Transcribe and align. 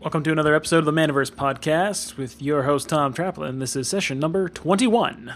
Welcome 0.00 0.22
to 0.22 0.32
another 0.32 0.54
episode 0.54 0.78
of 0.78 0.84
the 0.86 0.92
Manaverse 0.92 1.30
podcast 1.30 2.16
with 2.16 2.40
your 2.40 2.62
host 2.62 2.88
Tom 2.88 3.12
Traplin. 3.12 3.58
This 3.58 3.76
is 3.76 3.86
session 3.86 4.18
number 4.18 4.48
21. 4.48 5.34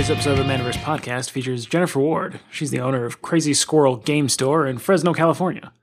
Today's 0.00 0.12
episode 0.12 0.38
of 0.38 0.46
the 0.46 0.50
Manaverse 0.50 0.78
podcast 0.78 1.28
features 1.28 1.66
Jennifer 1.66 2.00
Ward. 2.00 2.40
She's 2.50 2.70
the 2.70 2.80
owner 2.80 3.04
of 3.04 3.20
Crazy 3.20 3.52
Squirrel 3.52 3.96
Game 3.96 4.30
Store 4.30 4.66
in 4.66 4.78
Fresno, 4.78 5.12
California. 5.12 5.74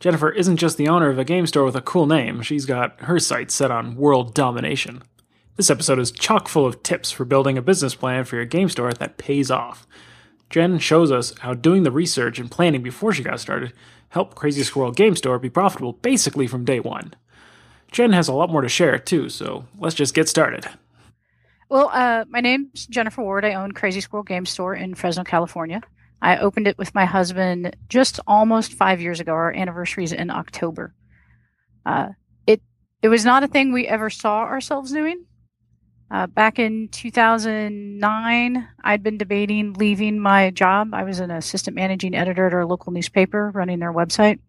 Jennifer 0.00 0.32
isn't 0.32 0.56
just 0.56 0.76
the 0.76 0.88
owner 0.88 1.10
of 1.10 1.18
a 1.20 1.24
game 1.24 1.46
store 1.46 1.64
with 1.64 1.76
a 1.76 1.80
cool 1.80 2.06
name, 2.06 2.42
she's 2.42 2.66
got 2.66 3.00
her 3.02 3.20
sights 3.20 3.54
set 3.54 3.70
on 3.70 3.94
world 3.94 4.34
domination. 4.34 5.04
This 5.54 5.70
episode 5.70 6.00
is 6.00 6.10
chock 6.10 6.48
full 6.48 6.66
of 6.66 6.82
tips 6.82 7.12
for 7.12 7.24
building 7.24 7.56
a 7.56 7.62
business 7.62 7.94
plan 7.94 8.24
for 8.24 8.34
your 8.34 8.46
game 8.46 8.68
store 8.68 8.92
that 8.94 9.16
pays 9.16 9.48
off. 9.48 9.86
Jen 10.50 10.80
shows 10.80 11.12
us 11.12 11.32
how 11.38 11.54
doing 11.54 11.84
the 11.84 11.92
research 11.92 12.40
and 12.40 12.50
planning 12.50 12.82
before 12.82 13.12
she 13.12 13.22
got 13.22 13.38
started 13.38 13.72
helped 14.08 14.34
Crazy 14.34 14.64
Squirrel 14.64 14.90
Game 14.90 15.14
Store 15.14 15.38
be 15.38 15.48
profitable 15.48 15.92
basically 15.92 16.48
from 16.48 16.64
day 16.64 16.80
one. 16.80 17.14
Jen 17.92 18.12
has 18.12 18.26
a 18.26 18.32
lot 18.32 18.50
more 18.50 18.62
to 18.62 18.68
share, 18.68 18.98
too, 18.98 19.28
so 19.28 19.66
let's 19.78 19.94
just 19.94 20.14
get 20.14 20.28
started. 20.28 20.66
Well, 21.72 21.88
uh, 21.90 22.26
my 22.28 22.40
name's 22.42 22.86
Jennifer 22.86 23.22
Ward. 23.22 23.46
I 23.46 23.54
own 23.54 23.72
Crazy 23.72 24.02
Squirrel 24.02 24.24
Game 24.24 24.44
Store 24.44 24.74
in 24.74 24.94
Fresno, 24.94 25.24
California. 25.24 25.80
I 26.20 26.36
opened 26.36 26.68
it 26.68 26.76
with 26.76 26.94
my 26.94 27.06
husband 27.06 27.74
just 27.88 28.20
almost 28.26 28.74
five 28.74 29.00
years 29.00 29.20
ago. 29.20 29.32
Our 29.32 29.54
anniversary 29.54 30.04
is 30.04 30.12
in 30.12 30.28
October. 30.28 30.94
Uh, 31.86 32.08
it 32.46 32.60
it 33.00 33.08
was 33.08 33.24
not 33.24 33.42
a 33.42 33.48
thing 33.48 33.72
we 33.72 33.86
ever 33.86 34.10
saw 34.10 34.40
ourselves 34.40 34.92
doing. 34.92 35.24
Uh, 36.10 36.26
back 36.26 36.58
in 36.58 36.88
2009, 36.88 38.68
I'd 38.84 39.02
been 39.02 39.16
debating 39.16 39.72
leaving 39.72 40.18
my 40.18 40.50
job. 40.50 40.92
I 40.92 41.04
was 41.04 41.20
an 41.20 41.30
assistant 41.30 41.74
managing 41.74 42.14
editor 42.14 42.48
at 42.48 42.52
our 42.52 42.66
local 42.66 42.92
newspaper, 42.92 43.50
running 43.54 43.78
their 43.78 43.94
website. 43.94 44.40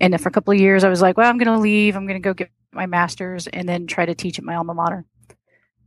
And 0.00 0.18
for 0.18 0.30
a 0.30 0.32
couple 0.32 0.54
of 0.54 0.58
years, 0.58 0.84
I 0.84 0.88
was 0.88 1.02
like, 1.02 1.18
"Well, 1.18 1.28
I'm 1.28 1.36
going 1.36 1.54
to 1.54 1.58
leave. 1.58 1.96
I'm 1.96 2.06
going 2.06 2.18
to 2.18 2.26
go 2.26 2.32
get 2.32 2.48
my 2.72 2.86
master's 2.86 3.46
and 3.46 3.68
then 3.68 3.86
try 3.86 4.06
to 4.06 4.14
teach 4.14 4.38
at 4.38 4.44
my 4.46 4.54
alma 4.54 4.72
mater." 4.72 5.04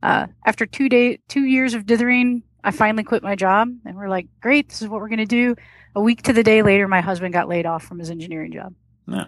Uh, 0.04 0.28
after 0.46 0.66
two 0.66 0.90
day, 0.90 1.18
two 1.30 1.46
years 1.46 1.73
of 1.73 1.86
dithering, 1.86 2.44
I 2.62 2.72
finally 2.72 3.06
quit 3.06 3.23
my 3.23 3.36
job, 3.36 3.70
and 3.86 3.96
we're 3.96 4.09
like, 4.09 4.28
"Great, 4.42 4.68
this 4.68 4.82
is 4.82 4.90
what 4.90 5.00
we're 5.00 5.08
going 5.08 5.20
to 5.20 5.26
do." 5.26 5.56
A 5.96 6.02
week 6.02 6.23
to 6.23 6.34
the 6.34 6.44
day 6.44 6.62
later, 6.62 6.90
my 6.90 7.00
husband 7.00 7.34
got 7.34 7.48
laid 7.48 7.66
off 7.66 7.86
from 7.86 8.00
his 8.00 8.09
engineering 8.09 8.52
job. 8.52 8.74
Yeah. 9.08 9.26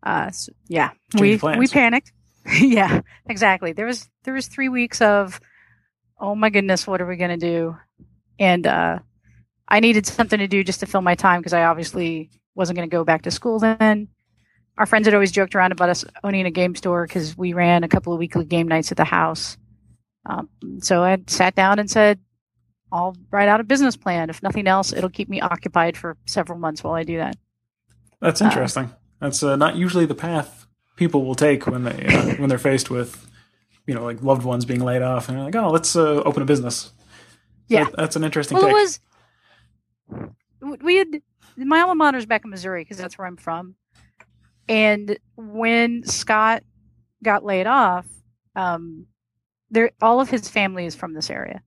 Uh, 0.00 0.30
so, 0.30 0.52
yeah, 0.68 0.90
Change 1.16 1.42
we 1.42 1.58
we 1.58 1.66
panicked. 1.66 2.12
yeah, 2.60 3.00
exactly. 3.28 3.72
There 3.72 3.86
was 3.86 4.08
there 4.22 4.34
was 4.34 4.46
three 4.46 4.68
weeks 4.68 5.02
of, 5.02 5.40
oh 6.20 6.36
my 6.36 6.48
goodness, 6.50 6.86
what 6.86 7.00
are 7.00 7.06
we 7.06 7.16
going 7.16 7.36
to 7.36 7.36
do? 7.36 7.76
And 8.38 8.68
uh, 8.68 9.00
I 9.66 9.80
needed 9.80 10.06
something 10.06 10.38
to 10.38 10.46
do 10.46 10.62
just 10.62 10.78
to 10.80 10.86
fill 10.86 11.02
my 11.02 11.16
time 11.16 11.40
because 11.40 11.52
I 11.52 11.64
obviously 11.64 12.30
wasn't 12.54 12.76
going 12.76 12.88
to 12.88 12.96
go 12.96 13.02
back 13.02 13.22
to 13.22 13.32
school 13.32 13.58
then. 13.58 14.06
Our 14.78 14.86
friends 14.86 15.08
had 15.08 15.14
always 15.14 15.32
joked 15.32 15.56
around 15.56 15.72
about 15.72 15.88
us 15.88 16.04
owning 16.22 16.46
a 16.46 16.52
game 16.52 16.76
store 16.76 17.04
because 17.04 17.36
we 17.36 17.52
ran 17.52 17.82
a 17.82 17.88
couple 17.88 18.12
of 18.12 18.20
weekly 18.20 18.44
game 18.44 18.68
nights 18.68 18.92
at 18.92 18.96
the 18.96 19.04
house. 19.04 19.58
Um, 20.28 20.48
so 20.80 21.02
I 21.02 21.18
sat 21.26 21.54
down 21.54 21.78
and 21.78 21.90
said, 21.90 22.20
I'll 22.92 23.16
write 23.30 23.48
out 23.48 23.60
a 23.60 23.64
business 23.64 23.96
plan. 23.96 24.30
If 24.30 24.42
nothing 24.42 24.66
else, 24.66 24.92
it'll 24.92 25.10
keep 25.10 25.28
me 25.28 25.40
occupied 25.40 25.96
for 25.96 26.16
several 26.26 26.58
months 26.58 26.84
while 26.84 26.94
I 26.94 27.02
do 27.02 27.16
that. 27.16 27.36
That's 28.20 28.40
interesting. 28.40 28.90
That's 29.20 29.42
uh, 29.42 29.56
not 29.56 29.76
usually 29.76 30.06
the 30.06 30.14
path 30.14 30.66
people 30.96 31.24
will 31.24 31.34
take 31.34 31.66
when 31.66 31.84
they 31.84 32.06
uh, 32.06 32.34
when 32.36 32.48
they're 32.48 32.58
faced 32.58 32.90
with, 32.90 33.30
you 33.86 33.94
know, 33.94 34.04
like 34.04 34.22
loved 34.22 34.44
ones 34.44 34.64
being 34.64 34.80
laid 34.80 35.02
off, 35.02 35.28
and 35.28 35.36
they're 35.36 35.44
like, 35.44 35.56
"Oh, 35.56 35.70
let's 35.70 35.96
uh, 35.96 36.22
open 36.24 36.42
a 36.42 36.46
business." 36.46 36.92
Yeah. 37.68 37.84
That- 37.84 37.96
that's 37.96 38.16
an 38.16 38.24
interesting 38.24 38.56
Well, 38.56 38.66
take. 38.66 38.72
it 38.72 38.80
was. 38.80 39.00
We 40.82 40.96
had 40.96 41.22
my 41.56 41.80
alma 41.80 41.94
mater's 41.94 42.26
back 42.26 42.44
in 42.44 42.50
Missouri 42.50 42.82
because 42.82 42.96
that's 42.98 43.16
where 43.18 43.26
I'm 43.26 43.36
from, 43.36 43.74
and 44.68 45.18
when 45.36 46.04
Scott 46.04 46.64
got 47.22 47.44
laid 47.44 47.66
off, 47.66 48.06
um, 48.56 49.06
there 49.70 49.90
all 50.00 50.20
of 50.20 50.30
his 50.30 50.48
family 50.48 50.86
is 50.86 50.94
from 50.94 51.14
this 51.14 51.30
area, 51.30 51.62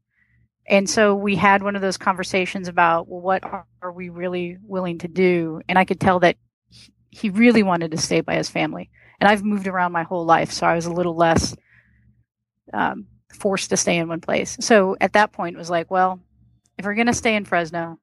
and 0.68 0.90
so 0.90 1.16
we 1.16 1.36
had 1.36 1.64
one 1.64 1.76
of 1.76 1.82
those 1.82 1.98
conversations 1.98 2.68
about 2.68 3.08
well, 3.08 3.22
what 3.22 3.44
are, 3.44 3.66
we 3.94 4.10
really 4.10 4.58
willing 4.64 5.00
to 5.00 5.08
do? 5.08 5.62
And 5.68 5.78
I 5.78 5.86
could 5.86 6.00
tell 6.00 6.20
that 6.20 6.38
he- 6.70 6.94
he 7.10 7.30
really 7.30 7.64
wanted 7.64 7.92
to 7.92 7.98
stay 7.98 8.22
by 8.22 8.36
his 8.36 8.50
family, 8.50 8.90
and 9.20 9.30
I've 9.30 9.44
moved 9.44 9.68
around 9.68 9.92
my 9.92 10.04
whole 10.04 10.26
life, 10.26 10.52
so 10.52 10.66
I 10.68 10.76
was 10.76 10.86
a 10.86 10.94
little 10.94 11.16
less 11.16 11.56
um, 12.74 13.08
forced 13.34 13.70
to 13.70 13.78
stay 13.78 13.98
in 13.98 14.08
one 14.08 14.22
place. 14.22 14.58
So 14.60 14.96
at 15.02 15.14
that 15.14 15.32
point, 15.32 15.56
it 15.56 15.60
was 15.60 15.70
like, 15.70 15.92
well, 15.92 16.20
if 16.78 16.86
we're 16.86 16.96
going 16.96 17.08
to 17.08 17.14
stay 17.14 17.36
in 17.36 17.46
Fresno, 17.46 18.00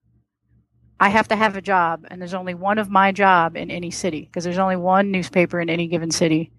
I 1.00 1.10
have 1.10 1.28
to 1.28 1.36
have 1.36 1.56
a 1.56 1.62
job, 1.62 2.06
and 2.10 2.20
there's 2.20 2.34
only 2.34 2.54
one 2.54 2.78
of 2.78 2.90
my 2.90 3.12
job 3.12 3.56
in 3.56 3.70
any 3.70 3.90
city 3.90 4.22
because 4.22 4.44
there's 4.44 4.58
only 4.58 4.76
one 4.76 5.10
newspaper 5.10 5.60
in 5.60 5.70
any 5.70 5.86
given 5.86 6.10
city. 6.10 6.52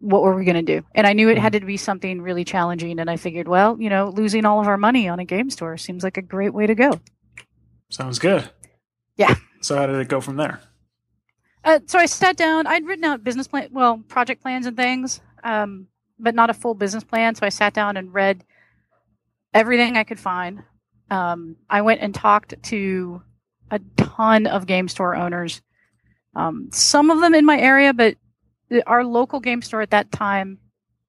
What 0.00 0.22
were 0.22 0.36
we 0.36 0.44
going 0.44 0.64
to 0.64 0.80
do? 0.80 0.86
And 0.94 1.06
I 1.06 1.12
knew 1.12 1.28
it 1.28 1.38
had 1.38 1.52
to 1.54 1.60
be 1.60 1.76
something 1.76 2.20
really 2.20 2.44
challenging, 2.44 3.00
and 3.00 3.10
I 3.10 3.16
figured, 3.16 3.48
well, 3.48 3.80
you 3.80 3.90
know, 3.90 4.10
losing 4.10 4.44
all 4.44 4.60
of 4.60 4.68
our 4.68 4.76
money 4.76 5.08
on 5.08 5.18
a 5.18 5.24
game 5.24 5.50
store 5.50 5.76
seems 5.76 6.04
like 6.04 6.16
a 6.16 6.22
great 6.22 6.54
way 6.54 6.66
to 6.66 6.74
go. 6.74 7.00
Sounds 7.90 8.18
good. 8.18 8.48
Yeah. 9.16 9.34
So 9.60 9.76
how 9.76 9.86
did 9.86 9.96
it 9.96 10.08
go 10.08 10.20
from 10.20 10.36
there? 10.36 10.60
Uh, 11.64 11.80
so 11.86 11.98
I 11.98 12.06
sat 12.06 12.36
down. 12.36 12.66
I'd 12.66 12.86
written 12.86 13.04
out 13.04 13.24
business 13.24 13.48
plan, 13.48 13.68
well, 13.72 13.98
project 14.08 14.40
plans 14.40 14.66
and 14.66 14.76
things, 14.76 15.20
um, 15.42 15.88
but 16.18 16.34
not 16.34 16.50
a 16.50 16.54
full 16.54 16.74
business 16.74 17.04
plan. 17.04 17.34
So 17.34 17.44
I 17.44 17.48
sat 17.48 17.74
down 17.74 17.96
and 17.96 18.14
read 18.14 18.44
everything 19.52 19.96
I 19.96 20.04
could 20.04 20.20
find. 20.20 20.62
Um, 21.10 21.56
I 21.68 21.82
went 21.82 22.00
and 22.00 22.14
talked 22.14 22.54
to 22.64 23.22
a 23.70 23.80
ton 23.96 24.46
of 24.46 24.66
game 24.66 24.88
store 24.88 25.16
owners. 25.16 25.60
Um, 26.34 26.68
some 26.70 27.10
of 27.10 27.20
them 27.20 27.34
in 27.34 27.44
my 27.44 27.58
area, 27.58 27.92
but 27.92 28.16
our 28.86 29.04
local 29.04 29.40
game 29.40 29.62
store 29.62 29.82
at 29.82 29.90
that 29.90 30.12
time 30.12 30.58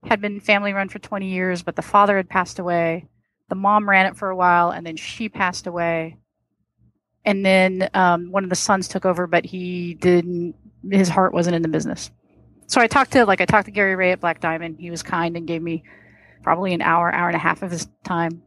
had 0.06 0.22
been 0.22 0.40
family 0.40 0.74
run 0.74 0.90
for 0.90 1.00
20 1.00 1.28
years, 1.28 1.62
but 1.62 1.76
the 1.76 1.82
father 1.82 2.18
had 2.18 2.30
passed 2.30 2.60
away. 2.60 3.08
The 3.50 3.56
mom 3.56 3.90
ran 3.90 4.06
it 4.06 4.16
for 4.16 4.30
a 4.30 4.36
while, 4.36 4.72
and 4.72 4.86
then 4.86 4.96
she 4.96 5.28
passed 5.28 5.68
away 5.68 6.18
and 7.26 7.46
then 7.46 7.90
um, 7.94 8.32
one 8.32 8.44
of 8.44 8.50
the 8.50 8.56
sons 8.56 8.88
took 8.88 9.06
over, 9.06 9.28
but 9.28 9.46
he 9.46 9.94
didn't. 9.96 10.56
His 10.90 11.10
heart 11.10 11.34
wasn't 11.34 11.56
in 11.56 11.62
the 11.62 11.68
business. 11.68 12.12
So 12.68 12.80
I 12.80 12.88
talked 12.88 13.12
to 13.12 13.26
like 13.26 13.42
I 13.42 13.46
talked 13.46 13.66
to 13.66 13.72
Gary 13.72 13.96
Ray 13.96 14.12
at 14.12 14.20
Black 14.20 14.40
Diamond. 14.40 14.78
He 14.80 14.90
was 14.90 15.04
kind 15.04 15.36
and 15.36 15.46
gave 15.46 15.62
me 15.62 15.84
probably 16.44 16.74
an 16.74 16.82
hour, 16.82 17.14
hour 17.14 17.28
and 17.28 17.36
a 17.36 17.40
half 17.40 17.62
of 17.62 17.72
his 17.72 17.88
time. 18.04 18.42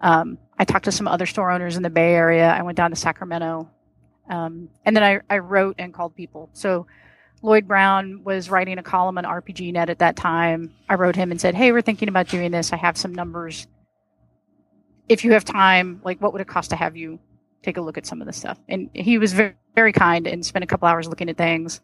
Um, 0.00 0.38
I 0.58 0.64
talked 0.64 0.84
to 0.84 0.92
some 0.92 1.08
other 1.08 1.26
store 1.26 1.50
owners 1.50 1.76
in 1.76 1.82
the 1.82 1.90
Bay 1.90 2.14
Area. 2.14 2.48
I 2.48 2.62
went 2.62 2.76
down 2.76 2.90
to 2.90 2.96
Sacramento, 2.96 3.70
um, 4.28 4.68
and 4.84 4.94
then 4.94 5.02
I, 5.02 5.20
I 5.28 5.38
wrote 5.38 5.76
and 5.78 5.92
called 5.94 6.14
people. 6.14 6.50
So 6.52 6.86
Lloyd 7.42 7.66
Brown 7.66 8.22
was 8.24 8.50
writing 8.50 8.78
a 8.78 8.82
column 8.82 9.18
on 9.18 9.24
RPG 9.24 9.72
Net 9.72 9.88
at 9.88 9.98
that 10.00 10.16
time. 10.16 10.74
I 10.88 10.94
wrote 10.94 11.16
him 11.16 11.30
and 11.30 11.40
said, 11.40 11.54
"Hey, 11.54 11.72
we're 11.72 11.82
thinking 11.82 12.08
about 12.08 12.28
doing 12.28 12.50
this. 12.50 12.72
I 12.72 12.76
have 12.76 12.96
some 12.96 13.14
numbers. 13.14 13.66
If 15.08 15.24
you 15.24 15.32
have 15.32 15.44
time, 15.44 16.00
like 16.04 16.20
what 16.20 16.32
would 16.32 16.42
it 16.42 16.48
cost 16.48 16.70
to 16.70 16.76
have 16.76 16.96
you 16.96 17.18
take 17.62 17.76
a 17.76 17.80
look 17.80 17.98
at 17.98 18.06
some 18.06 18.20
of 18.20 18.26
this 18.26 18.36
stuff. 18.36 18.58
And 18.68 18.90
he 18.94 19.18
was 19.18 19.32
very, 19.32 19.54
very 19.74 19.92
kind 19.92 20.26
and 20.26 20.44
spent 20.44 20.62
a 20.62 20.66
couple 20.66 20.88
hours 20.88 21.08
looking 21.08 21.28
at 21.28 21.36
things, 21.36 21.80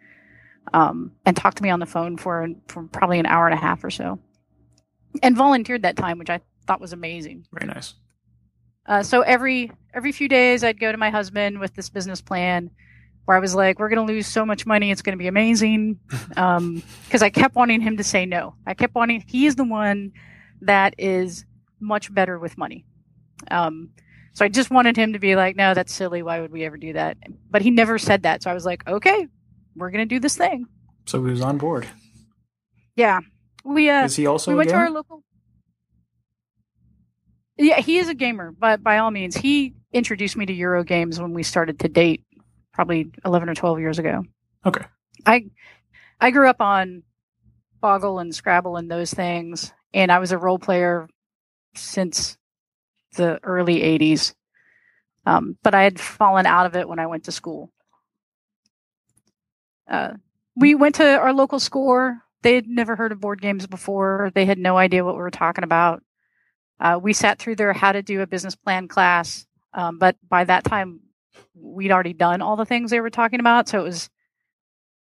um, 0.72 1.12
and 1.24 1.36
talked 1.36 1.58
to 1.58 1.62
me 1.62 1.70
on 1.70 1.80
the 1.80 1.86
phone 1.86 2.16
for, 2.16 2.48
for 2.68 2.84
probably 2.84 3.18
an 3.18 3.26
hour 3.26 3.46
and 3.46 3.54
a 3.54 3.60
half 3.60 3.84
or 3.84 3.90
so, 3.90 4.18
and 5.22 5.36
volunteered 5.36 5.82
that 5.82 5.96
time, 5.96 6.18
which 6.18 6.30
I 6.30 6.40
thought 6.66 6.80
was 6.80 6.92
amazing. 6.92 7.46
Very 7.52 7.66
nice. 7.66 7.94
Uh, 8.86 9.02
so 9.02 9.22
every 9.22 9.72
every 9.94 10.12
few 10.12 10.28
days, 10.28 10.62
I'd 10.62 10.78
go 10.78 10.92
to 10.92 10.98
my 10.98 11.10
husband 11.10 11.58
with 11.58 11.74
this 11.74 11.88
business 11.88 12.20
plan, 12.20 12.70
where 13.26 13.36
I 13.36 13.40
was 13.40 13.54
like, 13.54 13.78
"We're 13.78 13.88
going 13.90 14.04
to 14.06 14.12
lose 14.12 14.26
so 14.26 14.46
much 14.46 14.64
money; 14.66 14.90
it's 14.90 15.02
going 15.02 15.16
to 15.16 15.22
be 15.22 15.28
amazing." 15.28 15.98
Because 16.30 17.22
I 17.22 17.30
kept 17.30 17.54
wanting 17.54 17.80
him 17.80 17.96
to 17.98 18.04
say 18.04 18.24
no. 18.26 18.54
I 18.66 18.74
kept 18.74 18.94
wanting. 18.94 19.22
He 19.26 19.46
is 19.46 19.56
the 19.56 19.64
one 19.64 20.12
that 20.62 20.94
is 20.98 21.44
much 21.80 22.12
better 22.12 22.38
with 22.38 22.56
money. 22.58 22.84
Um, 23.50 23.90
so 24.32 24.44
I 24.44 24.48
just 24.48 24.70
wanted 24.70 24.96
him 24.96 25.12
to 25.12 25.18
be 25.18 25.36
like, 25.36 25.56
"No, 25.56 25.74
that's 25.74 25.92
silly. 25.92 26.22
Why 26.22 26.40
would 26.40 26.50
we 26.52 26.64
ever 26.64 26.76
do 26.76 26.92
that?" 26.94 27.16
But 27.50 27.62
he 27.62 27.70
never 27.70 27.98
said 27.98 28.22
that. 28.22 28.42
So 28.42 28.50
I 28.50 28.54
was 28.54 28.64
like, 28.64 28.86
"Okay, 28.88 29.28
we're 29.76 29.90
going 29.90 30.08
to 30.08 30.14
do 30.14 30.20
this 30.20 30.36
thing." 30.36 30.66
So 31.06 31.22
he 31.24 31.30
was 31.30 31.42
on 31.42 31.58
board. 31.58 31.86
Yeah, 32.96 33.20
we 33.64 33.90
uh, 33.90 34.04
Is 34.06 34.16
he 34.16 34.26
also 34.26 34.50
we 34.50 34.54
a 34.54 34.56
went 34.58 34.68
to 34.70 34.72
gamer? 34.74 34.84
our 34.84 34.90
local. 34.90 35.22
Yeah, 37.58 37.80
he 37.80 37.98
is 37.98 38.08
a 38.08 38.14
gamer, 38.14 38.52
but 38.52 38.82
by 38.82 38.98
all 38.98 39.10
means, 39.10 39.36
he 39.36 39.74
introduced 39.92 40.36
me 40.36 40.44
to 40.44 40.52
Euro 40.52 40.84
games 40.84 41.18
when 41.18 41.32
we 41.32 41.42
started 41.42 41.78
to 41.80 41.88
date. 41.88 42.22
Probably 42.76 43.10
11 43.24 43.48
or 43.48 43.54
12 43.54 43.80
years 43.80 43.98
ago. 43.98 44.22
Okay. 44.64 44.84
I 45.24 45.46
I 46.20 46.30
grew 46.30 46.48
up 46.48 46.60
on 46.60 47.02
Boggle 47.80 48.18
and 48.18 48.34
Scrabble 48.34 48.76
and 48.76 48.90
those 48.90 49.12
things, 49.12 49.72
and 49.94 50.12
I 50.12 50.18
was 50.18 50.30
a 50.30 50.38
role 50.38 50.58
player 50.58 51.08
since 51.74 52.36
the 53.16 53.40
early 53.42 53.80
80s. 53.80 54.34
Um, 55.24 55.56
but 55.62 55.74
I 55.74 55.82
had 55.82 55.98
fallen 55.98 56.46
out 56.46 56.66
of 56.66 56.76
it 56.76 56.88
when 56.88 56.98
I 56.98 57.06
went 57.06 57.24
to 57.24 57.32
school. 57.32 57.72
Uh, 59.90 60.12
we 60.54 60.74
went 60.74 60.96
to 60.96 61.18
our 61.18 61.32
local 61.32 61.58
score. 61.58 62.22
They 62.42 62.54
had 62.54 62.68
never 62.68 62.94
heard 62.94 63.12
of 63.12 63.20
board 63.20 63.40
games 63.40 63.66
before. 63.66 64.30
They 64.34 64.44
had 64.44 64.58
no 64.58 64.76
idea 64.76 65.04
what 65.04 65.14
we 65.14 65.22
were 65.22 65.30
talking 65.30 65.64
about. 65.64 66.02
Uh, 66.78 67.00
we 67.02 67.12
sat 67.14 67.38
through 67.38 67.56
their 67.56 67.72
how 67.72 67.92
to 67.92 68.02
do 68.02 68.20
a 68.20 68.26
business 68.26 68.54
plan 68.54 68.86
class, 68.86 69.46
um, 69.72 69.98
but 69.98 70.16
by 70.28 70.44
that 70.44 70.64
time, 70.64 71.00
we'd 71.54 71.90
already 71.90 72.12
done 72.12 72.42
all 72.42 72.56
the 72.56 72.64
things 72.64 72.90
they 72.90 73.00
were 73.00 73.10
talking 73.10 73.40
about. 73.40 73.68
So 73.68 73.80
it 73.80 73.84
was 73.84 74.04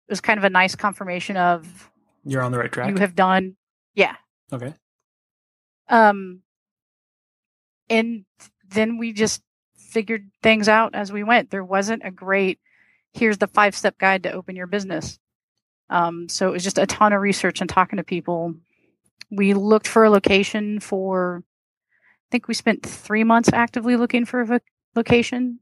it 0.07 0.12
was 0.12 0.21
kind 0.21 0.38
of 0.38 0.44
a 0.44 0.50
nice 0.50 0.75
confirmation 0.75 1.35
of 1.38 1.89
You're 2.24 2.41
on 2.41 2.51
the 2.51 2.59
right 2.59 2.71
track. 2.71 2.89
you 2.89 2.97
have 2.97 3.15
done, 3.15 3.56
yeah. 3.94 4.15
okay. 4.53 4.74
Um, 5.89 6.41
and 7.89 8.25
then 8.69 8.97
we 8.97 9.13
just 9.13 9.41
figured 9.75 10.29
things 10.44 10.68
out 10.69 10.95
as 10.95 11.12
we 11.12 11.24
went. 11.24 11.50
There 11.50 11.63
wasn't 11.63 12.03
a 12.06 12.12
great 12.12 12.59
here's 13.13 13.38
the 13.38 13.47
five 13.47 13.75
step 13.75 13.97
guide 13.97 14.24
to 14.24 14.31
open 14.31 14.56
your 14.56 14.68
business. 14.68 15.19
Um, 15.89 16.27
so 16.29 16.50
it 16.50 16.51
was 16.51 16.63
just 16.63 16.77
a 16.77 16.85
ton 16.85 17.13
of 17.13 17.21
research 17.21 17.62
and 17.62 17.69
talking 17.69 17.97
to 17.97 18.03
people. 18.03 18.53
We 19.31 19.53
looked 19.53 19.88
for 19.88 20.03
a 20.03 20.09
location 20.09 20.79
for, 20.79 21.44
I 21.89 22.27
think 22.31 22.47
we 22.47 22.53
spent 22.53 22.85
three 22.85 23.24
months 23.24 23.50
actively 23.53 23.95
looking 23.95 24.25
for 24.25 24.41
a 24.41 24.45
vo- 24.45 24.59
location. 24.95 25.59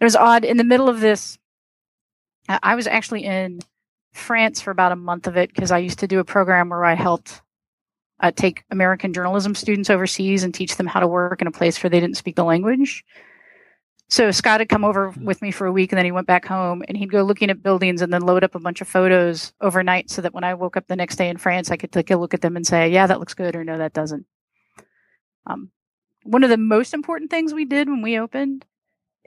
It 0.00 0.04
was 0.04 0.16
odd. 0.16 0.44
In 0.44 0.56
the 0.56 0.64
middle 0.64 0.88
of 0.88 1.00
this, 1.00 1.38
I 2.48 2.76
was 2.76 2.86
actually 2.86 3.24
in 3.24 3.60
France 4.12 4.60
for 4.60 4.70
about 4.70 4.92
a 4.92 4.96
month 4.96 5.26
of 5.26 5.36
it 5.36 5.52
because 5.52 5.70
I 5.70 5.78
used 5.78 5.98
to 6.00 6.06
do 6.06 6.20
a 6.20 6.24
program 6.24 6.70
where 6.70 6.84
I 6.84 6.94
helped 6.94 7.42
uh, 8.20 8.30
take 8.30 8.64
American 8.70 9.12
journalism 9.12 9.54
students 9.54 9.90
overseas 9.90 10.42
and 10.42 10.54
teach 10.54 10.76
them 10.76 10.86
how 10.86 11.00
to 11.00 11.06
work 11.06 11.40
in 11.40 11.46
a 11.46 11.52
place 11.52 11.82
where 11.82 11.90
they 11.90 12.00
didn't 12.00 12.16
speak 12.16 12.36
the 12.36 12.44
language. 12.44 13.04
So 14.10 14.30
Scott 14.30 14.60
had 14.60 14.70
come 14.70 14.84
over 14.84 15.10
with 15.10 15.42
me 15.42 15.50
for 15.50 15.66
a 15.66 15.72
week 15.72 15.92
and 15.92 15.98
then 15.98 16.06
he 16.06 16.12
went 16.12 16.26
back 16.26 16.46
home 16.46 16.82
and 16.88 16.96
he'd 16.96 17.12
go 17.12 17.22
looking 17.22 17.50
at 17.50 17.62
buildings 17.62 18.00
and 18.00 18.12
then 18.12 18.22
load 18.22 18.42
up 18.42 18.54
a 18.54 18.60
bunch 18.60 18.80
of 18.80 18.88
photos 18.88 19.52
overnight 19.60 20.08
so 20.08 20.22
that 20.22 20.32
when 20.32 20.44
I 20.44 20.54
woke 20.54 20.78
up 20.78 20.86
the 20.86 20.96
next 20.96 21.16
day 21.16 21.28
in 21.28 21.36
France, 21.36 21.70
I 21.70 21.76
could 21.76 21.92
take 21.92 22.10
a 22.10 22.16
look 22.16 22.32
at 22.32 22.40
them 22.40 22.56
and 22.56 22.66
say, 22.66 22.90
yeah, 22.90 23.06
that 23.06 23.20
looks 23.20 23.34
good 23.34 23.54
or 23.54 23.64
no, 23.64 23.76
that 23.76 23.92
doesn't. 23.92 24.24
Um, 25.46 25.70
one 26.22 26.42
of 26.42 26.50
the 26.50 26.56
most 26.56 26.94
important 26.94 27.30
things 27.30 27.52
we 27.52 27.66
did 27.66 27.88
when 27.88 28.00
we 28.00 28.18
opened 28.18 28.64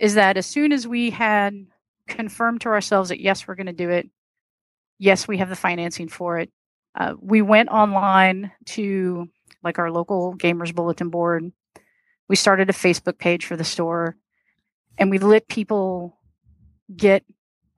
is 0.01 0.15
that 0.15 0.35
as 0.35 0.47
soon 0.47 0.73
as 0.73 0.87
we 0.87 1.11
had 1.11 1.67
confirmed 2.07 2.59
to 2.61 2.69
ourselves 2.69 3.09
that 3.09 3.21
yes, 3.21 3.47
we're 3.47 3.55
going 3.55 3.67
to 3.67 3.71
do 3.71 3.91
it, 3.91 4.09
yes, 4.97 5.27
we 5.27 5.37
have 5.37 5.47
the 5.47 5.55
financing 5.55 6.09
for 6.09 6.39
it, 6.39 6.51
uh, 6.95 7.13
we 7.21 7.43
went 7.43 7.69
online 7.69 8.51
to 8.65 9.29
like 9.63 9.77
our 9.77 9.91
local 9.91 10.35
gamers 10.35 10.73
bulletin 10.73 11.09
board. 11.09 11.51
We 12.27 12.35
started 12.35 12.67
a 12.69 12.73
Facebook 12.73 13.19
page 13.19 13.45
for 13.45 13.55
the 13.55 13.63
store 13.63 14.17
and 14.97 15.11
we 15.11 15.19
let 15.19 15.47
people 15.47 16.17
get 16.97 17.23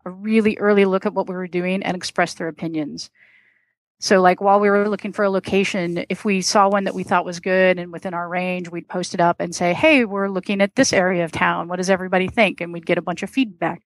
a 0.05 0.09
really 0.09 0.57
early 0.57 0.85
look 0.85 1.05
at 1.05 1.13
what 1.13 1.27
we 1.27 1.35
were 1.35 1.47
doing 1.47 1.83
and 1.83 1.95
express 1.95 2.35
their 2.35 2.47
opinions. 2.47 3.09
So, 4.03 4.21
like 4.21 4.41
while 4.41 4.59
we 4.59 4.69
were 4.69 4.89
looking 4.89 5.13
for 5.13 5.23
a 5.23 5.29
location, 5.29 6.03
if 6.09 6.25
we 6.25 6.41
saw 6.41 6.67
one 6.67 6.83
that 6.83 6.93
we 6.93 7.03
thought 7.03 7.23
was 7.23 7.39
good 7.39 7.79
and 7.79 7.89
within 7.89 8.13
our 8.13 8.27
range, 8.27 8.69
we'd 8.69 8.89
post 8.89 9.13
it 9.13 9.21
up 9.21 9.39
and 9.39 9.55
say, 9.55 9.73
Hey, 9.73 10.03
we're 10.03 10.27
looking 10.27 10.59
at 10.59 10.75
this 10.75 10.91
area 10.91 11.23
of 11.23 11.31
town. 11.31 11.69
What 11.69 11.77
does 11.77 11.89
everybody 11.89 12.27
think? 12.27 12.59
And 12.59 12.73
we'd 12.73 12.85
get 12.85 12.97
a 12.97 13.01
bunch 13.01 13.23
of 13.23 13.29
feedback. 13.29 13.81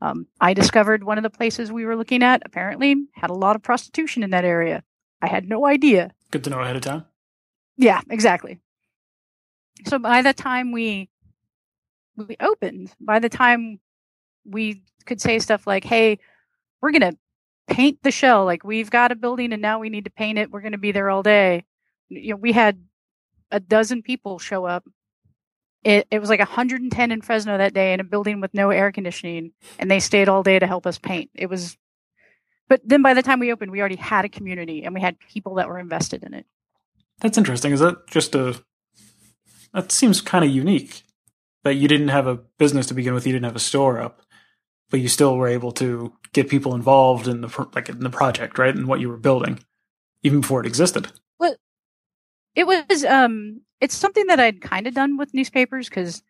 Um, 0.00 0.26
I 0.40 0.54
discovered 0.54 1.04
one 1.04 1.18
of 1.18 1.22
the 1.22 1.30
places 1.30 1.70
we 1.70 1.84
were 1.84 1.94
looking 1.94 2.20
at 2.20 2.42
apparently 2.44 2.96
had 3.12 3.30
a 3.30 3.34
lot 3.34 3.54
of 3.54 3.62
prostitution 3.62 4.24
in 4.24 4.30
that 4.30 4.44
area. 4.44 4.82
I 5.22 5.28
had 5.28 5.48
no 5.48 5.66
idea. 5.66 6.10
Good 6.32 6.42
to 6.42 6.50
know 6.50 6.58
ahead 6.58 6.74
of 6.74 6.82
time. 6.82 7.04
Yeah, 7.76 8.00
exactly. 8.10 8.58
So 9.86 10.00
by 10.00 10.22
the 10.22 10.32
time 10.32 10.72
we 10.72 11.10
we 12.16 12.36
opened, 12.40 12.92
by 12.98 13.20
the 13.20 13.28
time 13.28 13.78
we 14.44 14.82
could 15.06 15.20
say 15.20 15.38
stuff 15.38 15.64
like, 15.64 15.84
"Hey, 15.84 16.18
we're 16.80 16.90
going 16.90 17.12
to 17.12 17.16
paint 17.68 17.98
the 18.02 18.10
shell. 18.10 18.44
Like 18.44 18.64
we've 18.64 18.90
got 18.90 19.12
a 19.12 19.16
building 19.16 19.52
and 19.52 19.62
now 19.62 19.78
we 19.78 19.88
need 19.88 20.04
to 20.04 20.10
paint 20.10 20.38
it. 20.38 20.50
We're 20.50 20.60
going 20.60 20.72
to 20.72 20.78
be 20.78 20.92
there 20.92 21.10
all 21.10 21.22
day." 21.22 21.64
You 22.08 22.30
know, 22.30 22.36
we 22.36 22.52
had 22.52 22.78
a 23.50 23.60
dozen 23.60 24.02
people 24.02 24.38
show 24.38 24.64
up. 24.64 24.84
It, 25.84 26.06
it 26.10 26.18
was 26.18 26.30
like 26.30 26.40
110 26.40 27.12
in 27.12 27.20
Fresno 27.20 27.58
that 27.58 27.74
day 27.74 27.92
in 27.92 28.00
a 28.00 28.04
building 28.04 28.40
with 28.40 28.54
no 28.54 28.70
air 28.70 28.90
conditioning, 28.90 29.52
and 29.78 29.90
they 29.90 30.00
stayed 30.00 30.28
all 30.28 30.42
day 30.42 30.58
to 30.58 30.66
help 30.66 30.86
us 30.86 30.98
paint. 30.98 31.30
It 31.34 31.48
was, 31.48 31.76
but 32.68 32.80
then 32.84 33.02
by 33.02 33.14
the 33.14 33.22
time 33.22 33.38
we 33.38 33.52
opened, 33.52 33.70
we 33.70 33.80
already 33.80 33.96
had 33.96 34.24
a 34.24 34.30
community 34.30 34.82
and 34.84 34.94
we 34.94 35.00
had 35.00 35.18
people 35.18 35.56
that 35.56 35.68
were 35.68 35.78
invested 35.78 36.24
in 36.24 36.32
it. 36.32 36.46
That's 37.20 37.38
interesting. 37.38 37.72
Is 37.72 37.80
that 37.80 38.06
just 38.06 38.34
a? 38.34 38.62
That 39.72 39.92
seems 39.92 40.20
kind 40.20 40.44
of 40.44 40.50
unique. 40.50 41.02
That 41.64 41.74
you 41.74 41.88
didn't 41.88 42.08
have 42.08 42.26
a 42.26 42.40
business 42.58 42.86
to 42.86 42.94
begin 42.94 43.14
with. 43.14 43.26
You 43.26 43.32
didn't 43.32 43.46
have 43.46 43.56
a 43.56 43.60
store 43.60 44.00
up, 44.00 44.20
but 44.90 45.00
you 45.00 45.08
still 45.08 45.36
were 45.36 45.48
able 45.48 45.72
to 45.72 46.12
get 46.32 46.48
people 46.48 46.74
involved 46.74 47.26
in 47.28 47.40
the 47.40 47.68
like 47.74 47.88
in 47.88 48.00
the 48.00 48.10
project, 48.10 48.58
right, 48.58 48.74
and 48.74 48.86
what 48.86 49.00
you 49.00 49.08
were 49.08 49.16
building, 49.16 49.60
even 50.22 50.40
before 50.40 50.60
it 50.60 50.66
existed. 50.66 51.12
Well, 51.38 51.56
it 52.54 52.66
was 52.66 53.04
um, 53.04 53.62
it's 53.80 53.96
something 53.96 54.26
that 54.26 54.40
I'd 54.40 54.60
kind 54.60 54.86
of 54.86 54.94
done 54.94 55.16
with 55.16 55.34
newspapers 55.34 55.88
because 55.88 56.22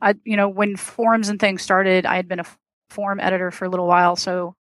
I, 0.00 0.14
you 0.24 0.36
know, 0.36 0.48
when 0.48 0.76
forums 0.76 1.28
and 1.28 1.40
things 1.40 1.62
started, 1.62 2.06
I 2.06 2.16
had 2.16 2.28
been 2.28 2.40
a 2.40 2.46
forum 2.90 3.20
editor 3.20 3.50
for 3.50 3.64
a 3.64 3.68
little 3.68 3.86
while, 3.86 4.16
so 4.16 4.54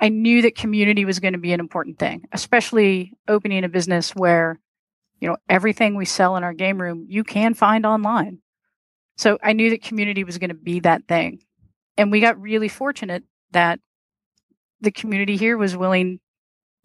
I 0.00 0.08
knew 0.08 0.42
that 0.42 0.56
community 0.56 1.04
was 1.04 1.20
going 1.20 1.34
to 1.34 1.38
be 1.38 1.52
an 1.52 1.60
important 1.60 1.98
thing, 1.98 2.26
especially 2.32 3.12
opening 3.28 3.64
a 3.64 3.68
business 3.68 4.10
where, 4.16 4.58
you 5.20 5.28
know, 5.28 5.36
everything 5.48 5.94
we 5.94 6.06
sell 6.06 6.36
in 6.36 6.42
our 6.42 6.52
game 6.52 6.80
room 6.80 7.06
you 7.08 7.22
can 7.22 7.54
find 7.54 7.86
online. 7.86 8.38
So 9.16 9.38
I 9.42 9.52
knew 9.52 9.70
that 9.70 9.82
community 9.82 10.24
was 10.24 10.38
going 10.38 10.48
to 10.48 10.54
be 10.54 10.80
that 10.80 11.06
thing. 11.06 11.44
And 11.96 12.10
we 12.10 12.20
got 12.20 12.40
really 12.40 12.68
fortunate 12.68 13.24
that 13.52 13.80
the 14.80 14.90
community 14.90 15.36
here 15.36 15.56
was 15.56 15.76
willing 15.76 16.20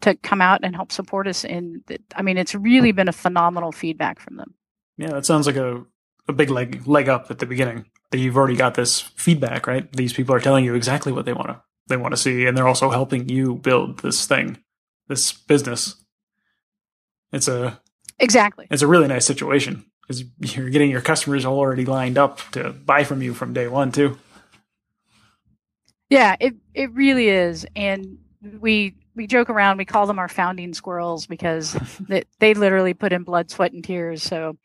to 0.02 0.14
come 0.16 0.40
out 0.40 0.60
and 0.62 0.74
help 0.74 0.92
support 0.92 1.26
us. 1.26 1.44
And 1.44 1.82
I 2.14 2.22
mean, 2.22 2.38
it's 2.38 2.54
really 2.54 2.92
been 2.92 3.08
a 3.08 3.12
phenomenal 3.12 3.72
feedback 3.72 4.20
from 4.20 4.36
them. 4.36 4.54
Yeah, 4.96 5.10
that 5.10 5.26
sounds 5.26 5.46
like 5.46 5.56
a, 5.56 5.84
a 6.28 6.32
big 6.32 6.50
leg 6.50 6.86
leg 6.86 7.08
up 7.08 7.30
at 7.30 7.38
the 7.38 7.46
beginning. 7.46 7.86
That 8.10 8.18
you've 8.18 8.38
already 8.38 8.56
got 8.56 8.74
this 8.74 9.00
feedback, 9.00 9.66
right? 9.66 9.90
These 9.92 10.14
people 10.14 10.34
are 10.34 10.40
telling 10.40 10.64
you 10.64 10.74
exactly 10.74 11.12
what 11.12 11.26
they 11.26 11.34
want 11.34 11.48
to 11.48 11.62
they 11.88 11.96
want 11.96 12.12
to 12.12 12.16
see, 12.16 12.46
and 12.46 12.56
they're 12.56 12.68
also 12.68 12.90
helping 12.90 13.28
you 13.28 13.56
build 13.56 13.98
this 14.00 14.26
thing, 14.26 14.58
this 15.08 15.32
business. 15.32 15.96
It's 17.32 17.48
a 17.48 17.80
Exactly. 18.18 18.66
it's 18.70 18.82
a 18.82 18.86
really 18.86 19.08
nice 19.08 19.26
situation 19.26 19.84
because 20.02 20.24
you're 20.38 20.70
getting 20.70 20.90
your 20.90 21.00
customers 21.00 21.44
already 21.44 21.84
lined 21.84 22.18
up 22.18 22.40
to 22.52 22.70
buy 22.70 23.04
from 23.04 23.22
you 23.22 23.34
from 23.34 23.52
day 23.52 23.68
one 23.68 23.92
too. 23.92 24.18
Yeah, 26.10 26.36
it 26.40 26.54
it 26.74 26.92
really 26.94 27.28
is, 27.28 27.66
and 27.76 28.18
we 28.60 28.94
we 29.14 29.26
joke 29.26 29.50
around. 29.50 29.78
We 29.78 29.84
call 29.84 30.06
them 30.06 30.18
our 30.18 30.28
founding 30.28 30.72
squirrels 30.74 31.26
because 31.26 31.72
they, 32.08 32.24
they 32.38 32.54
literally 32.54 32.94
put 32.94 33.12
in 33.12 33.24
blood, 33.24 33.50
sweat, 33.50 33.72
and 33.72 33.84
tears. 33.84 34.22
So, 34.22 34.56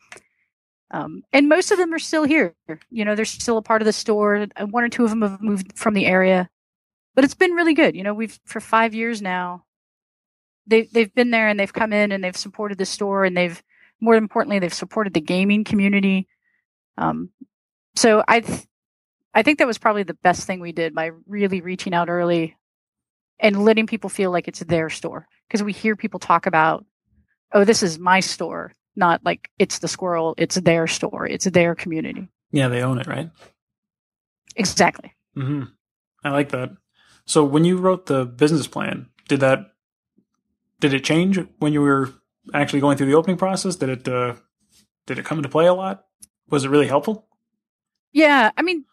um, 0.91 1.23
and 1.33 1.49
most 1.49 1.71
of 1.71 1.77
them 1.77 1.93
are 1.93 1.99
still 1.99 2.23
here. 2.23 2.55
You 2.89 3.05
know, 3.05 3.15
they're 3.15 3.25
still 3.25 3.57
a 3.57 3.61
part 3.61 3.81
of 3.81 3.85
the 3.85 3.93
store. 3.93 4.47
One 4.69 4.83
or 4.83 4.89
two 4.89 5.03
of 5.03 5.09
them 5.09 5.21
have 5.21 5.41
moved 5.41 5.77
from 5.77 5.93
the 5.95 6.05
area, 6.05 6.49
but 7.15 7.25
it's 7.25 7.35
been 7.35 7.51
really 7.53 7.73
good. 7.73 7.95
You 7.95 8.03
know, 8.03 8.13
we've 8.13 8.39
for 8.45 8.61
five 8.61 8.93
years 8.95 9.21
now. 9.21 9.65
They 10.67 10.83
they've 10.83 11.13
been 11.13 11.31
there 11.31 11.49
and 11.49 11.59
they've 11.59 11.73
come 11.73 11.93
in 11.93 12.11
and 12.11 12.23
they've 12.23 12.37
supported 12.37 12.77
the 12.77 12.85
store 12.85 13.25
and 13.25 13.35
they've 13.35 13.61
more 14.01 14.15
importantly 14.15 14.59
they've 14.59 14.73
supported 14.73 15.13
the 15.13 15.21
gaming 15.21 15.63
community. 15.65 16.27
Um, 16.97 17.29
so 17.95 18.23
I 18.27 18.41
th- 18.41 18.65
I 19.33 19.41
think 19.43 19.59
that 19.59 19.67
was 19.67 19.77
probably 19.77 20.03
the 20.03 20.13
best 20.13 20.45
thing 20.45 20.59
we 20.59 20.71
did 20.71 20.93
by 20.93 21.11
really 21.27 21.61
reaching 21.61 21.93
out 21.93 22.09
early 22.09 22.55
and 23.39 23.65
letting 23.65 23.87
people 23.87 24.09
feel 24.09 24.31
like 24.31 24.47
it's 24.47 24.59
their 24.59 24.89
store 24.89 25.27
because 25.47 25.63
we 25.63 25.73
hear 25.73 25.95
people 25.95 26.19
talk 26.19 26.45
about 26.45 26.85
oh 27.53 27.63
this 27.63 27.81
is 27.83 27.97
my 27.99 28.19
store 28.19 28.71
not 28.95 29.21
like 29.25 29.49
it's 29.57 29.79
the 29.79 29.87
squirrel 29.87 30.35
it's 30.37 30.55
their 30.55 30.85
store 30.87 31.27
it's 31.27 31.45
their 31.45 31.73
community 31.75 32.27
Yeah, 32.51 32.67
they 32.67 32.83
own 32.83 32.99
it, 32.99 33.07
right? 33.07 33.29
exactly 34.55 35.13
hmm 35.35 35.63
I 36.23 36.29
like 36.29 36.49
that. 36.49 36.69
So 37.25 37.43
when 37.43 37.65
you 37.65 37.75
wrote 37.77 38.05
the 38.05 38.23
business 38.25 38.65
plan, 38.65 39.07
did 39.27 39.41
that 39.41 39.73
did 40.79 40.93
it 40.93 41.03
change 41.03 41.37
when 41.59 41.73
you 41.73 41.81
were 41.81 42.13
actually 42.53 42.79
going 42.79 42.95
through 42.97 43.07
the 43.07 43.15
opening 43.15 43.35
process? 43.37 43.75
Did 43.75 43.89
it 43.89 44.07
uh, 44.07 44.35
did 45.05 45.19
it 45.19 45.25
come 45.25 45.39
into 45.39 45.49
play 45.49 45.65
a 45.65 45.73
lot? 45.73 46.05
Was 46.49 46.63
it 46.65 46.69
really 46.69 46.87
helpful? 46.87 47.27
yeah 48.13 48.51
i 48.55 48.61
mean 48.61 48.85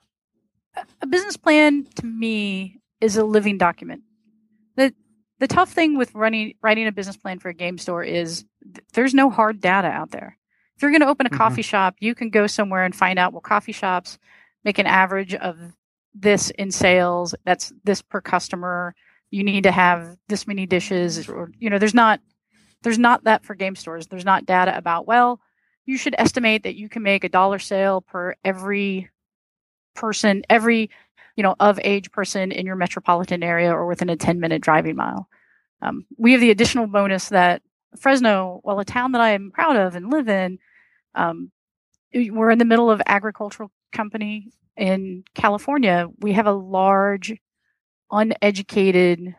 a- 1.03 1.07
business 1.07 1.37
plan 1.37 1.85
to 1.97 2.07
me 2.07 2.81
is 3.01 3.17
a 3.17 3.25
living 3.25 3.59
document 3.59 4.03
the 4.77 4.95
the 5.39 5.47
tough 5.49 5.71
thing 5.73 5.97
with 5.97 6.15
running 6.15 6.55
writing 6.63 6.87
a 6.87 6.93
business 6.93 7.17
plan 7.17 7.39
for 7.39 7.49
a 7.49 7.55
game 7.55 7.79
store 7.79 8.03
is 8.05 8.45
th- 8.63 8.85
there's 8.93 9.15
no 9.15 9.31
hard 9.31 9.61
data 9.61 9.89
out 9.89 10.11
there 10.11 10.37
if 10.77 10.83
you're 10.83 10.91
going 10.91 11.01
to 11.01 11.09
open 11.09 11.27
a 11.27 11.31
Mhm. 11.31 11.37
coffee 11.39 11.63
shop 11.63 11.95
you 12.01 12.15
can 12.15 12.31
go 12.31 12.47
somewhere 12.47 12.85
and 12.85 12.95
find 12.95 13.19
out 13.19 13.33
well 13.33 13.41
coffee 13.41 13.73
shops 13.73 14.19
make 14.65 14.79
an 14.79 14.87
average 14.87 15.35
of 15.35 15.57
this 16.13 16.51
in 16.51 16.71
sales. 16.73 17.37
That's 17.45 17.73
this 17.85 18.03
per 18.03 18.21
customer. 18.21 18.95
You 19.31 19.45
need 19.45 19.63
to 19.63 19.71
have 19.71 20.17
this 20.29 20.45
many 20.47 20.67
dishes, 20.67 21.29
or 21.29 21.53
you 21.59 21.71
know, 21.71 21.79
there's 21.79 21.95
not 21.95 22.21
there's 22.83 22.99
not 22.99 23.23
that 23.25 23.45
for 23.45 23.55
game 23.55 23.77
stores. 23.77 24.09
There's 24.09 24.25
not 24.25 24.45
data 24.45 24.77
about 24.77 25.07
well, 25.07 25.41
you 25.87 25.97
should 25.97 26.17
estimate 26.19 26.65
that 26.65 26.75
you 26.75 26.89
can 26.89 27.03
make 27.05 27.23
a 27.23 27.29
dollar 27.29 27.59
sale 27.61 28.01
per 28.01 28.35
every 28.45 29.09
person, 30.01 30.43
every 30.51 30.91
you 31.37 31.43
know 31.45 31.55
of 31.61 31.79
age 31.85 32.11
person 32.11 32.51
in 32.53 32.67
your 32.67 32.77
metropolitan 32.77 33.43
area 33.43 33.73
or 33.73 33.87
within 33.87 34.09
a 34.11 34.17
10 34.17 34.41
minute 34.41 34.63
driving 34.63 34.97
mile. 34.97 35.29
Um, 35.83 36.07
we 36.19 36.33
have 36.33 36.41
the 36.41 36.51
additional 36.51 36.87
bonus 36.87 37.29
that 37.29 37.63
Fresno, 37.99 38.61
while 38.63 38.79
a 38.81 38.85
town 38.85 39.13
that 39.13 39.21
I 39.21 39.31
am 39.31 39.51
proud 39.53 39.77
of 39.77 39.95
and 39.95 40.11
live 40.11 40.29
in, 40.29 40.59
um, 41.15 41.51
we're 42.15 42.51
in 42.51 42.59
the 42.59 42.65
middle 42.65 42.91
of 42.91 43.01
agricultural 43.07 43.71
company 43.93 44.51
in 44.77 45.25
California. 45.35 46.09
We 46.21 46.33
have 46.33 46.47
a 46.47 46.53
large, 46.53 47.33
uneducated, 48.11 49.35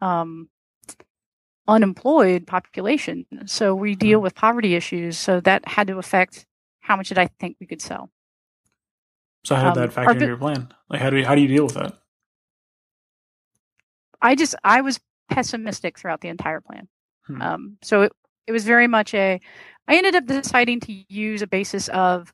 um, 0.00 0.48
unemployed 1.68 2.46
population. 2.46 3.26
So 3.46 3.74
we 3.74 3.94
deal 3.94 4.18
Mhm. 4.20 4.22
with 4.22 4.34
poverty 4.34 4.74
issues. 4.74 5.18
So 5.18 5.40
that 5.40 5.66
had 5.68 5.86
to 5.88 5.98
affect 5.98 6.46
how 6.80 6.96
much 6.96 7.08
did 7.08 7.18
I 7.18 7.28
think 7.38 7.56
we 7.60 7.66
could 7.66 7.82
sell. 7.82 8.10
So 9.44 9.54
how 9.54 9.70
did 9.72 9.78
Um, 9.78 9.86
that 9.86 9.92
factor 9.92 10.12
into 10.12 10.26
your 10.26 10.36
plan? 10.36 10.72
Like 10.88 11.00
how 11.00 11.10
do 11.10 11.18
you, 11.18 11.24
how 11.26 11.34
do 11.34 11.40
you 11.40 11.48
deal 11.48 11.64
with 11.64 11.74
that? 11.74 11.94
I 14.22 14.34
just 14.34 14.54
I 14.64 14.80
was 14.82 15.00
pessimistic 15.30 15.98
throughout 15.98 16.20
the 16.20 16.28
entire 16.28 16.60
plan. 16.60 16.88
Hmm. 17.26 17.42
Um, 17.42 17.78
so 17.82 18.02
it 18.02 18.12
it 18.46 18.52
was 18.52 18.64
very 18.64 18.86
much 18.86 19.14
a. 19.14 19.40
I 19.88 19.96
ended 19.96 20.14
up 20.14 20.26
deciding 20.26 20.80
to 20.80 20.92
use 21.08 21.42
a 21.42 21.46
basis 21.46 21.88
of 21.88 22.32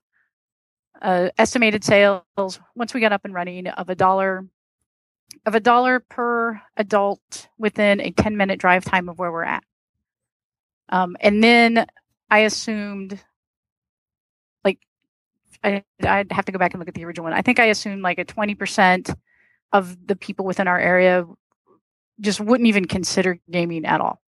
uh, 1.00 1.28
estimated 1.38 1.84
sales 1.84 2.60
once 2.74 2.92
we 2.92 3.00
got 3.00 3.12
up 3.12 3.24
and 3.24 3.34
running 3.34 3.66
of 3.68 3.88
a 3.88 3.94
dollar 3.94 4.46
of 5.44 5.54
a 5.54 5.60
dollar 5.60 6.00
per 6.00 6.60
adult 6.76 7.48
within 7.58 8.00
a 8.00 8.10
10 8.10 8.36
minute 8.36 8.58
drive 8.58 8.84
time 8.84 9.08
of 9.08 9.18
where 9.18 9.30
we're 9.32 9.44
at. 9.44 9.62
Um, 10.88 11.16
and 11.20 11.42
then 11.42 11.86
I 12.30 12.40
assumed 12.40 13.20
I, 15.64 15.84
I'd 16.02 16.32
have 16.32 16.44
to 16.46 16.52
go 16.52 16.58
back 16.58 16.72
and 16.72 16.80
look 16.80 16.88
at 16.88 16.94
the 16.94 17.04
original 17.04 17.24
one. 17.24 17.32
I 17.32 17.42
think 17.42 17.58
I 17.58 17.66
assumed 17.66 18.02
like 18.02 18.18
a 18.18 18.24
20% 18.24 19.14
of 19.72 20.06
the 20.06 20.16
people 20.16 20.44
within 20.44 20.68
our 20.68 20.78
area 20.78 21.24
just 22.20 22.40
wouldn't 22.40 22.68
even 22.68 22.86
consider 22.86 23.38
gaming 23.50 23.84
at 23.84 24.00
all. 24.00 24.20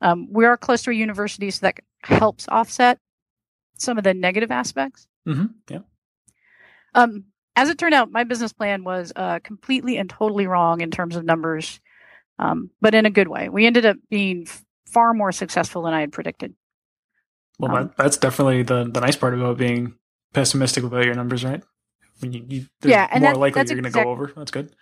Um, 0.00 0.28
we 0.30 0.46
are 0.46 0.56
close 0.56 0.82
to 0.82 0.90
a 0.90 0.94
university, 0.94 1.50
so 1.50 1.66
that 1.66 1.78
helps 2.02 2.48
offset 2.48 2.98
some 3.76 3.98
of 3.98 4.04
the 4.04 4.14
negative 4.14 4.50
aspects. 4.50 5.06
hmm 5.26 5.46
Yeah. 5.68 5.80
Um, 6.94 7.24
as 7.56 7.68
it 7.68 7.78
turned 7.78 7.94
out, 7.94 8.10
my 8.10 8.24
business 8.24 8.52
plan 8.52 8.84
was 8.84 9.12
uh, 9.16 9.40
completely 9.42 9.98
and 9.98 10.08
totally 10.08 10.46
wrong 10.46 10.80
in 10.80 10.90
terms 10.90 11.16
of 11.16 11.24
numbers, 11.24 11.80
um, 12.38 12.70
but 12.80 12.94
in 12.94 13.04
a 13.06 13.10
good 13.10 13.28
way. 13.28 13.48
We 13.48 13.66
ended 13.66 13.84
up 13.84 13.96
being 14.08 14.44
f- 14.46 14.64
far 14.86 15.12
more 15.12 15.32
successful 15.32 15.82
than 15.82 15.92
I 15.92 16.00
had 16.00 16.12
predicted. 16.12 16.54
Well, 17.58 17.76
Um, 17.76 17.92
that's 17.98 18.16
definitely 18.16 18.62
the 18.62 18.84
the 18.90 19.00
nice 19.00 19.16
part 19.16 19.34
about 19.34 19.58
being 19.58 19.94
pessimistic 20.32 20.84
about 20.84 21.04
your 21.04 21.14
numbers, 21.14 21.44
right? 21.44 21.62
When 22.20 22.32
you, 22.32 22.44
you 22.48 22.66
Yeah, 22.82 23.08
and 23.10 23.22
more 23.22 23.32
that- 23.32 23.38
likely 23.40 23.60
you're 23.60 23.66
going 23.66 23.82
to 23.84 23.88
exact- 23.88 24.04
go 24.04 24.10
over. 24.10 24.32
That's 24.36 24.50
good. 24.50 24.74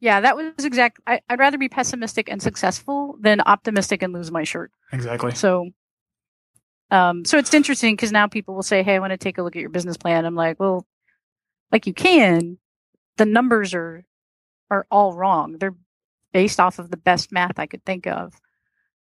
Yeah, 0.00 0.20
that 0.20 0.36
was 0.36 0.64
exact. 0.64 0.98
I, 1.06 1.20
I'd 1.28 1.38
rather 1.38 1.58
be 1.58 1.68
pessimistic 1.68 2.28
and 2.28 2.42
successful 2.42 3.16
than 3.20 3.40
optimistic 3.40 4.02
and 4.02 4.12
lose 4.12 4.32
my 4.32 4.42
shirt. 4.42 4.72
Exactly. 4.92 5.32
So, 5.34 5.70
um, 6.90 7.24
so 7.24 7.38
it's 7.38 7.54
interesting 7.54 7.94
because 7.94 8.10
now 8.10 8.26
people 8.26 8.54
will 8.56 8.64
say, 8.64 8.82
"Hey, 8.82 8.96
I 8.96 8.98
want 8.98 9.12
to 9.12 9.16
take 9.16 9.38
a 9.38 9.42
look 9.44 9.54
at 9.54 9.60
your 9.60 9.70
business 9.70 9.96
plan." 9.96 10.24
I'm 10.24 10.34
like, 10.34 10.58
"Well, 10.58 10.84
like 11.70 11.86
you 11.86 11.94
can. 11.94 12.58
The 13.16 13.26
numbers 13.26 13.74
are 13.74 14.04
are 14.72 14.86
all 14.90 15.12
wrong. 15.12 15.58
They're 15.58 15.76
based 16.32 16.58
off 16.58 16.80
of 16.80 16.90
the 16.90 16.96
best 16.96 17.30
math 17.30 17.58
I 17.60 17.66
could 17.66 17.84
think 17.84 18.06
of, 18.08 18.32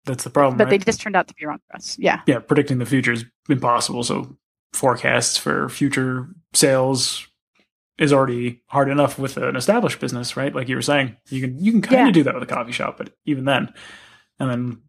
That's 0.07 0.25
the 0.25 0.31
problem, 0.31 0.57
but 0.57 0.71
they 0.71 0.79
just 0.79 1.01
turned 1.03 1.17
out 1.17 1.29
to 1.29 1.35
be 1.35 1.45
wrong 1.45 1.59
for 1.69 1.77
us." 1.77 1.99
Yeah, 1.99 2.23
yeah, 2.27 2.39
predicting 2.39 2.79
the 2.79 2.87
future 2.87 3.13
is 3.13 3.27
impossible. 3.51 4.05
So 4.05 4.39
forecasts 4.73 5.37
for 5.37 5.69
future 5.69 6.29
sales 6.55 7.27
is 7.99 8.13
already 8.13 8.63
hard 8.69 8.89
enough 8.89 9.19
with 9.19 9.37
an 9.37 9.57
established 9.57 9.99
business, 10.01 10.37
right? 10.37 10.55
Like 10.55 10.69
you 10.69 10.77
were 10.77 10.83
saying, 10.83 11.17
you 11.31 11.41
can 11.41 11.59
you 11.63 11.73
can 11.73 11.83
kind 11.83 12.01
of 12.03 12.07
Yeah. 12.09 12.13
do 12.13 12.23
that 12.25 12.35
with 12.35 12.43
a 12.43 12.47
coffee 12.55 12.73
shop, 12.73 12.97
but 12.99 13.13
even 13.25 13.45
then, 13.45 13.73
and 14.39 14.51
then 14.51 14.83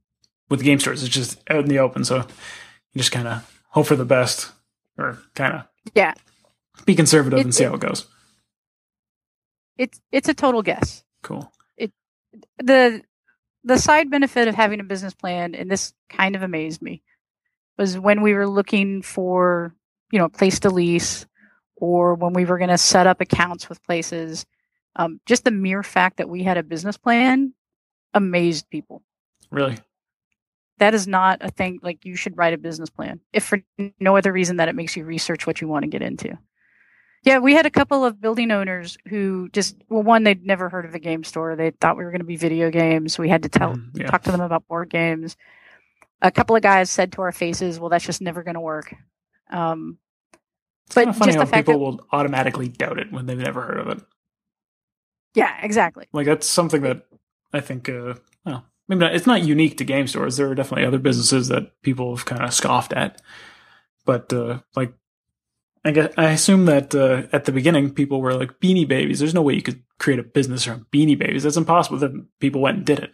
with 0.50 0.60
the 0.60 0.66
game 0.66 0.80
stores, 0.80 1.02
it's 1.04 1.14
just 1.14 1.40
out 1.50 1.60
in 1.64 1.70
the 1.70 1.80
open. 1.80 2.04
So 2.04 2.18
you 2.18 3.00
just 3.00 3.12
kind 3.12 3.28
of 3.28 3.62
hope 3.70 3.88
for 3.88 3.96
the 3.96 4.06
best, 4.06 4.52
or 4.98 5.18
kind 5.36 5.56
of 5.56 5.64
yeah. 5.96 6.14
be 6.86 6.94
conservative 6.96 7.40
It- 7.40 7.46
and 7.46 7.56
see 7.56 7.64
it- 7.64 7.70
how 7.70 7.76
it 7.76 7.82
goes. 7.82 8.08
It's 9.78 10.00
it's 10.12 10.30
a 10.30 10.34
total 10.34 10.62
guess. 10.62 11.04
Cool. 11.24 11.52
It 11.78 11.92
the 12.58 13.02
the 13.64 13.78
side 13.78 14.10
benefit 14.10 14.48
of 14.48 14.56
having 14.56 14.80
a 14.80 14.84
business 14.84 15.14
plan 15.14 15.56
and 15.56 15.70
this 15.72 15.94
kind 16.10 16.36
of 16.36 16.44
amazed 16.44 16.82
me 16.82 17.02
was 17.80 17.98
when 17.98 18.22
we 18.22 18.34
were 18.34 18.48
looking 18.48 19.02
for 19.02 19.74
you 20.12 20.20
know 20.20 20.26
a 20.26 20.30
place 20.30 20.60
to 20.60 20.70
lease 20.70 21.26
or 21.78 22.14
when 22.16 22.34
we 22.34 22.46
were 22.46 22.58
going 22.60 22.70
to 22.70 22.78
set 22.78 23.08
up 23.08 23.22
accounts 23.22 23.70
with 23.70 23.82
places 23.84 24.46
um, 24.96 25.20
just 25.26 25.46
the 25.46 25.52
mere 25.52 25.82
fact 25.82 26.18
that 26.18 26.30
we 26.30 26.44
had 26.44 26.58
a 26.58 26.64
business 26.64 26.98
plan 26.98 27.54
amazed 28.14 28.70
people. 28.70 29.02
Really. 29.52 29.78
that 30.80 30.94
is 30.94 31.08
not 31.08 31.40
a 31.42 31.50
thing 31.50 31.80
like 31.82 32.06
you 32.06 32.16
should 32.16 32.38
write 32.38 32.54
a 32.54 32.58
business 32.58 32.90
plan 32.90 33.20
if 33.34 33.44
for 33.46 33.60
no 34.00 34.16
other 34.18 34.32
reason 34.32 34.58
that 34.58 34.68
it 34.70 34.76
makes 34.76 34.96
you 34.96 35.04
research 35.06 35.48
what 35.48 35.62
you 35.62 35.68
want 35.68 35.84
to 35.84 35.90
get 35.90 36.02
into. 36.04 36.38
Yeah 37.24 37.40
we 37.40 37.54
had 37.54 37.66
a 37.66 37.70
couple 37.72 38.06
of 38.06 38.22
building 38.22 38.52
owners 38.52 38.98
who 39.08 39.50
just 39.50 39.76
well 39.90 40.04
one 40.04 40.24
they'd 40.24 40.46
never 40.46 40.70
heard 40.70 40.86
of 40.86 40.94
a 40.96 41.00
game 41.00 41.24
store. 41.24 41.56
They 41.56 41.72
thought 41.72 41.98
we 41.98 42.04
were 42.04 42.12
going 42.12 42.22
to 42.22 42.26
be 42.26 42.36
video 42.38 42.70
games. 42.70 43.18
We 43.20 43.30
had 43.30 43.44
to 43.44 43.50
tell 43.50 43.76
Mhm, 43.76 44.00
yeah. 44.00 44.08
talk 44.08 44.24
to 44.24 44.32
them 44.32 44.42
about 44.42 44.68
board 44.68 44.90
games 44.90 45.36
a 46.22 46.32
couple 46.32 46.56
of 46.56 46.62
guys 46.62 46.90
said 46.90 47.12
to 47.14 47.22
our 47.22 47.32
faces 47.32 47.80
well 47.80 47.90
that's 47.90 48.06
just 48.06 48.22
never 48.22 48.44
going 48.44 48.56
to 48.56 48.60
work 48.62 48.94
um, 49.52 49.98
It's 50.88 50.96
but 50.96 51.02
kind 51.06 51.10
of 51.10 51.18
funny 51.18 51.30
just 51.32 51.38
how 51.40 51.46
the 51.46 51.50
fact 51.52 51.68
people 51.68 51.80
that- 51.80 51.86
will 51.98 52.08
automatically 52.12 52.68
doubt 52.68 53.00
it 53.00 53.12
when 53.12 53.26
they've 53.26 53.38
never 53.38 53.62
heard 53.62 53.80
of 53.80 53.88
it. 53.90 54.02
yeah 55.36 55.58
exactly 55.64 56.08
Like 56.14 56.26
that's 56.26 56.48
something 56.48 56.82
that 56.82 57.06
I 57.54 57.62
think, 57.62 57.90
uh, 57.90 58.14
well, 58.46 58.66
maybe 58.88 59.00
not, 59.00 59.16
it's 59.16 59.26
not 59.26 59.42
unique 59.44 59.78
to 59.78 59.84
game 59.84 60.06
stores. 60.06 60.38
There 60.38 60.48
are 60.50 60.54
definitely 60.56 60.86
other 60.86 61.00
businesses 61.00 61.48
that 61.48 61.82
people 61.82 62.16
have 62.16 62.26
kind 62.26 62.44
of 62.44 62.54
scoffed 62.54 62.94
at, 62.94 63.20
but 64.06 64.32
uh, 64.32 64.60
like, 64.76 64.94
I 65.84 65.90
guess 65.92 66.14
I 66.16 66.26
assume 66.30 66.66
that 66.66 66.94
uh, 66.94 67.24
at 67.34 67.46
the 67.46 67.52
beginning 67.52 67.92
people 67.92 68.22
were 68.22 68.36
like 68.36 68.60
Beanie 68.60 68.88
Babies. 68.88 69.18
There's 69.18 69.34
no 69.34 69.42
way 69.42 69.56
you 69.56 69.64
could 69.64 69.82
create 69.98 70.20
a 70.20 70.24
business 70.24 70.68
around 70.68 70.86
Beanie 70.92 71.18
Babies. 71.18 71.42
That's 71.42 71.58
impossible. 71.58 71.98
Then 71.98 72.28
people 72.40 72.62
went 72.62 72.78
and 72.78 72.86
did 72.86 73.00
it, 73.00 73.14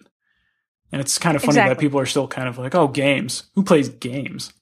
and 0.91 1.01
it's 1.01 1.17
kind 1.17 1.35
of 1.35 1.43
funny 1.43 1.57
that 1.57 1.79
people 1.79 1.99
are 1.99 2.05
still 2.05 2.27
kind 2.27 2.47
of 2.47 2.57
like, 2.57 2.75
oh, 2.75 2.87
games. 2.87 3.43
Who 3.55 3.63
plays 3.63 3.89
games? 3.89 4.53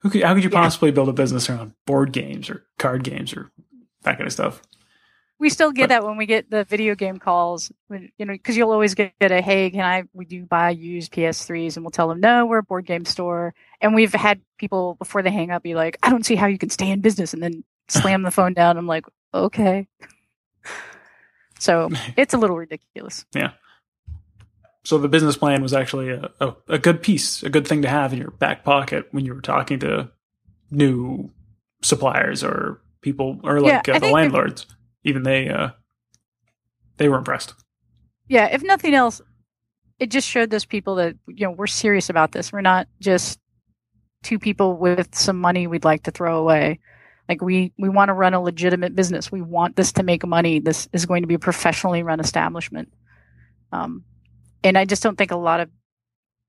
Who 0.00 0.10
could, 0.10 0.22
how 0.22 0.34
could 0.34 0.44
you 0.44 0.50
Yeah. 0.50 0.60
possibly 0.62 0.90
build 0.90 1.08
a 1.08 1.12
business 1.12 1.48
around 1.48 1.72
board 1.86 2.12
games 2.12 2.50
or 2.50 2.64
card 2.78 3.04
games 3.04 3.34
or 3.34 3.50
that 4.02 4.16
kind 4.16 4.26
of 4.26 4.32
stuff? 4.32 4.62
we 5.40 5.50
still 5.50 5.72
get 5.72 5.84
But- 5.84 5.88
that 5.88 6.04
when 6.06 6.16
we 6.16 6.26
get 6.26 6.48
the 6.48 6.62
video 6.64 6.94
game 6.94 7.18
calls 7.18 7.70
when, 7.88 8.10
you 8.16 8.24
know 8.24 8.32
because 8.32 8.56
you'll 8.56 8.70
always 8.70 8.94
get 8.94 9.12
a 9.20 9.42
hey 9.42 9.68
can 9.68 9.80
i 9.84 10.04
we 10.14 10.24
do 10.24 10.46
buy 10.46 10.70
used 10.70 11.12
ps3s 11.12 11.76
and 11.76 11.84
we'll 11.84 11.90
tell 11.90 12.08
them 12.08 12.20
no 12.20 12.46
we're 12.46 12.58
a 12.58 12.62
board 12.62 12.86
game 12.86 13.04
store 13.04 13.52
and 13.80 13.94
we've 13.96 14.14
had 14.14 14.40
people 14.58 14.94
before 14.94 15.22
they 15.22 15.30
hang 15.32 15.50
up 15.50 15.62
be 15.64 15.74
like 15.74 15.98
i 16.04 16.08
don't 16.08 16.24
see 16.24 16.36
how 16.36 16.46
you 16.46 16.56
can 16.56 16.70
stay 16.70 16.88
in 16.88 17.00
business 17.00 17.34
and 17.34 17.42
then 17.42 17.64
slam 17.88 18.22
the 18.22 18.30
phone 18.30 18.54
down 18.54 18.78
i'm 18.78 18.86
like 18.86 19.04
okay 19.34 19.86
so 21.58 21.90
it's 22.16 22.32
a 22.32 22.38
little 22.38 22.56
ridiculous 22.56 23.26
So 24.84 24.98
the 24.98 25.08
business 25.08 25.36
plan 25.36 25.62
was 25.62 25.72
actually 25.72 26.10
a, 26.10 26.30
a, 26.40 26.54
a 26.68 26.78
good 26.78 27.02
piece, 27.02 27.42
a 27.42 27.50
good 27.50 27.66
thing 27.66 27.82
to 27.82 27.88
have 27.88 28.12
in 28.12 28.18
your 28.18 28.30
back 28.32 28.64
pocket 28.64 29.06
when 29.12 29.24
you 29.24 29.34
were 29.34 29.40
talking 29.40 29.78
to 29.80 30.10
new 30.70 31.30
suppliers 31.82 32.44
or 32.44 32.82
people 33.00 33.40
or 33.44 33.60
like 33.60 33.88
I 33.88 33.92
uh, 33.92 33.94
the 33.94 34.00
think 34.00 34.04
if- 34.04 34.12
landlords. 34.12 34.66
Even 35.06 35.22
they 35.22 35.48
uh, 35.50 35.70
they 36.96 37.08
were 37.10 37.18
impressed. 37.18 37.54
yeah 38.28 38.46
if 38.46 38.62
nothing 38.62 38.94
else 38.94 39.20
it 39.98 40.10
just 40.10 40.26
showed 40.28 40.50
those 40.50 40.64
people 40.64 40.96
that 40.96 41.14
you 41.26 41.46
know 41.46 41.52
we're 41.52 41.66
serious 41.66 42.10
about 42.10 42.32
this. 42.32 42.52
We're 42.52 42.60
not 42.60 42.88
just 43.00 43.38
two 44.22 44.38
people 44.38 44.76
with 44.76 45.14
some 45.14 45.38
money 45.40 45.66
we'd 45.66 45.84
like 45.84 46.04
to 46.04 46.10
throw 46.10 46.38
away. 46.38 46.80
Like 47.28 47.40
we 47.42 47.72
we 47.78 47.88
want 47.88 48.08
to 48.08 48.12
run 48.14 48.34
a 48.34 48.40
legitimate 48.40 48.94
business. 48.94 49.30
We 49.30 49.40
want 49.40 49.76
this 49.76 49.92
to 49.92 50.02
make 50.02 50.26
money. 50.26 50.58
This 50.58 50.88
is 50.92 51.06
going 51.06 51.22
to 51.22 51.26
be 51.28 51.34
a 51.34 51.38
professionally 51.38 52.02
run 52.02 52.20
establishment. 52.20 52.92
Um, 53.72 54.04
and 54.64 54.76
i 54.76 54.84
just 54.84 55.02
don't 55.02 55.16
think 55.16 55.30
a 55.30 55.36
lot 55.36 55.60
of 55.60 55.68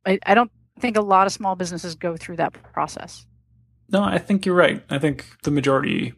I, 0.05 0.19
I 0.25 0.33
don't 0.33 0.51
think 0.79 0.97
a 0.97 1.01
lot 1.01 1.27
of 1.27 1.33
small 1.33 1.55
businesses 1.55 1.95
go 1.95 2.17
through 2.17 2.37
that 2.37 2.53
process 2.73 3.25
No, 3.89 4.03
I 4.03 4.17
think 4.17 4.45
you're 4.45 4.55
right. 4.55 4.83
I 4.89 4.97
think 4.97 5.25
the 5.43 5.51
majority, 5.51 6.13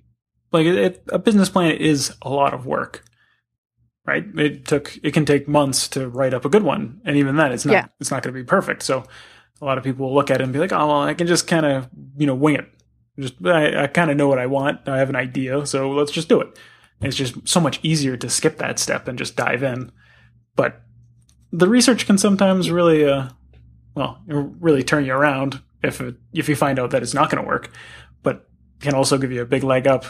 like 0.54 0.66
it, 0.66 0.76
it, 0.76 1.04
a 1.12 1.20
business 1.20 1.50
plan, 1.50 1.72
is 1.76 2.14
a 2.22 2.30
lot 2.30 2.54
of 2.54 2.66
work. 2.66 3.04
Right? 4.06 4.26
It 4.38 4.66
took 4.66 4.98
it 5.04 5.14
can 5.14 5.26
take 5.26 5.50
months 5.50 5.90
to 5.90 6.08
write 6.08 6.34
up 6.34 6.46
a 6.46 6.50
good 6.50 6.64
one, 6.64 7.02
and 7.04 7.18
even 7.18 7.36
then, 7.36 7.52
it's 7.52 7.66
not 7.66 7.74
Yeah. 7.74 7.86
it's 8.00 8.10
not 8.10 8.24
going 8.24 8.34
to 8.34 8.40
be 8.42 8.46
perfect. 8.46 8.84
So, 8.84 9.04
a 9.62 9.66
lot 9.66 9.78
of 9.78 9.84
people 9.84 10.06
will 10.08 10.16
look 10.16 10.32
at 10.32 10.40
it 10.40 10.46
and 10.46 10.54
be 10.54 10.60
like, 10.60 10.72
"Oh, 10.72 10.88
well, 10.88 11.02
I 11.02 11.14
can 11.14 11.28
just 11.28 11.46
kind 11.46 11.66
of 11.66 11.90
you 12.18 12.26
know 12.26 12.36
wing 12.36 12.56
it. 12.56 12.72
Just 13.20 13.36
I, 13.46 13.84
I 13.84 13.88
kind 13.88 14.10
of 14.10 14.16
know 14.16 14.30
what 14.30 14.40
I 14.40 14.46
want. 14.46 14.88
I 14.88 14.98
have 15.00 15.10
an 15.10 15.18
idea, 15.18 15.66
so 15.66 15.92
let's 15.92 16.14
just 16.14 16.30
do 16.30 16.40
it." 16.40 16.58
It's 17.02 17.18
just 17.18 17.36
so 17.48 17.60
much 17.60 17.82
easier 17.84 18.16
to 18.16 18.30
skip 18.30 18.58
that 18.60 18.80
step 18.80 19.10
and 19.10 19.20
just 19.20 19.36
dive 19.36 19.62
in. 19.62 19.92
But 20.56 20.82
the 21.52 21.68
research 21.68 22.06
can 22.06 22.18
sometimes 22.18 22.70
really, 22.72 23.08
uh, 23.08 23.30
well, 23.96 24.22
really 24.28 24.84
turn 24.84 25.06
you 25.06 25.14
around 25.14 25.62
if 25.84 26.02
it, 26.02 26.16
if 26.34 26.50
you 26.50 26.56
find 26.56 26.80
out 26.80 26.92
that 26.92 27.04
it's 27.04 27.14
not 27.14 27.30
going 27.30 27.44
to 27.44 27.48
work. 27.48 27.72
But 28.24 28.48
can 28.80 28.94
also 28.94 29.18
give 29.18 29.32
you 29.32 29.42
a 29.42 29.46
big 29.46 29.64
leg 29.64 29.88
up, 29.88 30.06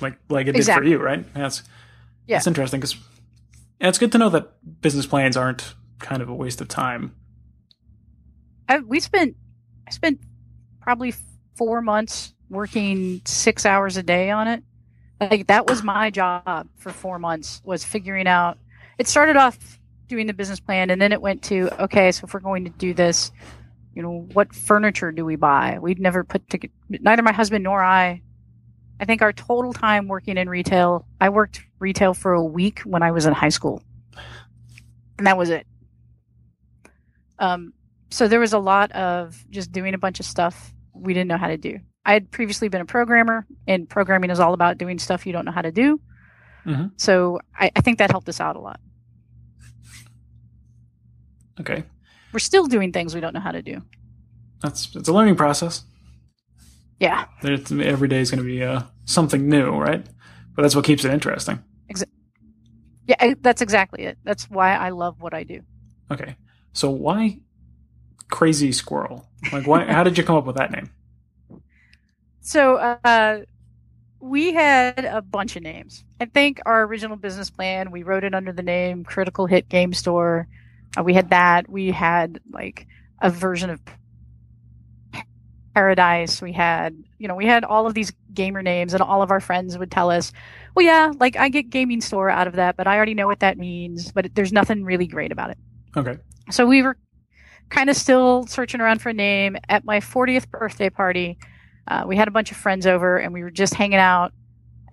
like 0.00 0.18
like 0.28 0.46
it 0.46 0.56
Exactly. 0.56 0.90
did 0.90 0.96
for 0.96 1.00
you, 1.00 1.04
right? 1.04 1.34
That's 1.34 1.62
Yeah. 2.26 2.38
It's 2.38 2.46
interesting 2.46 2.80
because 2.80 2.96
it's 3.80 3.98
good 3.98 4.12
to 4.12 4.18
know 4.18 4.28
that 4.30 4.80
business 4.80 5.06
plans 5.06 5.36
aren't 5.36 5.74
kind 5.98 6.22
of 6.22 6.28
a 6.28 6.34
waste 6.34 6.60
of 6.60 6.68
time. 6.68 7.14
I, 8.68 8.80
we 8.80 9.00
spent 9.00 9.36
I 9.86 9.90
spent 9.90 10.20
probably 10.80 11.14
four 11.56 11.80
months 11.80 12.34
working 12.50 13.20
six 13.24 13.66
hours 13.66 13.96
a 13.96 14.02
day 14.02 14.30
on 14.30 14.48
it. 14.48 14.62
Like 15.20 15.48
that 15.48 15.66
was 15.66 15.82
my 15.82 16.10
job 16.10 16.68
for 16.76 16.90
four 16.90 17.18
months 17.18 17.60
was 17.64 17.84
figuring 17.84 18.26
out. 18.26 18.58
It 18.98 19.06
started 19.08 19.36
off 19.36 19.77
doing 20.08 20.26
the 20.26 20.32
business 20.34 20.60
plan, 20.60 20.90
and 20.90 21.00
then 21.00 21.12
it 21.12 21.20
went 21.20 21.42
to 21.44 21.68
okay, 21.84 22.10
so 22.12 22.24
if 22.24 22.34
we're 22.34 22.40
going 22.40 22.64
to 22.64 22.70
do 22.70 22.94
this, 22.94 23.30
you 23.94 24.02
know, 24.02 24.26
what 24.32 24.54
furniture 24.54 25.12
do 25.12 25.24
we 25.24 25.36
buy? 25.36 25.78
We'd 25.80 26.00
never 26.00 26.24
put 26.24 26.48
together. 26.48 26.72
Neither 26.88 27.22
my 27.22 27.32
husband 27.32 27.64
nor 27.64 27.82
I. 27.82 28.22
I 29.00 29.04
think 29.04 29.22
our 29.22 29.32
total 29.32 29.72
time 29.72 30.08
working 30.08 30.36
in 30.36 30.48
retail, 30.48 31.06
I 31.20 31.28
worked 31.28 31.62
retail 31.78 32.14
for 32.14 32.32
a 32.32 32.42
week 32.42 32.80
when 32.80 33.02
I 33.02 33.12
was 33.12 33.26
in 33.26 33.32
high 33.32 33.48
school, 33.48 33.82
and 35.18 35.26
that 35.26 35.38
was 35.38 35.50
it. 35.50 35.66
Um, 37.38 37.72
so 38.10 38.26
there 38.26 38.40
was 38.40 38.52
a 38.52 38.58
lot 38.58 38.90
of 38.92 39.44
just 39.50 39.70
doing 39.70 39.94
a 39.94 39.98
bunch 39.98 40.18
of 40.18 40.26
stuff 40.26 40.74
we 40.92 41.14
didn't 41.14 41.28
know 41.28 41.36
how 41.36 41.46
to 41.48 41.56
do. 41.56 41.78
I 42.04 42.12
had 42.14 42.30
previously 42.30 42.68
been 42.68 42.80
a 42.80 42.86
programmer, 42.86 43.46
and 43.66 43.88
programming 43.88 44.30
is 44.30 44.40
all 44.40 44.54
about 44.54 44.78
doing 44.78 44.98
stuff 44.98 45.26
you 45.26 45.32
don't 45.32 45.44
know 45.44 45.52
how 45.52 45.62
to 45.62 45.70
do. 45.72 46.00
Mhm. 46.66 46.92
So 46.96 47.38
I, 47.54 47.70
I 47.76 47.80
think 47.80 47.98
that 47.98 48.10
helped 48.10 48.28
us 48.28 48.40
out 48.40 48.56
a 48.56 48.60
lot. 48.60 48.80
Okay, 51.60 51.84
We're 52.32 52.38
still 52.38 52.66
doing 52.66 52.92
things 52.92 53.14
we 53.14 53.20
don't 53.20 53.34
know 53.34 53.40
how 53.40 53.52
to 53.52 53.62
do. 53.62 53.82
that's 54.62 54.94
it's 54.94 55.08
a 55.08 55.12
learning 55.12 55.36
process. 55.36 55.84
Yeah, 57.00 57.26
There's, 57.42 57.70
every 57.70 58.08
day 58.08 58.20
is 58.20 58.30
going 58.30 58.42
to 58.42 58.48
be 58.48 58.62
uh, 58.62 58.82
something 59.04 59.48
new, 59.48 59.70
right? 59.70 60.04
But 60.54 60.62
that's 60.62 60.74
what 60.74 60.84
keeps 60.84 61.04
it 61.04 61.12
interesting. 61.12 61.62
yeah, 63.06 63.34
that's 63.40 63.62
exactly 63.62 64.04
it. 64.04 64.18
That's 64.24 64.50
why 64.50 64.74
I 64.74 64.90
love 64.90 65.20
what 65.20 65.32
I 65.32 65.44
do. 65.44 65.60
Okay, 66.10 66.36
so 66.72 66.90
why 66.90 67.38
crazy 68.30 68.72
squirrel? 68.72 69.28
Like, 69.52 69.66
why? 69.66 69.84
how 69.84 70.02
did 70.04 70.18
you 70.18 70.24
come 70.24 70.36
up 70.36 70.44
with 70.46 70.56
that 70.56 70.70
name? 70.72 70.90
So 72.40 72.76
uh, 72.76 73.42
we 74.20 74.52
had 74.52 75.04
a 75.04 75.22
bunch 75.22 75.56
of 75.56 75.62
names. 75.62 76.04
I 76.20 76.24
think 76.24 76.60
our 76.66 76.82
original 76.84 77.16
business 77.16 77.50
plan, 77.50 77.90
we 77.90 78.02
wrote 78.02 78.24
it 78.24 78.34
under 78.34 78.52
the 78.52 78.62
name 78.62 79.04
Critical 79.04 79.46
Hit 79.46 79.68
Game 79.68 79.92
Store. 79.92 80.48
Uh, 80.96 81.02
we 81.02 81.14
had 81.14 81.30
that. 81.30 81.68
We 81.68 81.90
had 81.90 82.40
like 82.50 82.86
a 83.20 83.30
version 83.30 83.70
of 83.70 83.80
Paradise. 85.74 86.42
We 86.42 86.52
had, 86.52 86.96
you 87.18 87.28
know, 87.28 87.34
we 87.34 87.46
had 87.46 87.64
all 87.64 87.86
of 87.86 87.94
these 87.94 88.12
gamer 88.34 88.62
names, 88.62 88.94
and 88.94 89.02
all 89.02 89.22
of 89.22 89.30
our 89.30 89.40
friends 89.40 89.78
would 89.78 89.90
tell 89.90 90.10
us, 90.10 90.32
well, 90.74 90.84
yeah, 90.84 91.12
like 91.20 91.36
I 91.36 91.48
get 91.48 91.70
gaming 91.70 92.00
store 92.00 92.30
out 92.30 92.46
of 92.46 92.54
that, 92.54 92.76
but 92.76 92.86
I 92.86 92.96
already 92.96 93.14
know 93.14 93.26
what 93.26 93.40
that 93.40 93.58
means, 93.58 94.12
but 94.12 94.34
there's 94.34 94.52
nothing 94.52 94.84
really 94.84 95.06
great 95.06 95.32
about 95.32 95.50
it. 95.50 95.58
Okay, 95.96 96.16
So 96.50 96.66
we 96.66 96.82
were 96.82 96.96
kind 97.70 97.90
of 97.90 97.96
still 97.96 98.46
searching 98.46 98.80
around 98.80 99.00
for 99.00 99.10
a 99.10 99.14
name. 99.14 99.56
At 99.68 99.84
my 99.84 100.00
40th 100.00 100.50
birthday 100.50 100.90
party, 100.90 101.38
uh, 101.86 102.04
we 102.06 102.16
had 102.16 102.28
a 102.28 102.30
bunch 102.30 102.50
of 102.50 102.56
friends 102.56 102.86
over 102.86 103.18
and 103.18 103.32
we 103.32 103.42
were 103.42 103.50
just 103.50 103.74
hanging 103.74 103.98
out 103.98 104.32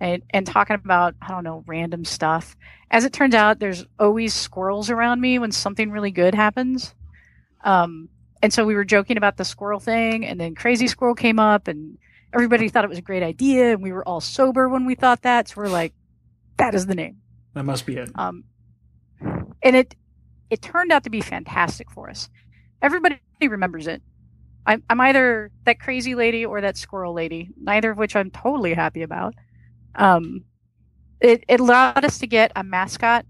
and, 0.00 0.22
and 0.30 0.46
talking 0.46 0.74
about, 0.74 1.14
I 1.20 1.28
don't 1.28 1.44
know, 1.44 1.64
random 1.66 2.04
stuff. 2.04 2.56
As 2.90 3.04
it 3.04 3.12
turns 3.12 3.34
out, 3.34 3.58
there's 3.58 3.84
always 3.98 4.34
squirrels 4.34 4.90
around 4.90 5.20
me 5.20 5.38
when 5.38 5.52
something 5.52 5.90
really 5.90 6.10
good 6.10 6.34
happens. 6.34 6.94
Um, 7.64 8.08
and 8.42 8.52
so 8.52 8.64
we 8.64 8.74
were 8.74 8.84
joking 8.84 9.16
about 9.16 9.36
the 9.36 9.44
squirrel 9.44 9.80
thing, 9.80 10.24
and 10.24 10.38
then 10.38 10.54
Crazy 10.54 10.86
Squirrel 10.86 11.14
came 11.14 11.38
up, 11.38 11.68
and 11.68 11.98
everybody 12.32 12.68
thought 12.68 12.84
it 12.84 12.88
was 12.88 12.98
a 12.98 13.02
great 13.02 13.22
idea, 13.22 13.72
and 13.72 13.82
we 13.82 13.92
were 13.92 14.06
all 14.06 14.20
sober 14.20 14.68
when 14.68 14.84
we 14.86 14.94
thought 14.94 15.22
that. 15.22 15.48
So 15.48 15.54
we're 15.62 15.68
like, 15.68 15.94
that 16.58 16.74
is 16.74 16.86
the 16.86 16.94
name. 16.94 17.16
that 17.54 17.64
must 17.64 17.86
be 17.86 17.96
it. 17.96 18.10
Um, 18.14 18.44
and 19.62 19.74
it 19.74 19.94
it 20.50 20.62
turned 20.62 20.92
out 20.92 21.04
to 21.04 21.10
be 21.10 21.20
fantastic 21.20 21.90
for 21.90 22.08
us. 22.08 22.28
Everybody 22.82 23.18
remembers 23.40 23.86
it. 23.86 24.02
I'm, 24.66 24.82
I'm 24.88 25.00
either 25.00 25.50
that 25.64 25.80
crazy 25.80 26.14
lady 26.14 26.44
or 26.44 26.60
that 26.60 26.76
squirrel 26.76 27.14
lady, 27.14 27.50
neither 27.60 27.90
of 27.90 27.98
which 27.98 28.14
I'm 28.14 28.30
totally 28.30 28.74
happy 28.74 29.02
about. 29.02 29.34
Um, 29.96 30.44
it, 31.20 31.44
it 31.48 31.60
allowed 31.60 32.04
us 32.04 32.18
to 32.18 32.26
get 32.26 32.52
a 32.54 32.62
mascot, 32.62 33.24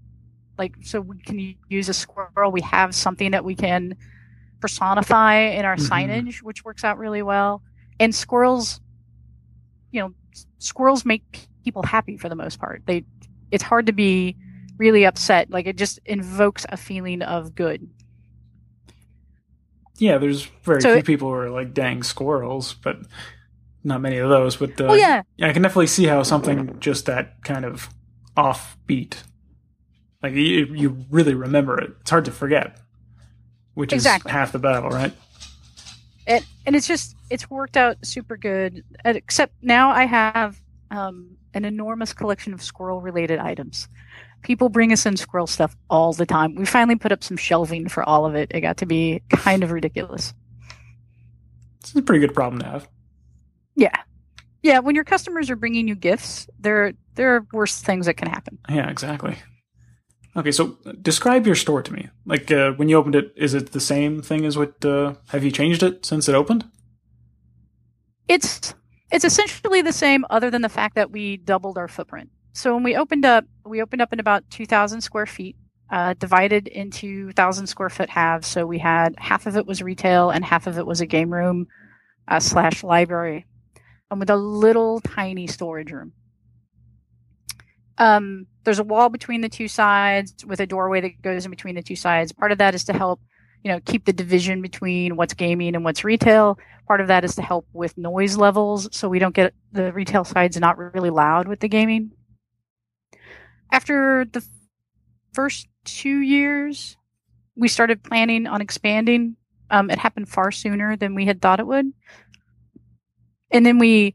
like 0.59 0.75
so 0.83 1.01
we 1.01 1.19
can 1.21 1.55
use 1.69 1.89
a 1.89 1.95
squirrel. 1.95 2.51
We 2.53 2.61
have 2.63 2.95
something 2.95 3.31
that 3.31 3.45
we 3.45 3.55
can 3.55 3.97
personify 4.61 5.37
in 5.37 5.65
our 5.65 5.77
Mhm. 5.77 5.89
signage, 5.89 6.43
which 6.43 6.65
works 6.65 6.83
out 6.85 6.99
really 6.99 7.23
well. 7.23 7.63
And 8.01 8.15
squirrels, 8.15 8.81
you 9.93 10.01
know, 10.01 10.13
squirrels 10.59 11.05
make 11.05 11.47
people 11.65 11.83
happy 11.85 12.17
for 12.17 12.29
the 12.29 12.35
most 12.35 12.59
part. 12.59 12.83
They, 12.87 13.05
it's 13.51 13.63
hard 13.63 13.87
to 13.87 13.93
be 13.93 14.37
really 14.79 15.07
upset. 15.07 15.51
Like 15.51 15.67
it 15.67 15.77
just 15.77 15.99
invokes 16.05 16.67
a 16.69 16.77
feeling 16.77 17.23
of 17.23 17.55
good. 17.55 17.89
Yeah, 19.99 20.19
there's 20.19 20.45
very 20.65 20.81
So 20.83 20.91
few 20.91 20.99
it- 20.99 21.07
people 21.07 21.29
who 21.29 21.35
are 21.35 21.51
like 21.51 21.73
dang 21.73 22.03
squirrels, 22.03 22.75
but 22.75 22.99
not 23.87 24.01
many 24.01 24.19
of 24.19 24.29
those. 24.29 24.57
But 24.57 24.81
uh, 24.81 24.89
oh 24.89 24.95
yeah, 24.95 25.23
I 25.41 25.53
can 25.53 25.63
definitely 25.63 25.87
see 25.87 26.05
how 26.05 26.23
something 26.23 26.79
just 26.81 27.07
that 27.07 27.43
kind 27.45 27.65
of 27.65 27.89
offbeat, 28.37 29.23
like 30.23 30.35
you, 30.35 30.67
you 30.75 31.05
really 31.11 31.35
remember 31.35 31.79
it. 31.81 31.93
It's 32.01 32.11
hard 32.11 32.27
to 32.27 32.33
forget, 32.33 32.79
which 33.75 33.93
Exactly. 33.93 34.31
is 34.31 34.33
half 34.33 34.53
the 34.53 34.59
battle, 34.59 34.91
right? 34.91 35.13
and 36.27 36.45
and 36.67 36.75
it's 36.75 36.89
just 36.89 37.17
it's 37.31 37.49
worked 37.51 37.77
out 37.77 37.97
super 38.05 38.37
good. 38.37 38.85
Except 39.05 39.55
now 39.63 39.91
I 39.91 40.05
have 40.05 40.61
um, 40.91 41.37
an 41.55 41.65
enormous 41.65 42.13
collection 42.13 42.53
of 42.53 42.63
squirrel 42.63 43.01
related 43.01 43.39
items. 43.39 43.89
People 44.43 44.69
bring 44.69 44.93
us 44.93 45.07
in 45.07 45.17
squirrel 45.17 45.47
stuff 45.47 45.77
all 45.91 46.13
the 46.13 46.27
time. 46.27 46.55
We 46.55 46.67
finally 46.67 46.97
put 46.97 47.11
up 47.11 47.25
some 47.25 47.37
shelving 47.37 47.89
for 47.89 48.03
all 48.05 48.27
of 48.27 48.35
it. 48.35 48.51
It 48.55 48.61
got 48.61 48.77
to 48.79 48.87
be 48.87 49.23
kind 49.31 49.65
of 49.65 49.73
ridiculous. 49.73 50.35
It's 51.81 51.95
a 51.95 52.03
pretty 52.03 52.21
good 52.21 52.35
problem 52.35 52.61
to 52.61 52.67
have. 52.67 52.89
Yeah, 53.77 53.97
yeah. 54.63 54.81
When 54.81 54.95
your 54.95 55.05
customers 55.05 55.51
are 55.51 55.57
bringing 55.57 55.87
you 55.87 55.95
gifts, 55.95 56.49
there 56.59 56.93
there 57.15 57.37
are 57.37 57.47
worse 57.53 57.81
things 57.81 58.07
that 58.07 58.15
can 58.15 58.29
happen. 58.29 58.59
Yeah, 58.69 58.91
exactly. 58.91 59.37
Okay, 60.37 60.53
so 60.53 60.77
describe 61.01 61.47
your 61.47 61.55
store 61.55 61.83
to 61.83 61.93
me. 61.93 62.09
Like 62.27 62.51
uh, 62.51 62.73
when 62.73 62.89
you 62.89 62.97
opened 62.97 63.15
it, 63.15 63.33
is 63.37 63.55
it 63.55 63.73
the 63.73 63.81
same 63.81 64.21
thing 64.23 64.45
as 64.45 64.59
what? 64.59 64.85
Uh, 64.85 65.15
have 65.29 65.45
you 65.45 65.51
changed 65.51 65.83
it 65.83 66.05
since 66.05 66.29
it 66.29 66.35
opened? 66.35 66.65
it's 68.29 68.75
it's 69.13 69.25
essentially 69.25 69.83
the 69.83 69.93
same 69.93 70.25
other 70.31 70.51
than 70.51 70.63
the 70.63 70.69
fact 70.69 70.95
that 70.97 71.11
we 71.11 71.37
doubled 71.37 71.79
our 71.79 71.89
footprint 71.89 72.31
so 72.53 72.75
when 72.75 72.83
we 72.83 72.97
opened 72.97 73.25
up 73.25 73.45
we 73.65 73.83
opened 73.83 74.03
up 74.03 74.13
in 74.13 74.21
about 74.21 74.49
2000 74.51 75.01
square 75.01 75.27
feet 75.27 75.57
uh, 75.91 76.15
divided 76.19 76.67
into 76.67 77.27
1000 77.27 77.67
square 77.69 77.89
foot 77.89 78.11
halves 78.11 78.47
so 78.47 78.67
we 78.67 78.79
had 78.79 79.15
half 79.19 79.47
of 79.47 79.57
it 79.57 79.67
was 79.67 79.83
retail 79.83 80.31
and 80.31 80.45
half 80.45 80.67
of 80.67 80.79
it 80.79 80.87
was 80.87 81.01
a 81.01 81.07
game 81.07 81.33
room 81.33 81.67
uh, 82.29 82.41
slash 82.41 82.83
library 82.83 83.47
and 84.11 84.21
with 84.21 84.31
a 84.31 84.37
little 84.37 85.01
tiny 85.01 85.47
storage 85.47 85.93
room. 85.93 86.13
Um, 87.99 88.47
there's 88.65 88.79
a 88.79 88.85
wall 88.85 89.09
between 89.09 89.41
the 89.41 89.49
two 89.49 89.69
sides 89.69 90.45
with 90.45 90.61
a 90.61 90.67
doorway 90.67 91.01
that 91.01 91.23
goes 91.23 91.45
in 91.45 91.51
between 91.51 91.75
the 91.75 91.83
two 91.83 91.97
sides. 91.97 92.33
Part 92.33 92.53
of 92.53 92.59
that 92.59 92.75
is 92.75 92.85
to 92.85 92.93
help 92.93 93.21
you 93.65 93.73
know 93.73 93.81
keep 93.85 94.05
the 94.05 94.13
division 94.13 94.63
between 94.63 95.17
what's 95.17 95.35
gaming 95.35 95.75
and 95.75 95.85
what's 95.85 96.05
retail. 96.05 96.59
Part 96.87 97.01
of 97.01 97.09
that 97.09 97.25
is 97.25 97.35
to 97.37 97.43
help 97.43 97.67
with 97.73 97.97
noise 97.97 98.37
levels 98.37 98.89
so 98.93 99.09
we 99.09 99.19
don't 99.19 99.35
get 99.35 99.55
the 99.73 99.93
retail 99.93 100.25
sides 100.25 100.59
not 100.59 100.79
really 100.79 101.11
loud 101.11 101.49
with 101.49 101.61
the 101.61 101.69
gaming. 101.69 102.13
After 103.73 104.25
the 104.25 104.45
first 105.33 105.69
two 105.85 106.19
years 106.21 106.97
we 107.57 107.69
started 107.69 108.03
planning 108.03 108.47
on 108.47 108.61
expanding. 108.61 109.37
Um, 109.69 109.91
it 109.91 109.99
happened 109.99 110.29
far 110.29 110.53
sooner 110.53 110.97
than 110.97 111.17
we 111.17 111.27
had 111.27 111.43
thought 111.43 111.59
it 111.59 111.67
would 111.67 111.93
and 113.51 113.65
then 113.65 113.79
we 113.79 114.15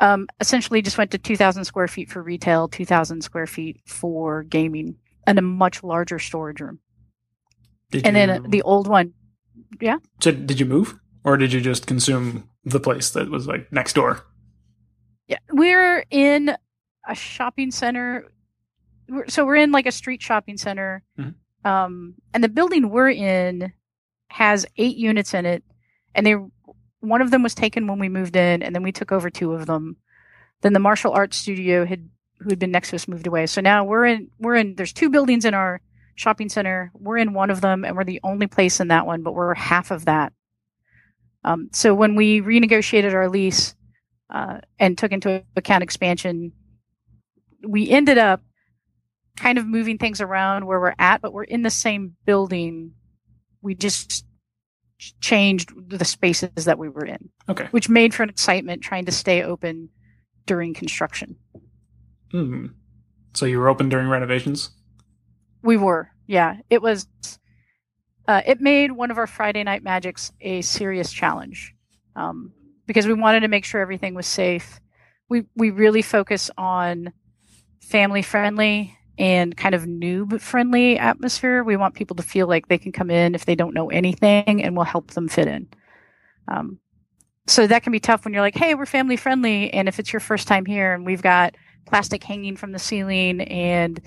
um, 0.00 0.28
essentially 0.40 0.80
just 0.82 0.96
went 0.98 1.10
to 1.10 1.18
2000 1.18 1.64
square 1.64 1.88
feet 1.88 2.10
for 2.10 2.22
retail 2.22 2.68
2000 2.68 3.22
square 3.22 3.46
feet 3.46 3.80
for 3.86 4.42
gaming 4.44 4.96
and 5.26 5.38
a 5.38 5.42
much 5.42 5.82
larger 5.82 6.18
storage 6.18 6.60
room 6.60 6.78
Did 7.90 8.06
and 8.06 8.16
you, 8.16 8.26
then 8.26 8.50
the 8.50 8.62
old 8.62 8.86
one 8.88 9.12
yeah. 9.80 9.96
so 10.20 10.30
did 10.32 10.60
you 10.60 10.66
move, 10.66 10.98
or 11.24 11.36
did 11.36 11.52
you 11.52 11.60
just 11.60 11.86
consume 11.86 12.48
the 12.64 12.80
place 12.80 13.10
that 13.10 13.28
was 13.30 13.46
like 13.46 13.70
next 13.72 13.92
door? 13.94 14.24
Yeah, 15.26 15.38
we're 15.52 16.04
in 16.10 16.56
a 17.06 17.14
shopping 17.14 17.70
center. 17.70 18.26
So 19.26 19.44
we're 19.44 19.56
in 19.56 19.72
like 19.72 19.86
a 19.86 19.92
street 19.92 20.22
shopping 20.22 20.56
center, 20.56 21.02
Mhm. 21.18 21.34
um, 21.64 22.14
and 22.32 22.42
the 22.44 22.48
building 22.48 22.88
we're 22.90 23.10
in 23.10 23.72
has 24.28 24.64
eight 24.76 24.96
units 24.96 25.34
in 25.34 25.44
it, 25.44 25.62
and 26.14 26.24
they 26.24 26.36
one 27.00 27.22
of 27.22 27.30
them 27.30 27.42
was 27.42 27.54
taken 27.54 27.86
when 27.86 27.98
we 27.98 28.08
moved 28.08 28.36
in, 28.36 28.62
and 28.62 28.74
then 28.74 28.82
we 28.82 28.92
took 28.92 29.12
over 29.12 29.30
two 29.30 29.52
of 29.52 29.66
them. 29.66 29.96
Then 30.62 30.72
the 30.72 30.80
martial 30.80 31.12
arts 31.12 31.36
studio 31.36 31.86
had 31.86 32.08
who 32.40 32.50
had 32.50 32.58
been 32.58 32.70
next 32.70 32.90
to 32.90 32.96
us 32.96 33.08
moved 33.08 33.26
away. 33.26 33.46
So 33.46 33.60
now 33.60 33.84
we're 33.84 34.06
in 34.06 34.30
we're 34.38 34.56
in 34.56 34.74
there's 34.76 34.92
two 34.92 35.10
buildings 35.10 35.44
in 35.44 35.54
our 35.54 35.80
shopping 36.14 36.48
center. 36.48 36.90
We're 36.94 37.18
in 37.18 37.32
one 37.32 37.50
of 37.50 37.60
them 37.60 37.84
and 37.84 37.96
we're 37.96 38.04
the 38.04 38.20
only 38.22 38.46
place 38.46 38.80
in 38.80 38.88
that 38.88 39.06
one, 39.06 39.22
but 39.22 39.34
we're 39.34 39.54
half 39.54 39.90
of 39.90 40.04
that. 40.06 40.32
Um, 41.44 41.70
so 41.72 41.94
when 41.94 42.16
we 42.16 42.40
renegotiated 42.40 43.14
our 43.14 43.28
lease 43.28 43.74
uh, 44.30 44.58
and 44.78 44.98
took 44.98 45.12
into 45.12 45.44
account 45.56 45.82
expansion, 45.82 46.52
we 47.66 47.88
ended 47.88 48.18
up 48.18 48.42
kind 49.36 49.58
of 49.58 49.66
moving 49.66 49.98
things 49.98 50.20
around 50.20 50.66
where 50.66 50.80
we're 50.80 50.94
at, 50.98 51.20
but 51.20 51.32
we're 51.32 51.44
in 51.44 51.62
the 51.62 51.70
same 51.70 52.16
building. 52.26 52.92
We 53.62 53.74
just 53.74 54.24
changed 55.20 55.72
the 55.88 56.04
spaces 56.04 56.64
that 56.64 56.78
we 56.78 56.88
were 56.88 57.04
in. 57.04 57.30
Okay. 57.48 57.68
Which 57.70 57.88
made 57.88 58.14
for 58.14 58.22
an 58.22 58.28
excitement 58.28 58.82
trying 58.82 59.06
to 59.06 59.12
stay 59.12 59.42
open 59.42 59.88
during 60.46 60.74
construction. 60.74 61.36
Hmm. 62.30 62.66
So 63.34 63.46
you 63.46 63.58
were 63.58 63.68
open 63.68 63.88
during 63.88 64.08
renovations? 64.08 64.70
We 65.62 65.76
were. 65.76 66.10
Yeah. 66.26 66.56
It 66.70 66.82
was 66.82 67.06
uh, 68.26 68.42
it 68.44 68.60
made 68.60 68.92
one 68.92 69.10
of 69.10 69.18
our 69.18 69.26
Friday 69.26 69.64
night 69.64 69.82
magics 69.82 70.32
a 70.40 70.60
serious 70.62 71.12
challenge. 71.12 71.74
Um, 72.16 72.52
because 72.86 73.06
we 73.06 73.14
wanted 73.14 73.40
to 73.40 73.48
make 73.48 73.64
sure 73.64 73.80
everything 73.80 74.14
was 74.14 74.26
safe. 74.26 74.80
We 75.28 75.44
we 75.54 75.70
really 75.70 76.02
focus 76.02 76.50
on 76.58 77.12
family 77.80 78.22
friendly 78.22 78.97
and 79.18 79.56
kind 79.56 79.74
of 79.74 79.82
noob 79.82 80.40
friendly 80.40 80.98
atmosphere. 80.98 81.64
We 81.64 81.76
want 81.76 81.94
people 81.94 82.16
to 82.16 82.22
feel 82.22 82.46
like 82.46 82.68
they 82.68 82.78
can 82.78 82.92
come 82.92 83.10
in 83.10 83.34
if 83.34 83.44
they 83.44 83.56
don't 83.56 83.74
know 83.74 83.90
anything 83.90 84.62
and 84.62 84.76
we'll 84.76 84.84
help 84.84 85.10
them 85.10 85.28
fit 85.28 85.48
in. 85.48 85.68
Um, 86.46 86.78
so 87.46 87.66
that 87.66 87.82
can 87.82 87.92
be 87.92 88.00
tough 88.00 88.24
when 88.24 88.32
you're 88.32 88.42
like, 88.42 88.56
hey, 88.56 88.74
we're 88.74 88.86
family 88.86 89.16
friendly. 89.16 89.72
And 89.72 89.88
if 89.88 89.98
it's 89.98 90.12
your 90.12 90.20
first 90.20 90.46
time 90.46 90.64
here 90.64 90.94
and 90.94 91.04
we've 91.04 91.22
got 91.22 91.56
plastic 91.86 92.22
hanging 92.22 92.56
from 92.56 92.72
the 92.72 92.78
ceiling 92.78 93.40
and, 93.40 94.00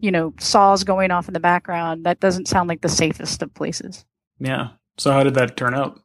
you 0.00 0.10
know, 0.10 0.34
saws 0.40 0.84
going 0.84 1.10
off 1.10 1.28
in 1.28 1.34
the 1.34 1.40
background, 1.40 2.04
that 2.04 2.20
doesn't 2.20 2.48
sound 2.48 2.68
like 2.68 2.80
the 2.80 2.88
safest 2.88 3.42
of 3.42 3.54
places. 3.54 4.04
Yeah. 4.40 4.70
So 4.96 5.12
how 5.12 5.22
did 5.22 5.34
that 5.34 5.56
turn 5.56 5.74
out? 5.74 6.00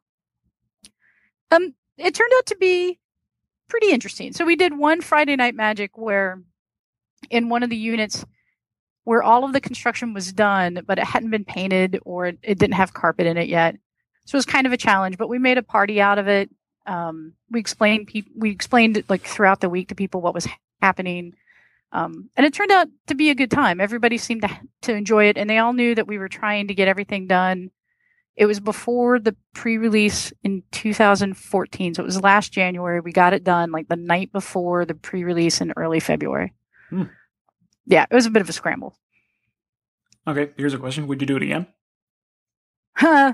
Um, 1.50 1.74
it 1.98 2.14
turned 2.14 2.34
out 2.38 2.46
to 2.48 2.58
be 2.58 3.00
pretty 3.68 3.92
interesting. 3.92 4.34
So 4.34 4.46
we 4.46 4.56
did 4.56 4.78
one 4.78 5.02
Friday 5.02 5.36
night 5.36 5.56
magic 5.56 5.98
where 5.98 6.42
in 7.30 7.50
one 7.50 7.64
of 7.64 7.70
the 7.70 7.78
units 7.78 8.26
where 9.04 9.24
all 9.24 9.44
of 9.44 9.54
the 9.54 9.62
construction 9.62 10.14
was 10.14 10.32
done, 10.32 10.82
but 10.86 10.98
it 10.98 11.04
hadn't 11.04 11.30
been 11.30 11.46
painted 11.46 12.00
or 12.06 12.28
it, 12.28 12.42
didn't 12.42 12.74
have 12.74 12.94
carpet 12.94 13.28
in 13.28 13.38
it 13.38 13.50
yet. 13.50 13.76
So 14.26 14.36
it 14.36 14.40
was 14.40 14.46
kind 14.46 14.66
of 14.66 14.74
a 14.74 14.78
challenge, 14.78 15.18
but 15.18 15.28
we 15.28 15.38
made 15.38 15.58
a 15.58 15.64
party 15.64 16.00
out 16.00 16.18
of 16.18 16.28
it. 16.28 16.50
Um, 16.86 17.34
we 17.50 17.60
explained 17.60 18.08
pe- 18.08 18.24
we 18.36 18.52
explained 18.52 19.04
like 19.10 19.22
throughout 19.22 19.62
the 19.62 19.70
week 19.70 19.90
to 19.90 19.96
people 19.96 20.22
what 20.22 20.34
was 20.34 20.48
happening. 20.82 21.34
Um, 21.92 22.30
and 22.36 22.46
it 22.46 22.54
turned 22.54 22.72
out 22.72 22.88
to 23.08 23.16
be 23.16 23.30
a 23.30 23.36
good 23.36 23.52
time. 23.52 23.80
Everybody 23.80 24.18
seemed 24.18 24.42
to, 24.42 24.50
to 24.84 24.94
enjoy 24.94 25.26
it 25.26 25.38
and 25.38 25.50
they 25.50 25.60
all 25.60 25.74
knew 25.74 25.96
that 25.96 26.08
we 26.08 26.18
were 26.18 26.30
trying 26.30 26.68
to 26.70 26.74
get 26.74 26.88
everything 26.88 27.28
done. 27.28 27.72
It 28.36 28.48
was 28.48 28.60
before 28.60 29.20
the 29.20 29.36
pre-release 29.54 30.34
in 30.44 30.64
2014. 30.72 31.94
So 31.94 32.02
it 32.02 32.06
was 32.06 32.24
last 32.24 32.52
January. 32.52 33.00
We 33.00 33.12
got 33.12 33.34
it 33.34 33.44
done 33.44 33.72
like 33.72 33.90
the 33.90 33.96
night 33.96 34.32
before 34.32 34.86
the 34.86 34.96
pre-release 34.96 35.62
in 35.62 35.74
early 35.78 36.00
February. 36.00 36.54
Hmm. 36.90 37.04
Yeah, 37.86 38.06
it 38.10 38.14
was 38.14 38.26
a 38.26 38.32
bit 38.32 38.42
of 38.42 38.50
a 38.50 38.54
scramble. 38.54 38.96
Okay, 40.28 40.52
here's 40.58 40.74
a 40.74 40.78
question: 40.78 41.08
Would 41.08 41.22
you 41.22 41.28
do 41.28 41.36
it 41.38 41.44
again? 41.44 41.68
Huh. 42.96 43.34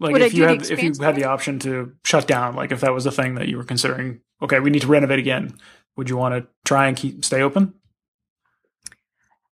Like 0.00 0.12
Would 0.14 0.22
if 0.22 0.32
do 0.32 0.38
you 0.38 0.42
the 0.44 0.48
had 0.48 0.70
if 0.70 0.82
you 0.82 0.92
had 1.00 1.14
the 1.16 1.24
option 1.24 1.58
to 1.60 1.92
shut 2.04 2.26
down, 2.26 2.56
like 2.56 2.72
if 2.72 2.80
that 2.80 2.92
was 2.92 3.06
a 3.06 3.12
thing 3.12 3.36
that 3.36 3.48
you 3.48 3.56
were 3.56 3.64
considering, 3.64 4.20
okay, 4.42 4.58
we 4.58 4.70
need 4.70 4.82
to 4.82 4.88
renovate 4.88 5.18
again. 5.20 5.56
Would 5.96 6.10
you 6.10 6.16
want 6.16 6.34
to 6.34 6.48
try 6.64 6.88
and 6.88 6.96
keep 6.96 7.24
stay 7.24 7.42
open? 7.42 7.74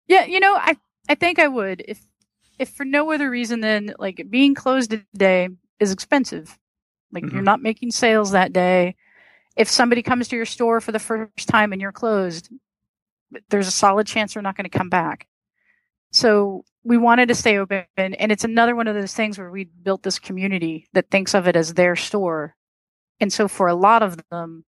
Yeah, 0.09 0.25
you 0.25 0.41
know, 0.41 0.55
I 0.57 0.77
I 1.09 1.15
think 1.15 1.39
I 1.39 1.47
would 1.47 1.85
if 1.87 2.05
if 2.59 2.71
for 2.71 2.85
no 2.85 3.13
other 3.13 3.31
reason 3.31 3.61
than 3.61 3.95
like 3.99 4.27
being 4.29 4.55
closed 4.55 4.93
a 4.93 5.05
day 5.17 5.49
is 5.79 5.93
expensive. 5.93 6.59
Like 7.13 7.31
you're 7.31 7.43
Mhm. 7.43 7.45
not 7.45 7.63
making 7.63 7.93
sales 7.93 8.33
that 8.33 8.53
day. 8.53 8.97
If 9.57 9.69
somebody 9.69 10.03
comes 10.03 10.29
to 10.29 10.37
your 10.37 10.47
store 10.47 10.81
for 10.81 10.93
the 10.93 10.99
first 10.99 11.49
time 11.49 11.73
and 11.73 11.81
you're 11.81 11.93
closed, 11.93 12.51
there's 13.49 13.69
a 13.69 13.73
solid 13.73 14.07
chance 14.07 14.35
they're 14.35 14.43
not 14.43 14.57
going 14.57 14.69
to 14.69 14.79
come 14.79 14.89
back. 14.89 15.27
So 16.13 16.65
we 16.83 16.97
wanted 16.97 17.29
to 17.29 17.35
stay 17.35 17.59
open 17.59 17.85
and 17.97 18.33
it's 18.33 18.45
another 18.45 18.75
one 18.75 18.89
of 18.89 18.95
those 18.95 19.15
things 19.15 19.39
where 19.39 19.51
we 19.51 19.65
built 19.65 20.03
this 20.03 20.19
community 20.19 20.89
that 20.93 21.11
thinks 21.11 21.35
of 21.35 21.47
it 21.47 21.57
as 21.57 21.75
their 21.75 21.95
store. 21.95 22.57
And 23.21 23.33
so 23.33 23.49
for 23.49 23.69
a 23.69 23.75
lot 23.75 24.03
of 24.03 24.19
them, 24.31 24.65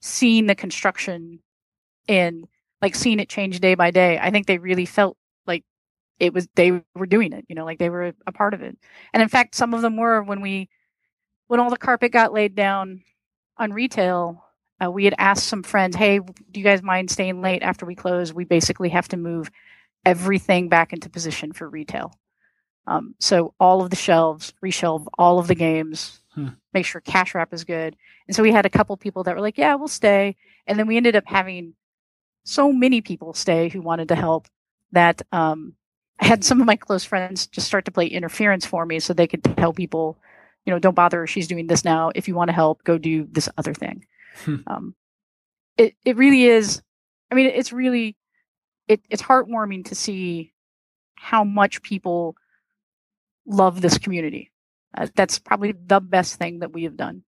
seeing 0.00 0.46
the 0.46 0.54
construction 0.54 1.40
and 2.08 2.46
like 2.82 2.94
seeing 2.94 3.20
it 3.20 3.28
change 3.28 3.60
day 3.60 3.74
by 3.74 3.90
day, 3.90 4.18
I 4.18 4.30
think 4.30 4.46
they 4.46 4.58
really 4.58 4.84
felt 4.84 5.16
like 5.46 5.64
it 6.18 6.34
was 6.34 6.46
they 6.54 6.82
were 6.94 7.06
doing 7.06 7.32
it, 7.32 7.46
you 7.48 7.54
know, 7.54 7.64
like 7.64 7.78
they 7.78 7.88
were 7.88 8.12
a 8.26 8.32
part 8.32 8.52
of 8.52 8.60
it. 8.62 8.76
And 9.12 9.22
in 9.22 9.28
fact, 9.28 9.54
some 9.54 9.72
of 9.72 9.80
them 9.80 9.96
were 9.96 10.22
when 10.22 10.40
we 10.42 10.68
when 11.46 11.60
all 11.60 11.70
the 11.70 11.76
carpet 11.76 12.12
got 12.12 12.32
laid 12.32 12.54
down 12.54 13.02
on 13.56 13.72
retail, 13.72 14.43
uh, 14.84 14.90
we 14.90 15.04
had 15.04 15.14
asked 15.18 15.46
some 15.46 15.62
friends, 15.62 15.96
"Hey, 15.96 16.18
do 16.18 16.60
you 16.60 16.64
guys 16.64 16.82
mind 16.82 17.10
staying 17.10 17.40
late 17.42 17.62
after 17.62 17.86
we 17.86 17.94
close? 17.94 18.32
We 18.32 18.44
basically 18.44 18.90
have 18.90 19.08
to 19.08 19.16
move 19.16 19.50
everything 20.04 20.68
back 20.68 20.92
into 20.92 21.08
position 21.08 21.52
for 21.52 21.68
retail. 21.68 22.12
Um, 22.86 23.14
so 23.18 23.54
all 23.58 23.82
of 23.82 23.90
the 23.90 23.96
shelves, 23.96 24.52
reshelve 24.62 25.06
all 25.18 25.38
of 25.38 25.46
the 25.48 25.54
games, 25.54 26.20
Hmm. 26.34 26.48
make 26.74 26.84
sure 26.84 27.00
cash 27.00 27.34
wrap 27.34 27.54
is 27.54 27.64
good. 27.64 27.96
And 28.26 28.36
so 28.36 28.42
we 28.42 28.52
had 28.52 28.66
a 28.66 28.70
couple 28.70 28.96
people 28.96 29.22
that 29.22 29.34
were 29.34 29.40
like, 29.40 29.56
"Yeah, 29.56 29.74
we'll 29.76 29.88
stay," 29.88 30.36
and 30.66 30.78
then 30.78 30.86
we 30.86 30.96
ended 30.96 31.16
up 31.16 31.24
having 31.26 31.74
so 32.44 32.72
many 32.72 33.00
people 33.00 33.32
stay 33.32 33.68
who 33.70 33.80
wanted 33.80 34.08
to 34.08 34.14
help 34.16 34.48
that 34.92 35.22
um, 35.32 35.74
I 36.20 36.26
had 36.26 36.44
some 36.44 36.60
of 36.60 36.66
my 36.66 36.76
close 36.76 37.04
friends 37.04 37.46
just 37.46 37.66
start 37.66 37.84
to 37.86 37.90
play 37.90 38.06
interference 38.06 38.66
for 38.66 38.84
me 38.86 39.00
so 39.00 39.12
they 39.14 39.26
could 39.26 39.42
tell 39.56 39.72
people, 39.72 40.18
you 40.66 40.72
know, 40.72 40.78
don't 40.78 40.94
bother. 40.94 41.26
She's 41.26 41.48
doing 41.48 41.66
this 41.66 41.84
now. 41.84 42.10
If 42.14 42.28
you 42.28 42.34
want 42.34 42.48
to 42.48 42.52
help, 42.54 42.84
go 42.84 42.98
do 42.98 43.26
this 43.30 43.48
other 43.56 43.74
thing. 43.74 44.04
Hmm. 44.44 44.56
Um, 44.66 44.94
it 45.76 45.94
it 46.04 46.16
really 46.16 46.44
is. 46.44 46.82
I 47.30 47.34
mean, 47.34 47.46
it's 47.46 47.72
really 47.72 48.16
it, 48.88 49.00
it's 49.10 49.22
heartwarming 49.22 49.86
to 49.86 49.94
see 49.94 50.52
how 51.14 51.44
much 51.44 51.82
people 51.82 52.36
love 53.46 53.80
this 53.80 53.98
community. 53.98 54.50
Uh, 54.96 55.08
that's 55.14 55.38
probably 55.38 55.72
the 55.72 56.00
best 56.00 56.36
thing 56.36 56.60
that 56.60 56.72
we 56.72 56.84
have 56.84 56.96
done. 56.96 57.24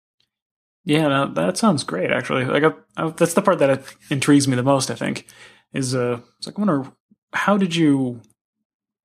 Yeah, 0.84 1.08
no, 1.08 1.32
that 1.34 1.56
sounds 1.56 1.84
great. 1.84 2.10
Actually, 2.10 2.44
like 2.44 2.64
I, 2.64 2.72
I, 2.96 3.10
that's 3.10 3.34
the 3.34 3.42
part 3.42 3.58
that 3.60 3.84
intrigues 4.10 4.48
me 4.48 4.56
the 4.56 4.62
most. 4.62 4.90
I 4.90 4.94
think 4.94 5.26
is 5.72 5.94
uh, 5.94 6.20
it's 6.38 6.46
like 6.46 6.58
I 6.58 6.62
wonder 6.62 6.92
how 7.32 7.56
did 7.56 7.76
you 7.76 8.20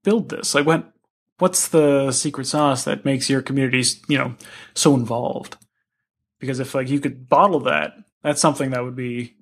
build 0.03 0.29
this? 0.29 0.55
Like, 0.55 0.65
what 0.65 0.91
what's 1.37 1.67
the 1.67 2.11
secret 2.11 2.47
sauce 2.47 2.83
that 2.85 3.05
makes 3.05 3.29
your 3.29 3.41
communities 3.41 4.01
you 4.07 4.17
know 4.17 4.35
so 4.73 4.95
involved? 4.95 5.57
Because 6.39 6.59
if 6.59 6.75
like 6.75 6.89
you 6.89 6.99
could 6.99 7.27
bottle 7.29 7.61
that, 7.61 7.93
that's 8.23 8.41
something 8.41 8.71
that 8.71 8.83
would 8.83 8.95
be 8.95 9.35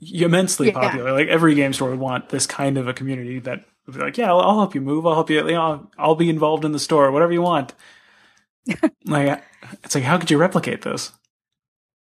immensely 0.00 0.68
Yeah. 0.68 0.74
popular. 0.74 1.12
Like 1.12 1.28
every 1.28 1.54
game 1.54 1.72
store 1.72 1.90
would 1.90 1.98
want 1.98 2.28
this 2.28 2.46
kind 2.46 2.78
of 2.78 2.88
a 2.88 2.92
community 2.92 3.38
that 3.40 3.64
would 3.86 3.96
be 3.96 4.00
like, 4.02 4.18
yeah, 4.18 4.28
I'll, 4.30 4.40
I'll 4.40 4.58
help 4.58 4.74
you 4.74 4.80
move. 4.80 5.06
I'll 5.06 5.14
help 5.14 5.30
you. 5.30 5.38
You 5.46 5.52
know, 5.52 5.88
I'll 5.98 6.14
be 6.14 6.28
involved 6.28 6.64
in 6.64 6.72
the 6.72 6.78
store, 6.78 7.10
whatever 7.10 7.32
you 7.32 7.42
want. 7.42 7.74
like, 9.06 9.42
it's 9.84 9.94
like, 9.94 10.04
how 10.04 10.18
could 10.18 10.30
you 10.30 10.38
replicate 10.38 10.82
this? 10.82 11.12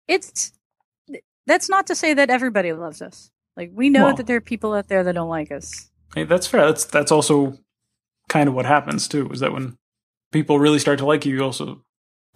It's 0.09 0.53
that's 1.47 1.69
not 1.69 1.87
to 1.89 1.95
say 1.95 2.15
that 2.15 2.31
everybody 2.31 2.73
loves 2.73 3.03
us. 3.03 3.31
Like 3.57 3.71
we 3.75 3.91
know 3.91 4.05
Well- 4.07 4.17
that 4.17 4.27
there 4.27 4.37
are 4.37 4.41
people 4.43 4.73
out 4.75 4.89
there 4.89 5.05
that 5.05 5.15
don't 5.15 5.29
like 5.29 5.51
us. 5.53 5.91
Hey, 6.15 6.25
that's 6.25 6.47
fair. 6.47 6.67
That's 6.67 6.85
that's 6.85 7.13
also 7.13 7.59
kind 8.29 8.49
of 8.49 8.55
what 8.55 8.65
happens 8.65 9.07
too. 9.09 9.29
Is 9.31 9.41
that 9.41 9.53
when 9.53 9.77
people 10.33 10.59
really 10.59 10.79
start 10.79 10.99
to 11.01 11.07
like 11.07 11.27
you, 11.27 11.35
you 11.35 11.43
also 11.43 11.83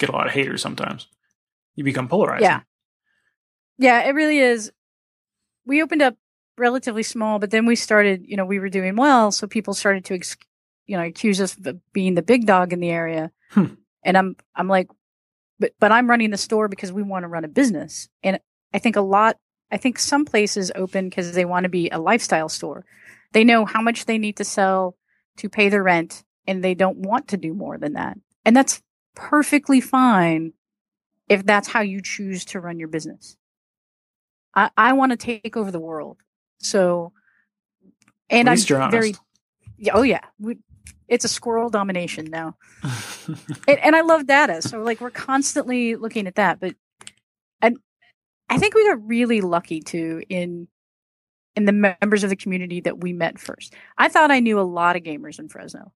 get 0.01 0.09
a 0.09 0.13
lot 0.13 0.27
of 0.27 0.33
haters. 0.33 0.61
Sometimes 0.61 1.07
you 1.77 1.85
become 1.85 2.09
polarized. 2.09 2.43
Yeah. 2.43 2.63
Yeah, 3.79 4.03
it 4.03 4.15
really 4.15 4.39
is. 4.39 4.73
We 5.65 5.83
opened 5.83 6.03
up 6.03 6.17
relatively 6.59 7.03
small, 7.03 7.39
but 7.39 7.51
then 7.51 7.67
we 7.67 7.77
started, 7.77 8.25
you 8.27 8.37
know, 8.37 8.45
we 8.45 8.59
were 8.59 8.69
doing 8.69 8.97
well, 8.97 9.31
so 9.31 9.47
people 9.47 9.73
started 9.73 10.05
to, 10.07 10.15
ex- 10.15 10.37
you 10.87 10.97
know, 10.97 11.05
accuse 11.05 11.41
us 11.41 11.57
of 11.65 11.81
being 11.93 12.15
the 12.15 12.23
big 12.23 12.47
dog 12.47 12.73
in 12.73 12.81
the 12.81 12.91
area. 12.91 13.31
Hmm. 13.51 13.75
And 14.05 14.19
I'm, 14.19 14.37
I'm 14.55 14.69
like, 14.69 14.89
but, 15.59 15.73
but 15.79 15.93
I'm 15.93 16.11
running 16.11 16.31
the 16.31 16.37
store 16.37 16.69
because 16.69 16.93
we 16.93 17.03
want 17.03 17.23
to 17.23 17.29
run 17.29 17.45
a 17.45 17.49
business. 17.49 18.09
And 18.23 18.41
I 18.75 18.79
think 18.79 18.97
a 18.97 19.01
lot, 19.01 19.37
I 19.71 19.77
think 19.77 19.99
some 19.99 20.25
places 20.25 20.73
open 20.75 21.09
because 21.09 21.33
they 21.33 21.45
want 21.45 21.65
to 21.65 21.71
be 21.71 21.89
a 21.91 21.99
lifestyle 21.99 22.49
store. 22.49 22.85
They 23.33 23.45
know 23.45 23.65
how 23.65 23.81
much 23.81 24.07
they 24.07 24.19
need 24.19 24.37
to 24.39 24.45
sell 24.45 24.97
to 25.37 25.49
pay 25.49 25.69
their 25.69 25.83
rent, 25.83 26.25
and 26.47 26.63
they 26.63 26.75
don't 26.75 26.99
want 26.99 27.29
to 27.29 27.37
do 27.37 27.55
more 27.55 27.79
than 27.79 27.93
that. 27.93 28.19
And 28.45 28.57
that's 28.57 28.83
perfectly 29.15 29.81
fine 29.81 30.53
if 31.29 31.45
that's 31.45 31.69
how 31.69 31.81
you 31.81 32.01
choose 32.03 32.45
to 32.47 32.61
run 32.61 32.79
your 32.79 32.89
business. 32.89 33.37
I, 34.55 34.71
I 34.77 34.93
want 34.95 35.13
to 35.13 35.17
take 35.17 35.57
over 35.57 35.71
the 35.71 35.81
world. 35.81 36.19
So, 36.59 37.13
and 38.29 38.49
I'm 38.49 38.57
least 38.57 38.69
you're 38.69 38.81
honest. 38.81 38.93
very, 38.93 39.15
yeah, 39.79 39.93
oh 39.95 40.03
yeah, 40.03 40.21
we, 40.39 40.59
it's 41.09 41.25
a 41.25 41.29
squirrel 41.29 41.71
domination 41.71 42.27
now. 42.27 42.57
and, 43.69 43.79
and 43.79 43.97
I 43.97 44.01
love 44.03 44.27
data. 44.27 44.63
So 44.63 44.83
like 44.83 45.01
we're 45.01 45.11
constantly 45.11 45.97
looking 45.97 46.27
at 46.27 46.37
that. 46.37 46.61
But 46.61 46.77
and 47.61 47.79
I 48.49 48.59
think 48.59 48.75
we 48.75 48.87
got 48.87 49.07
really 49.07 49.41
lucky 49.41 49.81
too 49.81 50.23
in 50.29 50.69
in 51.57 51.65
the 51.65 51.73
members 51.73 52.23
of 52.23 52.31
the 52.31 52.37
community 52.37 52.81
that 52.81 53.01
we 53.01 53.13
met 53.13 53.39
first. 53.39 53.75
I 53.99 54.09
thought 54.09 54.31
I 54.31 54.41
knew 54.41 54.59
a 54.59 54.63
lot 54.63 54.97
of 54.97 55.03
gamers 55.03 55.39
in 55.39 55.49
Fresno. 55.49 55.93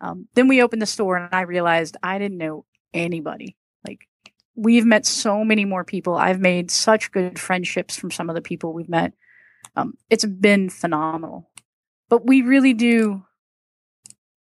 Um, 0.00 0.28
then 0.34 0.48
we 0.48 0.62
opened 0.62 0.82
the 0.82 0.86
store 0.86 1.16
and 1.16 1.34
I 1.34 1.42
realized 1.42 1.96
I 2.02 2.18
didn't 2.18 2.38
know 2.38 2.64
anybody. 2.94 3.56
Like 3.86 4.08
we've 4.54 4.86
met 4.86 5.06
so 5.06 5.44
many 5.44 5.64
more 5.64 5.84
people. 5.84 6.16
I've 6.16 6.40
made 6.40 6.70
such 6.70 7.12
good 7.12 7.38
friendships 7.38 7.96
from 7.96 8.10
some 8.10 8.28
of 8.28 8.34
the 8.34 8.42
people 8.42 8.72
we've 8.72 8.88
met. 8.88 9.12
Um, 9.76 9.94
it's 10.10 10.24
been 10.24 10.70
phenomenal. 10.70 11.50
But 12.08 12.26
we 12.26 12.42
really 12.42 12.74
do. 12.74 13.24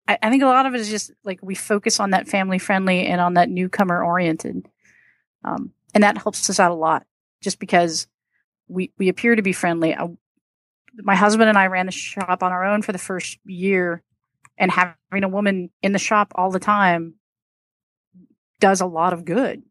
I, 0.08 0.18
I 0.22 0.30
think 0.30 0.44
a 0.44 0.48
lot 0.48 0.66
of 0.66 0.74
it 0.74 0.82
is 0.82 0.90
just 0.90 1.12
like 1.24 1.40
we 1.42 1.56
focus 1.56 2.00
on 2.00 2.12
that 2.12 2.28
family 2.28 2.58
friendly 2.58 3.06
and 3.06 3.22
on 3.22 3.36
that 3.36 3.50
newcomer 3.50 4.04
oriented. 4.04 4.68
Um, 5.44 5.72
and 5.94 6.04
that 6.04 6.18
helps 6.18 6.50
us 6.50 6.60
out 6.60 6.72
a 6.72 6.76
lot 6.76 7.06
just 7.42 7.60
because 7.60 8.08
we, 8.68 8.92
we 8.98 9.10
appear 9.10 9.36
to 9.36 9.42
be 9.42 9.54
friendly. 9.54 9.96
I, 9.96 10.08
my 10.98 11.16
husband 11.16 11.50
and 11.50 11.58
I 11.58 11.68
ran 11.68 11.86
the 11.86 11.92
shop 11.92 12.44
on 12.44 12.52
our 12.52 12.66
own 12.66 12.82
for 12.82 12.92
the 12.92 12.98
first 12.98 13.38
year 13.46 14.04
and 14.58 14.72
having 14.72 15.24
a 15.24 15.30
woman 15.30 15.70
in 15.82 15.92
the 15.92 16.00
shop 16.00 16.32
all 16.36 16.52
the 16.52 16.60
time 16.60 17.16
does 18.60 18.82
a 18.82 18.86
lot 18.86 19.14
of 19.14 19.26
good. 19.26 19.64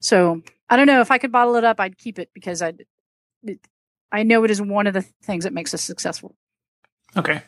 So 0.00 0.42
I 0.68 0.76
don't 0.76 0.86
know 0.86 1.00
if 1.00 1.10
I 1.10 1.18
could 1.18 1.32
bottle 1.32 1.56
it 1.56 1.64
up, 1.64 1.80
I'd 1.80 1.98
keep 1.98 2.18
it 2.18 2.30
because 2.34 2.62
I, 2.62 2.74
I 4.10 4.22
know 4.22 4.44
it 4.44 4.50
is 4.50 4.60
one 4.60 4.86
of 4.86 4.94
the 4.94 5.02
things 5.22 5.44
that 5.44 5.52
makes 5.52 5.74
us 5.74 5.82
successful. 5.82 6.34
Okay, 7.16 7.42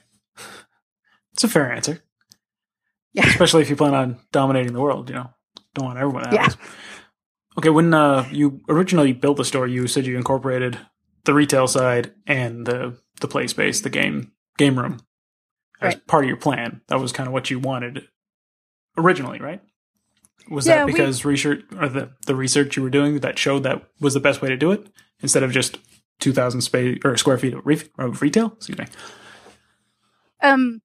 it's 1.33 1.45
a 1.45 1.49
fair 1.49 1.73
answer. 1.73 2.03
Yeah, 3.13 3.27
especially 3.27 3.63
if 3.63 3.71
you 3.71 3.77
plan 3.77 3.95
on 3.95 4.19
dominating 4.33 4.73
the 4.73 4.81
world. 4.81 5.09
You 5.09 5.17
know, 5.17 5.31
don't 5.75 5.87
want 5.87 5.99
everyone 5.99 6.25
to 6.25 6.35
yeah. 6.35 6.49
Okay, 7.59 7.71
when 7.71 7.93
uh, 7.93 8.29
you 8.31 8.61
originally 8.69 9.13
built 9.13 9.37
the 9.37 9.45
store, 9.45 9.67
you 9.67 9.89
said 9.89 10.07
you 10.07 10.17
incorporated 10.17 10.79
the 11.25 11.35
retail 11.35 11.67
side 11.67 12.13
and 12.27 12.67
the 12.67 12.97
the 13.21 13.29
play 13.29 13.47
space, 13.47 13.81
the 13.81 13.91
game 13.91 14.33
game 14.57 14.79
room, 14.79 15.01
as 15.81 15.95
Right. 15.95 16.07
part 16.07 16.25
of 16.25 16.29
your 16.29 16.37
plan. 16.37 16.81
That 16.89 17.01
was 17.01 17.13
kind 17.13 17.27
of 17.27 17.33
what 17.33 17.51
you 17.51 17.59
wanted 17.59 18.09
originally, 18.97 19.39
right? 19.41 19.63
Was 20.51 20.67
Yeah, 20.67 20.77
that 20.79 20.87
we- 20.87 20.93
because 20.93 21.25
research 21.25 21.65
or 21.79 21.89
the 21.89 22.11
the 22.27 22.35
research 22.35 22.77
you 22.77 22.83
were 22.83 22.91
doing 22.91 23.21
that 23.21 23.39
showed 23.39 23.63
that 23.65 23.87
was 24.01 24.15
the 24.15 24.21
best 24.21 24.41
way 24.43 24.49
to 24.49 24.57
do 24.57 24.71
it 24.73 24.89
instead 25.21 25.43
of 25.43 25.53
just 25.53 25.79
two 26.21 26.33
thousand 26.33 26.63
space 26.63 26.99
or 27.05 27.17
square 27.17 27.39
feet 27.39 27.55
of, 27.55 27.67
re- 27.67 27.83
of 27.99 28.23
retail? 28.23 28.53
Excuse 28.57 28.79
me. 28.79 28.87
um 30.43 30.81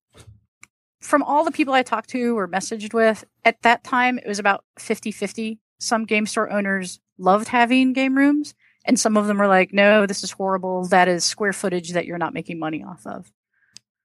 from 1.02 1.22
all 1.24 1.44
the 1.44 1.52
people 1.52 1.74
I 1.74 1.84
talked 1.84 2.10
to 2.12 2.38
or 2.38 2.48
messaged 2.48 2.94
with, 2.94 3.26
at 3.44 3.62
that 3.64 3.84
time 3.84 4.18
it 4.20 4.28
was 4.28 4.40
about 4.40 4.64
50-50. 4.80 5.60
Some 5.78 6.06
game 6.06 6.26
store 6.26 6.50
owners 6.50 7.02
loved 7.18 7.50
having 7.50 7.92
game 7.92 8.16
rooms 8.18 8.54
and 8.86 8.98
some 9.00 9.18
of 9.18 9.28
them 9.28 9.38
were 9.38 9.48
like, 9.48 9.74
"No, 9.74 10.06
this 10.06 10.24
is 10.24 10.32
horrible. 10.32 10.86
That 10.88 11.08
is 11.08 11.24
square 11.26 11.54
footage 11.54 11.92
that 11.92 12.06
you're 12.06 12.18
not 12.18 12.34
making 12.34 12.58
money 12.60 12.84
off 12.84 13.06
of." 13.06 13.32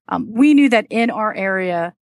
Um, 0.09 0.33
we 0.33 0.55
knew 0.55 0.69
that 0.71 0.87
in 0.91 1.11
our 1.11 1.35
area 1.35 1.95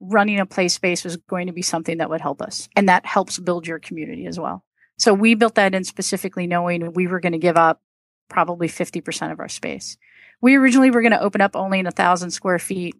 running 0.00 0.40
a 0.40 0.46
play 0.46 0.68
space 0.68 1.04
was 1.04 1.16
going 1.16 1.46
to 1.46 1.52
be 1.52 1.62
something 1.62 1.98
that 1.98 2.10
would 2.10 2.20
help 2.20 2.42
us 2.42 2.68
and 2.76 2.88
that 2.88 3.06
helps 3.06 3.38
build 3.38 3.66
your 3.66 3.78
community 3.78 4.26
as 4.26 4.38
well. 4.38 4.64
So 4.98 5.12
we 5.12 5.34
built 5.34 5.56
that 5.56 5.74
in 5.74 5.84
specifically 5.84 6.46
knowing 6.46 6.92
we 6.92 7.06
were 7.06 7.20
going 7.20 7.32
to 7.32 7.38
give 7.38 7.56
up 7.56 7.80
probably 8.28 8.68
50% 8.68 9.32
of 9.32 9.40
our 9.40 9.48
space. 9.48 9.96
We 10.40 10.56
originally 10.56 10.90
were 10.90 11.02
going 11.02 11.12
to 11.12 11.20
open 11.20 11.40
up 11.40 11.56
only 11.56 11.78
in 11.78 11.86
a 11.86 11.92
thousand 11.92 12.30
square 12.30 12.58
feet. 12.58 12.94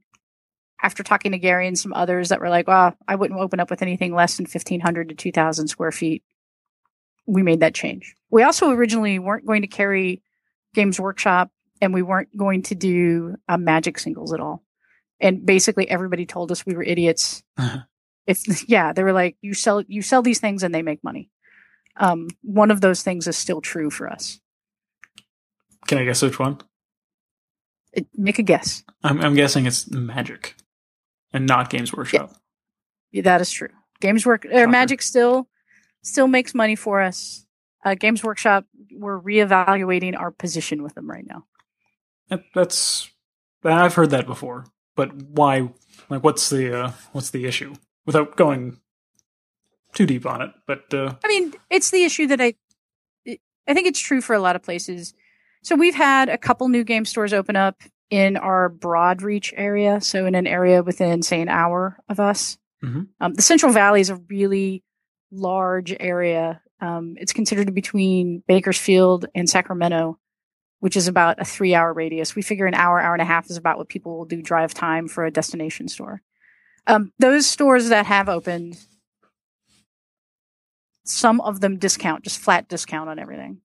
After 0.82 1.02
talking 1.02 1.32
to 1.32 1.38
Gary 1.38 1.66
and 1.66 1.78
some 1.78 1.94
others 1.94 2.28
that 2.28 2.38
were 2.38 2.50
like, 2.50 2.68
well, 2.68 2.94
I 3.08 3.14
wouldn't 3.14 3.40
open 3.40 3.60
up 3.60 3.70
with 3.70 3.80
anything 3.80 4.14
less 4.14 4.36
than 4.36 4.44
1500 4.44 5.08
to 5.08 5.14
2000 5.14 5.68
square 5.68 5.90
feet. 5.90 6.22
We 7.26 7.42
made 7.42 7.60
that 7.60 7.74
change. 7.74 8.14
We 8.30 8.42
also 8.42 8.70
originally 8.70 9.18
weren't 9.18 9.46
going 9.46 9.62
to 9.62 9.68
carry 9.68 10.22
Games 10.74 11.00
Workshop 11.00 11.50
and 11.80 11.94
we 11.94 12.02
weren't 12.02 12.34
going 12.36 12.62
to 12.62 12.74
do 12.74 13.36
uh, 13.48 13.56
magic 13.56 13.98
singles 13.98 14.32
at 14.32 14.40
all. 14.40 14.62
And 15.20 15.44
basically 15.46 15.88
everybody 15.88 16.26
told 16.26 16.52
us 16.52 16.66
we 16.66 16.74
were 16.74 16.82
idiots. 16.82 17.42
if 18.26 18.68
yeah, 18.68 18.92
they 18.92 19.02
were 19.02 19.12
like, 19.12 19.36
you 19.40 19.54
sell, 19.54 19.82
you 19.86 20.02
sell 20.02 20.22
these 20.22 20.40
things 20.40 20.62
and 20.62 20.74
they 20.74 20.82
make 20.82 21.02
money. 21.02 21.30
Um, 21.96 22.28
one 22.42 22.70
of 22.70 22.80
those 22.80 23.02
things 23.02 23.26
is 23.26 23.36
still 23.36 23.60
true 23.60 23.90
for 23.90 24.10
us. 24.10 24.40
Can 25.86 25.98
I 25.98 26.04
guess 26.04 26.22
which 26.22 26.38
one? 26.38 26.60
It, 27.92 28.06
make 28.14 28.38
a 28.38 28.42
guess. 28.42 28.84
I'm, 29.02 29.20
I'm 29.20 29.34
guessing 29.34 29.66
it's 29.66 29.90
Magic 29.90 30.56
and 31.32 31.46
not 31.46 31.70
Games 31.70 31.92
Workshop. 31.92 32.34
Yeah, 33.12 33.22
that 33.22 33.40
is 33.40 33.50
true. 33.50 33.70
Games 34.00 34.26
Work 34.26 34.44
or 34.52 34.66
Magic 34.68 35.00
still 35.00 35.48
still 36.02 36.28
makes 36.28 36.54
money 36.54 36.76
for 36.76 37.00
us. 37.00 37.46
Uh, 37.84 37.94
Games 37.94 38.22
Workshop, 38.22 38.64
we're 38.92 39.20
reevaluating 39.20 40.18
our 40.18 40.30
position 40.30 40.82
with 40.82 40.94
them 40.94 41.08
right 41.08 41.26
now. 41.26 41.44
That, 42.28 42.44
that's 42.54 43.10
I've 43.64 43.94
heard 43.94 44.10
that 44.10 44.26
before, 44.26 44.66
but 44.94 45.14
why? 45.14 45.70
Like, 46.08 46.22
what's 46.24 46.50
the 46.50 46.78
uh, 46.78 46.92
what's 47.12 47.30
the 47.30 47.46
issue? 47.46 47.74
Without 48.04 48.36
going 48.36 48.78
too 49.94 50.06
deep 50.06 50.26
on 50.26 50.42
it, 50.42 50.50
but 50.66 50.92
uh, 50.92 51.14
I 51.24 51.28
mean, 51.28 51.54
it's 51.70 51.90
the 51.90 52.04
issue 52.04 52.26
that 52.28 52.40
I 52.40 52.54
I 53.26 53.74
think 53.74 53.86
it's 53.86 54.00
true 54.00 54.20
for 54.20 54.34
a 54.34 54.40
lot 54.40 54.56
of 54.56 54.62
places. 54.62 55.14
So 55.62 55.74
we've 55.74 55.94
had 55.94 56.28
a 56.28 56.38
couple 56.38 56.68
new 56.68 56.84
game 56.84 57.04
stores 57.04 57.32
open 57.32 57.56
up 57.56 57.82
in 58.10 58.36
our 58.36 58.68
broad 58.68 59.22
reach 59.22 59.52
area, 59.56 60.00
so 60.00 60.26
in 60.26 60.34
an 60.34 60.46
area 60.46 60.82
within 60.82 61.22
say 61.22 61.40
an 61.40 61.48
hour 61.48 61.98
of 62.08 62.20
us. 62.20 62.58
Mhm. 62.84 63.08
Um, 63.20 63.34
the 63.34 63.42
Central 63.42 63.72
Valley 63.72 64.00
is 64.00 64.10
a 64.10 64.16
really 64.28 64.84
large 65.32 65.94
area. 65.98 66.60
Um, 66.80 67.14
it's 67.18 67.32
considered 67.32 67.74
between 67.74 68.44
Bakersfield 68.46 69.26
and 69.34 69.48
Sacramento, 69.50 70.18
which 70.80 70.96
is 70.96 71.08
about 71.08 71.40
a 71.40 71.44
three 71.44 71.74
hour 71.74 71.92
radius. 71.92 72.34
We 72.36 72.42
figure 72.42 72.66
an 72.66 72.74
hour, 72.74 73.00
hour 73.00 73.14
and 73.14 73.22
a 73.22 73.26
half 73.26 73.50
is 73.50 73.56
about 73.56 73.78
what 73.78 73.88
people 73.88 74.16
will 74.16 74.24
do 74.24 74.42
drive 74.42 74.74
time 74.74 75.08
for 75.08 75.24
a 75.24 75.30
destination 75.30 75.88
store. 75.88 76.22
Um, 76.86 77.12
those 77.18 77.46
stores 77.46 77.88
that 77.88 78.06
have 78.06 78.28
opened, 78.28 78.78
some 81.04 81.40
of 81.40 81.60
them 81.60 81.78
discount, 81.78 82.24
just 82.24 82.38
flat 82.38 82.68
discount 82.68 83.08
on 83.08 83.18
everything. 83.18 83.60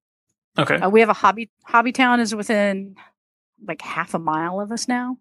okay, 0.58 0.76
Uh, 0.76 0.89
we 0.89 1.00
have 1.00 1.10
a 1.10 1.13
hobby 1.13 1.50
hobby 1.63 1.91
town 1.91 2.19
is 2.19 2.34
within 2.36 2.95
like 3.67 3.82
half 3.82 4.13
a 4.13 4.19
mile 4.19 4.60
of 4.60 4.71
us 4.71 4.88
now, 4.88 5.17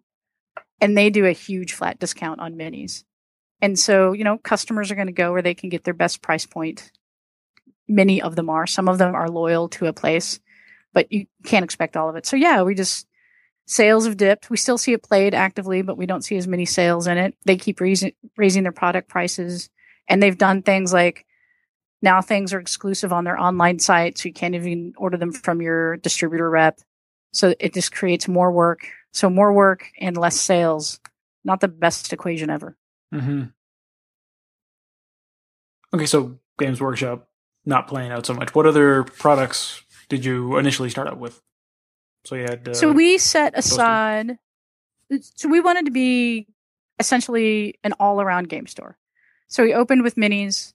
and 0.79 0.97
they 0.97 1.09
do 1.09 1.25
a 1.25 1.31
huge 1.31 1.73
flat 1.73 1.99
discount 1.99 2.39
on 2.39 2.55
minis. 2.55 3.03
And 3.61 3.77
so, 3.77 4.13
you 4.13 4.23
know, 4.23 4.39
customers 4.39 4.89
are 4.89 4.95
going 4.95 5.07
to 5.07 5.13
go 5.13 5.31
where 5.31 5.43
they 5.43 5.53
can 5.53 5.69
get 5.69 5.83
their 5.83 5.93
best 5.93 6.23
price 6.23 6.47
point. 6.47 6.91
Many 7.87 8.19
of 8.21 8.35
them 8.35 8.49
are. 8.49 8.65
Some 8.65 8.87
of 8.87 8.97
them 8.97 9.13
are 9.13 9.29
loyal 9.29 9.69
to 9.69 9.85
a 9.85 9.93
place, 9.93 10.39
but 10.93 11.11
you 11.11 11.25
can't 11.43 11.65
expect 11.65 11.97
all 11.97 12.09
of 12.09 12.15
it. 12.15 12.25
So 12.25 12.35
yeah, 12.35 12.61
we 12.63 12.75
just 12.75 13.07
sales 13.67 14.05
have 14.05 14.17
dipped. 14.17 14.49
We 14.49 14.57
still 14.57 14.77
see 14.77 14.93
it 14.93 15.03
played 15.03 15.33
actively, 15.33 15.81
but 15.81 15.97
we 15.97 16.05
don't 16.05 16.23
see 16.23 16.37
as 16.37 16.47
many 16.47 16.65
sales 16.65 17.07
in 17.07 17.17
it. 17.17 17.35
They 17.45 17.57
keep 17.57 17.79
raising 17.79 18.13
raising 18.37 18.63
their 18.63 18.71
product 18.71 19.07
prices, 19.09 19.69
and 20.07 20.21
they've 20.21 20.37
done 20.37 20.61
things 20.61 20.93
like 20.93 21.25
now 22.01 22.21
things 22.21 22.53
are 22.53 22.59
exclusive 22.59 23.13
on 23.13 23.23
their 23.23 23.39
online 23.39 23.79
site, 23.79 24.17
so 24.17 24.27
you 24.27 24.33
can't 24.33 24.55
even 24.55 24.93
order 24.97 25.17
them 25.17 25.31
from 25.31 25.61
your 25.61 25.97
distributor 25.97 26.49
rep. 26.49 26.79
So 27.31 27.53
it 27.59 27.73
just 27.73 27.93
creates 27.93 28.27
more 28.27 28.51
work. 28.51 28.87
So 29.13 29.29
more 29.29 29.53
work 29.53 29.87
and 29.99 30.17
less 30.17 30.39
sales. 30.39 30.99
Not 31.43 31.59
the 31.59 31.67
best 31.67 32.11
equation 32.13 32.49
ever. 32.49 32.77
hmm 33.11 33.43
okay. 35.93 36.05
So 36.05 36.39
Games 36.57 36.81
Workshop 36.81 37.27
not 37.65 37.87
playing 37.87 38.11
out 38.11 38.25
so 38.25 38.33
much. 38.33 38.55
What 38.55 38.65
other 38.65 39.03
products 39.03 39.83
did 40.11 40.25
you 40.25 40.57
initially 40.57 40.89
start 40.89 41.07
out 41.07 41.19
with? 41.19 41.41
So 42.25 42.35
you 42.35 42.41
had 42.43 42.67
uh, 42.67 42.73
so 42.73 42.91
we 42.91 43.17
set 43.17 43.57
aside. 43.57 44.37
So 45.21 45.47
we 45.47 45.61
wanted 45.61 45.85
to 45.85 45.91
be 45.91 46.47
essentially 46.99 47.79
an 47.85 47.93
all-around 47.93 48.49
game 48.49 48.67
store. 48.67 48.97
So 49.47 49.63
we 49.63 49.73
opened 49.73 50.03
with 50.03 50.15
minis, 50.15 50.73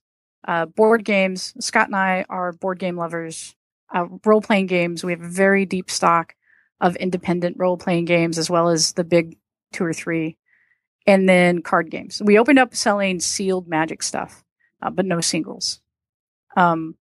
uh, 0.48 0.64
board 0.64 1.04
games. 1.04 1.52
Scott 1.60 1.88
and 1.88 1.96
I 1.96 2.24
are 2.30 2.52
board 2.52 2.78
game 2.78 2.96
lovers. 2.96 3.54
Uh, 3.94 4.06
role-playing 4.24 4.66
games. 4.66 5.04
We 5.04 5.12
have 5.12 5.20
a 5.20 5.28
very 5.28 5.66
deep 5.66 5.90
stock 5.90 6.34
of 6.80 6.96
independent 6.96 7.56
role-playing 7.58 8.06
games, 8.06 8.38
as 8.38 8.48
well 8.48 8.70
as 8.70 8.94
the 8.94 9.04
big 9.04 9.36
two 9.72 9.84
or 9.84 9.92
three, 9.92 10.38
and 11.06 11.28
then 11.28 11.60
card 11.60 11.90
games. 11.90 12.22
We 12.24 12.38
opened 12.38 12.58
up 12.58 12.74
selling 12.74 13.20
sealed 13.20 13.68
Magic 13.68 14.02
stuff, 14.02 14.42
uh, 14.80 14.90
but 14.90 15.04
no 15.04 15.20
singles. 15.20 15.80
Um, 16.56 16.96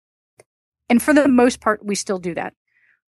and 0.88 1.02
for 1.02 1.12
the 1.14 1.28
most 1.28 1.60
part, 1.60 1.84
we 1.84 1.94
still 1.94 2.18
do 2.18 2.34
that 2.34 2.54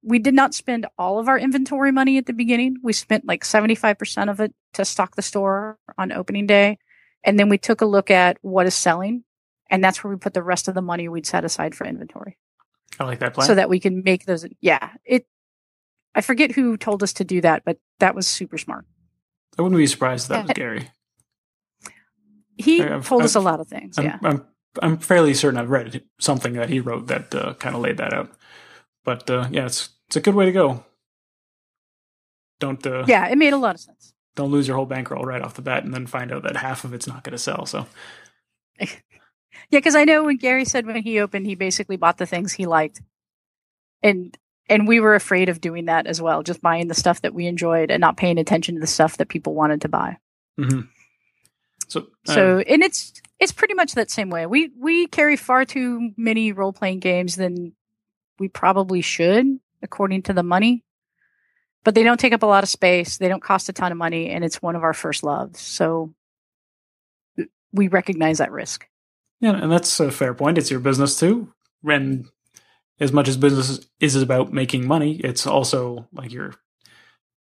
we 0.07 0.19
did 0.19 0.35
not 0.35 0.53
spend 0.53 0.87
all 0.99 1.19
of 1.19 1.29
our 1.29 1.39
inventory 1.39 1.91
money 1.91 2.19
at 2.19 2.27
the 2.27 2.35
beginning. 2.35 2.77
We 2.83 2.93
spent 2.93 3.25
like 3.27 3.43
75% 3.43 4.29
of 4.31 4.39
it 4.39 4.53
to 4.75 4.85
stock 4.85 5.17
the 5.17 5.23
store 5.23 5.79
on 5.97 6.13
opening 6.13 6.47
day. 6.47 6.77
And 7.25 7.39
then 7.39 7.49
we 7.49 7.57
took 7.57 7.81
a 7.81 7.87
look 7.87 8.11
at 8.11 8.37
what 8.43 8.67
is 8.67 8.75
selling. 8.75 9.25
And 9.71 9.83
that's 9.83 10.05
where 10.05 10.13
we 10.13 10.19
put 10.19 10.35
the 10.35 10.43
rest 10.43 10.69
of 10.69 10.75
the 10.75 10.83
money 10.83 11.09
we'd 11.09 11.25
set 11.25 11.43
aside 11.47 11.75
for 11.75 11.87
inventory 11.87 12.37
I 13.01 13.05
like 13.05 13.21
that 13.21 13.33
plan. 13.33 13.47
so 13.47 13.55
that 13.55 13.71
we 13.71 13.81
can 13.81 14.03
make 14.05 14.27
those. 14.27 14.45
Yeah. 14.61 14.91
It, 15.07 15.27
I 16.15 16.21
forget 16.21 16.53
who 16.53 16.77
told 16.77 17.03
us 17.03 17.15
to 17.15 17.25
do 17.25 17.41
that, 17.41 17.63
but 17.65 17.79
that 18.01 18.15
was 18.15 18.27
super 18.27 18.59
smart. 18.59 18.85
I 19.59 19.63
wouldn't 19.63 19.79
be 19.79 19.87
surprised 19.87 20.27
if 20.27 20.29
that 20.37 20.43
was 20.49 20.53
Gary. 20.55 20.91
He 22.59 22.83
I've- 22.83 23.07
told 23.07 23.23
us 23.23 23.35
a 23.37 23.39
I've- 23.39 23.45
lot 23.47 23.61
of 23.61 23.69
things. 23.69 23.97
I'm, 23.99 24.05
yeah. 24.05 24.19
I'm 24.23 24.45
I'm 24.83 24.99
fairly 24.99 25.35
certain 25.35 25.59
I've 25.59 25.71
read 25.71 26.03
something 26.19 26.55
that 26.55 26.69
he 26.69 26.81
wrote 26.81 27.07
that 27.09 27.35
uh, 27.35 27.55
kind 27.55 27.75
of 27.77 27.83
laid 27.83 27.97
that 27.99 28.13
out. 28.13 28.31
But 29.05 29.29
uh, 29.31 29.49
yeah, 29.51 29.67
it's 29.67 29.91
it's 30.07 30.17
a 30.17 30.21
good 30.21 30.35
way 30.35 30.47
to 30.47 30.53
go. 30.53 30.85
Don't 32.61 32.85
uh, 32.87 33.05
Yeah, 33.07 33.27
it 33.29 33.37
made 33.39 33.53
a 33.53 33.59
lot 33.59 33.75
of 33.75 33.81
sense. 33.81 34.15
don't 34.37 34.51
lose 34.51 34.67
your 34.67 34.77
whole 34.77 34.87
bankroll 34.87 35.25
right 35.25 35.43
off 35.43 35.55
the 35.55 35.63
bat, 35.63 35.85
and 35.85 35.93
then 35.95 36.07
find 36.07 36.33
out 36.33 36.43
that 36.45 36.57
half 36.57 36.85
of 36.85 36.95
it's 36.95 37.07
not 37.07 37.23
going 37.25 37.33
to 37.33 37.39
sell. 37.39 37.67
So 37.67 37.87
Yeah, 39.71 39.79
because 39.79 39.95
I 39.95 40.05
know 40.05 40.25
when 40.25 40.37
Gary 40.37 40.65
said 40.65 40.87
when 40.87 40.97
he 41.03 41.21
opened, 41.21 41.47
he 41.47 41.55
basically 41.55 41.97
bought 41.97 42.19
the 42.19 42.27
things 42.27 42.53
he 42.53 42.67
liked, 42.67 43.01
and 44.03 44.37
and 44.69 44.89
we 44.89 45.01
were 45.01 45.15
afraid 45.15 45.49
of 45.49 45.61
doing 45.61 45.87
that 45.87 46.07
as 46.07 46.21
well, 46.23 46.43
just 46.43 46.63
buying 46.63 46.89
the 46.89 46.95
stuff 46.95 47.21
that 47.23 47.35
we 47.35 47.47
enjoyed 47.47 47.91
and 47.91 48.01
not 48.01 48.17
paying 48.17 48.39
attention 48.39 48.75
to 48.75 48.81
the 48.81 48.87
stuff 48.87 49.17
that 49.19 49.29
people 49.29 49.55
wanted 49.55 49.83
to 49.83 49.89
buy. 49.89 50.17
hmm 50.59 50.81
so 51.89 52.01
uh, 52.29 52.33
So 52.33 52.59
and 52.67 52.83
it's 52.83 53.13
it's 53.40 53.53
pretty 53.53 53.75
much 53.75 53.94
that 53.94 54.11
same 54.11 54.31
way. 54.31 54.47
We 54.47 54.70
we 54.79 55.07
carry 55.07 55.37
far 55.37 55.64
too 55.64 56.12
many 56.16 56.53
role 56.53 56.73
playing 56.73 57.01
games 57.01 57.37
than 57.37 57.75
we 58.38 58.49
probably 58.49 59.01
should, 59.01 59.59
according 59.83 60.23
to 60.23 60.33
the 60.33 60.42
money. 60.42 60.85
But 61.85 61.94
they 61.94 62.03
don't 62.03 62.18
take 62.18 62.33
up 62.33 62.42
a 62.42 62.47
lot 62.47 62.64
of 62.64 62.70
space. 62.70 63.18
They 63.18 63.29
don't 63.29 63.42
cost 63.42 63.68
a 63.68 63.73
ton 63.73 63.92
of 63.92 63.99
money, 63.99 64.31
and 64.31 64.44
it's 64.44 64.62
one 64.62 64.77
of 64.77 64.83
our 64.83 64.94
first 64.94 65.23
loves. 65.23 65.61
So 65.61 66.14
we 67.73 67.88
recognize 67.88 68.38
that 68.38 68.53
risk. 68.53 68.87
Yeah, 69.40 69.57
and 69.57 69.70
that's 69.70 70.01
a 70.01 70.11
fair 70.11 70.33
point. 70.33 70.57
It's 70.57 70.70
your 70.70 70.81
business 70.81 71.18
too. 71.18 71.53
And 71.85 72.27
as 73.01 73.12
much 73.12 73.29
as 73.29 73.37
business 73.37 73.87
is 74.01 74.16
about 74.16 74.53
making 74.53 74.87
money, 74.87 75.16
it's 75.16 75.47
also 75.47 76.09
like 76.12 76.33
you're. 76.33 76.55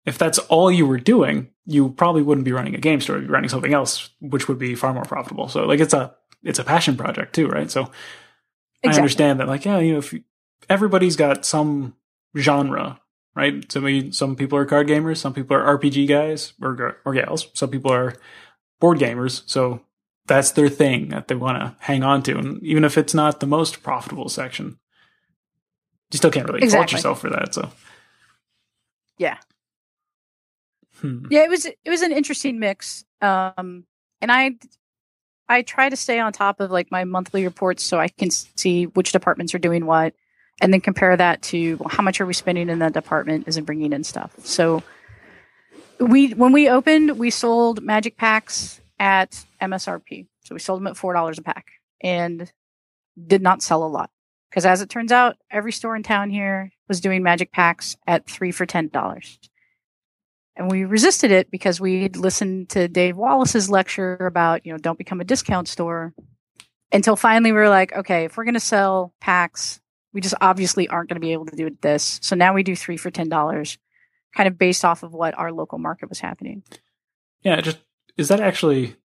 If 0.06 0.18
that's 0.18 0.38
all 0.39 0.72
you 0.72 0.86
were 0.86 1.00
doing, 1.00 1.50
you 1.66 1.89
probably 1.92 2.22
wouldn't 2.24 2.46
be 2.46 2.52
running 2.52 2.76
a 2.76 2.80
game 2.80 3.00
store. 3.00 3.18
You'd 3.18 3.28
be 3.28 3.34
running 3.34 3.50
something 3.50 3.74
else, 3.74 4.10
which 4.20 4.48
would 4.48 4.60
be 4.60 4.76
far 4.76 4.94
more 4.94 5.04
profitable. 5.04 5.48
So, 5.48 5.66
like, 5.66 5.80
it's 5.80 5.94
a 5.94 6.13
it's 6.44 6.60
a 6.60 6.63
passion 6.63 6.98
project 6.98 7.34
too, 7.34 7.48
right? 7.48 7.72
So, 7.72 7.89
I 8.84 8.89
understand 8.98 9.39
that. 9.39 9.48
Like, 9.48 9.63
yeah, 9.66 9.80
you 9.80 9.94
know, 9.94 10.00
if 10.00 10.12
you, 10.12 10.24
everybody's 10.70 11.16
got 11.16 11.46
some 11.46 11.96
genre, 12.38 13.00
right? 13.34 13.70
So, 13.72 13.80
maybe 13.80 14.12
some 14.12 14.36
people 14.36 14.58
are 14.58 14.66
card 14.66 14.88
gamers, 14.88 15.18
some 15.18 15.34
people 15.34 15.56
are 15.56 15.78
RPG 15.78 16.08
guys 16.08 16.52
or 16.62 16.98
or 17.06 17.13
gals, 17.13 17.48
some 17.54 17.70
people 17.70 17.92
are 17.94 18.16
board 18.82 19.00
gamers. 19.00 19.44
So 19.46 19.80
that's 20.28 20.52
their 20.52 20.68
thing 20.68 21.10
that 21.10 21.30
they 21.30 21.36
want 21.36 21.58
to 21.58 21.76
hang 21.80 22.04
on 22.04 22.22
to. 22.24 22.38
And 22.38 22.62
even 22.62 22.84
if 22.84 22.98
it's 22.98 23.13
not 23.13 23.39
the 23.39 23.48
most 23.48 23.82
profitable 23.84 24.28
section, 24.28 24.78
you 26.12 26.18
still 26.18 26.32
can't 26.32 26.48
really 26.48 26.68
fault 26.70 26.92
yourself 26.92 27.22
for 27.22 27.30
that. 27.30 27.54
So, 27.54 27.72
Yeah. 29.18 29.38
Hmm. 31.04 31.26
Yeah, 31.30 31.44
it 31.44 31.50
was 31.50 31.66
it 31.66 31.89
was 31.89 32.02
an 32.02 32.13
interesting 32.13 32.60
mix. 32.60 33.04
Um, 33.22 33.86
and 34.22 34.32
I 34.32 34.56
I 35.50 35.62
try 35.62 35.89
to 35.89 35.98
stay 35.98 36.20
on 36.20 36.32
top 36.32 36.62
of 36.62 36.72
like 36.72 36.89
my 36.92 37.04
monthly 37.04 37.44
reports 37.44 37.84
so 37.84 38.00
I 38.00 38.08
can 38.08 38.32
see 38.32 38.86
which 38.86 39.12
departments 39.12 39.54
are 39.54 39.60
doing 39.60 39.86
what, 39.86 40.13
and 40.62 40.72
then 40.72 40.80
compare 40.80 41.16
that 41.16 41.42
to 41.44 41.76
well, 41.76 41.89
how 41.89 42.02
much 42.02 42.22
are 42.22 42.26
we 42.26 42.34
spending 42.34 42.70
in 42.70 42.80
that 42.80 42.94
department 42.94 43.50
is 43.50 43.58
it 43.58 43.66
bringing 43.66 43.92
in 43.92 44.06
stuff. 44.06 44.34
So 44.46 44.82
we 46.00 46.34
when 46.34 46.54
we 46.54 46.70
opened, 46.70 47.20
we 47.20 47.30
sold 47.30 47.84
magic 47.84 48.18
packs 48.18 48.80
at 48.98 49.44
MSRP. 49.62 50.28
So 50.46 50.56
we 50.56 50.60
sold 50.60 50.80
them 50.80 50.88
at 50.88 50.96
four 50.96 51.13
dollars 51.13 51.38
a 51.38 51.42
pack, 51.42 51.66
and 52.02 52.50
did 53.28 53.42
not 53.42 53.62
sell 53.62 53.84
a 53.84 53.88
lot 53.88 54.10
because 54.50 54.66
as 54.66 54.82
it 54.82 54.89
turns 54.89 55.12
out, 55.12 55.36
every 55.52 55.74
store 55.74 55.98
in 55.98 56.04
town 56.04 56.30
here 56.30 56.72
was 56.88 57.02
doing 57.02 57.24
magic 57.24 57.52
packs 57.52 57.98
at 58.08 58.26
three 58.26 58.52
for 58.52 58.66
ten 58.66 58.88
dollars. 58.88 59.38
And 60.56 60.70
we 60.70 60.86
resisted 60.86 61.32
it 61.32 61.50
because 61.50 61.82
we'd 61.82 62.16
listened 62.16 62.70
to 62.70 62.88
Dave 62.88 63.18
Wallace's 63.18 63.70
lecture 63.70 64.16
about, 64.16 64.66
you 64.66 64.72
know, 64.72 64.78
don't 64.78 64.98
become 64.98 65.20
a 65.20 65.26
discount 65.26 65.68
store. 65.68 66.13
Until 66.92 67.16
finally 67.16 67.52
we 67.52 67.58
were 67.58 67.70
like, 67.70 67.92
okay, 67.94 68.26
if 68.26 68.38
we're 68.38 68.44
going 68.44 68.54
to 68.54 68.60
sell 68.60 69.16
packs, 69.20 69.82
we 70.13 70.22
just 70.22 70.36
obviously 70.42 70.88
aren't 70.88 71.10
going 71.10 71.16
to 71.16 71.26
be 71.26 71.34
able 71.34 71.48
to 71.48 71.56
do 71.56 71.66
it 71.66 71.82
this. 71.82 72.20
So 72.22 72.36
now 72.36 72.54
we 72.54 72.62
do 72.62 72.76
three 72.76 72.98
for 72.98 73.10
$10, 73.10 73.78
kind 74.36 74.48
of 74.48 74.60
based 74.60 74.86
off 74.86 75.02
of 75.02 75.12
what 75.12 75.38
our 75.38 75.52
local 75.52 75.80
market 75.80 76.08
was 76.08 76.20
happening. 76.20 76.63
yeah, 77.42 77.60
just 77.62 77.80
is 78.16 78.28
that 78.28 78.39
actually? 78.39 78.96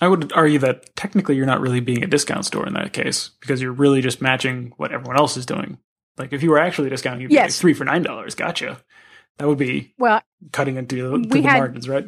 I 0.00 0.08
would 0.08 0.32
argue 0.32 0.58
that 0.60 0.94
technically 0.96 1.36
you're 1.36 1.46
not 1.46 1.60
really 1.60 1.80
being 1.80 2.04
a 2.04 2.08
discount 2.08 2.44
store 2.44 2.66
in 2.66 2.74
that 2.74 2.92
case 2.92 3.30
because 3.40 3.62
you're 3.62 3.72
really 3.72 4.00
just 4.00 4.20
matching 4.20 4.72
what 4.76 4.92
everyone 4.92 5.16
else 5.16 5.36
is 5.36 5.46
doing. 5.46 5.78
Like 6.18 6.32
if 6.32 6.42
you 6.42 6.50
were 6.50 6.58
actually 6.58 6.88
discounting, 6.90 7.22
you'd 7.22 7.30
be 7.30 7.36
like 7.36 7.52
three 7.52 7.74
for 7.74 7.84
nine 7.84 8.02
dollars. 8.02 8.34
Gotcha. 8.34 8.80
That 9.38 9.46
would 9.48 9.58
be 9.58 9.94
Well, 9.98 10.20
cutting 10.52 10.76
into 10.76 11.10
the, 11.18 11.28
the 11.28 11.42
had- 11.42 11.58
margins, 11.58 11.88
right? 11.88 12.06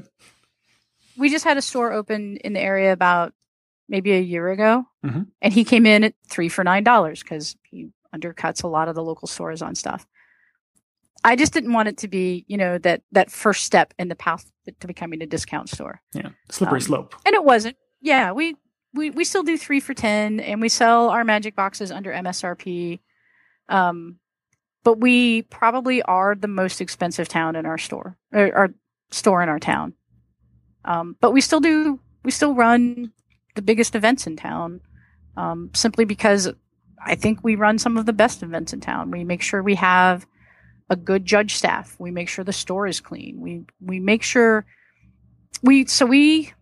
we 1.16 1.28
just 1.28 1.44
had 1.44 1.56
a 1.56 1.62
store 1.62 1.92
open 1.92 2.36
in 2.38 2.52
the 2.54 2.60
area 2.60 2.92
about 2.92 3.34
maybe 3.88 4.12
a 4.12 4.20
year 4.20 4.48
ago, 4.50 4.84
Mhm. 5.04 5.26
and 5.42 5.52
he 5.52 5.64
came 5.64 5.84
in 5.86 6.04
at 6.04 6.14
three 6.28 6.48
for 6.48 6.64
nine 6.64 6.82
dollars 6.84 7.22
because 7.22 7.56
he 7.62 7.90
undercuts 8.14 8.62
a 8.64 8.68
lot 8.68 8.88
of 8.88 8.94
the 8.94 9.02
local 9.02 9.28
stores 9.28 9.62
on 9.62 9.74
stuff. 9.74 10.06
I 11.22 11.36
just 11.36 11.52
didn't 11.52 11.72
want 11.74 11.88
it 11.88 11.98
to 11.98 12.08
be, 12.08 12.44
you 12.48 12.56
know, 12.56 12.78
that 12.78 13.02
that 13.12 13.30
first 13.30 13.64
step 13.64 13.92
in 13.98 14.08
the 14.08 14.14
path 14.16 14.50
to 14.80 14.86
becoming 14.86 15.20
a 15.22 15.26
discount 15.26 15.68
store, 15.68 16.00
Yeah, 16.14 16.30
slippery 16.48 16.78
Um, 16.78 16.80
slope. 16.82 17.14
and 17.26 17.34
it 17.34 17.44
wasn't. 17.44 17.76
Yeah, 18.00 18.32
we 18.32 18.56
we 18.94 19.10
we 19.10 19.24
still 19.24 19.42
do 19.42 19.58
three 19.58 19.80
for 19.80 19.92
ten, 19.94 20.40
and 20.40 20.60
we 20.60 20.68
sell 20.70 21.10
our 21.10 21.22
magic 21.24 21.54
boxes 21.54 21.92
under 21.92 22.12
MSRP. 22.12 23.00
Um, 23.68 24.18
but 24.84 24.98
we 24.98 25.42
probably 25.42 26.02
are 26.02 26.34
the 26.34 26.48
most 26.48 26.80
expensive 26.80 27.28
town 27.28 27.56
in 27.56 27.66
our 27.66 27.78
store, 27.78 28.16
or 28.32 28.56
our 28.56 28.70
store 29.10 29.42
in 29.42 29.48
our 29.48 29.58
town. 29.58 29.94
Um, 30.84 31.16
but 31.20 31.32
we 31.32 31.40
still 31.40 31.60
do, 31.60 32.00
we 32.24 32.30
still 32.30 32.54
run 32.54 33.12
the 33.54 33.62
biggest 33.62 33.94
events 33.94 34.26
in 34.26 34.36
town, 34.36 34.80
um, 35.36 35.70
simply 35.74 36.04
because 36.04 36.50
I 37.04 37.14
think 37.14 37.42
we 37.42 37.54
run 37.54 37.78
some 37.78 37.96
of 37.96 38.06
the 38.06 38.12
best 38.12 38.42
events 38.42 38.72
in 38.72 38.80
town. 38.80 39.10
We 39.10 39.24
make 39.24 39.42
sure 39.42 39.62
we 39.62 39.74
have 39.76 40.26
a 40.88 40.96
good 40.96 41.24
judge 41.24 41.54
staff. 41.54 41.96
We 41.98 42.10
make 42.10 42.28
sure 42.28 42.44
the 42.44 42.52
store 42.52 42.86
is 42.86 43.00
clean. 43.00 43.40
We 43.40 43.64
we 43.80 44.00
make 44.00 44.22
sure 44.22 44.66
we 45.62 45.86
so 45.86 46.04
we 46.04 46.52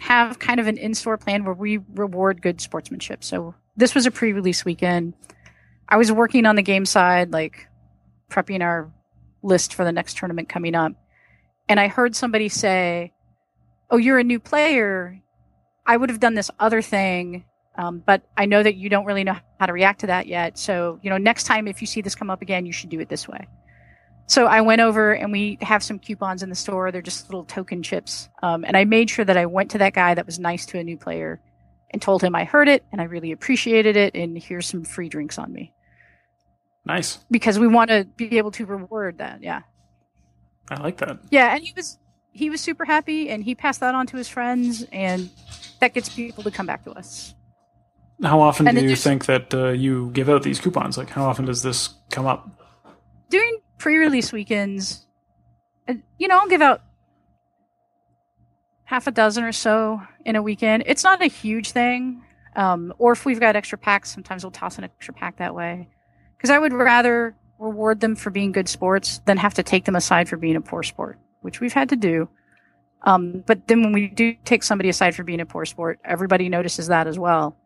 have 0.00 0.38
kind 0.38 0.58
of 0.58 0.66
an 0.66 0.78
in-store 0.78 1.18
plan 1.18 1.44
where 1.44 1.54
we 1.54 1.78
reward 1.94 2.40
good 2.40 2.60
sportsmanship. 2.60 3.22
So 3.22 3.54
this 3.76 3.94
was 3.94 4.06
a 4.06 4.10
pre-release 4.10 4.64
weekend. 4.64 5.14
I 5.90 5.96
was 5.96 6.12
working 6.12 6.46
on 6.46 6.56
the 6.56 6.62
game 6.62 6.86
side, 6.86 7.32
like 7.32 7.66
prepping 8.30 8.62
our 8.62 8.90
list 9.42 9.74
for 9.74 9.84
the 9.84 9.92
next 9.92 10.16
tournament 10.16 10.48
coming 10.48 10.74
up. 10.74 10.92
And 11.68 11.80
I 11.80 11.88
heard 11.88 12.14
somebody 12.14 12.48
say, 12.48 13.12
Oh, 13.90 13.96
you're 13.96 14.18
a 14.18 14.24
new 14.24 14.38
player. 14.38 15.20
I 15.84 15.96
would 15.96 16.10
have 16.10 16.20
done 16.20 16.34
this 16.34 16.50
other 16.60 16.80
thing, 16.80 17.44
um, 17.76 18.02
but 18.06 18.22
I 18.36 18.46
know 18.46 18.62
that 18.62 18.76
you 18.76 18.88
don't 18.88 19.04
really 19.04 19.24
know 19.24 19.36
how 19.58 19.66
to 19.66 19.72
react 19.72 20.00
to 20.00 20.06
that 20.08 20.28
yet. 20.28 20.56
So, 20.58 21.00
you 21.02 21.10
know, 21.10 21.18
next 21.18 21.44
time 21.44 21.66
if 21.66 21.80
you 21.80 21.88
see 21.88 22.00
this 22.00 22.14
come 22.14 22.30
up 22.30 22.40
again, 22.40 22.66
you 22.66 22.72
should 22.72 22.90
do 22.90 23.00
it 23.00 23.08
this 23.08 23.26
way. 23.26 23.48
So 24.28 24.46
I 24.46 24.60
went 24.60 24.80
over 24.80 25.12
and 25.12 25.32
we 25.32 25.58
have 25.60 25.82
some 25.82 25.98
coupons 25.98 26.44
in 26.44 26.50
the 26.50 26.54
store. 26.54 26.92
They're 26.92 27.02
just 27.02 27.28
little 27.28 27.44
token 27.44 27.82
chips. 27.82 28.28
Um, 28.44 28.64
and 28.64 28.76
I 28.76 28.84
made 28.84 29.10
sure 29.10 29.24
that 29.24 29.36
I 29.36 29.46
went 29.46 29.72
to 29.72 29.78
that 29.78 29.92
guy 29.92 30.14
that 30.14 30.26
was 30.26 30.38
nice 30.38 30.66
to 30.66 30.78
a 30.78 30.84
new 30.84 30.96
player 30.96 31.40
and 31.90 32.00
told 32.00 32.22
him 32.22 32.36
I 32.36 32.44
heard 32.44 32.68
it 32.68 32.84
and 32.92 33.00
I 33.00 33.04
really 33.04 33.32
appreciated 33.32 33.96
it. 33.96 34.14
And 34.14 34.38
here's 34.38 34.66
some 34.66 34.84
free 34.84 35.08
drinks 35.08 35.36
on 35.36 35.52
me 35.52 35.72
Nice. 36.84 37.18
because 37.30 37.58
we 37.58 37.66
want 37.68 37.90
to 37.90 38.06
be 38.16 38.38
able 38.38 38.50
to 38.52 38.66
reward 38.66 39.18
that. 39.18 39.42
Yeah. 39.42 39.62
I 40.70 40.80
like 40.80 40.96
that. 40.98 41.18
Yeah. 41.30 41.54
And 41.54 41.62
he 41.62 41.72
was, 41.76 41.98
he 42.32 42.48
was 42.50 42.60
super 42.60 42.84
happy 42.84 43.28
and 43.28 43.44
he 43.44 43.54
passed 43.54 43.80
that 43.80 43.94
on 43.94 44.06
to 44.08 44.16
his 44.16 44.28
friends 44.28 44.84
and 44.92 45.30
that 45.80 45.94
gets 45.94 46.08
people 46.08 46.42
to 46.44 46.50
come 46.50 46.66
back 46.66 46.84
to 46.84 46.92
us. 46.92 47.34
How 48.22 48.40
often 48.40 48.68
And 48.68 48.76
do 48.76 48.84
you 48.84 48.96
think 48.96 49.26
that 49.26 49.54
uh, 49.54 49.68
you 49.68 50.10
give 50.12 50.28
out 50.28 50.42
these 50.42 50.60
coupons? 50.60 50.98
Like, 50.98 51.08
how 51.08 51.24
often 51.24 51.46
does 51.46 51.62
this 51.62 51.90
come 52.10 52.26
up? 52.26 52.48
During 53.30 53.60
pre-release 53.78 54.30
weekends, 54.32 55.06
you 56.18 56.28
know, 56.28 56.38
I'll 56.38 56.48
give 56.48 56.60
out 56.60 56.82
half 58.84 59.06
a 59.06 59.10
dozen 59.10 59.44
or 59.44 59.52
so 59.52 60.02
in 60.24 60.36
a 60.36 60.42
weekend. 60.42 60.82
It's 60.86 61.04
not 61.04 61.22
a 61.22 61.26
huge 61.26 61.70
thing. 61.70 62.22
Um, 62.56 62.92
or 62.98 63.12
if 63.12 63.24
we've 63.24 63.40
got 63.40 63.56
extra 63.56 63.78
packs, 63.78 64.12
sometimes 64.12 64.44
we'll 64.44 64.50
toss 64.50 64.76
an 64.76 64.84
extra 64.84 65.14
pack 65.14 65.38
that 65.38 65.54
way. 65.54 65.88
Because 66.40 66.50
I 66.50 66.58
would 66.58 66.72
rather 66.72 67.34
reward 67.58 68.00
them 68.00 68.16
for 68.16 68.30
being 68.30 68.50
good 68.50 68.66
sports 68.66 69.20
than 69.26 69.36
have 69.36 69.52
to 69.54 69.62
take 69.62 69.84
them 69.84 69.94
aside 69.94 70.26
for 70.26 70.38
being 70.38 70.56
a 70.56 70.60
poor 70.62 70.82
sport, 70.82 71.18
which 71.42 71.60
we've 71.60 71.74
had 71.74 71.90
to 71.90 71.96
do. 71.96 72.30
Um, 73.02 73.44
but 73.46 73.68
then 73.68 73.82
when 73.82 73.92
we 73.92 74.08
do 74.08 74.34
take 74.46 74.62
somebody 74.62 74.88
aside 74.88 75.14
for 75.14 75.22
being 75.22 75.40
a 75.40 75.46
poor 75.46 75.66
sport, 75.66 76.00
everybody 76.02 76.48
notices 76.48 76.86
that 76.86 77.06
as 77.06 77.18
well. 77.18 77.56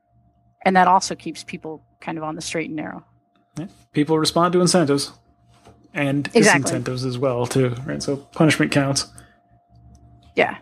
And 0.63 0.75
that 0.75 0.89
also 0.89 1.15
keeps 1.15 1.45
people 1.45 1.85
kind 2.01 2.19
of 2.19 2.25
on 2.25 2.35
the 2.35 2.43
straight 2.43 2.67
and 2.67 2.77
narrow. 2.77 3.05
People 3.93 4.19
respond 4.19 4.53
to 4.55 4.61
incentives 4.61 5.13
and 5.93 6.29
Exactly. 6.35 6.73
disincentives 6.73 7.07
as 7.07 7.17
well, 7.17 7.47
too. 7.47 7.77
Right. 7.85 8.03
So 8.03 8.17
punishment 8.17 8.73
counts. 8.73 9.07
Yeah. 10.35 10.57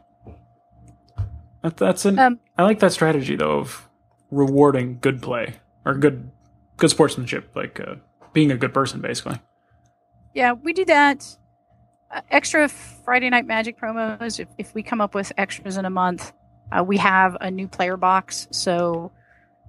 That, 1.63 1.77
that's 1.79 2.05
an. 2.05 2.19
Um, 2.19 2.41
I 2.59 2.65
like 2.65 2.81
that 2.81 2.93
strategy 2.93 3.37
though 3.37 3.61
of 3.61 3.89
rewarding 4.31 4.99
good 5.01 5.23
play 5.23 5.55
or 5.87 5.95
good 5.95 6.31
good 6.83 6.91
sportsmanship, 6.91 7.49
like 7.55 7.79
uh, 7.79 7.95
being 8.33 8.51
a 8.51 8.57
good 8.57 8.75
person, 8.75 9.01
basically. 9.01 9.39
Yeah, 10.35 10.53
we 10.53 10.73
do 10.73 10.85
that. 10.87 11.25
Uh, 12.11 12.23
extra 12.29 12.69
Friday 12.69 13.31
Night 13.31 13.47
Magic 13.47 13.79
promos. 13.79 14.41
If, 14.41 14.49
if 14.59 14.75
we 14.75 14.83
come 14.83 15.01
up 15.01 15.15
with 15.15 15.33
extras 15.39 15.77
in 15.77 15.85
a 15.85 15.91
month, 15.91 16.33
uh, 16.73 16.83
we 16.83 16.97
have 16.97 17.37
a 17.41 17.53
new 17.53 17.69
player 17.69 17.97
box. 17.97 18.49
So 18.51 19.13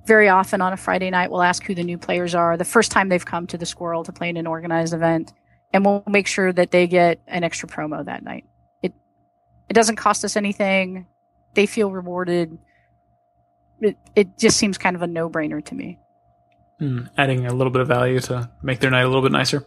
very 0.08 0.28
often 0.28 0.60
on 0.60 0.74
a 0.74 0.78
Friday 0.78 1.12
night, 1.12 1.30
we'll 1.30 1.44
ask 1.44 1.64
who 1.64 1.76
the 1.76 1.84
new 1.84 2.00
players 2.00 2.34
are, 2.34 2.58
the 2.58 2.66
first 2.66 2.92
time 2.92 3.10
they've 3.10 3.24
come 3.24 3.46
to 3.46 3.60
the 3.60 3.66
Squirrel 3.68 4.04
to 4.06 4.12
play 4.12 4.30
in 4.30 4.36
an 4.36 4.48
organized 4.48 4.96
event, 4.96 5.34
and 5.72 5.86
we'll 5.86 6.04
make 6.08 6.26
sure 6.26 6.52
that 6.52 6.72
they 6.72 6.88
get 6.88 7.20
an 7.28 7.44
extra 7.44 7.70
promo 7.70 8.04
that 8.04 8.24
night. 8.24 8.46
It 8.82 8.94
it 9.70 9.74
doesn't 9.74 9.98
cost 9.98 10.26
us 10.26 10.36
anything. 10.36 11.06
They 11.54 11.68
feel 11.68 11.92
rewarded. 11.92 12.58
It 13.82 13.98
it 14.16 14.40
just 14.40 14.58
seems 14.58 14.80
kind 14.80 14.96
of 14.96 15.04
a 15.04 15.08
no 15.08 15.30
brainer 15.30 15.64
to 15.66 15.76
me. 15.76 16.00
Mm, 16.84 17.10
adding 17.18 17.46
a 17.46 17.54
little 17.54 17.72
bit 17.72 17.82
of 17.82 17.88
value 17.88 18.20
to 18.20 18.50
make 18.62 18.80
their 18.80 18.92
night 18.92 19.04
a 19.04 19.08
little 19.08 19.22
bit 19.22 19.32
nicer. 19.32 19.66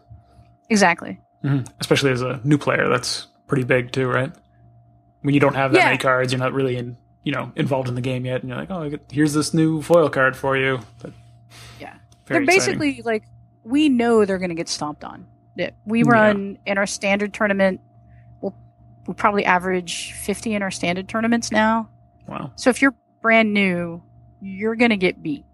Exactly. 0.68 1.18
Mm-hmm. 1.42 1.64
Especially 1.80 2.10
as 2.10 2.20
a 2.22 2.40
new 2.44 2.58
player, 2.58 2.88
that's 2.88 3.26
pretty 3.46 3.64
big 3.64 3.90
too, 3.92 4.06
right? 4.06 4.30
When 5.22 5.32
you 5.34 5.40
don't 5.40 5.54
have 5.54 5.72
that 5.72 5.78
Yeah. 5.78 5.84
many 5.86 5.98
cards, 5.98 6.32
you're 6.32 6.38
not 6.40 6.52
really 6.52 6.76
in, 6.76 6.96
you 7.22 7.32
know, 7.32 7.52
involved 7.56 7.88
in 7.88 7.94
the 7.94 8.00
game 8.00 8.26
yet, 8.26 8.40
and 8.42 8.48
you're 8.50 8.58
like, 8.58 8.70
oh, 8.70 8.82
I 8.82 8.88
get- 8.90 9.04
here's 9.10 9.32
this 9.32 9.54
new 9.54 9.80
foil 9.82 10.08
card 10.10 10.36
for 10.36 10.56
you. 10.56 10.80
But 11.00 11.12
Yeah. 11.80 11.94
they're 12.26 12.42
exciting. 12.42 12.46
basically 12.78 13.02
like 13.02 13.24
we 13.64 13.88
know 13.88 14.24
they're 14.24 14.38
going 14.38 14.50
to 14.50 14.54
get 14.56 14.68
stomped 14.68 15.02
on. 15.04 15.26
We 15.86 16.02
Yeah. 16.02 16.10
run 16.10 16.58
in 16.66 16.76
our 16.76 16.86
standard 16.86 17.32
tournament. 17.32 17.80
We'll 18.42 18.54
we 19.06 19.14
probably 19.14 19.44
average 19.46 20.12
fifty 20.12 20.52
in 20.54 20.62
our 20.62 20.70
standard 20.70 21.08
tournaments 21.08 21.50
now. 21.50 21.88
wow. 22.28 22.50
So 22.56 22.68
if 22.70 22.82
you're 22.82 22.94
brand 23.22 23.54
new, 23.54 24.02
you're 24.40 24.76
going 24.76 24.90
to 24.90 24.96
get 24.98 25.22
beat. 25.22 25.44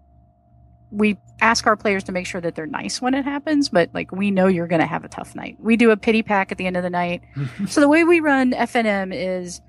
We 0.91 1.17
ask 1.43 1.67
our 1.67 1.75
players 1.75 2.05
to 2.05 2.11
make 2.13 2.25
sure 2.25 2.39
that 2.39 2.55
they're 2.55 2.65
nice 2.65 3.01
when 3.01 3.13
it 3.13 3.25
happens, 3.25 3.67
but 3.67 3.89
like 3.93 4.11
we 4.11 4.31
know 4.31 4.47
you're 4.47 4.67
going 4.67 4.81
to 4.81 4.87
have 4.87 5.03
a 5.03 5.09
tough 5.09 5.35
night. 5.35 5.57
We 5.59 5.75
do 5.75 5.91
a 5.91 5.97
pity 5.97 6.23
pack 6.23 6.51
at 6.51 6.57
the 6.57 6.65
end 6.65 6.77
of 6.77 6.83
the 6.83 6.89
night. 6.89 7.21
so 7.67 7.81
the 7.81 7.89
way 7.89 8.03
we 8.05 8.21
run 8.21 8.53
FNM 8.53 9.13
is 9.13 9.61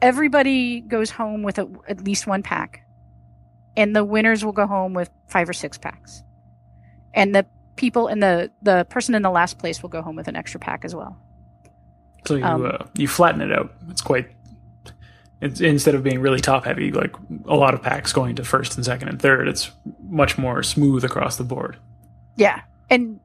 everybody 0.00 0.80
goes 0.80 1.10
home 1.10 1.42
with 1.42 1.58
a, 1.58 1.68
at 1.88 2.04
least 2.04 2.26
one 2.26 2.42
pack, 2.42 2.86
and 3.76 3.94
the 3.96 4.04
winners 4.04 4.44
will 4.44 4.52
go 4.52 4.66
home 4.66 4.94
with 4.94 5.10
five 5.26 5.48
or 5.48 5.52
six 5.52 5.76
packs, 5.76 6.22
and 7.12 7.34
the 7.34 7.44
people 7.74 8.06
in 8.06 8.20
the 8.20 8.50
the 8.62 8.86
person 8.88 9.16
in 9.16 9.22
the 9.22 9.30
last 9.30 9.58
place 9.58 9.82
will 9.82 9.90
go 9.90 10.02
home 10.02 10.14
with 10.14 10.28
an 10.28 10.36
extra 10.36 10.60
pack 10.60 10.84
as 10.84 10.94
well. 10.94 11.18
So 12.26 12.36
you 12.36 12.44
Um, 12.44 12.64
uh, 12.64 12.86
you 12.94 13.08
flatten 13.08 13.40
it 13.40 13.52
out. 13.52 13.72
It's 13.90 14.00
quite. 14.00 14.30
It's, 15.44 15.60
instead 15.60 15.94
of 15.94 16.02
being 16.02 16.20
really 16.20 16.40
top 16.40 16.64
heavy, 16.64 16.90
like 16.90 17.14
a 17.46 17.54
lot 17.54 17.74
of 17.74 17.82
packs 17.82 18.14
going 18.14 18.36
to 18.36 18.44
first 18.44 18.76
and 18.76 18.84
second 18.84 19.08
and 19.08 19.20
third, 19.20 19.46
it's 19.46 19.70
much 20.02 20.38
more 20.38 20.62
smooth 20.62 21.04
across 21.04 21.36
the 21.36 21.44
board. 21.44 21.76
Yeah. 22.36 22.62
And 22.88 23.20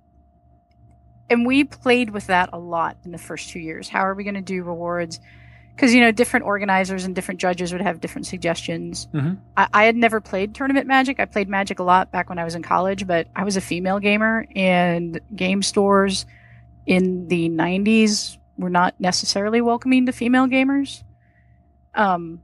and 1.29 1.45
we 1.45 1.63
played 1.63 2.09
with 2.09 2.27
that 2.27 2.49
a 2.51 2.59
lot 2.59 2.97
in 3.05 3.11
the 3.11 3.17
first 3.17 3.49
two 3.49 3.59
years. 3.59 3.87
How 3.87 4.01
are 4.01 4.15
we 4.15 4.25
going 4.25 4.33
to 4.35 4.41
do 4.41 4.63
rewards? 4.63 5.21
Because 5.73 5.93
you 5.93 6.01
know, 6.01 6.11
different 6.11 6.45
organizers 6.45 7.05
and 7.05 7.15
different 7.15 7.39
judges 7.39 7.71
would 7.71 7.81
have 7.81 8.01
different 8.01 8.27
suggestions. 8.27 9.07
Mhm. 9.13 9.37
I, 9.55 9.67
I 9.71 9.83
had 9.85 9.95
never 9.95 10.19
played 10.19 10.53
tournament 10.53 10.87
magic. 10.87 11.21
I 11.21 11.25
played 11.25 11.47
magic 11.47 11.79
a 11.79 11.83
lot 11.83 12.11
back 12.11 12.27
when 12.27 12.37
I 12.37 12.43
was 12.43 12.53
in 12.53 12.63
college, 12.63 13.07
but 13.07 13.27
I 13.33 13.45
was 13.45 13.55
a 13.55 13.61
female 13.61 13.99
gamer, 13.99 14.45
and 14.57 15.21
game 15.33 15.63
stores 15.63 16.25
in 16.85 17.29
the 17.29 17.47
'90s 17.47 18.37
were 18.57 18.69
not 18.69 18.99
necessarily 18.99 19.61
welcoming 19.61 20.05
to 20.07 20.11
female 20.11 20.47
gamers. 20.47 21.01
Um, 21.95 22.41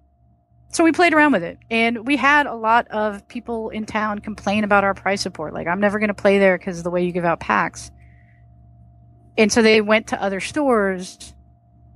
so 0.69 0.83
we 0.83 0.91
played 0.91 1.13
around 1.13 1.31
with 1.31 1.43
it, 1.43 1.57
and 1.71 2.05
we 2.05 2.17
had 2.17 2.47
a 2.47 2.53
lot 2.53 2.87
of 2.89 3.27
people 3.27 3.69
in 3.69 3.85
town 3.85 4.19
complain 4.19 4.63
about 4.63 4.83
our 4.83 4.93
prize 4.93 5.21
support. 5.21 5.53
Like, 5.53 5.67
I'm 5.67 5.79
never 5.79 5.99
going 5.99 6.09
to 6.09 6.13
play 6.13 6.37
there 6.39 6.57
because 6.57 6.77
of 6.79 6.83
the 6.83 6.89
way 6.89 7.05
you 7.05 7.11
give 7.13 7.23
out 7.25 7.39
packs. 7.39 7.91
And 9.37 9.51
so 9.51 9.61
they 9.61 9.81
went 9.81 10.07
to 10.07 10.21
other 10.21 10.39
stores, 10.39 11.33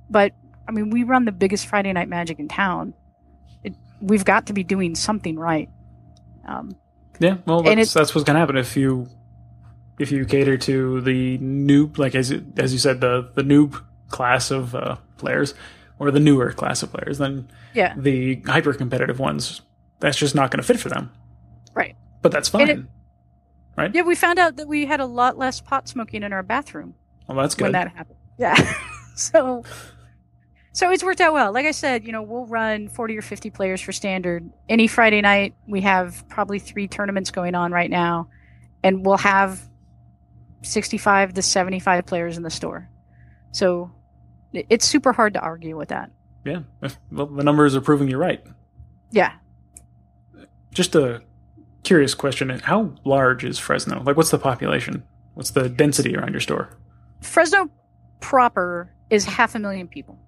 but 0.08 0.32
I 0.68 0.72
mean, 0.72 0.90
we 0.90 1.04
run 1.04 1.24
the 1.24 1.32
biggest 1.32 1.66
Friday 1.66 1.92
night 1.92 2.08
magic 2.08 2.38
in 2.38 2.48
town. 2.48 2.94
It, 3.64 3.74
we've 4.00 4.24
got 4.24 4.46
to 4.46 4.52
be 4.52 4.62
doing 4.62 4.94
something 4.94 5.38
right. 5.38 5.68
Um, 6.46 6.76
Yeah, 7.18 7.38
well, 7.46 7.62
that's, 7.62 7.92
that's 7.94 8.14
what's 8.14 8.24
gonna 8.24 8.38
happen 8.38 8.56
if 8.56 8.76
you 8.76 9.08
if 9.98 10.10
you 10.10 10.24
cater 10.24 10.56
to 10.56 11.00
the 11.02 11.36
noob, 11.38 11.98
like 11.98 12.14
as 12.14 12.30
you- 12.30 12.46
as 12.56 12.72
you 12.72 12.78
said, 12.78 13.00
the 13.00 13.30
the 13.34 13.42
noob 13.42 13.78
class 14.08 14.50
of 14.50 14.74
uh, 14.74 14.96
players 15.18 15.54
or 16.00 16.10
the 16.10 16.18
newer 16.18 16.50
class 16.52 16.82
of 16.82 16.90
players. 16.92 17.18
Then 17.18 17.48
yeah, 17.74 17.94
the 17.96 18.40
hyper 18.46 18.72
competitive 18.72 19.20
ones, 19.20 19.60
that's 20.00 20.16
just 20.16 20.34
not 20.34 20.50
going 20.50 20.60
to 20.60 20.66
fit 20.66 20.80
for 20.80 20.88
them. 20.88 21.12
right. 21.74 21.94
But 22.22 22.32
that's 22.32 22.48
fine. 22.48 22.68
It- 22.68 23.94
Yeah, 23.94 24.02
we 24.02 24.14
found 24.16 24.38
out 24.40 24.56
that 24.56 24.66
we 24.68 24.84
had 24.86 24.98
a 25.00 25.06
lot 25.06 25.38
less 25.38 25.60
pot 25.60 25.88
smoking 25.88 26.22
in 26.24 26.32
our 26.32 26.42
bathroom. 26.42 26.94
well, 27.28 27.38
that's 27.38 27.54
good. 27.54 27.66
when 27.66 27.72
that 27.72 27.88
happened. 27.94 28.18
Yeah. 28.38 28.74
so 29.14 29.62
so 30.72 30.90
it's 30.90 31.02
worked 31.02 31.20
out 31.20 31.32
well. 31.32 31.52
Like 31.52 31.66
I 31.66 31.70
said, 31.70 32.04
you 32.06 32.12
know, 32.12 32.22
we'll 32.22 32.46
run 32.46 32.88
40 32.88 33.16
or 33.16 33.22
50 33.22 33.50
players 33.50 33.80
for 33.80 33.92
standard. 33.92 34.50
Any 34.68 34.86
Friday 34.86 35.20
night, 35.20 35.54
we 35.66 35.80
have 35.80 36.28
probably 36.28 36.58
3 36.58 36.88
tournaments 36.88 37.30
going 37.30 37.54
on 37.54 37.72
right 37.72 37.90
now 37.90 38.28
and 38.84 39.04
we'll 39.04 39.16
have 39.18 39.60
65 40.62 41.34
to 41.34 41.42
75 41.42 42.06
players 42.06 42.36
in 42.36 42.42
the 42.42 42.50
store. 42.50 42.88
So 43.52 43.90
it's 44.52 44.84
super 44.86 45.12
hard 45.12 45.34
to 45.34 45.40
argue 45.40 45.76
with 45.76 45.88
that. 45.88 46.10
yeah, 46.44 46.62
well, 47.10 47.26
the 47.26 47.44
numbers 47.44 47.76
are 47.76 47.80
proving 47.80 48.08
you're 48.08 48.18
right. 48.18 48.42
Yeah. 49.10 49.32
Just 50.72 50.94
a 50.94 51.22
curious 51.82 52.14
question: 52.14 52.48
How 52.50 52.94
large 53.04 53.44
is 53.44 53.58
Fresno? 53.58 54.02
Like, 54.02 54.16
what's 54.16 54.30
the 54.30 54.38
population? 54.38 55.04
What's 55.34 55.50
the 55.50 55.68
density 55.68 56.16
around 56.16 56.32
your 56.32 56.40
store? 56.40 56.70
Fresno 57.20 57.70
proper 58.20 58.92
is 59.10 59.24
half 59.24 59.54
a 59.54 59.58
million 59.58 59.88
people. 59.88 60.18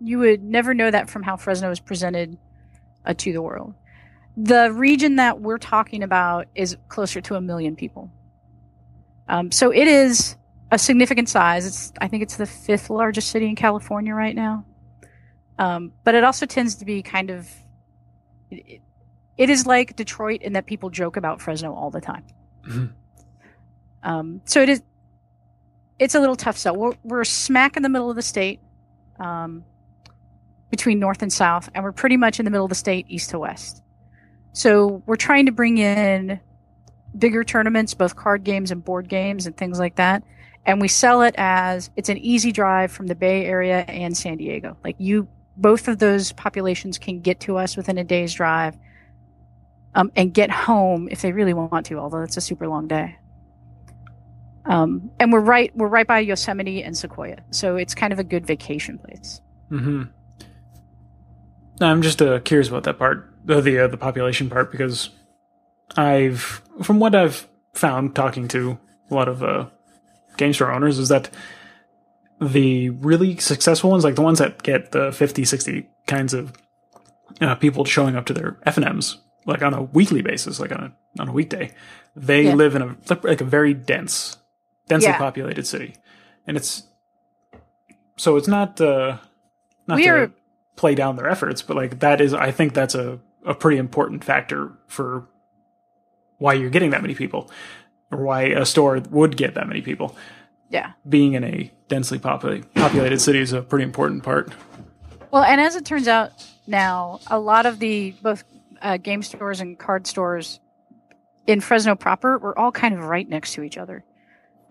You 0.00 0.18
would 0.18 0.42
never 0.42 0.74
know 0.74 0.90
that 0.90 1.10
from 1.10 1.22
how 1.22 1.36
Fresno 1.36 1.70
is 1.70 1.80
presented 1.80 2.38
uh, 3.04 3.14
to 3.18 3.32
the 3.32 3.42
world. 3.42 3.74
The 4.36 4.72
region 4.72 5.16
that 5.16 5.40
we're 5.40 5.58
talking 5.58 6.02
about 6.02 6.46
is 6.54 6.76
closer 6.88 7.20
to 7.22 7.34
a 7.34 7.40
million 7.40 7.76
people. 7.76 8.10
Um, 9.28 9.52
so 9.52 9.70
it 9.70 9.86
is 9.86 10.36
a 10.70 10.78
significant 10.78 11.28
size. 11.28 11.66
It's 11.66 11.92
I 12.00 12.08
think 12.08 12.22
it's 12.22 12.36
the 12.36 12.46
fifth 12.46 12.90
largest 12.90 13.30
city 13.30 13.46
in 13.46 13.56
California 13.56 14.14
right 14.14 14.34
now. 14.34 14.64
Um, 15.58 15.92
but 16.04 16.14
it 16.14 16.24
also 16.24 16.46
tends 16.46 16.76
to 16.76 16.84
be 16.84 17.02
kind 17.02 17.30
of 17.30 17.48
it, 18.50 18.80
it 19.36 19.50
is 19.50 19.66
like 19.66 19.96
Detroit 19.96 20.42
in 20.42 20.54
that 20.54 20.66
people 20.66 20.90
joke 20.90 21.16
about 21.16 21.40
Fresno 21.40 21.74
all 21.74 21.90
the 21.90 22.00
time. 22.00 22.24
Mhm. 22.64 22.92
Um, 24.02 24.40
so 24.44 24.62
it 24.62 24.68
is 24.68 24.82
it's 25.98 26.14
a 26.14 26.20
little 26.20 26.36
tough 26.36 26.56
sell. 26.56 26.74
We're, 26.74 26.94
we're 27.04 27.24
smack 27.24 27.76
in 27.76 27.82
the 27.82 27.90
middle 27.90 28.08
of 28.08 28.16
the 28.16 28.22
state, 28.22 28.58
um, 29.18 29.64
between 30.70 30.98
north 30.98 31.20
and 31.20 31.30
south, 31.30 31.68
and 31.74 31.84
we're 31.84 31.92
pretty 31.92 32.16
much 32.16 32.38
in 32.38 32.46
the 32.46 32.50
middle 32.50 32.64
of 32.64 32.70
the 32.70 32.74
state, 32.74 33.04
east 33.08 33.30
to 33.30 33.38
west. 33.38 33.82
So 34.52 35.02
we're 35.04 35.16
trying 35.16 35.46
to 35.46 35.52
bring 35.52 35.76
in 35.78 36.40
bigger 37.16 37.44
tournaments, 37.44 37.92
both 37.92 38.16
card 38.16 38.44
games 38.44 38.70
and 38.70 38.82
board 38.82 39.08
games 39.08 39.46
and 39.46 39.54
things 39.56 39.78
like 39.78 39.96
that. 39.96 40.22
And 40.66 40.80
we 40.80 40.88
sell 40.88 41.22
it 41.22 41.34
as 41.38 41.90
it's 41.96 42.08
an 42.08 42.18
easy 42.18 42.52
drive 42.52 42.92
from 42.92 43.06
the 43.06 43.14
Bay 43.14 43.46
Area 43.46 43.80
and 43.80 44.16
San 44.16 44.36
Diego. 44.36 44.76
Like 44.84 44.96
you, 44.98 45.26
both 45.56 45.88
of 45.88 45.98
those 45.98 46.32
populations 46.32 46.98
can 46.98 47.20
get 47.20 47.40
to 47.40 47.56
us 47.56 47.76
within 47.76 47.98
a 47.98 48.04
day's 48.04 48.34
drive, 48.34 48.76
um, 49.94 50.12
and 50.14 50.32
get 50.32 50.50
home 50.50 51.08
if 51.10 51.22
they 51.22 51.32
really 51.32 51.54
want 51.54 51.86
to. 51.86 51.98
Although 51.98 52.22
it's 52.22 52.36
a 52.36 52.40
super 52.40 52.68
long 52.68 52.88
day. 52.88 53.16
Um, 54.66 55.10
and 55.18 55.32
we're 55.32 55.40
right 55.40 55.74
we're 55.74 55.88
right 55.88 56.06
by 56.06 56.20
Yosemite 56.20 56.84
and 56.84 56.96
Sequoia, 56.96 57.38
so 57.50 57.76
it's 57.76 57.94
kind 57.94 58.12
of 58.12 58.18
a 58.18 58.24
good 58.24 58.46
vacation 58.46 58.98
place. 58.98 59.40
Mm-hmm. 59.70 60.02
No, 61.80 61.86
I'm 61.86 62.02
just 62.02 62.20
uh, 62.20 62.38
curious 62.40 62.68
about 62.68 62.84
that 62.84 62.98
part, 62.98 63.32
the 63.46 63.62
the, 63.62 63.78
uh, 63.78 63.88
the 63.88 63.96
population 63.96 64.50
part, 64.50 64.70
because 64.70 65.08
I've, 65.96 66.62
from 66.82 67.00
what 67.00 67.14
I've 67.14 67.48
found 67.72 68.14
talking 68.14 68.48
to 68.48 68.78
a 69.10 69.14
lot 69.14 69.28
of 69.28 69.42
uh, 69.42 69.66
game 70.36 70.52
store 70.52 70.70
owners, 70.72 70.98
is 70.98 71.08
that 71.08 71.30
the 72.40 72.90
really 72.90 73.36
successful 73.36 73.90
ones, 73.90 74.04
like 74.04 74.14
the 74.14 74.22
ones 74.22 74.38
that 74.38 74.62
get 74.62 74.92
the 74.92 75.12
50, 75.12 75.44
60 75.44 75.88
kinds 76.06 76.32
of 76.34 76.52
uh, 77.40 77.54
people 77.54 77.84
showing 77.84 78.16
up 78.16 78.26
to 78.26 78.32
their 78.32 78.52
FNMs, 78.66 79.16
like 79.46 79.62
on 79.62 79.74
a 79.74 79.82
weekly 79.82 80.22
basis, 80.22 80.58
like 80.60 80.72
on 80.72 80.80
a 80.84 81.20
on 81.20 81.28
a 81.28 81.32
weekday, 81.32 81.70
they 82.16 82.42
Yeah. 82.44 82.54
live 82.54 82.74
in 82.74 82.82
a 82.82 82.96
like 83.22 83.40
a 83.40 83.44
very 83.44 83.74
dense, 83.74 84.36
densely 84.88 85.10
Yeah. 85.10 85.18
populated 85.18 85.66
city, 85.66 85.94
and 86.46 86.56
it's 86.56 86.84
so 88.16 88.36
it's 88.36 88.48
not 88.48 88.80
uh, 88.80 89.16
not 89.86 89.96
We 89.96 90.04
to 90.04 90.30
play 90.76 90.94
down 90.94 91.16
their 91.16 91.28
efforts, 91.28 91.62
but 91.62 91.76
like 91.76 92.00
that 92.00 92.20
is, 92.20 92.32
I 92.34 92.50
think 92.52 92.74
that's 92.74 92.94
a 92.94 93.18
a 93.46 93.54
pretty 93.54 93.78
important 93.78 94.22
factor 94.24 94.72
for 94.86 95.26
why 96.38 96.52
you're 96.54 96.68
getting 96.70 96.90
that 96.90 97.00
many 97.02 97.14
people, 97.14 97.50
or 98.10 98.18
why 98.22 98.42
a 98.42 98.66
store 98.66 99.00
would 99.10 99.36
get 99.36 99.54
that 99.54 99.66
many 99.68 99.80
people. 99.82 100.16
Yeah. 100.68 100.92
Being 101.08 101.34
in 101.34 101.44
a 101.44 101.70
densely 101.88 102.18
populated 102.18 102.72
populated 102.74 103.20
city 103.20 103.40
is 103.40 103.52
a 103.52 103.62
pretty 103.62 103.84
important 103.84 104.22
part. 104.22 104.52
Well, 105.30 105.42
and 105.42 105.60
as 105.60 105.76
it 105.76 105.84
turns 105.84 106.08
out 106.08 106.32
now, 106.66 107.20
a 107.28 107.38
lot 107.38 107.66
of 107.66 107.78
the 107.78 108.14
both 108.22 108.44
uh, 108.82 108.96
game 108.96 109.22
stores 109.22 109.60
and 109.60 109.78
card 109.78 110.06
stores 110.06 110.60
in 111.46 111.60
Fresno 111.60 111.94
proper 111.94 112.38
were 112.38 112.56
all 112.58 112.72
kind 112.72 112.94
of 112.94 113.00
right 113.00 113.28
next 113.28 113.54
to 113.54 113.62
each 113.62 113.78
other. 113.78 114.04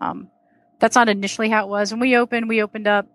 Um, 0.00 0.30
that's 0.78 0.94
not 0.96 1.08
initially 1.08 1.50
how 1.50 1.64
it 1.64 1.68
was. 1.68 1.90
When 1.92 2.00
we 2.00 2.16
opened, 2.16 2.48
we 2.48 2.62
opened 2.62 2.86
up 2.86 3.06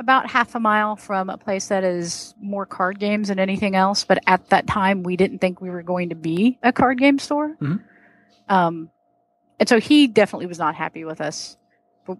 about 0.00 0.30
half 0.30 0.54
a 0.54 0.60
mile 0.60 0.96
from 0.96 1.30
a 1.30 1.36
place 1.36 1.68
that 1.68 1.84
is 1.84 2.34
more 2.40 2.66
card 2.66 2.98
games 2.98 3.28
than 3.28 3.38
anything 3.38 3.74
else. 3.76 4.04
But 4.04 4.18
at 4.26 4.48
that 4.50 4.66
time, 4.66 5.02
we 5.02 5.16
didn't 5.16 5.38
think 5.38 5.60
we 5.60 5.70
were 5.70 5.82
going 5.82 6.08
to 6.08 6.14
be 6.14 6.58
a 6.62 6.72
card 6.72 6.98
game 6.98 7.18
store. 7.18 7.56
Mhm. 7.60 7.80
Um, 8.48 8.90
and 9.58 9.68
so 9.68 9.80
he 9.80 10.06
definitely 10.06 10.46
was 10.46 10.58
not 10.58 10.74
happy 10.74 11.04
with 11.04 11.20
us. 11.20 11.56
But, 12.06 12.18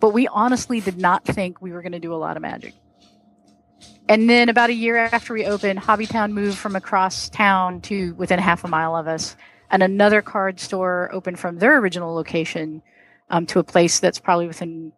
but 0.00 0.10
we 0.10 0.26
honestly 0.28 0.80
did 0.80 0.98
not 0.98 1.24
think 1.24 1.60
we 1.60 1.72
were 1.72 1.82
going 1.82 1.92
to 1.92 1.98
do 1.98 2.14
a 2.14 2.16
lot 2.16 2.36
of 2.36 2.42
magic. 2.42 2.74
And 4.08 4.28
then 4.28 4.48
about 4.48 4.70
a 4.70 4.74
year 4.74 4.96
after 4.96 5.34
we 5.34 5.44
opened, 5.44 5.80
Hobbytown 5.80 6.32
moved 6.32 6.56
from 6.56 6.76
across 6.76 7.28
town 7.28 7.82
to 7.82 8.14
within 8.14 8.38
half 8.38 8.64
a 8.64 8.68
mile 8.68 8.96
of 8.96 9.06
us. 9.06 9.36
And 9.70 9.82
another 9.82 10.22
card 10.22 10.60
store 10.60 11.10
opened 11.12 11.38
from 11.38 11.58
their 11.58 11.78
original 11.78 12.14
location 12.14 12.82
um, 13.28 13.44
to 13.46 13.58
a 13.58 13.64
place 13.64 14.00
that's 14.00 14.18
probably 14.18 14.46
within 14.46 14.92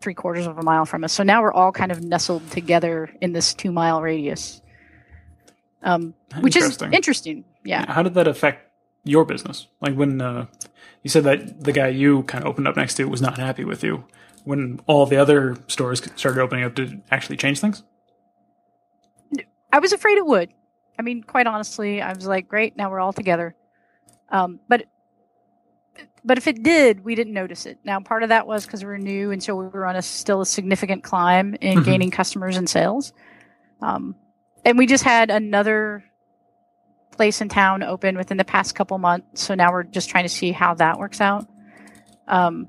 three 0.00 0.12
quarters 0.12 0.46
of 0.46 0.58
a 0.58 0.62
mile 0.62 0.84
from 0.84 1.04
us. 1.04 1.12
So 1.14 1.22
now 1.22 1.40
we're 1.40 1.52
all 1.52 1.72
kind 1.72 1.90
of 1.90 2.02
nestled 2.02 2.50
together 2.50 3.10
in 3.22 3.32
this 3.32 3.54
two 3.54 3.72
mile 3.72 4.02
radius, 4.02 4.60
um, 5.82 6.12
which 6.40 6.54
is 6.56 6.64
Interesting. 6.64 6.92
interesting. 6.92 7.44
Yeah. 7.64 7.90
How 7.90 8.02
did 8.02 8.14
that 8.14 8.28
affect 8.28 8.68
your 9.04 9.24
business? 9.24 9.68
Like 9.80 9.94
when 9.94 10.20
uh, 10.20 10.46
you 11.02 11.10
said 11.10 11.24
that 11.24 11.64
the 11.64 11.72
guy 11.72 11.88
you 11.88 12.22
kind 12.24 12.44
of 12.44 12.50
opened 12.50 12.68
up 12.68 12.76
next 12.76 12.94
to 12.94 13.04
was 13.04 13.22
not 13.22 13.38
happy 13.38 13.64
with 13.64 13.82
you, 13.82 14.04
when 14.44 14.80
all 14.86 15.06
the 15.06 15.16
other 15.16 15.56
stores 15.68 16.02
started 16.16 16.40
opening 16.40 16.64
up, 16.64 16.74
did 16.74 16.92
it 16.92 16.98
actually 17.10 17.36
change 17.36 17.60
things? 17.60 17.82
I 19.72 19.78
was 19.78 19.92
afraid 19.92 20.18
it 20.18 20.26
would. 20.26 20.50
I 20.98 21.02
mean, 21.02 21.22
quite 21.22 21.46
honestly, 21.46 22.02
I 22.02 22.12
was 22.12 22.26
like, 22.26 22.48
great, 22.48 22.76
now 22.76 22.90
we're 22.90 23.00
all 23.00 23.12
together. 23.12 23.54
Um, 24.28 24.60
but 24.68 24.84
but 26.24 26.36
if 26.36 26.46
it 26.46 26.62
did, 26.62 27.02
we 27.04 27.14
didn't 27.14 27.32
notice 27.32 27.64
it. 27.64 27.78
Now, 27.82 27.98
part 28.00 28.22
of 28.22 28.28
that 28.28 28.46
was 28.46 28.66
because 28.66 28.82
we 28.82 28.88
were 28.88 28.98
new, 28.98 29.30
and 29.30 29.42
so 29.42 29.56
we 29.56 29.66
were 29.68 29.86
on 29.86 29.96
a 29.96 30.02
still 30.02 30.42
a 30.42 30.46
significant 30.46 31.02
climb 31.02 31.54
in 31.60 31.78
Mhm. 31.78 31.84
gaining 31.84 32.10
customers 32.10 32.56
and 32.58 32.68
sales. 32.68 33.12
Um, 33.80 34.14
and 34.64 34.76
we 34.76 34.86
just 34.86 35.04
had 35.04 35.30
another 35.30 36.04
place 37.20 37.42
in 37.42 37.50
town 37.50 37.82
open 37.82 38.16
within 38.16 38.38
the 38.38 38.46
past 38.46 38.74
couple 38.74 38.96
months, 38.96 39.42
so 39.42 39.54
now 39.54 39.70
we're 39.70 39.82
just 39.82 40.08
trying 40.08 40.24
to 40.24 40.30
see 40.30 40.52
how 40.52 40.72
that 40.72 40.98
works 40.98 41.20
out. 41.20 41.46
Um, 42.26 42.66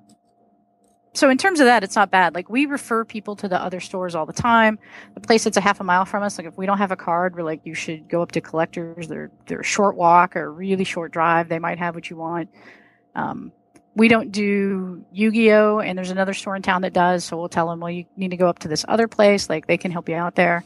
so 1.13 1.29
in 1.29 1.37
terms 1.37 1.61
of 1.61 1.67
that, 1.67 1.85
it's 1.85 1.95
not 1.95 2.11
bad. 2.11 2.35
Like 2.35 2.49
we 2.49 2.65
refer 2.65 3.05
people 3.05 3.37
to 3.37 3.47
the 3.47 3.55
other 3.55 3.79
stores 3.79 4.13
all 4.13 4.25
the 4.25 4.33
time. 4.33 4.77
The 5.13 5.21
place 5.21 5.45
that's 5.45 5.55
a 5.55 5.61
half 5.61 5.79
a 5.79 5.85
mile 5.85 6.03
from 6.03 6.21
us, 6.21 6.37
like 6.37 6.47
if 6.47 6.57
we 6.57 6.65
don't 6.65 6.79
have 6.79 6.91
a 6.91 6.97
card, 6.97 7.33
we're 7.33 7.43
like, 7.43 7.61
you 7.63 7.73
should 7.73 8.09
go 8.09 8.21
up 8.21 8.33
to 8.33 8.41
collectors. 8.41 9.07
They're 9.07 9.31
they're 9.45 9.61
a 9.61 9.63
short 9.63 9.95
walk 9.95 10.35
or 10.35 10.43
a 10.43 10.49
really 10.49 10.83
short 10.83 11.13
drive. 11.13 11.47
They 11.47 11.59
might 11.59 11.79
have 11.79 11.95
what 11.95 12.09
you 12.09 12.17
want. 12.17 12.49
Um, 13.15 13.53
we 13.95 14.09
don't 14.09 14.33
do 14.33 15.05
Yu-Gi-Oh, 15.13 15.79
and 15.79 15.97
there's 15.97 16.11
another 16.11 16.33
store 16.33 16.57
in 16.57 16.61
town 16.61 16.81
that 16.81 16.91
does. 16.91 17.23
So 17.23 17.37
we'll 17.37 17.47
tell 17.47 17.69
them, 17.69 17.79
well, 17.79 17.89
you 17.91 18.03
need 18.17 18.31
to 18.31 18.37
go 18.37 18.47
up 18.47 18.59
to 18.59 18.67
this 18.67 18.83
other 18.85 19.07
place. 19.07 19.49
Like 19.49 19.65
they 19.65 19.77
can 19.77 19.91
help 19.91 20.09
you 20.09 20.15
out 20.15 20.35
there. 20.35 20.65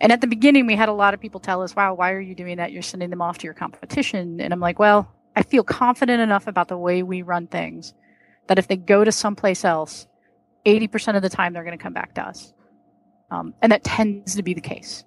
And 0.00 0.12
at 0.12 0.20
the 0.20 0.26
beginning, 0.26 0.66
we 0.66 0.76
had 0.76 0.88
a 0.88 0.92
lot 0.92 1.14
of 1.14 1.20
people 1.20 1.40
tell 1.40 1.62
us, 1.62 1.74
"Wow, 1.74 1.94
why 1.94 2.12
are 2.12 2.20
you 2.20 2.34
doing 2.34 2.58
that? 2.58 2.72
You're 2.72 2.82
sending 2.82 3.10
them 3.10 3.22
off 3.22 3.38
to 3.38 3.44
your 3.44 3.54
competition." 3.54 4.40
And 4.40 4.52
I'm 4.52 4.60
like, 4.60 4.78
"Well, 4.78 5.10
I 5.36 5.42
feel 5.42 5.62
confident 5.62 6.20
enough 6.20 6.46
about 6.46 6.68
the 6.68 6.78
way 6.78 7.02
we 7.02 7.22
run 7.22 7.46
things 7.46 7.94
that 8.48 8.58
if 8.58 8.68
they 8.68 8.76
go 8.76 9.04
to 9.04 9.12
someplace 9.12 9.64
else, 9.64 10.06
80% 10.64 11.16
of 11.16 11.22
the 11.22 11.28
time 11.28 11.52
they're 11.52 11.64
going 11.64 11.76
to 11.76 11.82
come 11.82 11.92
back 11.92 12.14
to 12.14 12.22
us. 12.26 12.52
Um, 13.30 13.54
and 13.60 13.70
that 13.72 13.84
tends 13.84 14.34
to 14.34 14.42
be 14.42 14.54
the 14.54 14.60
case. 14.60 15.04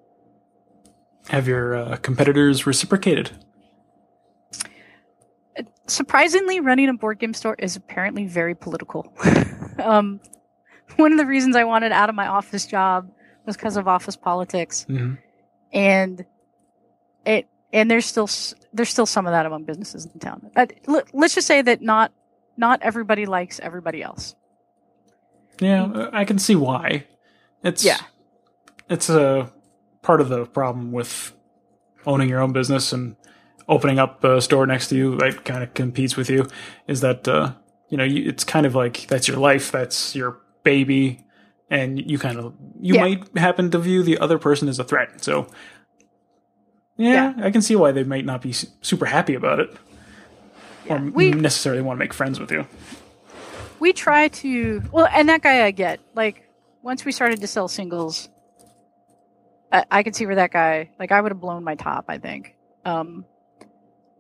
Have 1.30 1.48
your 1.48 1.76
uh, 1.76 1.98
competitors 1.98 2.66
reciprocated? 2.66 3.32
Surprisingly, 5.88 6.60
running 6.60 6.90
a 6.90 6.94
board 6.94 7.20
game 7.20 7.34
store 7.34 7.56
is 7.60 7.76
apparently 7.76 8.26
very 8.26 8.56
political. 8.56 9.12
um, 9.84 10.20
one 10.98 11.12
of 11.12 11.18
the 11.18 11.26
reasons 11.26 11.56
I 11.56 11.64
wanted 11.64 11.92
out 11.92 12.10
of 12.10 12.16
my 12.16 12.28
office 12.28 12.66
job 12.66 13.12
was 13.50 13.58
because 13.58 13.76
of 13.78 13.88
office 13.88 14.16
politics, 14.16 14.86
hmm 14.88 15.16
and 15.74 16.26
it 17.26 17.48
and 17.72 17.92
there's 17.92 18.06
still 18.06 18.30
there's 18.74 18.90
still 18.90 19.06
some 19.06 19.28
of 19.28 19.32
that 19.32 19.46
among 19.46 19.64
businesses 19.66 20.06
in 20.06 20.20
town. 20.20 20.50
Uh, 20.56 20.66
let's 21.14 21.36
just 21.36 21.46
say 21.48 21.62
that 21.62 21.82
not 21.82 22.12
not 22.58 22.82
everybody 22.82 23.26
likes 23.26 23.60
everybody 23.60 24.02
else. 24.02 24.36
Yeah, 25.60 26.10
I 26.14 26.26
can 26.26 26.40
see 26.40 26.56
why. 26.56 27.06
It's 27.64 27.84
Yeah. 27.84 28.00
it's 28.90 29.10
a 29.10 29.52
part 30.02 30.22
of 30.22 30.30
the 30.30 30.46
problem 30.46 30.92
with 30.92 31.34
owning 32.06 32.30
your 32.30 32.40
own 32.42 32.54
business 32.54 32.94
and 32.94 33.16
opening 33.68 34.00
up 34.00 34.24
a 34.24 34.42
store 34.42 34.66
next 34.66 34.88
to 34.88 34.96
you 34.96 35.18
that 35.18 35.46
kind 35.46 35.62
of 35.64 35.74
competes 35.74 36.16
with 36.16 36.30
you 36.30 36.48
is 36.88 37.02
that 37.02 37.28
uh, 37.28 37.54
you 37.90 37.98
know 37.98 38.04
you, 38.04 38.28
it's 38.28 38.44
kind 38.44 38.66
of 38.66 38.74
like 38.74 39.06
that's 39.08 39.28
your 39.28 39.38
life, 39.38 39.72
that's 39.72 40.16
your 40.16 40.40
baby, 40.64 41.26
and 41.70 42.00
you 42.10 42.18
kind 42.18 42.38
of 42.40 42.54
you 42.80 42.96
Yeah. 42.96 43.02
might 43.02 43.38
happen 43.38 43.70
to 43.72 43.80
view 43.80 44.04
the 44.04 44.18
other 44.18 44.38
person 44.40 44.68
as 44.70 44.80
a 44.80 44.84
threat. 44.84 45.24
So 45.24 45.48
yeah, 46.98 47.34
I 47.42 47.52
can 47.52 47.62
see 47.62 47.76
why 47.76 47.92
they 47.92 48.04
might 48.04 48.26
not 48.26 48.42
be 48.42 48.52
super 48.54 49.06
happy 49.06 49.34
about 49.36 49.60
it 49.60 49.70
or 50.90 50.98
We- 51.00 51.32
necessarily 51.32 51.82
want 51.82 51.98
to 51.98 52.00
make 52.04 52.14
friends 52.14 52.40
with 52.40 52.52
you. 52.52 52.66
we 53.80 53.94
try 53.94 54.28
to 54.28 54.82
well 54.92 55.08
and 55.14 55.30
that 55.30 55.42
guy 55.42 55.64
i 55.66 55.72
get 55.72 56.02
like 56.14 56.44
once 56.82 57.06
we 57.06 57.14
started 57.14 57.40
to 57.40 57.48
sell 57.48 57.70
singles 57.70 58.28
i, 59.72 59.86
I 59.90 60.04
could 60.04 60.16
see 60.18 60.26
where 60.26 60.36
that 60.36 60.52
guy 60.52 60.90
like 61.00 61.14
i 61.14 61.22
would 61.22 61.32
have 61.32 61.40
blown 61.40 61.64
my 61.64 61.76
top 61.76 62.06
i 62.10 62.18
think 62.18 62.56
um 62.84 63.24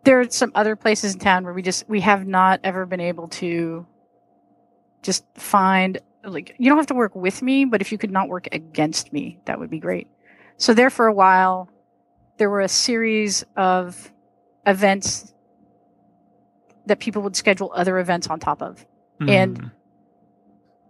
there 0.05 0.21
are 0.21 0.29
some 0.29 0.53
other 0.55 0.77
places 0.77 1.13
in 1.13 1.19
town 1.19 1.43
where 1.43 1.53
we 1.53 1.61
just 1.61 1.89
we 1.89 1.99
have 1.99 2.25
not 2.25 2.61
ever 2.63 2.85
been 2.85 3.01
able 3.01 3.27
to 3.27 3.85
just 5.03 5.25
find 5.35 5.97
like 6.23 6.55
you 6.57 6.69
don't 6.69 6.77
have 6.77 6.87
to 6.87 6.93
work 6.95 7.15
with 7.15 7.41
me 7.41 7.65
but 7.65 7.81
if 7.81 7.91
you 7.91 7.97
could 7.97 8.11
not 8.11 8.27
work 8.29 8.47
against 8.51 9.13
me 9.13 9.39
that 9.45 9.59
would 9.59 9.69
be 9.69 9.79
great. 9.79 10.07
So 10.57 10.73
there 10.73 10.89
for 10.89 11.07
a 11.07 11.13
while 11.13 11.69
there 12.37 12.49
were 12.49 12.61
a 12.61 12.69
series 12.69 13.43
of 13.55 14.11
events 14.65 15.33
that 16.85 16.99
people 16.99 17.21
would 17.21 17.35
schedule 17.35 17.71
other 17.75 17.99
events 17.99 18.27
on 18.27 18.39
top 18.39 18.61
of. 18.61 18.85
And- 19.19 19.59
Mm. 19.61 19.71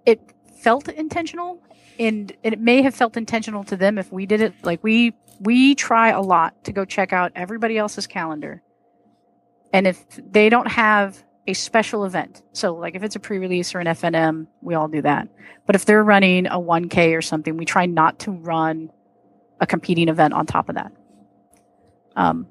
it 0.05 0.21
felt 0.63 0.87
intentional 0.89 1.61
and, 1.99 2.31
and 2.43 2.53
it 2.53 2.59
may 2.59 2.81
have 2.81 2.93
felt 2.95 3.17
intentional 3.17 3.63
to 3.65 3.75
them 3.75 3.97
if 3.97 4.11
we 4.11 4.25
did 4.25 4.41
it 4.41 4.53
like 4.63 4.83
we 4.83 5.13
we 5.41 5.73
try 5.75 6.09
a 6.09 6.21
lot 6.21 6.63
to 6.65 6.71
go 6.71 6.85
check 6.85 7.11
out 7.13 7.31
everybody 7.35 7.77
else's 7.77 8.07
calendar. 8.07 8.61
And 9.73 9.87
if 9.87 10.05
they 10.17 10.49
don't 10.49 10.69
have 10.69 11.23
a 11.47 11.53
special 11.53 12.05
event. 12.05 12.41
So 12.53 12.75
like 12.75 12.95
if 12.95 13.03
it's 13.03 13.15
a 13.15 13.19
pre-release 13.19 13.73
or 13.73 13.79
an 13.79 13.87
fnm 13.87 14.47
we 14.61 14.75
all 14.75 14.87
do 14.87 15.01
that. 15.01 15.29
But 15.65 15.75
if 15.75 15.85
they're 15.85 16.03
running 16.03 16.47
a 16.47 16.59
1k 16.59 17.17
or 17.17 17.21
something 17.21 17.57
we 17.57 17.65
try 17.65 17.85
not 17.85 18.19
to 18.19 18.31
run 18.31 18.91
a 19.59 19.67
competing 19.67 20.09
event 20.09 20.33
on 20.33 20.45
top 20.45 20.69
of 20.69 20.75
that. 20.75 20.91
Um, 22.15 22.47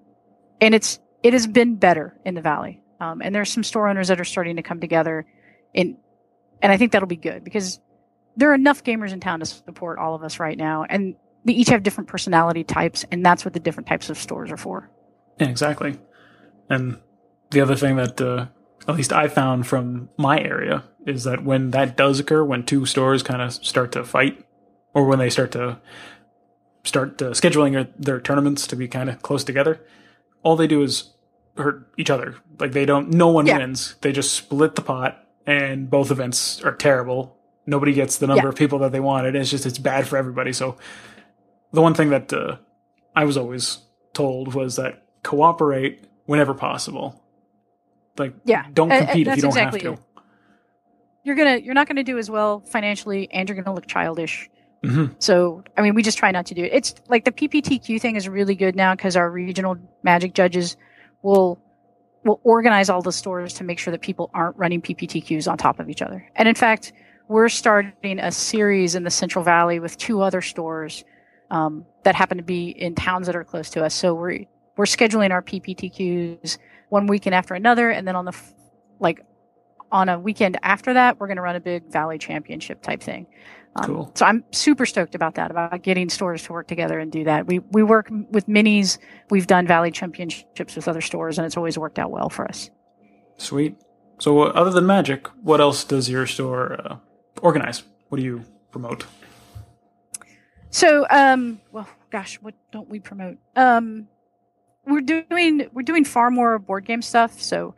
and 0.61 0.75
it's 0.75 0.99
it 1.23 1.33
has 1.33 1.47
been 1.47 1.77
better 1.77 2.17
in 2.25 2.35
the 2.35 2.41
valley. 2.41 2.83
Um, 3.01 3.23
and 3.23 3.35
there's 3.35 3.51
some 3.53 3.65
store 3.65 3.89
owners 3.89 4.09
that 4.09 4.21
are 4.21 4.25
starting 4.25 4.57
to 4.57 4.63
come 4.63 4.81
together 4.81 5.27
and 5.75 5.97
and 6.61 6.73
I 6.73 6.77
think 6.77 6.93
that'll 6.93 7.09
be 7.09 7.17
good 7.17 7.45
because 7.45 7.81
there 8.39 8.51
are 8.51 8.55
enough 8.55 8.85
gamers 8.85 9.13
in 9.13 9.21
town 9.21 9.41
to 9.41 9.47
support 9.47 9.99
all 9.99 10.15
of 10.15 10.23
us 10.23 10.39
right 10.39 10.57
now, 10.57 10.85
and 10.89 11.17
they 11.45 11.53
each 11.53 11.69
have 11.69 11.83
different 11.83 12.09
personality 12.09 12.65
types, 12.65 13.05
and 13.11 13.27
that's 13.27 13.45
what 13.45 13.53
the 13.53 13.61
different 13.61 13.89
types 13.89 14.11
of 14.11 14.17
stores 14.17 14.53
are 14.53 14.57
for. 14.57 14.89
Yeah, 15.41 15.49
exactly. 15.49 15.99
And 16.71 16.99
the 17.51 17.61
other 17.61 17.75
thing 17.75 17.97
that 17.97 18.21
uh, 18.21 18.47
at 18.87 18.95
least 18.97 19.13
I 19.13 19.29
found 19.29 19.67
from 19.67 20.09
my 20.17 20.41
area 20.41 20.85
is 21.07 21.25
that 21.25 21.45
when 21.45 21.71
that 21.73 21.97
does 21.97 22.21
occur, 22.21 22.45
when 22.45 22.65
two 22.65 22.87
stores 22.87 23.23
kind 23.23 23.43
of 23.43 23.53
start 23.53 23.93
to 23.93 24.05
fight, 24.05 24.45
or 24.95 25.05
when 25.07 25.19
they 25.19 25.31
start 25.31 25.53
to 25.53 25.79
start 26.85 27.21
uh, 27.21 27.31
scheduling 27.31 27.73
their, 27.73 27.89
their 27.99 28.21
tournaments 28.21 28.67
to 28.67 28.77
be 28.77 28.89
kind 28.89 29.11
of 29.11 29.21
close 29.23 29.45
together, 29.45 29.81
all 30.43 30.57
they 30.57 30.67
do 30.67 30.83
is 30.83 31.13
hurt 31.57 31.91
each 31.99 32.09
other. 32.11 32.37
Like 32.59 32.73
they 32.73 32.87
don't, 32.87 33.11
no 33.11 33.29
one 33.29 33.47
Yeah. 33.47 33.59
wins. 33.59 33.97
They 34.01 34.13
just 34.13 34.33
split 34.35 34.75
the 34.75 34.83
pot, 34.83 35.23
and 35.47 35.91
both 35.91 36.11
events 36.11 36.63
are 36.63 36.73
terrible. 36.75 37.37
Nobody 37.67 37.93
gets 37.93 38.17
the 38.19 38.27
number 38.27 38.45
Yeah. 38.45 38.49
of 38.51 38.57
people 38.57 38.79
that 38.81 38.93
they 38.93 39.01
wanted. 39.01 39.35
It's 39.37 39.51
just 39.51 39.67
it's 39.67 39.79
bad 39.79 40.07
for 40.07 40.17
everybody. 40.17 40.53
So 40.53 40.77
the 41.73 41.83
one 41.83 41.95
thing 41.95 42.11
that 42.11 42.33
uh, 42.33 42.57
I 43.15 43.25
was 43.25 43.37
always 43.37 43.79
told 44.15 44.55
was 44.55 44.77
that 44.77 45.03
cooperate 45.23 46.05
whenever 46.27 46.55
possible. 46.55 47.23
Like, 48.19 48.35
Yeah, 48.45 48.65
don't 48.73 48.91
Uh, 48.91 48.97
uh, 48.97 48.99
compete 49.07 49.27
if 49.29 49.37
you 49.37 49.43
don't 49.43 49.49
exactly 49.51 49.81
have 49.85 49.95
it. 49.95 50.01
You're 51.25 51.37
gonna 51.37 51.57
you're 51.57 51.75
not 51.75 51.87
gonna 51.89 52.05
do 52.05 52.19
as 52.19 52.31
well 52.31 52.61
financially, 52.61 53.29
and 53.33 53.49
you're 53.49 53.61
gonna 53.61 53.75
look 53.75 53.87
childish. 53.87 54.49
to. 54.83 54.89
hmm 54.89 55.05
So 55.19 55.63
I 55.77 55.83
mean, 55.83 55.95
we 55.95 56.03
just 56.03 56.19
try 56.19 56.31
not 56.31 56.47
to 56.47 56.55
do 56.55 56.65
it. 56.65 56.71
It's 56.73 56.95
like 57.09 57.25
the 57.25 57.33
PPTQ 57.33 58.01
thing 58.01 58.17
is 58.17 58.29
really 58.29 58.55
good 58.55 58.77
now 58.77 58.95
because 58.95 59.17
our 59.17 59.31
regional 59.31 59.77
Magic 60.03 60.33
judges 60.35 60.77
will 61.23 61.59
will 62.25 62.41
organize 62.45 62.89
all 62.91 63.03
the 63.03 63.13
stores 63.13 63.53
to 63.55 63.65
make 63.65 63.79
sure 63.79 63.91
that 63.93 64.01
people 64.01 64.31
aren't 64.35 64.57
running 64.57 64.81
PPTQs 64.83 65.51
on 65.51 65.57
top 65.59 65.81
of 65.81 65.89
each 65.89 66.03
other. 66.03 66.27
And 66.37 66.49
in 66.49 66.55
fact, 66.55 66.93
we're 67.29 67.49
starting 67.49 68.19
a 68.19 68.33
series 68.33 68.95
in 68.95 69.03
the 69.05 69.11
Central 69.11 69.45
Valley 69.45 69.81
with 69.81 69.97
two 69.99 70.23
other 70.23 70.41
stores 70.41 71.05
um, 71.51 71.85
that 72.05 72.15
happen 72.15 72.39
to 72.39 72.45
be 72.45 72.69
in 72.71 72.95
towns 72.95 73.27
that 73.27 73.37
are 73.37 73.45
close 73.45 73.71
to 73.71 73.85
us. 73.85 73.95
So 73.95 74.15
we're 74.15 74.45
we're 74.77 74.85
scheduling 74.85 75.31
our 75.33 75.43
PPTQs 75.43 76.59
one 76.89 77.07
weekend 77.07 77.35
after 77.35 77.55
another, 77.55 77.91
and 77.91 78.07
then 78.07 78.17
on 78.17 78.25
the 78.25 78.37
like 78.99 79.25
on 79.91 80.09
a 80.09 80.19
weekend 80.19 80.59
after 80.63 80.95
that, 80.95 81.19
we're 81.19 81.27
going 81.27 81.37
to 81.37 81.43
run 81.43 81.57
a 81.57 81.61
big 81.61 81.91
Valley 81.91 82.19
Championship 82.19 82.83
type 82.83 83.03
thing. 83.03 83.27
Um, 83.77 83.87
Cool. 83.87 84.13
So 84.15 84.27
I'm 84.27 84.45
super 84.51 84.87
stoked 84.87 85.15
about 85.15 85.35
that, 85.37 85.51
about 85.51 85.83
getting 85.83 86.09
stores 86.09 86.43
to 86.45 86.53
work 86.53 86.67
together 86.69 86.99
and 86.99 87.11
do 87.13 87.25
that. 87.25 87.47
We 87.47 87.61
we 87.61 87.83
work 87.83 88.11
with 88.31 88.47
minis. 88.47 88.99
We've 89.31 89.47
done 89.47 89.67
Valley 89.67 89.91
Championships 89.91 90.77
with 90.77 90.89
other 90.89 91.01
stores, 91.01 91.39
and 91.39 91.47
it's 91.47 91.57
always 91.57 91.79
worked 91.79 91.99
out 91.99 92.11
well 92.11 92.29
for 92.29 92.47
us. 92.47 92.71
Sweet. 93.37 93.77
So, 94.19 94.43
uh, 94.43 94.47
other 94.47 94.71
than 94.71 94.85
Magic, 94.85 95.29
what 95.43 95.61
else 95.61 95.85
does 95.85 96.11
your 96.11 96.27
store 96.27 96.73
uh, 96.73 96.97
organize? 97.41 97.85
What 98.09 98.19
do 98.19 98.25
you 98.25 98.45
promote? 98.73 99.07
So, 100.71 101.07
um, 101.09 101.61
well, 101.73 101.89
gosh, 102.11 102.37
what 102.43 102.55
don't 102.73 102.89
we 102.89 102.99
promote? 102.99 103.39
Um, 103.55 104.09
we're 104.89 105.01
doing 105.01 105.69
we're 105.73 105.83
doing 105.83 106.05
far 106.05 106.31
more 106.31 106.59
board 106.59 106.85
game 106.85 107.03
stuff. 107.03 107.41
So, 107.41 107.75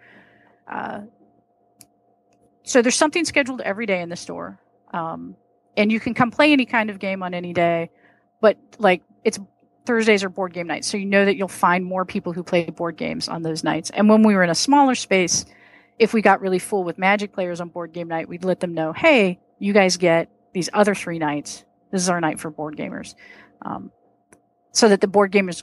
uh, 0.69 1.01
so 2.63 2.83
there's 2.83 2.97
something 2.97 3.25
scheduled 3.25 3.61
every 3.61 3.87
day 3.87 4.01
in 4.01 4.09
the 4.09 4.17
store, 4.17 4.61
um, 4.93 5.37
and 5.77 5.91
you 5.91 6.01
can 6.01 6.15
come 6.15 6.31
play 6.31 6.53
any 6.53 6.67
kind 6.67 6.91
of 6.91 6.99
game 6.99 7.23
on 7.23 7.35
any 7.35 7.53
day. 7.53 7.91
But 8.41 8.59
like 8.79 9.03
it's 9.25 9.39
Thursdays 9.87 10.23
are 10.23 10.29
board 10.29 10.53
game 10.53 10.67
nights, 10.67 10.89
so 10.89 10.97
you 10.97 11.07
know 11.07 11.25
that 11.25 11.37
you'll 11.37 11.49
find 11.49 11.85
more 11.85 12.05
people 12.05 12.33
who 12.33 12.43
play 12.43 12.65
board 12.65 12.97
games 12.97 13.29
on 13.29 13.43
those 13.43 13.65
nights. 13.65 13.91
And 13.91 14.09
when 14.09 14.23
we 14.23 14.35
were 14.35 14.43
in 14.43 14.51
a 14.51 14.55
smaller 14.55 14.95
space, 14.95 15.45
if 15.99 16.15
we 16.15 16.23
got 16.23 16.41
really 16.41 16.59
full 16.59 16.85
with 16.85 16.99
Magic 16.99 17.33
players 17.33 17.61
on 17.61 17.69
board 17.69 17.93
game 17.93 18.09
night, 18.09 18.29
we'd 18.29 18.45
let 18.45 18.61
them 18.61 18.75
know, 18.75 18.93
"Hey, 18.93 19.41
you 19.59 19.73
guys 19.73 19.97
get 19.97 20.29
these 20.53 20.69
other 20.73 20.95
three 20.95 21.19
nights. 21.19 21.65
This 21.91 22.03
is 22.03 22.09
our 22.09 22.21
night 22.21 22.39
for 22.39 22.51
board 22.51 22.77
gamers." 22.77 23.15
Um, 23.63 23.91
so 24.73 24.89
that 24.89 25.01
the 25.01 25.09
board 25.09 25.33
gamers 25.33 25.63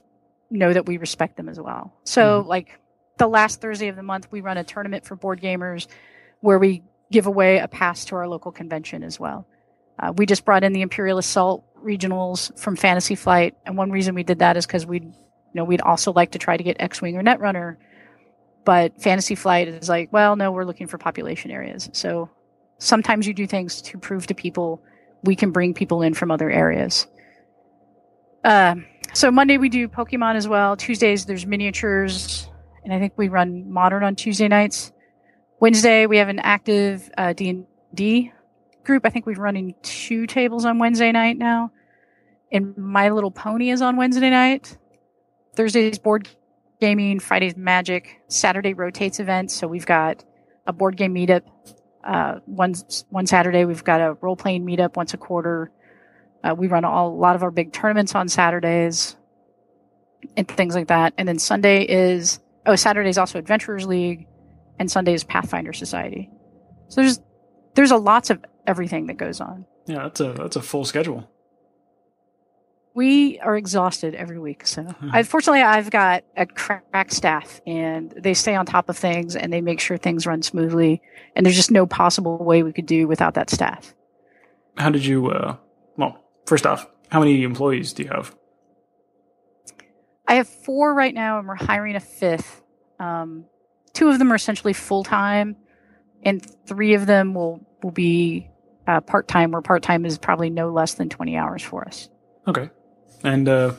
know 0.50 0.72
that 0.72 0.86
we 0.86 0.98
respect 0.98 1.38
them 1.38 1.50
as 1.50 1.60
well. 1.60 1.94
So, 2.04 2.44
like 2.48 2.80
the 3.18 3.28
last 3.28 3.62
Thursday 3.62 3.88
of 3.88 3.96
the 3.96 4.04
month, 4.04 4.28
we 4.32 4.42
run 4.42 4.58
a 4.58 4.64
tournament 4.64 5.06
for 5.06 5.16
board 5.16 5.42
gamers 5.42 5.88
where 6.42 6.60
we 6.60 6.84
give 7.12 7.26
away 7.26 7.58
a 7.60 7.68
pass 7.68 8.06
to 8.06 8.16
our 8.16 8.28
local 8.28 8.52
convention 8.52 9.04
as 9.04 9.20
well. 9.20 9.48
Uh, 10.00 10.14
we 10.16 10.26
just 10.26 10.46
brought 10.46 10.64
in 10.64 10.74
the 10.74 10.82
Imperial 10.82 11.18
Assault 11.18 11.64
regionals 11.84 12.58
from 12.60 12.76
Fantasy 12.76 13.16
Flight, 13.16 13.56
and 13.66 13.78
one 13.78 13.92
reason 13.92 14.14
we 14.14 14.24
did 14.24 14.40
that 14.40 14.58
is 14.58 14.66
because 14.66 14.86
we'd, 14.86 15.04
you 15.04 15.14
know, 15.54 15.64
we'd 15.64 15.82
also 15.82 16.14
like 16.14 16.32
to 16.32 16.40
try 16.40 16.56
to 16.56 16.64
get 16.64 16.78
X-wing 16.80 17.18
or 17.18 17.24
Netrunner, 17.24 17.78
but 18.64 19.02
Fantasy 19.02 19.36
Flight 19.36 19.68
is 19.68 19.90
like, 19.90 20.12
well, 20.14 20.36
no, 20.36 20.52
we're 20.52 20.66
looking 20.66 20.88
for 20.88 20.98
population 20.98 21.50
areas. 21.50 21.90
So 21.94 22.30
sometimes 22.78 23.26
you 23.26 23.34
do 23.34 23.48
things 23.48 23.82
to 23.84 23.98
prove 23.98 24.28
to 24.28 24.36
people 24.36 24.84
we 25.24 25.36
can 25.36 25.52
bring 25.52 25.74
people 25.74 26.02
in 26.02 26.14
from 26.14 26.32
other 26.32 26.50
areas. 26.50 27.08
Um, 28.44 28.86
so 29.14 29.32
Monday 29.32 29.58
we 29.58 29.70
do 29.70 29.88
Pokemon 29.88 30.36
as 30.36 30.48
well. 30.48 30.76
Tuesdays 30.78 31.26
there's 31.26 31.46
miniatures, 31.46 32.50
and 32.84 32.94
I 32.94 33.00
think 33.00 33.14
we 33.18 33.28
run 33.30 33.72
Modern 33.72 34.04
on 34.04 34.16
Tuesday 34.16 34.48
nights. 34.48 34.92
Wednesday 35.60 36.06
we 36.06 36.18
have 36.18 36.30
an 36.30 36.40
active 36.40 37.10
uh, 37.18 37.34
D 37.34 37.50
and 37.50 37.66
D 37.94 38.32
group. 38.84 39.06
I 39.06 39.10
think 39.10 39.26
we're 39.26 39.36
running 39.36 39.76
two 39.82 40.28
tables 40.28 40.66
on 40.66 40.80
Wednesday 40.80 41.12
night 41.12 41.38
now, 41.38 41.72
and 42.52 42.78
My 42.78 43.10
Little 43.10 43.32
Pony 43.32 43.70
is 43.70 43.82
on 43.82 43.98
Wednesday 43.98 44.30
night. 44.30 44.78
Thursday's 45.56 45.98
board 46.00 46.30
gaming. 46.80 47.20
Friday's 47.20 47.58
Magic. 47.58 48.22
Saturday 48.28 48.74
rotates 48.74 49.20
events. 49.20 49.56
So 49.56 49.68
we've 49.68 49.86
got 49.86 50.24
a 50.66 50.74
board 50.74 50.98
game 50.98 51.16
meetup. 51.16 51.42
Uh, 52.04 52.36
one 52.46 52.74
one 53.10 53.26
Saturday 53.26 53.66
we've 53.66 53.84
got 53.84 54.00
a 54.00 54.14
role 54.22 54.36
playing 54.36 54.66
meetup 54.66 54.96
once 54.96 55.14
a 55.14 55.18
quarter. 55.18 55.72
Uh, 56.44 56.56
we 56.56 56.68
run 56.68 56.86
all, 56.86 57.10
a 57.10 57.16
lot 57.16 57.36
of 57.36 57.44
our 57.44 57.52
big 57.52 57.74
tournaments 57.74 58.16
on 58.16 58.30
Saturdays 58.30 59.16
and 60.36 60.48
things 60.48 60.76
like 60.76 60.88
that. 60.88 61.14
And 61.18 61.28
then 61.28 61.40
Sunday 61.40 61.84
is 61.84 62.40
oh 62.66 62.76
Saturday 62.76 63.10
is 63.10 63.18
also 63.18 63.40
Adventurers 63.40 63.86
League, 63.86 64.28
and 64.80 64.90
Sunday 64.90 65.14
is 65.14 65.24
Pathfinder 65.24 65.74
Society. 65.74 66.30
So 66.90 67.02
there's 67.02 67.20
there's 67.76 67.92
a 67.92 67.98
lots 67.98 68.30
of 68.30 68.44
everything 68.66 69.08
that 69.08 69.18
goes 69.18 69.42
on. 69.42 69.66
Yeah, 69.86 70.04
that's 70.04 70.20
a 70.20 70.34
that's 70.34 70.56
a 70.56 70.62
full 70.62 70.86
schedule. 70.86 71.30
We 72.94 73.38
are 73.40 73.56
exhausted 73.56 74.16
every 74.16 74.40
week. 74.40 74.66
So 74.66 74.88
unfortunately, 75.02 75.62
I've 75.62 75.90
got 75.90 76.24
a 76.36 76.46
crack 76.46 77.12
staff, 77.12 77.62
and 77.66 78.12
they 78.12 78.34
stay 78.34 78.56
on 78.56 78.66
top 78.66 78.90
of 78.90 78.98
things 78.98 79.36
and 79.36 79.54
they 79.54 79.62
make 79.62 79.80
sure 79.80 79.98
things 79.98 80.26
run 80.26 80.42
smoothly. 80.42 81.02
And 81.36 81.46
there's 81.46 81.56
just 81.56 81.72
no 81.72 81.86
possible 81.86 82.38
way 82.38 82.64
we 82.64 82.74
could 82.74 82.88
do 82.88 83.08
without 83.08 83.36
that 83.36 83.50
staff. 83.50 83.94
How 84.78 84.90
did 84.90 85.06
you? 85.06 85.30
Uh, 85.30 85.58
well, 85.96 86.20
first 86.48 86.66
off, 86.66 86.88
how 87.10 87.20
many 87.20 87.44
employees 87.44 87.94
do 87.94 88.04
you 88.04 88.10
have? 88.10 88.36
I 90.28 90.36
have 90.36 90.48
four 90.50 90.94
right 90.94 91.14
now, 91.14 91.40
and 91.40 91.48
we're 91.48 91.56
hiring 91.56 91.96
a 91.96 92.02
fifth. 92.02 92.64
Um, 93.00 93.46
two 93.94 94.10
of 94.10 94.20
them 94.20 94.32
are 94.32 94.36
essentially 94.36 94.74
full 94.74 95.04
time, 95.04 95.56
and 96.24 96.46
three 96.66 96.96
of 96.96 97.06
them 97.06 97.34
will 97.34 97.66
will 97.84 97.92
be 97.92 98.50
uh, 98.88 99.00
part 99.02 99.28
time. 99.28 99.52
Where 99.52 99.62
part 99.62 99.84
time 99.84 100.06
is 100.06 100.18
probably 100.18 100.50
no 100.50 100.72
less 100.72 100.96
than 100.96 101.08
twenty 101.08 101.38
hours 101.38 101.62
for 101.62 101.88
us. 101.88 102.10
Okay. 102.48 102.70
And 103.24 103.48
uh, 103.48 103.74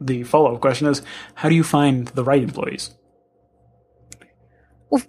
the 0.00 0.24
follow 0.24 0.54
up 0.54 0.60
question 0.60 0.88
is, 0.88 1.02
how 1.34 1.48
do 1.48 1.54
you 1.54 1.64
find 1.64 2.08
the 2.08 2.24
right 2.24 2.42
employees? 2.42 2.94
Well, 4.90 5.02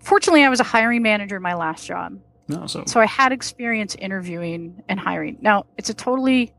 fortunately, 0.00 0.44
I 0.44 0.48
was 0.48 0.60
a 0.60 0.64
hiring 0.64 1.02
manager 1.02 1.36
in 1.36 1.42
my 1.42 1.54
last 1.54 1.86
job, 1.86 2.18
No, 2.48 2.66
so 2.66 2.84
so 2.86 3.00
I 3.00 3.06
had 3.06 3.32
experience 3.32 3.94
interviewing 3.94 4.82
and 4.88 5.00
hiring. 5.00 5.38
Now, 5.40 5.64
it's 5.78 5.90
a 5.90 5.94
totally 5.94 6.52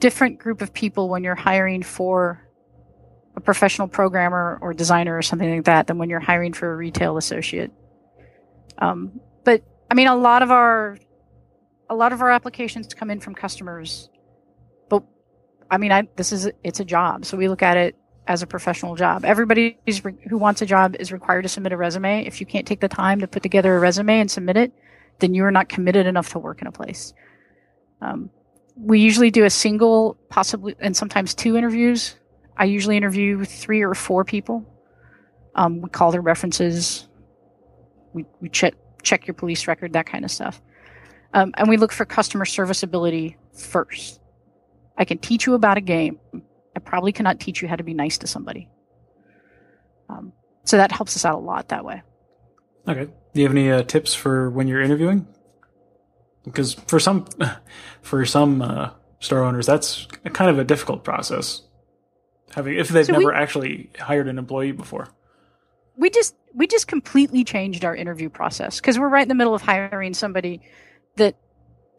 different 0.00 0.38
group 0.38 0.62
of 0.62 0.72
people 0.72 1.08
when 1.08 1.22
you're 1.22 1.34
hiring 1.34 1.82
for 1.82 2.46
a 3.36 3.40
professional 3.40 3.86
programmer 3.86 4.58
or 4.60 4.74
designer 4.74 5.16
or 5.16 5.22
something 5.22 5.50
like 5.54 5.64
that 5.64 5.86
than 5.86 5.98
when 5.98 6.10
you're 6.10 6.20
hiring 6.20 6.52
for 6.52 6.72
a 6.72 6.76
retail 6.76 7.16
associate. 7.16 7.70
Um, 8.78 9.20
but 9.44 9.62
I 9.90 9.94
mean, 9.94 10.08
a 10.08 10.16
lot 10.16 10.42
of 10.42 10.50
our 10.50 10.98
a 11.88 11.94
lot 11.94 12.12
of 12.12 12.22
our 12.22 12.30
applications 12.30 12.92
come 12.94 13.10
in 13.10 13.20
from 13.20 13.34
customers. 13.34 14.08
But 14.88 15.04
I 15.70 15.78
mean, 15.78 15.92
I, 15.92 16.08
this 16.16 16.32
is 16.32 16.50
it's 16.64 16.80
a 16.80 16.84
job, 16.84 17.24
so 17.24 17.36
we 17.36 17.48
look 17.48 17.62
at 17.62 17.76
it 17.76 17.96
as 18.26 18.42
a 18.42 18.46
professional 18.46 18.94
job. 18.94 19.24
Everybody 19.24 19.78
who 20.28 20.38
wants 20.38 20.62
a 20.62 20.66
job 20.66 20.96
is 20.98 21.12
required 21.12 21.42
to 21.42 21.48
submit 21.48 21.72
a 21.72 21.76
resume. 21.76 22.26
If 22.26 22.40
you 22.40 22.46
can't 22.46 22.66
take 22.66 22.80
the 22.80 22.88
time 22.88 23.20
to 23.20 23.28
put 23.28 23.42
together 23.42 23.76
a 23.76 23.80
resume 23.80 24.20
and 24.20 24.30
submit 24.30 24.56
it, 24.56 24.72
then 25.18 25.34
you 25.34 25.44
are 25.44 25.50
not 25.50 25.68
committed 25.68 26.06
enough 26.06 26.30
to 26.30 26.38
work 26.38 26.60
in 26.60 26.68
a 26.68 26.72
place. 26.72 27.12
Um, 28.00 28.30
we 28.80 28.98
usually 28.98 29.30
do 29.30 29.44
a 29.44 29.50
single, 29.50 30.16
possibly, 30.28 30.74
and 30.80 30.96
sometimes 30.96 31.34
two 31.34 31.56
interviews. 31.56 32.16
I 32.56 32.64
usually 32.64 32.96
interview 32.96 33.44
three 33.44 33.82
or 33.82 33.94
four 33.94 34.24
people. 34.24 34.64
Um, 35.54 35.82
we 35.82 35.90
call 35.90 36.12
their 36.12 36.20
references. 36.20 37.08
We, 38.12 38.24
we 38.40 38.48
check 38.48 38.74
check 39.02 39.26
your 39.26 39.34
police 39.34 39.66
record, 39.66 39.92
that 39.94 40.06
kind 40.06 40.24
of 40.24 40.30
stuff. 40.30 40.60
Um, 41.32 41.52
and 41.56 41.68
we 41.68 41.76
look 41.76 41.92
for 41.92 42.04
customer 42.04 42.44
service 42.44 42.82
ability 42.82 43.36
first. 43.56 44.20
I 44.98 45.04
can 45.04 45.18
teach 45.18 45.46
you 45.46 45.54
about 45.54 45.78
a 45.78 45.80
game. 45.80 46.18
I 46.76 46.80
probably 46.80 47.12
cannot 47.12 47.40
teach 47.40 47.62
you 47.62 47.68
how 47.68 47.76
to 47.76 47.84
be 47.84 47.94
nice 47.94 48.18
to 48.18 48.26
somebody. 48.26 48.68
Um, 50.08 50.32
so 50.64 50.76
that 50.76 50.92
helps 50.92 51.16
us 51.16 51.24
out 51.24 51.36
a 51.36 51.38
lot 51.38 51.68
that 51.68 51.84
way. 51.84 52.02
okay. 52.86 53.06
Do 53.32 53.40
you 53.40 53.46
have 53.46 53.56
any 53.56 53.70
uh, 53.70 53.82
tips 53.84 54.12
for 54.12 54.50
when 54.50 54.66
you're 54.66 54.82
interviewing? 54.82 55.26
Because 56.50 56.74
for 56.74 57.00
some, 57.00 57.26
for 58.02 58.24
some 58.26 58.62
uh, 58.62 58.90
store 59.20 59.42
owners, 59.44 59.66
that's 59.66 60.06
a 60.24 60.30
kind 60.30 60.50
of 60.50 60.58
a 60.58 60.64
difficult 60.64 61.04
process. 61.04 61.62
Having 62.54 62.78
if 62.78 62.88
they've 62.88 63.06
So 63.06 63.12
we- 63.14 63.20
never 63.24 63.34
actually 63.34 63.90
hired 63.98 64.26
an 64.28 64.38
employee 64.38 64.72
before. 64.72 65.08
we 65.96 66.10
just 66.10 66.34
we 66.54 66.66
just 66.66 66.88
completely 66.88 67.44
changed 67.44 67.84
our 67.84 67.94
interview 67.94 68.28
process 68.28 68.80
because 68.80 68.98
we're 68.98 69.08
right 69.08 69.22
in 69.22 69.28
the 69.28 69.34
middle 69.36 69.54
of 69.54 69.62
hiring 69.62 70.14
somebody 70.14 70.60
that 71.16 71.36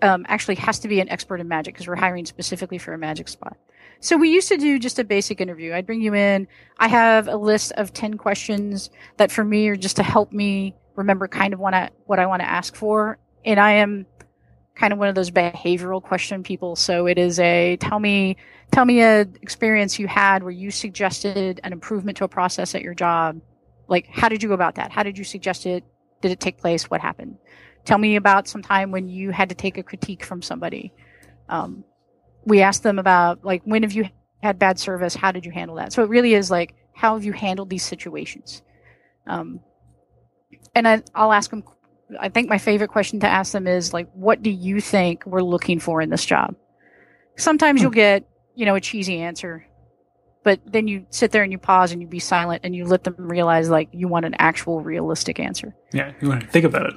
um, 0.02 0.26
actually 0.28 0.56
has 0.56 0.80
to 0.80 0.88
be 0.90 1.00
an 1.00 1.08
expert 1.08 1.40
in 1.40 1.48
magic 1.48 1.74
because 1.76 1.88
we're 1.88 1.96
hiring 1.96 2.26
specifically 2.26 2.78
for 2.78 2.94
a 2.94 2.98
magic 2.98 3.30
spot. 3.30 3.56
So 4.02 4.18
we 4.18 4.30
used 4.30 4.50
to 4.50 4.58
do 4.58 4.78
just 4.80 4.98
a 5.00 5.04
basic 5.06 5.40
interview. 5.40 5.74
I'd 5.74 5.86
bring 5.86 6.02
you 6.02 6.14
in. 6.16 6.48
I 6.80 6.88
have 6.90 7.28
a 7.30 7.38
list 7.38 7.72
of 7.78 7.94
ten 7.94 8.16
questions 8.16 8.90
that 9.18 9.32
for 9.32 9.46
me 9.46 9.70
are 9.70 9.76
just 9.78 9.96
to 9.98 10.04
help 10.04 10.34
me 10.34 10.76
remember 10.96 11.30
kind 11.30 11.54
of 11.54 11.62
what 11.62 11.74
I 11.74 11.92
what 12.08 12.20
I 12.20 12.26
want 12.26 12.42
to 12.42 12.50
ask 12.50 12.76
for, 12.76 13.20
and 13.46 13.58
I 13.58 13.74
am 13.74 14.06
kind 14.82 14.94
of 14.94 14.98
one 14.98 15.08
of 15.08 15.14
those 15.14 15.30
behavioral 15.30 16.02
question 16.02 16.42
people. 16.42 16.76
So 16.76 17.06
it 17.06 17.20
is 17.20 17.40
a 17.40 17.78
tell 17.78 18.00
me 18.00 18.36
tell 18.72 18.84
me 18.84 19.04
a 19.04 19.22
experience 19.44 20.00
you 20.00 20.08
had 20.08 20.42
where 20.42 20.52
you 20.52 20.72
suggested 20.72 21.62
an 21.64 21.72
improvement 21.72 22.18
to 22.18 22.24
a 22.24 22.28
process 22.28 22.74
at 22.74 22.82
your 22.82 22.96
job. 22.96 23.40
Like 23.88 24.08
how 24.08 24.28
did 24.28 24.42
you 24.42 24.50
go 24.50 24.56
about 24.56 24.76
that? 24.76 24.92
How 24.92 25.04
did 25.04 25.20
you 25.20 25.24
suggest 25.24 25.68
it? 25.68 25.84
Did 26.22 26.32
it 26.32 26.40
take 26.40 26.58
place? 26.58 26.90
What 26.90 27.00
happened? 27.00 27.38
Tell 27.86 28.00
me 28.00 28.16
about 28.16 28.48
some 28.48 28.64
time 28.64 28.90
when 28.90 29.08
you 29.08 29.30
had 29.30 29.50
to 29.50 29.56
take 29.56 29.78
a 29.78 29.84
critique 29.84 30.26
from 30.26 30.42
somebody. 30.42 30.92
Um, 31.48 31.84
we 32.46 32.64
asked 32.64 32.82
them 32.82 32.98
about 32.98 33.46
like 33.46 33.62
when 33.66 33.84
have 33.84 33.94
you 33.94 34.10
had 34.42 34.58
bad 34.58 34.80
service? 34.80 35.14
How 35.14 35.32
did 35.32 35.46
you 35.46 35.52
handle 35.52 35.76
that? 35.76 35.94
So 35.94 36.02
it 36.02 36.10
really 36.10 36.34
is 36.34 36.50
like 36.50 36.74
how 36.96 37.14
have 37.14 37.24
you 37.24 37.34
handled 37.34 37.70
these 37.70 37.84
situations? 37.84 38.64
Um, 39.28 39.60
and 40.74 40.88
I, 40.88 41.04
i'll 41.14 41.34
ask 41.34 41.52
them 41.52 41.64
i 42.20 42.30
think 42.30 42.50
my 42.50 42.58
favorite 42.58 42.90
question 42.90 43.20
to 43.20 43.28
ask 43.28 43.52
them 43.54 43.68
is 43.68 43.94
like 43.94 44.10
what 44.14 44.42
do 44.42 44.50
you 44.50 44.82
think 44.82 45.26
we're 45.26 45.42
looking 45.42 45.80
for 45.80 46.02
in 46.02 46.10
this 46.10 46.26
job 46.26 46.56
sometimes 47.38 47.82
you'll 47.82 47.92
get 47.92 48.28
you 48.56 48.66
know 48.66 48.76
a 48.76 48.82
cheesy 48.82 49.20
answer 49.20 49.66
but 50.44 50.60
then 50.66 50.88
you 50.88 51.06
sit 51.12 51.32
there 51.32 51.44
and 51.44 51.52
you 51.52 51.58
pause 51.58 51.92
and 51.92 52.02
you 52.02 52.08
be 52.08 52.20
silent 52.20 52.62
and 52.64 52.76
you 52.76 52.86
let 52.86 53.04
them 53.04 53.16
realize 53.18 53.70
like 53.70 53.90
you 53.92 54.08
want 54.08 54.26
an 54.26 54.34
actual 54.40 54.82
realistic 54.82 55.40
answer 55.40 55.76
Yeah, 55.94 56.14
you 56.20 56.30
want 56.30 56.42
to 56.42 56.48
think 56.48 56.66
about 56.66 56.88
it. 56.88 56.96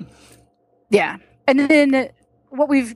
yeah 0.90 1.18
and 1.46 1.58
then 1.60 2.10
what 2.48 2.68
we've 2.68 2.94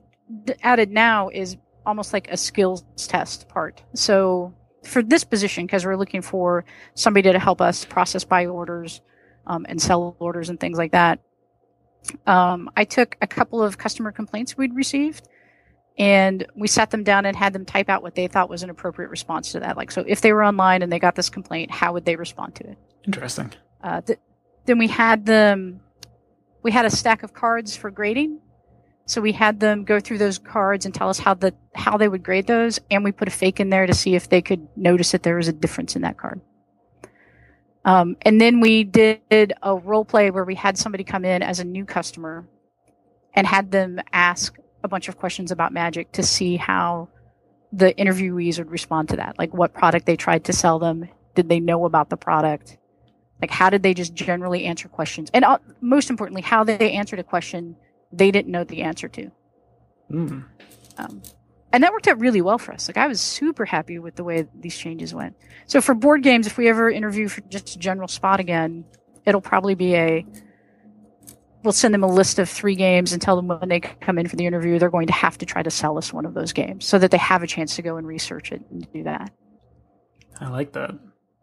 added 0.62 0.90
now 0.90 1.28
is 1.28 1.56
almost 1.84 2.12
like 2.12 2.30
a 2.30 2.36
skills 2.36 2.84
test 2.96 3.48
part. 3.48 3.82
So 3.94 4.54
for 4.84 5.02
this 5.02 5.24
position, 5.24 5.64
because 5.66 5.84
we're 5.86 5.96
looking 5.96 6.22
for 6.22 6.64
somebody 6.94 7.30
to 7.32 7.38
help 7.38 7.60
us 7.60 7.84
process 7.84 8.24
buy 8.24 8.46
orders 8.46 9.00
um, 9.46 9.64
and 9.68 9.80
sell 9.80 10.14
orders 10.18 10.50
and 10.50 10.60
things 10.60 10.76
like 10.78 10.92
that, 10.92 11.18
um, 12.26 12.70
I 12.76 12.84
took 12.84 13.16
a 13.20 13.26
couple 13.26 13.62
of 13.62 13.78
customer 13.78 14.12
complaints 14.12 14.56
we'd 14.56 14.74
received 14.74 15.28
and 15.98 16.46
we 16.54 16.68
sat 16.68 16.90
them 16.90 17.02
down 17.02 17.26
and 17.26 17.36
had 17.36 17.52
them 17.52 17.64
type 17.64 17.88
out 17.88 18.02
what 18.02 18.14
they 18.14 18.28
thought 18.28 18.48
was 18.48 18.62
an 18.62 18.70
appropriate 18.70 19.08
response 19.08 19.52
to 19.52 19.60
that. 19.60 19.76
Like, 19.76 19.90
so 19.90 20.04
if 20.06 20.20
they 20.20 20.32
were 20.32 20.44
online 20.44 20.82
and 20.82 20.92
they 20.92 21.00
got 21.00 21.16
this 21.16 21.28
complaint, 21.28 21.72
how 21.72 21.92
would 21.92 22.04
they 22.04 22.14
respond 22.14 22.54
to 22.56 22.70
it? 22.70 22.78
Interesting. 23.04 23.52
Uh, 23.82 24.00
th- 24.02 24.18
then 24.66 24.78
we 24.78 24.86
had 24.86 25.26
them, 25.26 25.80
we 26.62 26.70
had 26.70 26.84
a 26.84 26.90
stack 26.90 27.24
of 27.24 27.34
cards 27.34 27.76
for 27.76 27.90
grading. 27.90 28.40
So 29.06 29.22
we 29.22 29.32
had 29.32 29.58
them 29.58 29.84
go 29.84 30.00
through 30.00 30.18
those 30.18 30.38
cards 30.38 30.84
and 30.84 30.94
tell 30.94 31.08
us 31.08 31.18
how 31.18 31.32
the 31.32 31.54
how 31.74 31.96
they 31.96 32.08
would 32.08 32.22
grade 32.22 32.46
those, 32.46 32.78
and 32.90 33.02
we 33.02 33.10
put 33.10 33.26
a 33.26 33.30
fake 33.30 33.58
in 33.58 33.70
there 33.70 33.86
to 33.86 33.94
see 33.94 34.14
if 34.14 34.28
they 34.28 34.42
could 34.42 34.68
notice 34.76 35.12
that 35.12 35.22
there 35.22 35.36
was 35.36 35.48
a 35.48 35.52
difference 35.52 35.96
in 35.96 36.02
that 36.02 36.18
card. 36.18 36.42
Um, 37.88 38.18
and 38.20 38.38
then 38.38 38.60
we 38.60 38.84
did 38.84 39.54
a 39.62 39.74
role 39.74 40.04
play 40.04 40.30
where 40.30 40.44
we 40.44 40.54
had 40.54 40.76
somebody 40.76 41.04
come 41.04 41.24
in 41.24 41.42
as 41.42 41.58
a 41.58 41.64
new 41.64 41.86
customer 41.86 42.46
and 43.32 43.46
had 43.46 43.70
them 43.70 43.98
ask 44.12 44.58
a 44.84 44.88
bunch 44.88 45.08
of 45.08 45.16
questions 45.16 45.50
about 45.50 45.72
magic 45.72 46.12
to 46.12 46.22
see 46.22 46.58
how 46.58 47.08
the 47.72 47.94
interviewees 47.94 48.58
would 48.58 48.70
respond 48.70 49.08
to 49.08 49.16
that. 49.16 49.38
Like 49.38 49.54
what 49.54 49.72
product 49.72 50.04
they 50.04 50.16
tried 50.16 50.44
to 50.44 50.52
sell 50.52 50.78
them. 50.78 51.08
Did 51.34 51.48
they 51.48 51.60
know 51.60 51.86
about 51.86 52.10
the 52.10 52.18
product? 52.18 52.76
Like 53.40 53.50
how 53.50 53.70
did 53.70 53.82
they 53.82 53.94
just 53.94 54.12
generally 54.12 54.66
answer 54.66 54.86
questions? 54.86 55.30
And 55.32 55.46
uh, 55.46 55.56
most 55.80 56.10
importantly, 56.10 56.42
how 56.42 56.64
they 56.64 56.92
answered 56.92 57.20
a 57.20 57.24
question 57.24 57.74
they 58.12 58.30
didn't 58.30 58.52
know 58.52 58.64
the 58.64 58.82
answer 58.82 59.08
to. 59.08 59.30
Mm. 60.10 60.44
Um, 60.98 61.22
and 61.72 61.82
that 61.82 61.92
worked 61.92 62.08
out 62.08 62.18
really 62.18 62.40
well 62.40 62.58
for 62.58 62.72
us. 62.72 62.88
Like 62.88 62.96
I 62.96 63.06
was 63.06 63.20
super 63.20 63.64
happy 63.64 63.98
with 63.98 64.16
the 64.16 64.24
way 64.24 64.46
these 64.58 64.76
changes 64.76 65.14
went. 65.14 65.36
So 65.66 65.80
for 65.80 65.94
board 65.94 66.22
games, 66.22 66.46
if 66.46 66.56
we 66.56 66.68
ever 66.68 66.90
interview 66.90 67.28
for 67.28 67.42
just 67.42 67.76
a 67.76 67.78
general 67.78 68.08
spot 68.08 68.40
again, 68.40 68.84
it'll 69.26 69.40
probably 69.40 69.74
be 69.74 69.94
a 69.94 70.26
we'll 71.62 71.72
send 71.72 71.92
them 71.92 72.04
a 72.04 72.10
list 72.10 72.38
of 72.38 72.48
three 72.48 72.76
games 72.76 73.12
and 73.12 73.20
tell 73.20 73.36
them 73.36 73.48
when 73.48 73.68
they 73.68 73.80
come 73.80 74.18
in 74.18 74.28
for 74.28 74.36
the 74.36 74.46
interview 74.46 74.78
they're 74.78 74.88
going 74.88 75.08
to 75.08 75.12
have 75.12 75.36
to 75.36 75.44
try 75.44 75.62
to 75.62 75.70
sell 75.70 75.98
us 75.98 76.12
one 76.12 76.24
of 76.24 76.32
those 76.32 76.52
games 76.52 76.86
so 76.86 76.98
that 76.98 77.10
they 77.10 77.18
have 77.18 77.42
a 77.42 77.46
chance 77.46 77.76
to 77.76 77.82
go 77.82 77.96
and 77.96 78.06
research 78.06 78.52
it 78.52 78.62
and 78.70 78.90
do 78.92 79.02
that. 79.02 79.30
I 80.40 80.48
like 80.48 80.72
that. 80.72 80.92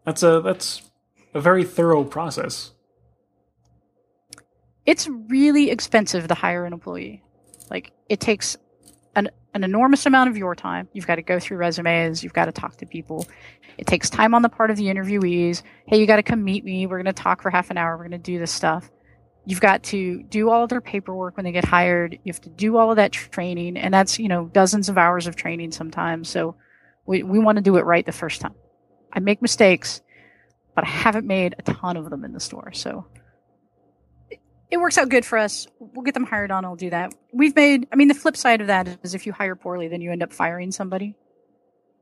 That's 0.04 0.22
a 0.22 0.40
that's 0.40 0.82
a 1.34 1.40
very 1.40 1.64
thorough 1.64 2.02
process. 2.02 2.72
It's 4.86 5.08
really 5.28 5.70
expensive 5.70 6.28
to 6.28 6.34
hire 6.34 6.64
an 6.64 6.72
employee. 6.72 7.22
Like 7.70 7.92
it 8.08 8.20
takes 8.20 8.56
an 9.56 9.64
enormous 9.64 10.04
amount 10.06 10.28
of 10.30 10.36
your 10.36 10.54
time. 10.54 10.86
You've 10.92 11.06
got 11.06 11.16
to 11.16 11.22
go 11.22 11.40
through 11.40 11.56
resumes, 11.56 12.22
you've 12.22 12.34
got 12.34 12.44
to 12.44 12.52
talk 12.52 12.76
to 12.76 12.86
people. 12.86 13.26
It 13.78 13.86
takes 13.86 14.08
time 14.08 14.34
on 14.34 14.42
the 14.42 14.48
part 14.48 14.70
of 14.70 14.76
the 14.76 14.84
interviewees. 14.84 15.62
Hey, 15.86 15.98
you 15.98 16.06
got 16.06 16.16
to 16.16 16.22
come 16.22 16.44
meet 16.44 16.64
me. 16.64 16.86
We're 16.86 17.02
going 17.02 17.12
to 17.12 17.22
talk 17.22 17.42
for 17.42 17.50
half 17.50 17.70
an 17.70 17.78
hour. 17.78 17.96
We're 17.96 18.04
going 18.08 18.12
to 18.12 18.18
do 18.18 18.38
this 18.38 18.52
stuff. 18.52 18.90
You've 19.46 19.60
got 19.60 19.82
to 19.84 20.22
do 20.24 20.50
all 20.50 20.64
of 20.64 20.70
their 20.70 20.80
paperwork 20.80 21.36
when 21.36 21.44
they 21.44 21.52
get 21.52 21.64
hired. 21.64 22.18
You 22.24 22.32
have 22.32 22.40
to 22.42 22.50
do 22.50 22.76
all 22.76 22.90
of 22.90 22.96
that 22.96 23.12
training, 23.12 23.76
and 23.76 23.94
that's 23.94 24.18
you 24.18 24.28
know 24.28 24.46
dozens 24.46 24.88
of 24.88 24.98
hours 24.98 25.26
of 25.26 25.36
training 25.36 25.72
sometimes. 25.72 26.28
So 26.28 26.56
we 27.06 27.22
we 27.22 27.38
want 27.38 27.56
to 27.56 27.62
do 27.62 27.76
it 27.76 27.84
right 27.84 28.04
the 28.04 28.12
first 28.12 28.40
time. 28.40 28.54
I 29.12 29.20
make 29.20 29.40
mistakes, 29.40 30.02
but 30.74 30.84
I 30.84 30.88
haven't 30.88 31.26
made 31.26 31.54
a 31.58 31.62
ton 31.62 31.96
of 31.96 32.10
them 32.10 32.24
in 32.24 32.32
the 32.32 32.40
store. 32.40 32.72
So 32.72 33.06
it 34.70 34.78
works 34.78 34.98
out 34.98 35.08
good 35.08 35.24
for 35.24 35.38
us. 35.38 35.66
We'll 35.78 36.02
get 36.04 36.14
them 36.14 36.24
hired 36.24 36.50
on. 36.50 36.64
I'll 36.64 36.76
do 36.76 36.90
that. 36.90 37.14
We've 37.32 37.54
made. 37.54 37.86
I 37.92 37.96
mean, 37.96 38.08
the 38.08 38.14
flip 38.14 38.36
side 38.36 38.60
of 38.60 38.66
that 38.66 38.98
is 39.02 39.14
if 39.14 39.26
you 39.26 39.32
hire 39.32 39.54
poorly, 39.56 39.88
then 39.88 40.00
you 40.00 40.10
end 40.12 40.22
up 40.22 40.32
firing 40.32 40.72
somebody, 40.72 41.14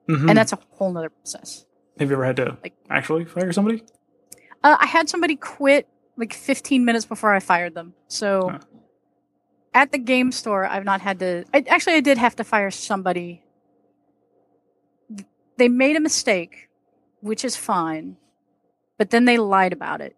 Mhm. 0.08 0.28
and 0.28 0.38
that's 0.38 0.52
a 0.52 0.58
whole 0.72 0.92
nother 0.92 1.10
process. 1.10 1.66
Have 1.98 2.08
you 2.10 2.16
ever 2.16 2.24
had 2.24 2.36
to 2.36 2.58
like- 2.62 2.74
actually 2.90 3.24
fire 3.24 3.52
somebody? 3.52 3.82
Uh, 4.62 4.76
I 4.80 4.86
had 4.86 5.08
somebody 5.08 5.36
quit 5.36 5.86
like 6.16 6.32
15 6.32 6.84
minutes 6.84 7.04
before 7.04 7.32
I 7.34 7.40
fired 7.40 7.74
them. 7.74 7.94
So 8.08 8.48
Huh. 8.50 8.58
at 9.74 9.92
the 9.92 9.98
game 9.98 10.32
store, 10.32 10.64
I've 10.64 10.84
not 10.84 11.00
had 11.02 11.18
to. 11.20 11.44
I, 11.52 11.64
actually, 11.68 11.94
I 11.94 12.00
did 12.00 12.18
have 12.18 12.34
to 12.36 12.44
fire 12.44 12.70
somebody. 12.70 13.42
They 15.56 15.68
made 15.68 15.96
a 15.96 16.00
mistake, 16.00 16.68
which 17.20 17.44
is 17.44 17.56
fine, 17.56 18.16
but 18.98 19.10
then 19.10 19.24
they 19.24 19.38
lied 19.38 19.72
about 19.72 20.00
it, 20.00 20.16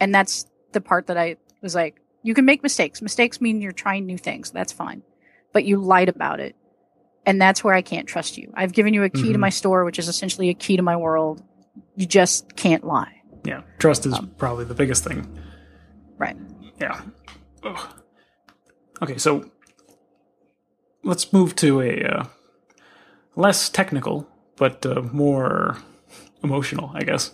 and 0.00 0.12
that's 0.14 0.46
the 0.74 0.80
part 0.82 1.06
that 1.06 1.16
I 1.16 1.36
was 1.62 1.74
like, 1.74 2.00
you 2.22 2.34
can 2.34 2.44
make 2.44 2.62
mistakes. 2.62 3.00
Mistakes 3.02 3.40
mean 3.40 3.60
you're 3.62 3.72
trying 3.72 4.04
new 4.06 4.18
things. 4.18 4.50
That's 4.50 4.72
fine, 4.72 5.02
but 5.52 5.64
you 5.64 5.78
lied 5.78 6.08
about 6.10 6.40
it, 6.40 6.54
and 7.26 7.40
that's 7.40 7.64
where 7.64 7.74
I 7.74 7.82
can't 7.82 8.06
trust 8.06 8.36
you. 8.38 8.52
I've 8.54 8.72
given 8.72 8.92
you 8.94 9.02
a 9.04 9.10
key 9.10 9.32
to 9.32 9.38
Mhm. 9.38 9.40
my 9.40 9.50
store, 9.50 9.84
which 9.84 9.98
is 9.98 10.08
essentially 10.08 10.50
a 10.50 10.54
key 10.54 10.76
to 10.76 10.82
my 10.82 10.96
world. 10.96 11.42
You 11.96 12.06
just 12.06 12.54
can't 12.56 12.84
lie. 12.84 13.22
Yeah, 13.44 13.62
trust 13.78 14.06
is 14.06 14.14
Um, 14.14 14.30
probably 14.38 14.64
the 14.64 14.74
biggest 14.74 15.04
thing. 15.04 15.26
Right. 16.18 16.36
Yeah. 16.80 17.00
Ugh. 17.62 17.88
Okay, 19.02 19.18
so 19.18 19.50
let's 21.02 21.32
move 21.32 21.54
to 21.56 21.80
a 21.82 22.02
uh, 22.04 22.24
less 23.36 23.68
technical 23.68 24.28
but 24.56 24.86
uh, 24.86 25.02
more 25.12 25.76
emotional, 26.42 26.90
I 26.94 27.02
guess. 27.02 27.32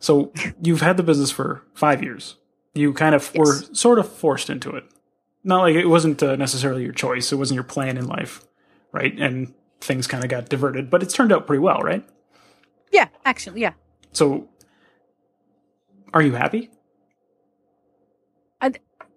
So 0.00 0.32
you've 0.62 0.80
had 0.80 0.96
the 0.96 1.02
business 1.02 1.30
for 1.30 1.62
five 1.74 2.02
years. 2.02 2.36
You 2.74 2.92
kind 2.92 3.14
of 3.14 3.32
were 3.34 3.60
sort 3.72 3.98
of 3.98 4.08
forced 4.10 4.50
into 4.50 4.70
it. 4.70 4.84
Not 5.44 5.60
like 5.62 5.74
it 5.76 5.86
wasn't 5.86 6.22
uh, 6.22 6.36
necessarily 6.36 6.82
your 6.82 6.92
choice. 6.92 7.32
It 7.32 7.36
wasn't 7.36 7.56
your 7.56 7.64
plan 7.64 7.96
in 7.96 8.06
life, 8.06 8.44
right? 8.92 9.16
And 9.18 9.54
things 9.80 10.06
kind 10.06 10.24
of 10.24 10.30
got 10.30 10.48
diverted, 10.48 10.90
but 10.90 11.02
it's 11.02 11.14
turned 11.14 11.32
out 11.32 11.46
pretty 11.46 11.60
well, 11.60 11.78
right? 11.80 12.04
Yeah, 12.90 13.08
actually, 13.24 13.60
yeah. 13.60 13.74
So, 14.12 14.48
are 16.12 16.22
you 16.22 16.32
happy? 16.32 16.70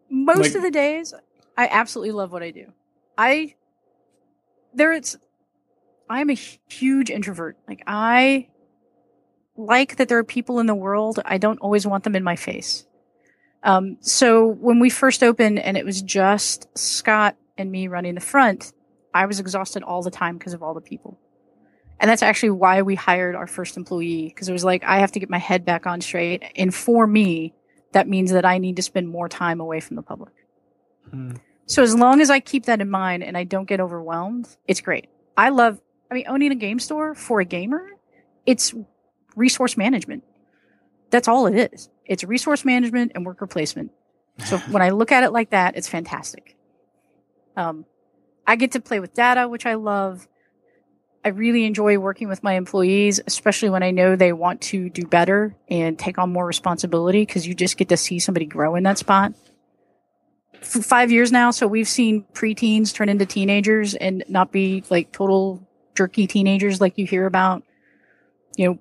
Most 0.10 0.38
Like- 0.38 0.55
of 0.55 0.62
the 0.62 0.72
days, 0.72 1.14
I 1.58 1.68
absolutely 1.68 2.12
love 2.12 2.32
what 2.32 2.43
I 2.43 2.51
do. 2.51 2.72
I 3.18 3.55
there 4.74 4.93
it's 4.93 5.18
I'm 6.10 6.30
a 6.30 6.38
huge 6.70 7.10
introvert. 7.10 7.58
Like 7.68 7.84
I 7.86 8.47
like 9.58 9.97
that 9.97 10.08
there 10.08 10.18
are 10.18 10.24
people 10.24 10.60
in 10.60 10.66
the 10.66 10.76
world. 10.76 11.20
I 11.26 11.38
don't 11.38 11.60
always 11.60 11.86
want 11.86 12.03
them 12.03 12.16
in 12.16 12.24
my 12.24 12.36
face. 12.36 12.86
Um, 13.64 13.97
so 14.01 14.45
when 14.45 14.80
we 14.80 14.89
first 14.89 15.24
opened 15.24 15.60
and 15.60 15.78
it 15.78 15.86
was 15.86 16.01
just 16.01 16.68
Scott 16.78 17.36
and 17.58 17.72
me 17.72 17.88
running 17.88 18.16
the 18.16 18.22
front, 18.22 18.74
I 19.14 19.26
was 19.26 19.39
exhausted 19.39 19.84
all 19.84 20.01
the 20.01 20.12
time 20.12 20.38
because 20.38 20.53
of 20.53 20.62
all 20.62 20.74
the 20.74 20.82
people. 20.82 21.20
And 21.99 22.10
that's 22.10 22.22
actually 22.22 22.51
why 22.51 22.84
we 22.84 22.95
hired 22.95 23.36
our 23.36 23.47
first 23.47 23.76
employee 23.76 24.28
because 24.28 24.47
it 24.47 24.53
was 24.53 24.64
like 24.64 24.84
I 24.84 24.99
have 24.99 25.12
to 25.14 25.20
get 25.20 25.30
my 25.30 25.39
head 25.39 25.66
back 25.66 25.88
on 25.88 26.01
straight. 26.01 26.43
And 26.55 26.74
for 26.74 27.08
me, 27.08 27.53
that 27.93 28.08
means 28.08 28.32
that 28.32 28.45
I 28.45 28.60
need 28.60 28.76
to 28.76 28.84
spend 28.84 29.10
more 29.10 29.28
time 29.28 29.60
away 29.60 29.80
from 29.80 29.95
the 29.95 30.03
public. 30.03 30.34
Hmm. 31.10 31.36
So 31.66 31.82
as 31.84 31.95
long 31.95 32.22
as 32.22 32.30
I 32.30 32.39
keep 32.39 32.66
that 32.66 32.80
in 32.80 32.89
mind 32.89 33.24
and 33.24 33.36
I 33.38 33.43
don't 33.43 33.66
get 33.66 33.82
overwhelmed, 33.82 34.47
it's 34.68 34.82
great. 34.82 35.08
I 35.36 35.49
love, 35.49 35.82
I 36.10 36.14
mean, 36.14 36.26
owning 36.28 36.51
a 36.51 36.55
game 36.55 36.80
store 36.80 37.16
for 37.16 37.39
a 37.39 37.45
gamer, 37.45 37.89
it's 38.45 38.74
resource 39.36 39.76
management. 39.76 40.24
That's 41.10 41.28
all 41.28 41.47
it 41.47 41.72
is. 41.74 41.89
It's 42.08 42.24
resource 42.24 42.66
management 42.66 43.12
and 43.16 43.26
worker 43.26 43.47
placement. 43.47 43.91
So 44.45 44.58
when 44.72 44.82
I 44.82 44.89
look 44.89 45.12
at 45.12 45.24
it 45.24 45.32
like 45.32 45.51
that, 45.51 45.76
it's 45.76 45.88
fantastic. 45.88 46.55
Um, 47.55 47.86
I 48.45 48.55
get 48.55 48.74
to 48.74 48.80
play 48.80 48.99
with 48.99 49.14
data, 49.14 49.47
which 49.47 49.66
I 49.66 49.76
love. 49.76 50.28
I 51.26 51.30
really 51.30 51.66
enjoy 51.66 51.97
working 51.97 52.30
with 52.30 52.41
my 52.41 52.53
employees, 52.53 53.20
especially 53.26 53.70
when 53.70 53.84
I 53.84 53.91
know 53.91 54.16
they 54.16 54.32
want 54.32 54.62
to 54.62 54.89
do 54.89 55.05
better 55.05 55.55
and 55.68 55.99
take 55.99 56.18
on 56.18 56.32
more 56.32 56.45
responsibility 56.45 57.24
because 57.24 57.45
you 57.45 57.53
just 57.53 57.76
get 57.76 57.89
to 57.89 57.97
see 57.97 58.20
somebody 58.20 58.45
grow 58.45 58.76
in 58.76 58.84
that 58.84 58.97
spot. 58.97 59.34
For 60.62 60.82
five 60.82 61.12
years 61.12 61.32
now, 61.32 61.51
so 61.51 61.68
we've 61.68 61.88
seen 61.88 62.24
preteens 62.34 62.93
turn 62.93 63.10
into 63.10 63.26
teenagers 63.26 63.93
and 63.93 64.24
not 64.30 64.51
be 64.51 64.84
like 64.89 65.12
total 65.12 65.68
jerky 65.95 66.28
teenagers 66.28 66.80
like 66.80 66.97
you 66.97 67.05
hear 67.05 67.26
about. 67.26 67.64
You 68.55 68.68
know, 68.68 68.80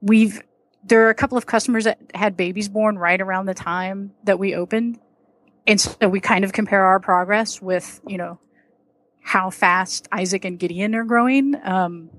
we've 0.00 0.40
there 0.84 1.06
are 1.06 1.10
a 1.10 1.14
couple 1.14 1.38
of 1.38 1.46
customers 1.46 1.84
that 1.84 1.98
had 2.14 2.36
babies 2.36 2.68
born 2.68 2.98
right 2.98 3.20
around 3.20 3.46
the 3.46 3.54
time 3.54 4.12
that 4.24 4.38
we 4.38 4.54
opened. 4.54 4.98
And 5.66 5.80
so 5.80 6.08
we 6.08 6.20
kind 6.20 6.44
of 6.44 6.52
compare 6.52 6.84
our 6.84 6.98
progress 6.98 7.62
with, 7.62 8.00
you 8.06 8.18
know, 8.18 8.40
how 9.20 9.50
fast 9.50 10.08
Isaac 10.10 10.44
and 10.44 10.58
Gideon 10.58 10.94
are 10.94 11.04
growing. 11.04 11.54
Um, 11.62 12.10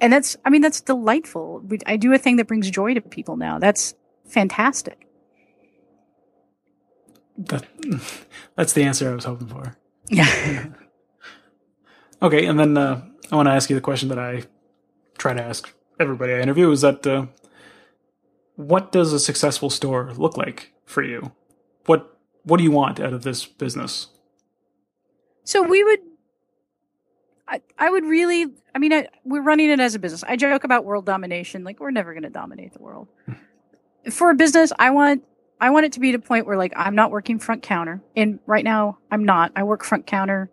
and 0.00 0.12
that's, 0.12 0.36
I 0.44 0.50
mean, 0.50 0.62
that's 0.62 0.80
delightful. 0.80 1.60
We, 1.60 1.78
I 1.86 1.96
do 1.96 2.12
a 2.12 2.18
thing 2.18 2.36
that 2.36 2.48
brings 2.48 2.68
joy 2.70 2.94
to 2.94 3.00
people 3.00 3.36
now. 3.36 3.58
That's 3.58 3.94
fantastic. 4.26 5.06
That, 7.38 7.66
that's 8.56 8.72
the 8.72 8.82
answer 8.82 9.10
I 9.10 9.14
was 9.14 9.24
hoping 9.24 9.46
for. 9.46 9.76
Yeah. 10.08 10.66
Okay, 12.22 12.44
and 12.46 12.58
then 12.58 12.76
uh, 12.76 13.00
I 13.32 13.36
want 13.36 13.46
to 13.46 13.52
ask 13.52 13.70
you 13.70 13.76
the 13.76 13.80
question 13.80 14.10
that 14.10 14.18
I 14.18 14.42
try 15.16 15.32
to 15.32 15.42
ask 15.42 15.72
everybody 15.98 16.34
I 16.34 16.40
interview: 16.40 16.70
is 16.70 16.82
that 16.82 17.06
uh, 17.06 17.26
what 18.60 18.92
does 18.92 19.12
a 19.12 19.20
successful 19.20 19.70
store 19.70 20.12
look 20.16 20.36
like 20.36 20.72
for 20.84 21.02
you? 21.02 21.32
What 21.86 22.18
What 22.44 22.58
do 22.58 22.64
you 22.64 22.70
want 22.70 23.00
out 23.00 23.12
of 23.12 23.22
this 23.22 23.46
business? 23.46 24.08
So 25.44 25.62
we 25.62 25.82
would 25.82 26.00
I, 27.48 27.60
I 27.76 27.90
would 27.90 28.04
really, 28.04 28.46
I 28.74 28.78
mean, 28.78 28.92
I, 28.92 29.08
we're 29.24 29.42
running 29.42 29.70
it 29.70 29.80
as 29.80 29.96
a 29.96 29.98
business. 29.98 30.22
I 30.22 30.36
joke 30.36 30.62
about 30.62 30.84
world 30.84 31.04
domination. 31.04 31.64
Like, 31.64 31.80
we're 31.80 31.90
never 31.90 32.12
going 32.12 32.22
to 32.22 32.30
dominate 32.30 32.74
the 32.74 32.78
world. 32.78 33.08
Hmm. 33.26 33.32
For 34.10 34.30
a 34.30 34.36
business, 34.36 34.72
I 34.78 34.90
want, 34.90 35.24
I 35.60 35.70
want 35.70 35.84
it 35.84 35.92
to 35.92 36.00
be 36.00 36.12
to 36.12 36.18
a 36.18 36.20
point 36.20 36.46
where 36.46 36.56
like 36.56 36.72
I'm 36.76 36.94
not 36.94 37.10
working 37.10 37.40
front 37.40 37.62
counter. 37.62 38.00
And 38.16 38.38
right 38.46 38.64
now 38.64 38.98
I'm 39.10 39.24
not. 39.24 39.50
I 39.56 39.64
work 39.64 39.84
front 39.84 40.06
counter 40.06 40.48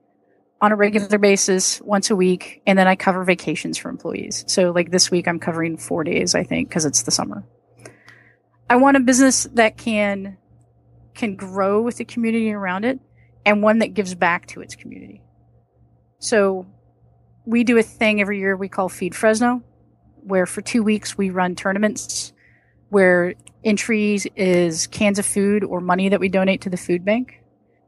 on 0.59 0.71
a 0.71 0.75
regular 0.75 1.19
basis 1.19 1.79
once 1.81 2.09
a 2.09 2.15
week. 2.15 2.63
And 2.65 2.79
then 2.79 2.87
I 2.87 2.95
cover 2.95 3.23
vacations 3.23 3.77
for 3.77 3.89
employees. 3.89 4.43
So 4.47 4.71
like 4.71 4.89
this 4.89 5.11
week 5.11 5.27
I'm 5.27 5.39
covering 5.39 5.77
four 5.77 6.03
days, 6.03 6.33
I 6.33 6.43
think, 6.43 6.67
because 6.67 6.83
it's 6.83 7.03
the 7.03 7.11
summer. 7.11 7.45
I 8.69 8.75
want 8.75 8.97
a 8.97 8.99
business 8.99 9.43
that 9.53 9.77
can, 9.77 10.37
can 11.13 11.35
grow 11.35 11.81
with 11.81 11.97
the 11.97 12.05
community 12.05 12.51
around 12.51 12.83
it 12.83 12.99
and 13.45 13.63
one 13.63 13.79
that 13.79 13.93
gives 13.93 14.13
back 14.13 14.47
to 14.47 14.61
its 14.61 14.75
community. 14.75 15.21
So 16.19 16.65
we 17.45 17.63
do 17.63 17.77
a 17.77 17.83
thing 17.83 18.19
every 18.19 18.39
year 18.39 18.57
we 18.57 18.67
call 18.67 18.89
Feed 18.89 19.15
Fresno, 19.15 19.63
where 20.21 20.45
for 20.45 20.61
two 20.61 20.83
weeks 20.83 21.17
we 21.17 21.29
run 21.29 21.55
tournaments 21.55 22.33
where 22.89 23.35
entries 23.63 24.27
is 24.35 24.87
cans 24.87 25.19
of 25.19 25.25
food 25.25 25.63
or 25.63 25.79
money 25.79 26.09
that 26.09 26.19
we 26.19 26.29
donate 26.29 26.61
to 26.61 26.69
the 26.69 26.77
food 26.77 27.05
bank, 27.05 27.41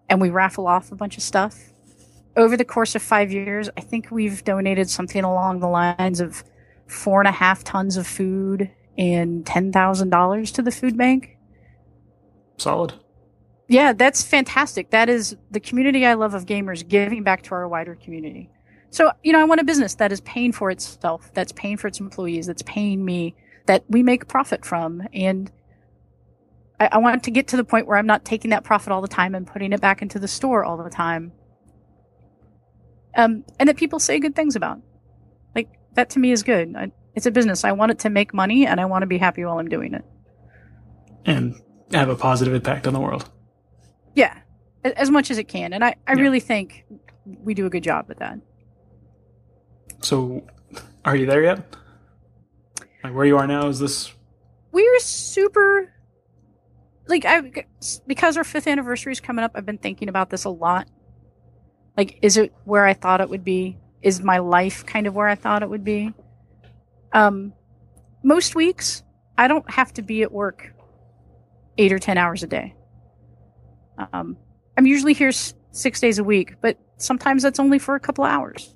and 0.09 0.21
we 0.21 0.29
raffle 0.29 0.67
off 0.67 0.91
a 0.91 0.95
bunch 0.95 1.17
of 1.17 1.23
stuff. 1.23 1.73
Over 2.35 2.55
the 2.55 2.65
course 2.65 2.95
of 2.95 3.01
five 3.01 3.31
years, 3.31 3.69
I 3.77 3.81
think 3.81 4.11
we've 4.11 4.43
donated 4.43 4.89
something 4.89 5.23
along 5.23 5.59
the 5.59 5.67
lines 5.67 6.19
of 6.19 6.43
four 6.87 7.21
and 7.21 7.27
a 7.27 7.33
half 7.33 7.63
tons 7.63 7.97
of 7.97 8.07
food 8.07 8.71
and 8.99 9.45
ten 9.45 9.71
thousand 9.71 10.09
dollars 10.11 10.51
to 10.51 10.61
the 10.61 10.71
food 10.71 10.97
bank. 10.97 11.37
Solid. 12.57 12.93
Yeah, 13.69 13.93
that's 13.93 14.21
fantastic. 14.21 14.89
That 14.89 15.09
is 15.09 15.37
the 15.51 15.59
community 15.59 16.05
I 16.05 16.15
love 16.15 16.33
of 16.33 16.45
gamers 16.45 16.85
giving 16.87 17.23
back 17.23 17.43
to 17.43 17.55
our 17.55 17.67
wider 17.67 17.95
community. 17.95 18.49
So, 18.89 19.11
you 19.23 19.31
know, 19.31 19.39
I 19.39 19.43
want 19.45 19.61
a 19.61 19.63
business 19.63 19.95
that 19.95 20.11
is 20.11 20.19
paying 20.21 20.51
for 20.51 20.69
itself, 20.71 21.31
that's 21.33 21.51
paying 21.51 21.77
for 21.77 21.87
its 21.87 21.99
employees, 21.99 22.47
that's 22.47 22.63
paying 22.63 23.05
me, 23.05 23.35
that 23.67 23.85
we 23.87 24.01
make 24.03 24.27
profit 24.27 24.65
from. 24.65 25.07
And 25.13 25.51
I, 26.79 26.89
I 26.93 26.97
want 26.97 27.23
to 27.23 27.31
get 27.31 27.47
to 27.49 27.57
the 27.57 27.63
point 27.63 27.87
where 27.87 27.97
I'm 27.97 28.07
not 28.07 28.25
taking 28.25 28.49
that 28.49 28.63
profit 28.63 28.91
all 28.91 29.01
the 29.01 29.07
time 29.07 29.35
and 29.35 29.45
putting 29.45 29.71
it 29.71 29.79
back 29.79 30.01
into 30.01 30.17
the 30.17 30.27
store 30.27 30.65
all 30.65 30.75
the 30.75 30.89
time. 30.89 31.31
Um, 33.15 33.45
and 33.59 33.69
that 33.69 33.77
people 33.77 33.99
say 33.99 34.19
good 34.19 34.35
things 34.35 34.55
about. 34.55 34.81
Like, 35.55 35.69
that 35.93 36.09
to 36.11 36.19
me 36.19 36.31
is 36.31 36.41
good. 36.41 36.75
I, 36.75 36.91
it's 37.19 37.25
a 37.25 37.31
business. 37.31 37.65
I 37.65 37.73
want 37.73 37.91
it 37.91 37.99
to 37.99 38.09
make 38.09 38.33
money 38.33 38.65
and 38.65 38.79
I 38.79 38.85
want 38.85 39.01
to 39.01 39.05
be 39.05 39.17
happy 39.17 39.43
while 39.43 39.59
I'm 39.59 39.67
doing 39.67 39.93
it. 39.93 40.05
And 41.25 41.53
have 41.91 42.07
a 42.07 42.15
positive 42.15 42.53
impact 42.53 42.87
on 42.87 42.93
the 42.93 42.99
world. 43.01 43.29
Yeah, 44.15 44.37
as 44.85 45.09
much 45.09 45.29
as 45.29 45.37
it 45.37 45.49
can. 45.49 45.73
And 45.73 45.83
I, 45.83 45.95
I 46.07 46.13
Yeah. 46.13 46.21
really 46.21 46.39
think 46.39 46.85
we 47.25 47.53
do 47.53 47.65
a 47.65 47.69
good 47.69 47.83
job 47.83 48.05
at 48.09 48.19
that. 48.19 48.39
So, 50.01 50.47
are 51.03 51.13
you 51.17 51.25
there 51.25 51.43
yet? 51.43 51.75
Like 53.03 53.13
where 53.13 53.25
you 53.25 53.37
are 53.37 53.47
now? 53.47 53.67
Is 53.67 53.79
this 53.79 54.13
we're 54.71 54.99
super 54.99 55.91
like 57.07 57.25
I 57.25 57.65
because 58.07 58.37
our 58.37 58.45
fifth 58.45 58.65
anniversary 58.67 59.11
is 59.11 59.19
coming 59.19 59.43
up. 59.43 59.51
I've 59.55 59.65
been 59.65 59.77
thinking 59.77 60.07
about 60.07 60.29
this 60.29 60.45
a 60.45 60.49
lot. 60.49 60.87
Like, 61.97 62.17
is 62.21 62.37
it 62.37 62.53
where 62.63 62.85
I 62.85 62.93
thought 62.93 63.19
it 63.19 63.29
would 63.29 63.43
be? 63.43 63.77
Is 64.01 64.21
my 64.21 64.37
life 64.37 64.85
kind 64.85 65.05
of 65.05 65.13
where 65.15 65.27
I 65.27 65.35
thought 65.35 65.63
it 65.63 65.69
would 65.69 65.83
be? 65.83 66.13
Um, 67.13 67.53
most 68.23 68.55
weeks 68.55 69.03
I 69.37 69.47
don't 69.47 69.69
have 69.71 69.93
to 69.93 70.01
be 70.01 70.21
at 70.21 70.31
work 70.31 70.73
eight 71.77 71.93
or 71.93 71.99
ten 71.99 72.17
hours 72.17 72.43
a 72.43 72.47
day. 72.47 72.75
Um, 74.13 74.37
I'm 74.77 74.85
usually 74.85 75.13
here 75.13 75.29
s- 75.29 75.53
six 75.71 75.99
days 75.99 76.19
a 76.19 76.23
week, 76.23 76.55
but 76.61 76.77
sometimes 76.97 77.43
that's 77.43 77.59
only 77.59 77.79
for 77.79 77.95
a 77.95 77.99
couple 77.99 78.23
hours. 78.23 78.75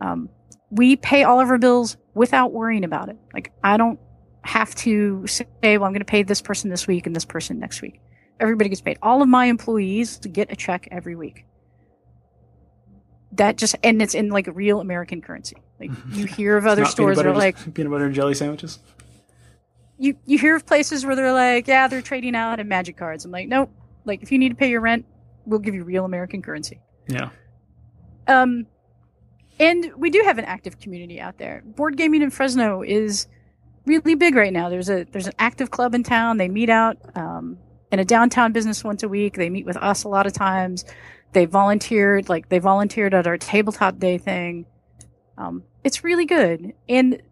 Um, 0.00 0.28
we 0.70 0.96
pay 0.96 1.24
all 1.24 1.40
of 1.40 1.48
our 1.48 1.58
bills 1.58 1.96
without 2.14 2.52
worrying 2.52 2.84
about 2.84 3.08
it. 3.08 3.16
Like 3.32 3.52
I 3.64 3.76
don't 3.76 3.98
have 4.42 4.74
to 4.76 5.26
say, 5.26 5.44
well, 5.62 5.84
I'm 5.84 5.92
going 5.92 6.00
to 6.00 6.04
pay 6.04 6.22
this 6.22 6.40
person 6.40 6.70
this 6.70 6.86
week 6.86 7.06
and 7.06 7.14
this 7.14 7.24
person 7.24 7.58
next 7.58 7.82
week. 7.82 8.00
Everybody 8.40 8.70
gets 8.70 8.80
paid. 8.80 8.98
All 9.02 9.22
of 9.22 9.28
my 9.28 9.46
employees 9.46 10.18
get 10.18 10.52
a 10.52 10.56
check 10.56 10.88
every 10.90 11.16
week. 11.16 11.44
That 13.32 13.56
just 13.56 13.76
and 13.82 14.00
it's 14.00 14.14
in 14.14 14.30
like 14.30 14.48
real 14.52 14.80
American 14.80 15.20
currency. 15.20 15.56
Like 15.80 15.90
you 16.10 16.26
hear 16.26 16.56
of 16.56 16.66
other 16.66 16.84
stores 16.84 17.16
that 17.16 17.26
are 17.26 17.34
like 17.34 17.56
peanut 17.74 17.92
butter 17.92 18.06
and 18.06 18.14
jelly 18.14 18.34
sandwiches? 18.34 18.78
you 19.98 20.16
you 20.26 20.38
hear 20.38 20.56
of 20.56 20.64
places 20.64 21.04
where 21.04 21.16
they're 21.16 21.32
like, 21.32 21.66
yeah, 21.66 21.88
they're 21.88 22.02
trading 22.02 22.34
out 22.34 22.60
in 22.60 22.68
magic 22.68 22.96
cards. 22.96 23.24
I'm 23.24 23.30
like, 23.30 23.48
nope. 23.48 23.70
Like 24.04 24.22
if 24.22 24.32
you 24.32 24.38
need 24.38 24.50
to 24.50 24.54
pay 24.54 24.70
your 24.70 24.80
rent, 24.80 25.04
we'll 25.44 25.58
give 25.58 25.74
you 25.74 25.84
real 25.84 26.04
American 26.04 26.40
currency. 26.40 26.80
Yeah. 27.08 27.30
Um, 28.26 28.66
and 29.58 29.92
we 29.96 30.10
do 30.10 30.22
have 30.24 30.38
an 30.38 30.44
active 30.44 30.78
community 30.78 31.20
out 31.20 31.38
there. 31.38 31.62
Board 31.64 31.96
gaming 31.96 32.22
in 32.22 32.30
Fresno 32.30 32.82
is 32.82 33.26
really 33.86 34.14
big 34.14 34.36
right 34.36 34.52
now. 34.52 34.68
There's 34.68 34.88
a 34.88 35.04
there's 35.04 35.26
an 35.26 35.34
active 35.38 35.70
club 35.70 35.94
in 35.94 36.04
town. 36.04 36.36
They 36.36 36.48
meet 36.48 36.70
out 36.70 36.96
um, 37.16 37.58
in 37.90 37.98
a 37.98 38.04
downtown 38.04 38.52
business 38.52 38.84
once 38.84 39.02
a 39.02 39.08
week. 39.08 39.34
They 39.34 39.50
meet 39.50 39.66
with 39.66 39.76
us 39.76 40.04
a 40.04 40.08
lot 40.08 40.26
of 40.26 40.32
times. 40.32 40.84
They 41.32 41.44
volunteered, 41.44 42.28
like 42.28 42.48
they 42.48 42.58
volunteered 42.58 43.12
at 43.14 43.26
our 43.26 43.36
tabletop 43.36 43.98
day 43.98 44.16
thing. 44.16 44.64
Um, 45.38 45.62
it's 45.84 46.04
really 46.04 46.26
good, 46.26 46.74
and 46.88 47.22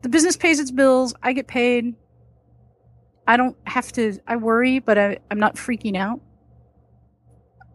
the 0.00 0.08
business 0.08 0.36
pays 0.36 0.58
its 0.58 0.72
bills. 0.72 1.14
I 1.22 1.32
get 1.32 1.46
paid. 1.46 1.94
I 3.26 3.36
don't 3.36 3.56
have 3.64 3.92
to. 3.92 4.18
I 4.26 4.36
worry, 4.36 4.80
but 4.80 4.98
I, 4.98 5.18
I'm 5.30 5.38
not 5.38 5.54
freaking 5.54 5.96
out. 5.96 6.20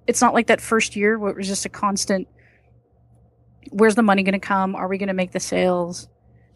It's 0.08 0.22
not 0.22 0.34
like 0.34 0.48
that 0.48 0.60
first 0.60 0.96
year 0.96 1.18
where 1.18 1.32
it 1.32 1.38
was 1.38 1.48
just 1.48 1.66
a 1.66 1.70
constant 1.70 2.28
where's 3.72 3.96
the 3.96 4.04
money 4.04 4.24
going 4.24 4.34
to 4.34 4.40
come? 4.40 4.76
Are 4.76 4.88
we 4.88 4.98
going 4.98 5.08
to 5.08 5.14
make 5.14 5.32
the 5.32 5.40
sales? 5.40 6.08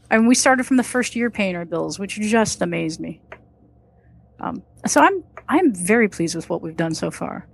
I 0.10 0.18
mean, 0.18 0.28
we 0.28 0.36
started 0.36 0.66
from 0.66 0.78
the 0.78 0.84
first 0.84 1.16
year 1.16 1.30
paying 1.30 1.56
our 1.56 1.66
bills, 1.66 2.00
which 2.00 2.20
just 2.20 2.62
amazed 2.62 3.00
me. 3.00 3.22
Um, 4.40 4.64
so 4.88 5.02
I'm 5.02 5.24
I'm 5.48 5.74
very 5.74 6.10
pleased 6.10 6.36
with 6.36 6.50
what 6.50 6.62
we've 6.62 6.76
done 6.76 6.96
so 6.96 7.12
far, 7.12 7.48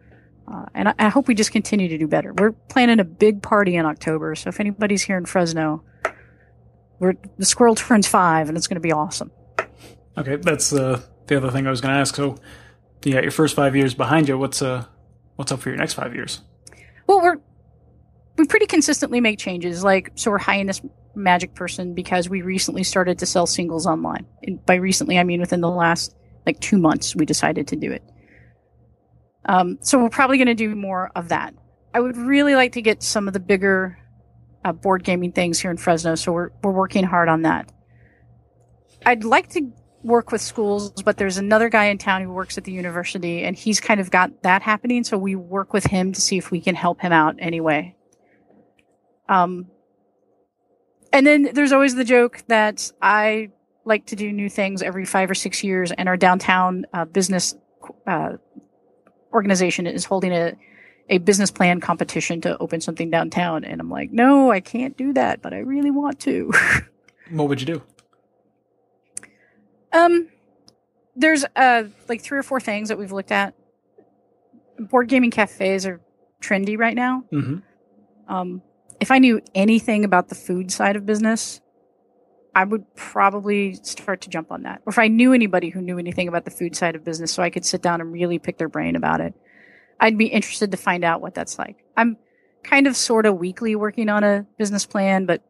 uh, 0.47 0.65
and 0.73 0.89
I, 0.89 0.93
I 0.99 1.09
hope 1.09 1.27
we 1.27 1.35
just 1.35 1.51
continue 1.51 1.87
to 1.89 1.97
do 1.97 2.07
better. 2.07 2.33
We're 2.33 2.51
planning 2.51 2.99
a 2.99 3.03
big 3.03 3.41
party 3.41 3.75
in 3.75 3.85
October, 3.85 4.35
so 4.35 4.49
if 4.49 4.59
anybody's 4.59 5.01
here 5.01 5.17
in 5.17 5.25
Fresno, 5.25 5.83
we're 6.99 7.13
the 7.37 7.45
squirrel 7.45 7.75
turns 7.75 8.07
five, 8.07 8.47
and 8.47 8.57
it's 8.57 8.67
going 8.67 8.75
to 8.75 8.81
be 8.81 8.91
awesome. 8.91 9.31
Okay, 10.17 10.37
that's 10.37 10.73
uh, 10.73 11.01
the 11.27 11.37
other 11.37 11.51
thing 11.51 11.67
I 11.67 11.69
was 11.69 11.81
going 11.81 11.93
to 11.93 11.99
ask. 11.99 12.15
So, 12.15 12.37
you 13.03 13.13
got 13.13 13.23
your 13.23 13.31
first 13.31 13.55
five 13.55 13.75
years 13.75 13.93
behind 13.93 14.27
you. 14.27 14.37
What's 14.37 14.61
uh, 14.61 14.85
what's 15.35 15.51
up 15.51 15.59
for 15.59 15.69
your 15.69 15.77
next 15.77 15.93
five 15.93 16.15
years? 16.15 16.41
Well, 17.05 17.21
we're 17.21 17.37
we 18.37 18.45
pretty 18.45 18.65
consistently 18.65 19.21
make 19.21 19.39
changes. 19.39 19.83
Like, 19.83 20.11
so 20.15 20.31
we're 20.31 20.37
hiring 20.37 20.67
this 20.67 20.81
magic 21.15 21.55
person 21.55 21.93
because 21.93 22.29
we 22.29 22.41
recently 22.41 22.83
started 22.83 23.19
to 23.19 23.25
sell 23.25 23.47
singles 23.47 23.87
online. 23.87 24.25
And 24.43 24.63
by 24.65 24.75
recently, 24.75 25.17
I 25.17 25.23
mean 25.23 25.39
within 25.39 25.61
the 25.61 25.69
last 25.69 26.15
like 26.45 26.59
two 26.59 26.77
months, 26.77 27.15
we 27.15 27.25
decided 27.25 27.67
to 27.69 27.75
do 27.75 27.91
it. 27.91 28.03
Um, 29.47 29.77
so 29.81 30.01
we're 30.01 30.09
probably 30.09 30.37
going 30.37 30.47
to 30.47 30.55
do 30.55 30.75
more 30.75 31.11
of 31.15 31.29
that. 31.29 31.53
I 31.93 31.99
would 31.99 32.17
really 32.17 32.55
like 32.55 32.73
to 32.73 32.81
get 32.81 33.01
some 33.01 33.27
of 33.27 33.33
the 33.33 33.39
bigger 33.39 33.97
uh, 34.65 34.73
board 34.73 35.03
gaming 35.03 35.31
things 35.31 35.59
here 35.59 35.71
in 35.71 35.77
Fresno. 35.77 36.15
So 36.15 36.31
we're 36.31 36.49
we're 36.63 36.71
working 36.71 37.03
hard 37.03 37.29
on 37.29 37.43
that. 37.43 37.71
I'd 39.05 39.23
like 39.23 39.49
to 39.49 39.71
work 40.03 40.31
with 40.31 40.41
schools, 40.41 40.91
but 41.03 41.17
there's 41.17 41.37
another 41.37 41.69
guy 41.69 41.85
in 41.85 41.97
town 41.97 42.21
who 42.21 42.31
works 42.31 42.57
at 42.57 42.65
the 42.65 42.71
university, 42.71 43.43
and 43.43 43.55
he's 43.55 43.79
kind 43.79 43.99
of 43.99 44.11
got 44.11 44.43
that 44.43 44.61
happening. 44.61 45.03
So 45.03 45.17
we 45.17 45.35
work 45.35 45.73
with 45.73 45.85
him 45.85 46.13
to 46.13 46.21
see 46.21 46.37
if 46.37 46.51
we 46.51 46.61
can 46.61 46.75
help 46.75 47.01
him 47.01 47.11
out 47.11 47.35
anyway. 47.39 47.95
Um, 49.29 49.67
and 51.13 51.25
then 51.25 51.49
there's 51.53 51.71
always 51.71 51.95
the 51.95 52.03
joke 52.03 52.43
that 52.47 52.91
I 53.01 53.49
like 53.85 54.07
to 54.07 54.15
do 54.15 54.31
new 54.31 54.49
things 54.49 54.81
every 54.81 55.05
five 55.05 55.31
or 55.31 55.35
six 55.35 55.63
years, 55.63 55.91
and 55.91 56.09
our 56.09 56.17
downtown 56.17 56.85
uh, 56.93 57.05
business 57.05 57.55
uh, 58.05 58.33
organization 59.37 59.85
is 59.85 60.03
holding 60.03 60.31
a 60.31 60.53
a 61.09 61.19
business 61.19 61.51
plan 61.51 61.79
competition 61.79 62.41
to 62.41 62.57
open 62.57 62.81
something 62.81 63.09
downtown. 63.09 63.63
And 63.63 63.79
I'm 63.79 63.89
like, 63.89 64.11
no, 64.11 64.51
I 64.51 64.59
can't 64.59 64.97
do 64.97 65.13
that, 65.13 65.41
but 65.41 65.53
I 65.53 65.59
really 65.59 65.91
want 65.91 66.19
to. 66.21 66.51
What 67.29 67.49
would 67.49 67.59
you 67.59 67.67
do? 67.67 67.83
Um, 69.91 70.29
there's 71.13 71.43
uh 71.57 71.83
like 72.07 72.21
three 72.21 72.39
or 72.39 72.43
four 72.43 72.61
things 72.61 72.87
that 72.87 72.97
we've 72.97 73.11
looked 73.11 73.33
at. 73.33 73.53
Board 74.79 75.09
gaming 75.09 75.29
cafes 75.29 75.85
are 75.85 75.99
trendy 76.41 76.77
right 76.77 76.95
now. 76.95 77.25
Mm-hmm. 77.33 78.33
Um, 78.33 78.61
if 79.01 79.11
I 79.11 79.19
knew 79.19 79.41
anything 79.55 80.05
about 80.05 80.29
the 80.29 80.35
food 80.35 80.71
side 80.71 80.95
of 80.95 81.05
business, 81.05 81.59
I 82.57 82.63
would 82.63 82.95
probably 82.95 83.75
start 83.83 84.21
to 84.21 84.29
jump 84.29 84.51
on 84.51 84.63
that. 84.63 84.81
Or 84.83 84.89
if 84.89 84.97
I 84.97 85.09
knew 85.09 85.31
anybody 85.31 85.69
who 85.69 85.79
knew 85.79 85.99
anything 85.99 86.27
about 86.27 86.43
the 86.43 86.49
food 86.49 86.75
side 86.75 86.95
of 86.95 87.03
business, 87.03 87.31
so 87.31 87.43
I 87.43 87.51
could 87.51 87.63
sit 87.63 87.83
down 87.83 88.01
and 88.01 88.11
really 88.11 88.39
pick 88.39 88.57
their 88.57 88.67
brain 88.67 88.95
about 88.95 89.21
it, 89.21 89.35
I'd 89.99 90.17
be 90.17 90.25
interested 90.25 90.71
to 90.71 90.77
find 90.77 91.03
out 91.03 91.21
what 91.21 91.35
that's 91.35 91.59
like. 91.59 91.83
I'm 91.95 92.17
kind 92.63 92.87
of 92.87 92.97
sort 92.97 93.27
of 93.27 93.37
weekly 93.37 93.75
working 93.75 94.09
on 94.09 94.23
a 94.23 94.47
business 94.57 94.87
plan, 94.87 95.27
but 95.27 95.43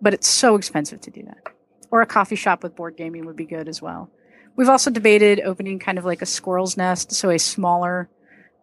but 0.00 0.12
it's 0.12 0.26
so 0.26 0.56
expensive 0.56 1.00
to 1.02 1.12
do 1.12 1.22
that. 1.22 1.54
Or 1.92 2.02
a 2.02 2.06
coffee 2.06 2.34
shop 2.34 2.64
with 2.64 2.74
board 2.74 2.96
gaming 2.96 3.24
would 3.26 3.36
be 3.36 3.46
good 3.46 3.68
as 3.68 3.80
well. 3.80 4.10
We've 4.56 4.68
also 4.68 4.90
debated 4.90 5.42
opening 5.44 5.78
kind 5.78 5.96
of 5.96 6.04
like 6.04 6.22
a 6.22 6.26
squirrel's 6.26 6.76
nest, 6.76 7.12
so 7.12 7.30
a 7.30 7.38
smaller 7.38 8.10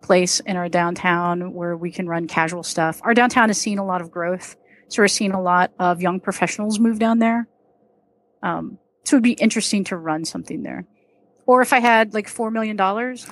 place 0.02 0.42
in 0.42 0.58
our 0.58 0.68
downtown 0.68 1.54
where 1.54 1.78
we 1.78 1.92
can 1.92 2.10
run 2.10 2.28
casual 2.28 2.64
stuff. 2.64 3.00
Our 3.04 3.14
downtown 3.14 3.48
has 3.48 3.58
seen 3.58 3.78
a 3.80 3.86
lot 3.86 4.02
of 4.02 4.12
growth, 4.12 4.58
so 4.90 5.02
we're 5.02 5.08
seeing 5.08 5.32
a 5.32 5.42
lot 5.42 5.72
of 5.80 6.02
young 6.02 6.20
professionals 6.20 6.80
move 6.80 7.00
down 7.00 7.20
there. 7.20 7.48
Um, 8.44 8.78
so 9.06 9.16
it'd 9.16 9.24
be 9.24 9.32
interesting 9.34 9.84
to 9.86 9.96
run 9.98 10.26
something 10.26 10.64
there. 10.64 10.86
Or 11.46 11.62
if 11.62 11.74
I 11.74 11.80
had 11.80 12.14
like 12.14 12.28
four 12.28 12.52
million 12.52 12.76
dollars 12.76 13.26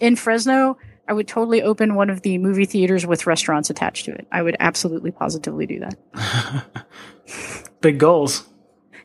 in 0.00 0.16
Fresno, 0.16 0.76
I 1.08 1.12
would 1.14 1.26
totally 1.28 1.62
open 1.62 1.94
one 1.94 2.10
of 2.10 2.22
the 2.22 2.38
movie 2.38 2.64
theaters 2.66 3.06
with 3.06 3.26
restaurants 3.26 3.70
attached 3.70 4.04
to 4.06 4.12
it. 4.12 4.26
I 4.30 4.42
would 4.42 4.56
absolutely 4.60 5.10
positively 5.10 5.66
do 5.66 5.80
that. 5.80 6.64
Big 7.80 7.98
goals. 7.98 8.46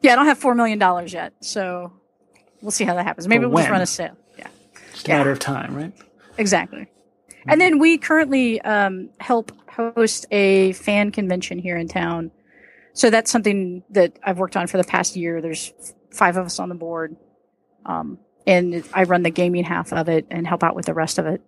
Yeah, 0.02 0.14
I 0.14 0.16
don't 0.16 0.26
have 0.26 0.38
four 0.38 0.54
million 0.54 0.80
dollars 0.80 1.14
yet, 1.14 1.34
so 1.42 1.92
we'll 2.62 2.72
see 2.72 2.84
how 2.84 2.94
that 2.96 3.06
happens. 3.06 3.28
Maybe 3.28 3.46
we'll 3.46 3.58
just 3.58 3.70
run 3.70 3.82
a 3.82 3.86
sale. 3.86 4.18
Yeah, 4.38 4.48
Just 4.94 5.08
a 5.08 5.12
Yeah. 5.12 5.18
matter 5.18 5.32
of 5.32 5.40
time, 5.40 5.76
right? 5.76 5.94
exactly. 6.38 6.88
And 7.48 7.62
then 7.62 7.80
we 7.80 7.98
currently 7.98 8.62
um, 8.62 9.10
help 9.20 9.52
host 9.70 10.26
a 10.32 10.74
fan 10.74 11.12
convention 11.12 11.60
here 11.60 11.78
in 11.78 11.88
town. 11.88 12.32
So 12.94 13.10
that's 13.10 13.32
something 13.32 13.84
that 13.92 14.18
I've 14.24 14.40
worked 14.40 14.58
on 14.58 14.68
for 14.68 14.78
the 14.78 14.84
past 14.84 15.16
year. 15.16 15.42
There's 15.42 15.72
five 16.12 16.36
of 16.36 16.46
us 16.48 16.60
on 16.60 16.70
the 16.70 16.76
board, 16.76 17.16
um, 17.86 18.20
and 18.46 18.84
I 18.94 19.04
run 19.04 19.24
the 19.24 19.30
gaming 19.30 19.64
half 19.64 19.94
of 19.94 20.10
it 20.10 20.26
and 20.32 20.48
help 20.48 20.64
out 20.64 20.76
with 20.76 20.88
the 20.88 20.94
rest 20.94 21.20
of 21.20 21.28
it. 21.28 21.42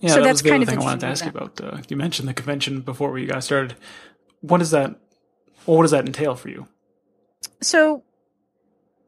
Yeah, 0.00 0.10
So 0.10 0.14
that 0.16 0.24
that's 0.24 0.32
was 0.34 0.42
the 0.42 0.50
kind 0.50 0.62
other 0.62 0.72
of 0.72 0.78
thing 0.78 0.82
I 0.82 0.84
wanted 0.84 1.00
to 1.00 1.06
ask 1.08 1.24
you 1.24 1.30
about. 1.30 1.60
Uh, 1.60 1.78
you 1.88 1.96
mentioned 1.96 2.28
the 2.28 2.34
convention 2.34 2.80
before 2.80 3.10
we 3.10 3.26
got 3.26 3.44
started. 3.44 3.74
What 4.40 4.62
is 4.62 4.70
that? 4.70 4.96
Well, 5.66 5.76
what 5.76 5.82
does 5.82 5.90
that 5.90 6.06
entail 6.06 6.36
for 6.36 6.48
you? 6.48 6.68
so 7.60 8.02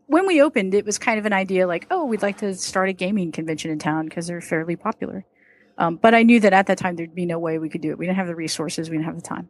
when 0.06 0.26
we 0.26 0.42
opened, 0.42 0.74
it 0.74 0.84
was 0.84 0.98
kind 0.98 1.18
of 1.18 1.26
an 1.26 1.32
idea 1.32 1.68
like, 1.68 1.86
oh, 1.90 2.04
we'd 2.04 2.22
like 2.22 2.38
to 2.38 2.54
start 2.54 2.88
a 2.88 2.92
gaming 2.92 3.30
convention 3.30 3.70
in 3.70 3.78
town 3.78 4.06
because 4.06 4.26
they're 4.26 4.40
fairly 4.40 4.74
popular. 4.74 5.24
Um, 5.80 5.96
but 5.96 6.14
I 6.14 6.24
knew 6.24 6.38
that 6.40 6.52
at 6.52 6.66
that 6.66 6.76
time 6.76 6.94
there'd 6.94 7.14
be 7.14 7.24
no 7.24 7.38
way 7.38 7.58
we 7.58 7.70
could 7.70 7.80
do 7.80 7.90
it. 7.90 7.98
We 7.98 8.04
didn't 8.04 8.18
have 8.18 8.26
the 8.26 8.36
resources, 8.36 8.90
we 8.90 8.98
didn't 8.98 9.06
have 9.06 9.16
the 9.16 9.22
time. 9.22 9.48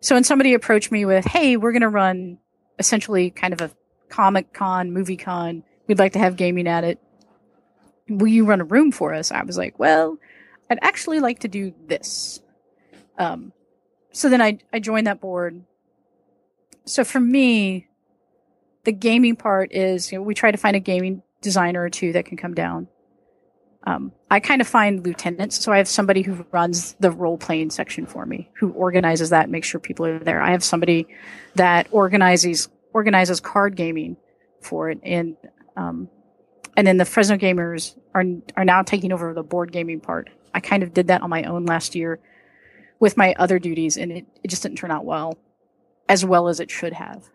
So 0.00 0.16
when 0.16 0.24
somebody 0.24 0.54
approached 0.54 0.90
me 0.90 1.04
with, 1.04 1.26
hey, 1.26 1.58
we're 1.58 1.72
going 1.72 1.82
to 1.82 1.90
run 1.90 2.38
essentially 2.78 3.30
kind 3.30 3.52
of 3.52 3.60
a 3.60 3.70
comic 4.08 4.54
con, 4.54 4.92
movie 4.92 5.18
con, 5.18 5.62
we'd 5.86 5.98
like 5.98 6.14
to 6.14 6.18
have 6.18 6.36
gaming 6.36 6.66
at 6.66 6.84
it. 6.84 6.98
Will 8.08 8.28
you 8.28 8.46
run 8.46 8.62
a 8.62 8.64
room 8.64 8.92
for 8.92 9.12
us? 9.12 9.30
I 9.30 9.42
was 9.42 9.58
like, 9.58 9.78
well, 9.78 10.16
I'd 10.70 10.78
actually 10.80 11.20
like 11.20 11.40
to 11.40 11.48
do 11.48 11.74
this. 11.86 12.40
Um, 13.18 13.52
so 14.10 14.30
then 14.30 14.40
I, 14.40 14.58
I 14.72 14.80
joined 14.80 15.06
that 15.06 15.20
board. 15.20 15.62
So 16.86 17.04
for 17.04 17.20
me, 17.20 17.88
the 18.84 18.92
gaming 18.92 19.36
part 19.36 19.70
is 19.72 20.10
you 20.10 20.18
know, 20.18 20.22
we 20.22 20.34
try 20.34 20.50
to 20.50 20.58
find 20.58 20.76
a 20.76 20.80
gaming 20.80 21.22
designer 21.42 21.82
or 21.82 21.90
two 21.90 22.12
that 22.14 22.24
can 22.24 22.38
come 22.38 22.54
down. 22.54 22.88
Um, 23.84 24.12
I 24.30 24.38
kind 24.38 24.60
of 24.60 24.68
find 24.68 25.04
lieutenants, 25.04 25.62
so 25.62 25.72
I 25.72 25.78
have 25.78 25.88
somebody 25.88 26.22
who 26.22 26.46
runs 26.52 26.94
the 27.00 27.10
role 27.10 27.36
playing 27.36 27.70
section 27.70 28.06
for 28.06 28.24
me, 28.24 28.48
who 28.54 28.70
organizes 28.72 29.30
that, 29.30 29.50
makes 29.50 29.66
sure 29.66 29.80
people 29.80 30.06
are 30.06 30.18
there. 30.18 30.40
I 30.40 30.52
have 30.52 30.62
somebody 30.62 31.08
that 31.56 31.88
organizes 31.90 32.68
organizes 32.92 33.40
card 33.40 33.74
gaming 33.74 34.16
for 34.60 34.90
it, 34.90 35.00
and 35.02 35.36
um, 35.76 36.08
and 36.76 36.86
then 36.86 36.96
the 36.96 37.04
Fresno 37.04 37.36
gamers 37.36 37.96
are 38.14 38.24
are 38.56 38.64
now 38.64 38.82
taking 38.82 39.12
over 39.12 39.34
the 39.34 39.42
board 39.42 39.72
gaming 39.72 40.00
part. 40.00 40.30
I 40.54 40.60
kind 40.60 40.82
of 40.82 40.94
did 40.94 41.08
that 41.08 41.22
on 41.22 41.30
my 41.30 41.42
own 41.44 41.64
last 41.66 41.94
year 41.94 42.20
with 43.00 43.16
my 43.16 43.34
other 43.36 43.58
duties, 43.58 43.96
and 43.96 44.12
it, 44.12 44.26
it 44.44 44.48
just 44.48 44.62
didn't 44.62 44.78
turn 44.78 44.92
out 44.92 45.04
well, 45.04 45.36
as 46.08 46.24
well 46.24 46.46
as 46.46 46.60
it 46.60 46.70
should 46.70 46.92
have. 46.92 47.30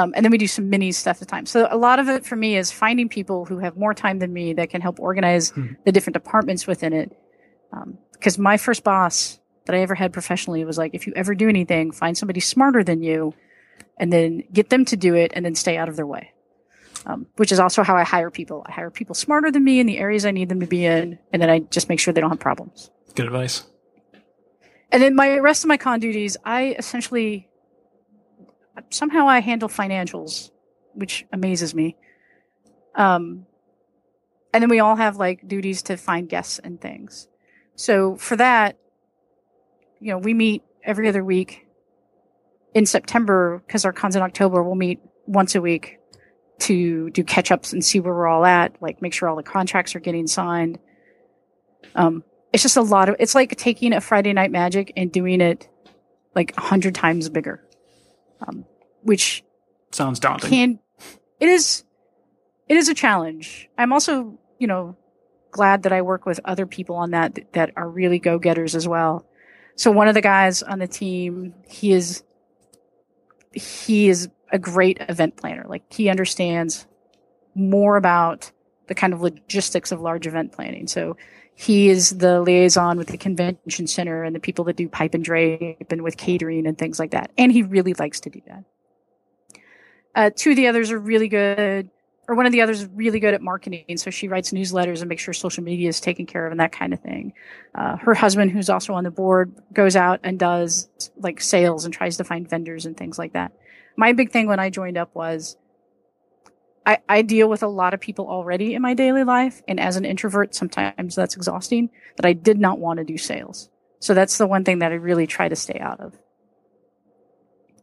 Um, 0.00 0.12
and 0.16 0.24
then 0.24 0.32
we 0.32 0.38
do 0.38 0.46
some 0.46 0.70
mini 0.70 0.92
stuff 0.92 1.16
at 1.16 1.20
the 1.20 1.26
time. 1.26 1.44
So 1.46 1.68
a 1.70 1.76
lot 1.76 1.98
of 1.98 2.08
it 2.08 2.24
for 2.24 2.36
me 2.36 2.56
is 2.56 2.72
finding 2.72 3.08
people 3.08 3.44
who 3.44 3.58
have 3.58 3.76
more 3.76 3.92
time 3.92 4.18
than 4.18 4.32
me 4.32 4.54
that 4.54 4.70
can 4.70 4.80
help 4.80 4.98
organize 4.98 5.50
Hmm. 5.50 5.74
the 5.84 5.92
different 5.92 6.14
departments 6.14 6.66
within 6.66 6.92
it. 6.92 7.16
Because 8.12 8.38
my 8.38 8.56
first 8.56 8.82
boss 8.82 9.38
that 9.66 9.74
I 9.76 9.80
ever 9.80 9.94
had 9.94 10.12
professionally 10.12 10.64
was 10.64 10.78
like, 10.78 10.94
if 10.94 11.06
you 11.06 11.12
ever 11.16 11.34
do 11.34 11.48
anything, 11.48 11.92
find 11.92 12.16
somebody 12.16 12.40
smarter 12.40 12.82
than 12.82 13.02
you, 13.02 13.34
and 13.98 14.12
then 14.12 14.42
get 14.52 14.70
them 14.70 14.84
to 14.86 14.96
do 14.96 15.14
it, 15.14 15.32
and 15.34 15.44
then 15.44 15.54
stay 15.54 15.76
out 15.76 15.88
of 15.88 15.96
their 15.96 16.06
way. 16.06 16.32
Um, 17.06 17.26
which 17.36 17.52
is 17.52 17.58
also 17.58 17.82
how 17.82 17.96
I 17.96 18.02
hire 18.04 18.30
people. 18.30 18.64
I 18.66 18.72
hire 18.72 18.90
people 18.90 19.14
smarter 19.14 19.50
than 19.50 19.64
me 19.64 19.80
in 19.80 19.86
the 19.86 19.98
areas 19.98 20.26
I 20.26 20.32
need 20.32 20.48
them 20.48 20.60
to 20.60 20.66
be 20.66 20.84
in, 20.84 21.18
and 21.32 21.40
then 21.40 21.50
I 21.50 21.60
just 21.60 21.88
make 21.88 22.00
sure 22.00 22.12
they 22.12 22.20
don't 22.20 22.30
have 22.30 22.40
problems. 22.40 22.90
Good 23.14 23.26
advice. 23.26 23.64
And 24.92 25.02
then 25.02 25.14
my 25.14 25.38
rest 25.38 25.64
of 25.64 25.68
my 25.68 25.76
con 25.76 26.00
duties, 26.00 26.36
I 26.44 26.74
essentially 26.78 27.48
somehow 28.90 29.28
I 29.28 29.40
handle 29.40 29.68
financials, 29.68 30.50
which 30.94 31.26
amazes 31.32 31.74
me. 31.74 31.96
Um, 32.94 33.46
and 34.52 34.62
then 34.62 34.70
we 34.70 34.80
all 34.80 34.96
have 34.96 35.16
like 35.16 35.46
duties 35.46 35.82
to 35.82 35.96
find 35.96 36.28
guests 36.28 36.58
and 36.58 36.80
things. 36.80 37.28
So 37.76 38.16
for 38.16 38.36
that, 38.36 38.78
you 40.00 40.10
know, 40.10 40.18
we 40.18 40.34
meet 40.34 40.62
every 40.82 41.08
other 41.08 41.24
week. 41.24 41.66
In 42.72 42.86
September, 42.86 43.62
because 43.66 43.84
our 43.84 43.92
cons 43.92 44.14
in 44.14 44.22
October, 44.22 44.62
we'll 44.62 44.76
meet 44.76 45.00
once 45.26 45.56
a 45.56 45.60
week 45.60 45.98
to 46.60 47.10
do 47.10 47.24
catch 47.24 47.50
ups 47.50 47.72
and 47.72 47.84
see 47.84 47.98
where 47.98 48.14
we're 48.14 48.28
all 48.28 48.44
at, 48.44 48.80
like 48.80 49.02
make 49.02 49.12
sure 49.12 49.28
all 49.28 49.34
the 49.34 49.42
contracts 49.42 49.96
are 49.96 50.00
getting 50.00 50.28
signed. 50.28 50.78
Um, 51.96 52.22
it's 52.52 52.62
just 52.62 52.76
a 52.76 52.82
lot 52.82 53.08
of 53.08 53.16
it's 53.18 53.34
like 53.34 53.56
taking 53.56 53.92
a 53.92 54.00
friday 54.00 54.32
night 54.32 54.50
magic 54.50 54.92
and 54.96 55.10
doing 55.10 55.40
it 55.40 55.68
like 56.34 56.56
a 56.56 56.60
hundred 56.60 56.94
times 56.94 57.28
bigger 57.28 57.62
um, 58.46 58.64
which 59.02 59.44
Sounds 59.92 60.20
daunting. 60.20 60.50
can 60.50 60.78
it 61.40 61.48
is 61.48 61.84
it 62.68 62.76
is 62.76 62.88
a 62.88 62.94
challenge 62.94 63.68
i'm 63.78 63.92
also 63.92 64.38
you 64.58 64.66
know 64.66 64.96
glad 65.50 65.82
that 65.82 65.92
i 65.92 66.02
work 66.02 66.26
with 66.26 66.40
other 66.44 66.66
people 66.66 66.96
on 66.96 67.10
that 67.10 67.38
that 67.52 67.72
are 67.76 67.88
really 67.88 68.18
go-getters 68.18 68.74
as 68.74 68.86
well 68.86 69.26
so 69.74 69.90
one 69.90 70.08
of 70.08 70.14
the 70.14 70.20
guys 70.20 70.62
on 70.62 70.78
the 70.78 70.86
team 70.86 71.54
he 71.68 71.92
is 71.92 72.22
he 73.52 74.08
is 74.08 74.28
a 74.52 74.58
great 74.58 74.98
event 75.08 75.36
planner 75.36 75.64
like 75.68 75.82
he 75.92 76.08
understands 76.08 76.86
more 77.54 77.96
about 77.96 78.52
the 78.86 78.94
kind 78.94 79.12
of 79.12 79.20
logistics 79.20 79.90
of 79.92 80.00
large 80.00 80.26
event 80.26 80.52
planning 80.52 80.86
so 80.86 81.16
he 81.60 81.90
is 81.90 82.16
the 82.16 82.40
liaison 82.40 82.96
with 82.96 83.08
the 83.08 83.18
convention 83.18 83.86
center 83.86 84.24
and 84.24 84.34
the 84.34 84.40
people 84.40 84.64
that 84.64 84.76
do 84.76 84.88
pipe 84.88 85.12
and 85.12 85.22
drape 85.22 85.92
and 85.92 86.00
with 86.00 86.16
catering 86.16 86.66
and 86.66 86.78
things 86.78 86.98
like 86.98 87.10
that. 87.10 87.30
And 87.36 87.52
he 87.52 87.62
really 87.62 87.92
likes 87.92 88.20
to 88.20 88.30
do 88.30 88.40
that. 88.46 88.64
Uh, 90.14 90.30
two 90.34 90.50
of 90.50 90.56
the 90.56 90.66
others 90.68 90.90
are 90.90 90.98
really 90.98 91.28
good, 91.28 91.90
or 92.28 92.34
one 92.34 92.46
of 92.46 92.52
the 92.52 92.60
others 92.62 92.82
is 92.82 92.88
really 92.94 93.20
good 93.20 93.34
at 93.34 93.42
marketing. 93.42 93.96
So 93.96 94.10
she 94.10 94.28
writes 94.28 94.52
newsletters 94.52 95.00
and 95.00 95.08
makes 95.08 95.22
sure 95.22 95.34
social 95.34 95.64
media 95.64 95.88
is 95.88 96.00
taken 96.00 96.26
care 96.26 96.46
of 96.46 96.52
and 96.52 96.60
that 96.60 96.72
kind 96.72 96.92
of 96.92 97.00
thing. 97.00 97.32
Uh, 97.74 97.96
her 97.96 98.14
husband, 98.14 98.50
who's 98.50 98.70
also 98.70 98.94
on 98.94 99.04
the 99.04 99.10
board, 99.10 99.52
goes 99.72 99.96
out 99.96 100.20
and 100.22 100.38
does 100.38 100.88
like 101.16 101.40
sales 101.40 101.84
and 101.84 101.94
tries 101.94 102.16
to 102.18 102.24
find 102.24 102.48
vendors 102.48 102.86
and 102.86 102.96
things 102.96 103.18
like 103.18 103.32
that. 103.32 103.52
My 103.96 104.12
big 104.12 104.30
thing 104.30 104.46
when 104.46 104.60
I 104.60 104.70
joined 104.70 104.96
up 104.96 105.14
was 105.14 105.56
I, 106.86 106.98
I 107.08 107.22
deal 107.22 107.48
with 107.48 107.62
a 107.62 107.68
lot 107.68 107.94
of 107.94 108.00
people 108.00 108.28
already 108.28 108.74
in 108.74 108.82
my 108.82 108.94
daily 108.94 109.24
life. 109.24 109.62
And 109.68 109.78
as 109.78 109.96
an 109.96 110.04
introvert, 110.04 110.54
sometimes 110.54 111.14
that's 111.14 111.36
exhausting 111.36 111.90
that 112.16 112.26
I 112.26 112.32
did 112.32 112.58
not 112.58 112.78
want 112.78 112.98
to 112.98 113.04
do 113.04 113.18
sales. 113.18 113.68
So 113.98 114.14
that's 114.14 114.38
the 114.38 114.46
one 114.46 114.64
thing 114.64 114.78
that 114.78 114.92
I 114.92 114.96
really 114.96 115.26
try 115.26 115.48
to 115.48 115.56
stay 115.56 115.78
out 115.78 116.00
of. 116.00 116.18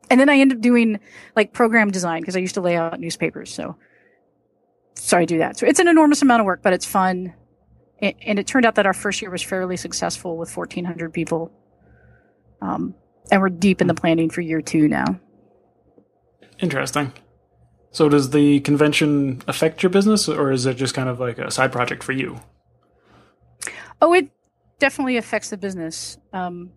And 0.10 0.20
then 0.20 0.30
I 0.30 0.38
end 0.38 0.54
up 0.54 0.62
doing 0.62 1.00
like 1.36 1.54
program 1.54 1.92
design 1.92 2.22
because 2.22 2.36
I 2.36 2.40
used 2.40 2.56
to 2.56 2.62
lay 2.62 2.76
out 2.76 3.00
newspapers. 3.00 3.54
So, 3.54 3.76
so 4.96 5.18
I 5.18 5.26
do 5.26 5.38
that. 5.40 5.58
So 5.58 5.66
it's 5.66 5.80
an 5.80 5.88
enormous 5.88 6.22
amount 6.22 6.42
of 6.42 6.46
work, 6.46 6.62
but 6.64 6.74
it's 6.74 6.86
fun. 6.86 7.34
And, 8.00 8.16
and 8.22 8.40
it 8.40 8.48
turned 8.48 8.66
out 8.66 8.76
that 8.76 8.86
our 8.86 8.94
first 8.94 9.22
year 9.22 9.32
was 9.32 9.42
fairly 9.42 9.78
successful 9.78 10.38
with 10.38 10.56
1400 10.56 11.14
people. 11.14 11.52
Um, 12.62 12.96
and 13.32 13.42
we're 13.42 13.50
deep 13.50 13.82
in 13.82 13.88
the 13.88 13.94
planning 13.94 14.30
for 14.30 14.42
year 14.42 14.62
two 14.62 14.88
now. 14.88 15.20
Interesting. 16.60 17.14
So 17.92 18.10
does 18.10 18.30
the 18.30 18.60
convention 18.62 19.42
affect 19.48 19.82
your 19.82 19.90
business, 19.90 20.28
or 20.28 20.52
is 20.52 20.66
it 20.66 20.76
just 20.76 20.94
kind 20.94 21.10
of 21.10 21.20
like 21.20 21.38
a 21.38 21.52
side 21.52 21.72
project 21.72 22.04
for 22.04 22.12
you? 22.12 22.40
Oh, 24.02 24.14
it 24.14 24.30
definitely 24.80 25.18
affects 25.18 25.50
the 25.50 25.58
business. 25.58 26.18
Um, 26.34 26.72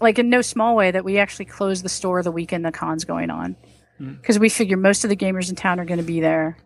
like 0.00 0.18
in 0.18 0.28
no 0.28 0.42
small 0.42 0.76
way 0.76 0.90
that 0.90 1.04
we 1.04 1.18
actually 1.18 1.44
close 1.44 1.82
the 1.82 1.88
store 1.88 2.22
the 2.22 2.32
weekend 2.32 2.64
the 2.64 2.72
con's 2.72 3.04
going 3.04 3.30
on 3.30 3.56
Hmm. 3.98 4.14
because 4.14 4.38
we 4.38 4.48
figure 4.48 4.76
most 4.76 5.04
of 5.04 5.10
the 5.10 5.16
gamers 5.16 5.48
in 5.48 5.56
town 5.56 5.80
are 5.80 5.84
going 5.84 5.98
to 5.98 6.04
be 6.04 6.20
there. 6.20 6.58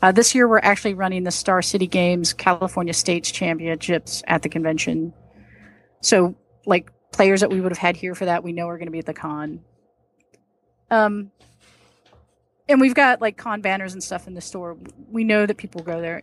Uh, 0.00 0.12
this 0.12 0.34
year, 0.34 0.48
we're 0.48 0.58
actually 0.58 0.94
running 0.94 1.24
the 1.24 1.30
Star 1.30 1.62
City 1.62 1.86
Games 1.86 2.32
California 2.32 2.92
States 2.92 3.30
Championships 3.30 4.22
at 4.26 4.42
the 4.42 4.48
convention. 4.48 5.12
So, 6.00 6.34
like 6.66 6.90
players 7.12 7.40
that 7.40 7.50
we 7.50 7.60
would 7.60 7.70
have 7.70 7.78
had 7.78 7.96
here 7.96 8.14
for 8.14 8.24
that, 8.24 8.42
we 8.42 8.52
know 8.52 8.68
are 8.68 8.78
going 8.78 8.86
to 8.86 8.92
be 8.92 8.98
at 8.98 9.06
the 9.06 9.14
con. 9.14 9.60
Um, 10.90 11.30
and 12.68 12.80
we've 12.80 12.94
got 12.94 13.20
like 13.20 13.36
con 13.36 13.60
banners 13.60 13.92
and 13.92 14.02
stuff 14.02 14.26
in 14.26 14.34
the 14.34 14.40
store. 14.40 14.76
We 15.08 15.24
know 15.24 15.46
that 15.46 15.56
people 15.56 15.82
go 15.82 16.00
there. 16.00 16.22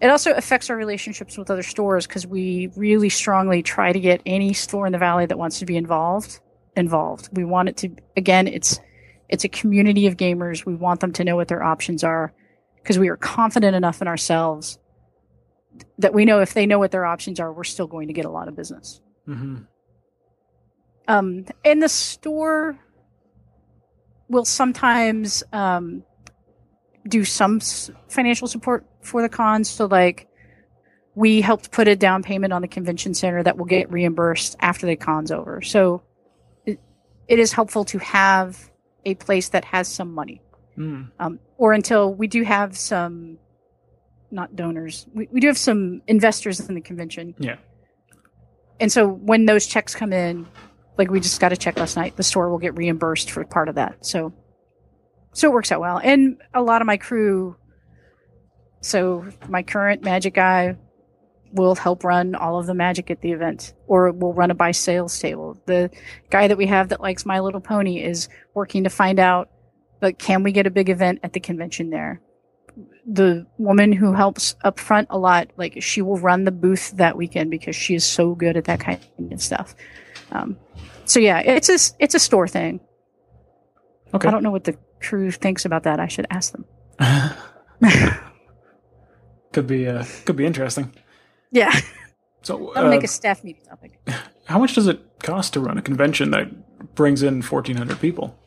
It 0.00 0.08
also 0.08 0.32
affects 0.32 0.70
our 0.70 0.76
relationships 0.76 1.36
with 1.36 1.50
other 1.50 1.62
stores 1.62 2.06
because 2.06 2.26
we 2.26 2.70
really 2.74 3.10
strongly 3.10 3.62
try 3.62 3.92
to 3.92 4.00
get 4.00 4.22
any 4.24 4.54
store 4.54 4.86
in 4.86 4.92
the 4.92 4.98
valley 4.98 5.26
that 5.26 5.38
wants 5.38 5.58
to 5.58 5.66
be 5.66 5.76
involved 5.76 6.40
involved. 6.76 7.28
We 7.32 7.44
want 7.44 7.68
it 7.68 7.76
to 7.78 7.90
again, 8.16 8.48
it's 8.48 8.80
it's 9.28 9.44
a 9.44 9.48
community 9.48 10.06
of 10.06 10.16
gamers. 10.16 10.64
We 10.64 10.74
want 10.74 11.00
them 11.00 11.12
to 11.12 11.24
know 11.24 11.36
what 11.36 11.48
their 11.48 11.62
options 11.62 12.02
are 12.02 12.32
because 12.76 12.98
we 12.98 13.08
are 13.08 13.16
confident 13.16 13.76
enough 13.76 14.00
in 14.00 14.08
ourselves 14.08 14.78
that 15.98 16.14
we 16.14 16.24
know 16.24 16.40
if 16.40 16.54
they 16.54 16.66
know 16.66 16.78
what 16.78 16.90
their 16.90 17.04
options 17.04 17.38
are, 17.38 17.52
we're 17.52 17.64
still 17.64 17.86
going 17.86 18.08
to 18.08 18.12
get 18.14 18.24
a 18.24 18.30
lot 18.30 18.48
of 18.48 18.56
business. 18.56 19.00
hmm 19.26 19.58
Um, 21.08 21.44
in 21.64 21.80
the 21.80 21.88
store, 21.88 22.78
will 24.28 24.44
sometimes 24.44 25.42
um, 25.52 26.02
do 27.08 27.24
some 27.24 27.56
s- 27.56 27.90
financial 28.08 28.48
support 28.48 28.84
for 29.02 29.22
the 29.22 29.28
cons. 29.28 29.68
So, 29.68 29.86
like, 29.86 30.28
we 31.14 31.40
helped 31.40 31.70
put 31.70 31.88
a 31.88 31.96
down 31.96 32.22
payment 32.22 32.52
on 32.52 32.62
the 32.62 32.68
convention 32.68 33.14
center 33.14 33.42
that 33.42 33.56
will 33.56 33.64
get 33.66 33.90
reimbursed 33.90 34.56
after 34.60 34.86
the 34.86 34.96
con's 34.96 35.30
over. 35.30 35.60
So, 35.62 36.02
it, 36.66 36.78
it 37.28 37.38
is 37.38 37.52
helpful 37.52 37.84
to 37.86 37.98
have 37.98 38.70
a 39.04 39.14
place 39.14 39.48
that 39.50 39.64
has 39.64 39.88
some 39.88 40.12
money, 40.12 40.42
Mm. 40.78 41.10
um, 41.18 41.40
or 41.58 41.72
until 41.72 42.14
we 42.14 42.26
do 42.26 42.42
have 42.42 42.76
some, 42.76 43.38
not 44.30 44.54
donors, 44.54 45.06
we, 45.12 45.28
we 45.32 45.40
do 45.40 45.48
have 45.48 45.58
some 45.58 46.00
investors 46.06 46.60
in 46.60 46.74
the 46.74 46.80
convention. 46.80 47.34
Yeah. 47.38 47.56
And 48.78 48.90
so 48.90 49.06
when 49.06 49.46
those 49.46 49.66
checks 49.66 49.94
come 49.94 50.12
in, 50.12 50.46
like 50.96 51.10
we 51.10 51.20
just 51.20 51.40
got 51.40 51.52
a 51.52 51.56
check 51.56 51.78
last 51.78 51.96
night, 51.96 52.16
the 52.16 52.22
store 52.22 52.48
will 52.50 52.58
get 52.58 52.76
reimbursed 52.76 53.30
for 53.30 53.44
part 53.44 53.68
of 53.68 53.74
that. 53.74 54.06
So, 54.06 54.32
so 55.32 55.48
it 55.48 55.52
works 55.52 55.72
out 55.72 55.80
well. 55.80 56.00
And 56.02 56.40
a 56.54 56.62
lot 56.62 56.80
of 56.80 56.86
my 56.86 56.96
crew, 56.96 57.56
so 58.80 59.26
my 59.48 59.62
current 59.62 60.02
magic 60.02 60.34
guy 60.34 60.76
will 61.52 61.74
help 61.74 62.04
run 62.04 62.34
all 62.34 62.58
of 62.58 62.66
the 62.66 62.74
magic 62.74 63.10
at 63.10 63.20
the 63.20 63.32
event 63.32 63.74
or 63.86 64.12
will 64.12 64.32
run 64.32 64.50
a 64.50 64.54
buy 64.54 64.70
sales 64.70 65.18
table. 65.18 65.60
The 65.66 65.90
guy 66.30 66.48
that 66.48 66.56
we 66.56 66.66
have 66.66 66.90
that 66.90 67.00
likes 67.00 67.26
My 67.26 67.40
Little 67.40 67.60
Pony 67.60 68.02
is 68.02 68.28
working 68.54 68.84
to 68.84 68.90
find 68.90 69.18
out, 69.18 69.50
but 70.00 70.18
can 70.18 70.42
we 70.42 70.52
get 70.52 70.66
a 70.66 70.70
big 70.70 70.88
event 70.88 71.20
at 71.22 71.32
the 71.32 71.40
convention 71.40 71.90
there? 71.90 72.20
The 73.06 73.46
woman 73.58 73.92
who 73.92 74.12
helps 74.12 74.54
up 74.62 74.78
front 74.78 75.08
a 75.10 75.18
lot, 75.18 75.50
like 75.56 75.82
she 75.82 76.02
will 76.02 76.18
run 76.18 76.44
the 76.44 76.52
booth 76.52 76.92
that 76.92 77.16
weekend 77.16 77.50
because 77.50 77.74
she 77.74 77.94
is 77.94 78.06
so 78.06 78.34
good 78.34 78.56
at 78.56 78.64
that 78.64 78.80
kind 78.80 79.00
of 79.32 79.42
stuff. 79.42 79.74
Um, 80.30 80.56
so 81.04 81.18
yeah, 81.18 81.40
it's 81.40 81.68
a 81.68 81.94
it's 81.98 82.14
a 82.14 82.20
store 82.20 82.46
thing. 82.46 82.80
Okay. 84.14 84.28
I 84.28 84.30
don't 84.30 84.44
know 84.44 84.52
what 84.52 84.64
the 84.64 84.76
crew 85.00 85.32
thinks 85.32 85.64
about 85.64 85.82
that. 85.82 85.98
I 85.98 86.06
should 86.06 86.26
ask 86.30 86.52
them. 86.52 86.64
could 89.52 89.66
be 89.66 89.86
uh, 89.88 90.04
could 90.24 90.36
be 90.36 90.46
interesting. 90.46 90.92
Yeah, 91.50 91.72
So, 92.42 92.70
that'll 92.74 92.88
uh, 92.88 92.90
make 92.90 93.02
a 93.04 93.08
staff 93.08 93.42
meeting 93.44 93.62
topic. 93.64 93.98
how 94.46 94.58
much 94.58 94.74
does 94.74 94.86
it 94.86 95.00
cost 95.22 95.52
to 95.54 95.60
run 95.60 95.76
a 95.78 95.82
convention 95.82 96.30
that 96.30 96.94
brings 96.94 97.22
in 97.22 97.42
fourteen 97.42 97.76
hundred 97.76 98.00
people? 98.00 98.38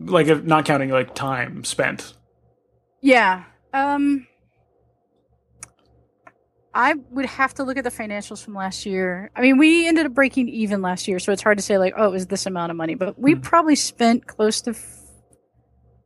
Like, 0.00 0.26
if 0.28 0.42
not 0.44 0.64
counting 0.64 0.90
like 0.90 1.14
time 1.14 1.64
spent. 1.64 2.14
Yeah. 3.00 3.44
Um 3.72 4.26
I 6.76 6.94
would 7.10 7.26
have 7.26 7.54
to 7.54 7.62
look 7.62 7.76
at 7.76 7.84
the 7.84 7.90
financials 7.90 8.42
from 8.44 8.54
last 8.54 8.84
year. 8.84 9.30
I 9.36 9.42
mean, 9.42 9.58
we 9.58 9.86
ended 9.86 10.06
up 10.06 10.12
breaking 10.14 10.48
even 10.48 10.82
last 10.82 11.06
year, 11.06 11.20
so 11.20 11.30
it's 11.30 11.42
hard 11.42 11.56
to 11.58 11.62
say 11.62 11.78
like, 11.78 11.94
oh, 11.96 12.08
it 12.08 12.10
was 12.10 12.26
this 12.26 12.46
amount 12.46 12.70
of 12.72 12.76
money, 12.76 12.96
but 12.96 13.16
we 13.18 13.34
Hmm. 13.34 13.40
probably 13.40 13.76
spent 13.76 14.26
close 14.26 14.60
to 14.62 14.70
f- 14.70 15.00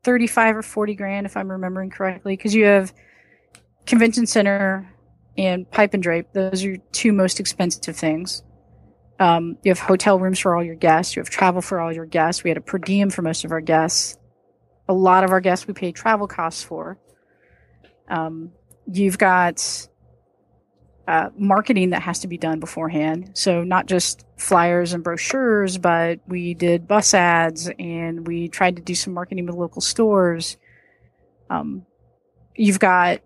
35 0.04 0.56
or 0.58 0.62
40 0.62 0.94
grand 0.94 1.24
if 1.26 1.36
I'm 1.38 1.50
remembering 1.50 1.88
correctly 1.90 2.36
because 2.36 2.54
you 2.54 2.66
have 2.66 2.92
convention 3.88 4.26
center 4.26 4.88
and 5.36 5.68
pipe 5.70 5.94
and 5.94 6.02
drape. 6.02 6.32
Those 6.32 6.64
are 6.64 6.76
two 6.92 7.12
most 7.12 7.40
expensive 7.40 7.96
things. 7.96 8.42
Um, 9.18 9.56
you 9.64 9.70
have 9.70 9.80
hotel 9.80 10.18
rooms 10.18 10.38
for 10.38 10.54
all 10.54 10.62
your 10.62 10.76
guests. 10.76 11.16
You 11.16 11.20
have 11.20 11.30
travel 11.30 11.60
for 11.60 11.80
all 11.80 11.92
your 11.92 12.06
guests. 12.06 12.44
We 12.44 12.50
had 12.50 12.56
a 12.56 12.60
per 12.60 12.78
diem 12.78 13.10
for 13.10 13.22
most 13.22 13.44
of 13.44 13.50
our 13.50 13.60
guests. 13.60 14.16
A 14.88 14.92
lot 14.92 15.24
of 15.24 15.30
our 15.30 15.40
guests 15.40 15.66
we 15.66 15.74
paid 15.74 15.96
travel 15.96 16.28
costs 16.28 16.62
for. 16.62 16.98
Um, 18.08 18.52
you've 18.86 19.18
got 19.18 19.88
uh, 21.08 21.30
marketing 21.36 21.90
that 21.90 22.02
has 22.02 22.20
to 22.20 22.28
be 22.28 22.36
done 22.36 22.60
beforehand. 22.60 23.30
So 23.34 23.64
not 23.64 23.86
just 23.86 24.24
flyers 24.36 24.92
and 24.92 25.02
brochures, 25.02 25.78
but 25.78 26.20
we 26.28 26.54
did 26.54 26.86
bus 26.86 27.14
ads 27.14 27.70
and 27.78 28.26
we 28.26 28.48
tried 28.48 28.76
to 28.76 28.82
do 28.82 28.94
some 28.94 29.14
marketing 29.14 29.46
with 29.46 29.56
local 29.56 29.80
stores. 29.80 30.58
Um, 31.50 31.86
you've 32.54 32.78
got 32.78 33.20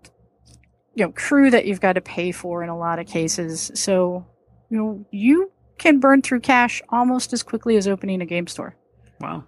you 0.95 1.05
know 1.05 1.13
crew 1.13 1.51
that 1.51 1.65
you've 1.67 1.81
got 1.81 1.95
to 1.95 2.01
pay 2.01 2.33
for 2.33 2.63
in 2.63 2.69
a 2.69 2.77
lot 2.77 2.99
of 2.99 3.07
cases. 3.07 3.71
So 3.75 4.27
you 4.71 4.79
know 4.79 5.07
you 5.11 5.51
can 5.79 5.99
burn 6.01 6.23
through 6.23 6.41
cash 6.41 6.83
almost 6.91 7.33
as 7.33 7.43
quickly 7.43 7.77
as 7.77 7.89
opening 7.89 8.21
a 8.21 8.27
game 8.27 8.47
store. 8.47 8.77
Wow, 9.21 9.45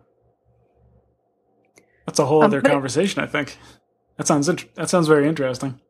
that's 2.06 2.18
a 2.18 2.24
whole 2.26 2.40
Um, 2.42 2.46
other 2.46 2.58
it- 2.58 2.64
conversation. 2.64 3.22
I 3.22 3.26
think 3.26 3.56
that 4.16 4.26
sounds 4.26 4.48
int- 4.48 4.74
that 4.74 4.88
sounds 4.88 5.08
very 5.08 5.28
interesting. 5.28 5.80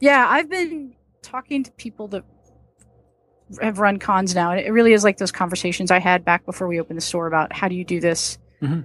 Yeah, 0.00 0.26
I've 0.28 0.50
been 0.50 0.94
talking 1.22 1.62
to 1.64 1.70
people 1.72 2.08
that 2.08 2.24
have 3.62 3.78
run 3.78 3.98
cons 3.98 4.34
now, 4.34 4.50
and 4.50 4.60
it 4.60 4.70
really 4.72 4.92
is 4.92 5.04
like 5.04 5.16
those 5.18 5.32
conversations 5.32 5.90
I 5.90 5.98
had 6.00 6.24
back 6.24 6.44
before 6.44 6.66
we 6.68 6.80
opened 6.80 6.96
the 6.98 7.00
store 7.02 7.26
about 7.26 7.52
how 7.52 7.68
do 7.68 7.74
you 7.74 7.84
do 7.84 8.00
this? 8.00 8.38
Mhm. 8.62 8.84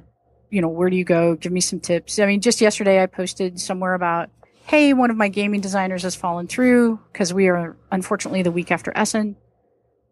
You 0.50 0.62
know, 0.62 0.68
where 0.68 0.90
do 0.90 0.96
you 0.96 1.04
go? 1.04 1.36
Give 1.36 1.52
me 1.52 1.62
some 1.62 1.80
tips. 1.80 2.20
I 2.20 2.26
mean, 2.26 2.42
just 2.42 2.62
yesterday 2.62 3.02
I 3.02 3.08
posted 3.08 3.60
somewhere 3.60 3.94
about, 3.94 4.30
hey, 4.72 4.94
one 4.94 5.12
of 5.12 5.18
my 5.18 5.28
gaming 5.28 5.60
designers 5.60 6.04
has 6.04 6.16
fallen 6.16 6.48
through 6.48 6.98
because 7.12 7.34
we 7.34 7.50
are 7.50 7.76
unfortunately 7.92 8.42
the 8.42 8.54
week 8.54 8.72
after 8.72 8.94
Essen. 8.96 9.36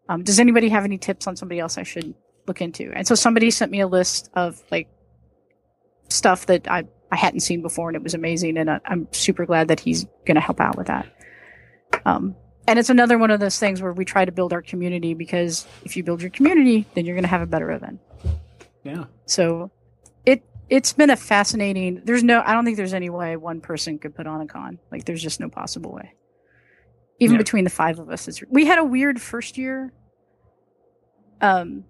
Um, 0.09 0.21
does 0.21 0.37
anybody 0.37 0.67
have 0.67 0.83
any 0.83 0.97
tips 0.97 1.27
on 1.27 1.37
somebody 1.37 1.61
else 1.61 1.77
I 1.77 1.83
should 1.83 2.13
look 2.45 2.59
into? 2.59 2.91
And 2.93 3.07
so 3.07 3.15
somebody 3.15 3.51
sent 3.51 3.71
me 3.71 3.79
a 3.79 3.87
list 3.87 4.29
of 4.33 4.61
like 4.69 4.89
stuff 6.09 6.45
that 6.47 6.69
I 6.69 6.83
I 7.09 7.15
hadn't 7.15 7.39
seen 7.39 7.61
before, 7.61 7.87
and 7.87 7.95
it 7.95 8.03
was 8.03 8.13
amazing. 8.13 8.57
And 8.57 8.69
I, 8.69 8.81
I'm 8.83 9.07
super 9.13 9.45
glad 9.45 9.69
that 9.69 9.79
he's 9.79 10.03
going 10.25 10.35
to 10.35 10.41
help 10.41 10.59
out 10.59 10.75
with 10.75 10.87
that. 10.87 11.07
Um, 12.05 12.35
and 12.67 12.77
it's 12.77 12.89
another 12.89 13.17
one 13.17 13.31
of 13.31 13.39
those 13.39 13.57
things 13.57 13.81
where 13.81 13.93
we 13.93 14.03
try 14.03 14.25
to 14.25 14.31
build 14.31 14.51
our 14.51 14.61
community 14.61 15.13
because 15.13 15.65
if 15.85 15.95
you 15.95 16.03
build 16.03 16.21
your 16.21 16.31
community, 16.31 16.85
then 16.95 17.05
you're 17.05 17.15
going 17.15 17.23
to 17.23 17.29
have 17.29 17.41
a 17.41 17.47
better 17.47 17.71
event. 17.71 18.01
Yeah, 18.83 19.05
So 19.25 19.71
it's 20.69 20.93
been 20.93 21.09
a 21.09 21.15
fascinating. 21.15 22.01
There's 22.05 22.23
no. 22.23 22.41
I 22.45 22.53
don't 22.53 22.63
think 22.65 22.77
there's 22.77 22.93
any 22.93 23.09
way 23.09 23.35
one 23.37 23.61
person 23.61 23.97
could 23.99 24.15
put 24.15 24.27
on 24.27 24.41
a 24.41 24.45
con. 24.47 24.79
Like 24.91 25.05
there's 25.05 25.21
just 25.21 25.39
no 25.39 25.49
possible 25.49 25.91
way. 25.91 26.13
Even 27.19 27.35
Yeah. 27.35 27.39
between 27.39 27.63
the 27.63 27.69
five 27.69 27.99
of 27.99 28.09
us, 28.09 28.27
it's, 28.27 28.41
we 28.49 28.65
had 28.65 28.77
a 28.79 28.83
weird 28.83 29.21
first 29.21 29.57
year. 29.57 29.91
Um, 31.41 31.85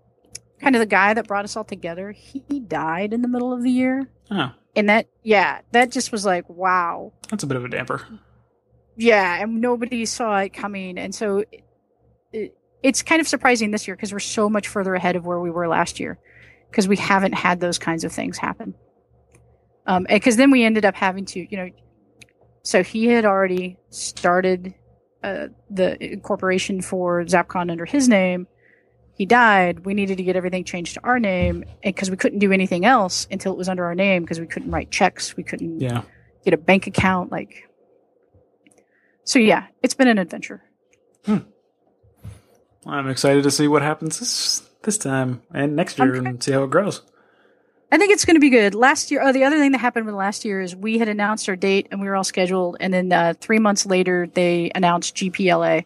kind 0.62 0.76
of 0.76 0.80
the 0.80 0.86
guy 0.86 1.14
that 1.14 1.28
brought 1.28 1.44
us 1.46 1.56
all 1.56 1.64
together. 1.64 2.12
He 2.12 2.60
died 2.60 3.14
in 3.14 3.22
the 3.22 3.28
middle 3.28 3.52
of 3.54 3.64
the 3.64 3.72
year, 3.72 4.10
oh, 4.32 4.52
and 4.76 4.90
that 4.90 5.08
yeah, 5.24 5.62
that 5.72 5.92
just 5.92 6.12
was 6.12 6.26
like 6.26 6.48
wow. 6.50 7.14
that's 7.30 7.44
a 7.44 7.48
bit 7.48 7.58
of 7.58 7.66
a 7.66 7.70
damper. 7.70 8.06
Yeah, 8.96 9.42
and 9.42 9.62
nobody 9.62 10.06
saw 10.06 10.38
it 10.40 10.54
coming, 10.54 10.98
and 10.98 11.14
so 11.14 11.40
it, 11.40 11.64
it, 12.32 12.58
it's 12.84 13.02
kind 13.02 13.22
of 13.22 13.28
surprising 13.28 13.72
this 13.72 13.88
year 13.88 13.96
because 13.96 14.14
we're 14.14 14.20
so 14.20 14.50
much 14.50 14.68
further 14.68 14.94
ahead 14.96 15.16
of 15.16 15.26
where 15.26 15.40
we 15.40 15.50
were 15.50 15.68
last 15.68 16.00
year 16.00 16.20
because 16.70 16.88
we 16.88 16.98
haven't 16.98 17.34
had 17.34 17.60
those 17.60 17.78
kinds 17.78 18.04
of 18.04 18.12
things 18.12 18.38
happen. 18.38 18.74
Um, 19.86 20.06
because 20.08 20.38
then 20.38 20.52
we 20.52 20.64
ended 20.64 20.86
up 20.86 20.96
having 20.96 21.26
to, 21.26 21.40
you 21.40 21.58
know, 21.58 21.70
so 22.64 22.84
he 22.84 23.08
had 23.08 23.26
already 23.26 23.78
started 23.90 24.74
uh, 25.24 25.48
the 25.70 26.02
incorporation 26.04 26.82
for 26.82 27.24
Zapcon 27.24 27.72
under 27.72 27.86
his 27.86 28.08
name. 28.08 28.48
He 29.14 29.26
died. 29.26 29.86
We 29.86 29.94
needed 29.94 30.18
to 30.18 30.24
get 30.24 30.36
everything 30.36 30.64
changed 30.64 30.94
to 30.94 31.04
our 31.04 31.20
name, 31.20 31.66
because 31.84 32.10
we 32.10 32.18
couldn't 32.18 32.40
do 32.40 32.52
anything 32.52 32.86
else 32.86 33.28
until 33.32 33.52
it 33.52 33.58
was 33.58 33.68
under 33.68 33.84
our 33.86 33.96
name, 33.96 34.24
because 34.24 34.40
we 34.40 34.48
couldn't 34.48 34.72
write 34.72 34.92
checks, 34.92 35.36
we 35.36 35.44
couldn't 35.44 35.80
Yeah, 35.82 36.04
get 36.46 36.54
a 36.54 36.58
bank 36.58 36.88
account 36.88 37.32
like 37.32 37.66
so 39.26 39.40
yeah 39.40 39.68
it's 39.84 39.94
been 39.94 40.08
an 40.08 40.18
adventure 40.18 40.64
I'm 42.86 43.10
excited 43.10 43.44
to 43.44 43.52
see 43.52 43.68
what 43.68 43.82
happens 43.82 44.20
this 44.20 44.69
this 44.84 44.98
time 44.98 45.42
and 45.54 45.76
next 45.76 45.98
year 46.00 46.16
I'm 46.16 46.26
and 46.26 46.44
see 46.44 46.52
how 46.52 46.64
it 46.64 46.70
grows. 46.70 47.02
i 47.92 47.98
think 47.98 48.12
it's 48.12 48.26
going 48.26 48.36
to 48.36 48.40
be 48.42 48.50
good 48.50 48.74
last 48.76 49.12
year 49.12 49.22
oh 49.24 49.32
the 49.32 49.44
other 49.44 49.58
thing 49.58 49.72
that 49.74 49.80
happened 49.80 50.06
with 50.06 50.16
last 50.16 50.46
year 50.46 50.62
is 50.62 50.76
we 50.76 50.98
had 50.98 51.08
announced 51.10 51.48
our 51.50 51.56
date 51.56 51.88
and 51.92 52.00
we 52.02 52.08
were 52.08 52.16
all 52.16 52.24
scheduled 52.24 52.78
and 52.80 52.94
then 52.94 53.12
uh, 53.12 53.34
three 53.40 53.60
months 53.60 53.86
later 53.86 54.28
they 54.34 54.72
announced 54.76 55.16
GP 55.16 55.54
LA 55.54 55.82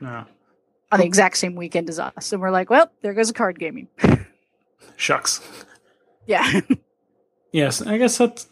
Yeah. 0.00 0.24
on 0.92 1.00
the 1.00 1.06
exact 1.06 1.36
same 1.38 1.54
weekend 1.56 1.88
as 1.88 1.98
us 1.98 2.32
and 2.32 2.40
we're 2.40 2.50
like 2.50 2.70
well 2.70 2.90
there 3.02 3.14
goes 3.14 3.30
a 3.30 3.34
card 3.34 3.58
gaming 3.58 3.88
Shucks. 4.96 5.40
yeah 6.26 6.60
Yes, 7.52 7.80
I 7.80 7.96
guess 7.96 8.18
that's 8.18 8.48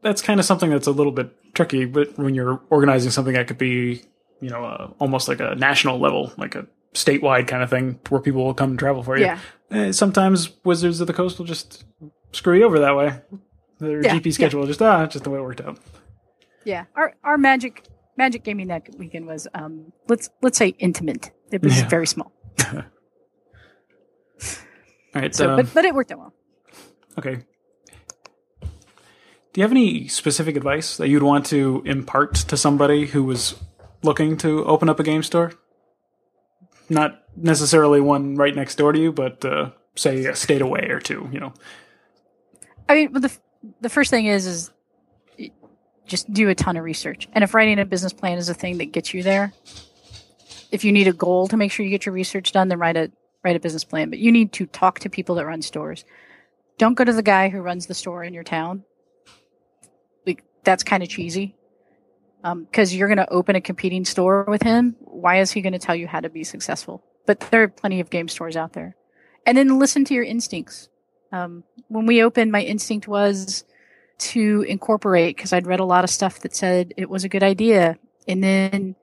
that's 0.00 0.22
kind 0.22 0.40
of 0.40 0.46
something 0.46 0.70
that's 0.70 0.86
a 0.86 0.90
little 0.92 1.12
bit 1.12 1.34
tricky. 1.54 1.84
But 1.84 2.16
when 2.16 2.34
you're 2.34 2.62
organizing 2.70 3.10
something 3.10 3.34
that 3.34 3.46
could 3.46 3.58
be, 3.58 4.02
you 4.40 4.48
know, 4.48 4.64
uh, 4.64 4.90
almost 4.98 5.28
like 5.28 5.40
a 5.40 5.54
national 5.56 5.98
level, 5.98 6.32
like 6.38 6.54
a 6.54 6.66
statewide 6.96 7.46
kind 7.46 7.62
of 7.62 7.70
thing, 7.70 8.00
where 8.08 8.20
people 8.20 8.44
will 8.44 8.54
come 8.54 8.70
and 8.70 8.78
travel 8.78 9.02
for 9.02 9.16
you. 9.16 9.24
yeah 9.24 9.38
Eh, 9.70 9.90
sometimes 9.92 10.50
Wizards 10.64 11.00
of 11.00 11.06
the 11.08 11.12
Coast 11.12 11.38
will 11.38 11.46
just 11.46 11.84
screw 12.32 12.56
you 12.56 12.64
over 12.64 12.78
that 12.80 12.96
way. 12.96 13.20
Their 13.80 14.00
Yeah, 14.02 14.14
GP 14.14 14.32
schedule 14.32 14.64
just 14.66 14.80
ah, 14.80 15.06
just 15.06 15.24
the 15.24 15.30
way 15.30 15.38
it 15.38 15.42
worked 15.42 15.60
out. 15.60 15.78
yeah 16.64 16.84
our 16.94 17.14
our 17.24 17.36
magic 17.38 17.82
magic 18.16 18.42
gaming 18.44 18.68
that 18.68 18.88
weekend 18.98 19.26
was 19.26 19.46
um 19.54 19.92
let's 20.08 20.30
let's 20.42 20.56
say 20.58 20.68
intimate 20.78 21.30
it 21.52 21.62
was 21.62 21.76
Yeah. 21.78 21.88
very 21.88 22.06
small 22.06 22.32
All 25.14 25.22
right, 25.22 25.34
so 25.34 25.50
um, 25.50 25.56
but 25.56 25.74
but 25.74 25.84
it 25.84 25.94
worked 25.94 26.12
out 26.12 26.18
well 26.18 26.32
Okay. 27.18 27.36
Do 28.62 29.60
you 29.60 29.62
have 29.62 29.70
any 29.72 30.06
specific 30.08 30.54
advice 30.56 30.98
that 30.98 31.08
you'd 31.08 31.22
want 31.22 31.46
to 31.46 31.82
impart 31.86 32.34
to 32.34 32.56
somebody 32.58 33.06
who 33.06 33.24
was 33.24 33.54
looking 34.02 34.36
to 34.38 34.64
open 34.66 34.90
up 34.90 35.00
a 35.00 35.02
game 35.02 35.22
store? 35.22 35.52
Not 36.88 37.24
necessarily 37.36 38.00
one 38.00 38.36
right 38.36 38.54
next 38.54 38.76
door 38.76 38.92
to 38.92 38.98
you, 38.98 39.12
but 39.12 39.44
uh, 39.44 39.70
say 39.94 40.24
a 40.26 40.36
state 40.36 40.62
away 40.62 40.88
or 40.90 41.00
two. 41.00 41.28
You 41.32 41.40
know. 41.40 41.54
I 42.88 42.94
mean, 42.94 43.12
the 43.12 43.36
the 43.80 43.88
first 43.88 44.10
thing 44.10 44.26
is 44.26 44.46
is 44.46 44.70
just 46.06 46.32
do 46.32 46.48
a 46.48 46.54
ton 46.54 46.76
of 46.76 46.84
research. 46.84 47.28
And 47.32 47.42
if 47.42 47.52
writing 47.52 47.78
a 47.78 47.84
business 47.84 48.12
plan 48.12 48.38
is 48.38 48.48
a 48.48 48.54
thing 48.54 48.78
that 48.78 48.92
gets 48.92 49.12
you 49.12 49.22
there, 49.22 49.52
if 50.70 50.84
you 50.84 50.92
need 50.92 51.08
a 51.08 51.12
goal 51.12 51.48
to 51.48 51.56
make 51.56 51.72
sure 51.72 51.84
you 51.84 51.90
get 51.90 52.06
your 52.06 52.14
research 52.14 52.52
done, 52.52 52.68
then 52.68 52.78
write 52.78 52.96
a 52.96 53.10
write 53.42 53.56
a 53.56 53.60
business 53.60 53.84
plan. 53.84 54.10
But 54.10 54.18
you 54.18 54.32
need 54.32 54.52
to 54.52 54.66
talk 54.66 55.00
to 55.00 55.10
people 55.10 55.34
that 55.36 55.46
run 55.46 55.62
stores. 55.62 56.04
Don't 56.78 56.94
go 56.94 57.04
to 57.04 57.12
the 57.12 57.22
guy 57.22 57.48
who 57.48 57.60
runs 57.60 57.86
the 57.86 57.94
store 57.94 58.22
in 58.22 58.34
your 58.34 58.44
town. 58.44 58.84
Like 60.26 60.44
that's 60.64 60.82
kind 60.82 61.02
of 61.02 61.08
cheesy. 61.08 61.54
Because 62.54 62.92
um, 62.92 62.98
you're 62.98 63.08
going 63.08 63.18
to 63.18 63.30
open 63.30 63.56
a 63.56 63.60
competing 63.60 64.04
store 64.04 64.44
with 64.44 64.62
him. 64.62 64.94
Why 65.00 65.40
is 65.40 65.50
he 65.50 65.62
going 65.62 65.72
to 65.72 65.78
tell 65.78 65.96
you 65.96 66.06
how 66.06 66.20
to 66.20 66.28
be 66.28 66.44
successful? 66.44 67.02
But 67.26 67.40
there 67.50 67.62
are 67.62 67.68
plenty 67.68 68.00
of 68.00 68.10
game 68.10 68.28
stores 68.28 68.56
out 68.56 68.72
there. 68.72 68.94
And 69.44 69.56
then 69.58 69.78
listen 69.78 70.04
to 70.04 70.14
your 70.14 70.24
instincts. 70.24 70.88
Um, 71.32 71.64
when 71.88 72.06
we 72.06 72.22
opened, 72.22 72.52
my 72.52 72.62
instinct 72.62 73.08
was 73.08 73.64
to 74.18 74.64
incorporate 74.68 75.36
because 75.36 75.52
I'd 75.52 75.66
read 75.66 75.80
a 75.80 75.84
lot 75.84 76.04
of 76.04 76.10
stuff 76.10 76.40
that 76.40 76.54
said 76.54 76.94
it 76.96 77.10
was 77.10 77.24
a 77.24 77.28
good 77.28 77.42
idea. 77.42 77.98
And 78.28 78.42
then 78.42 78.94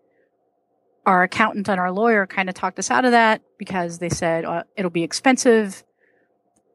our 1.06 1.24
accountant 1.24 1.68
and 1.68 1.80
our 1.80 1.92
lawyer 1.92 2.26
kind 2.26 2.50
of 2.50 2.56
talked 2.56 2.80
us 2.80 2.90
out 2.90 3.06
of 3.06 3.12
that 3.12 3.42
because 3.58 4.00
they 4.00 4.10
said 4.10 4.46
uh, 4.46 4.64
it'll 4.78 4.92
be 4.92 5.04
expensive. 5.04 5.84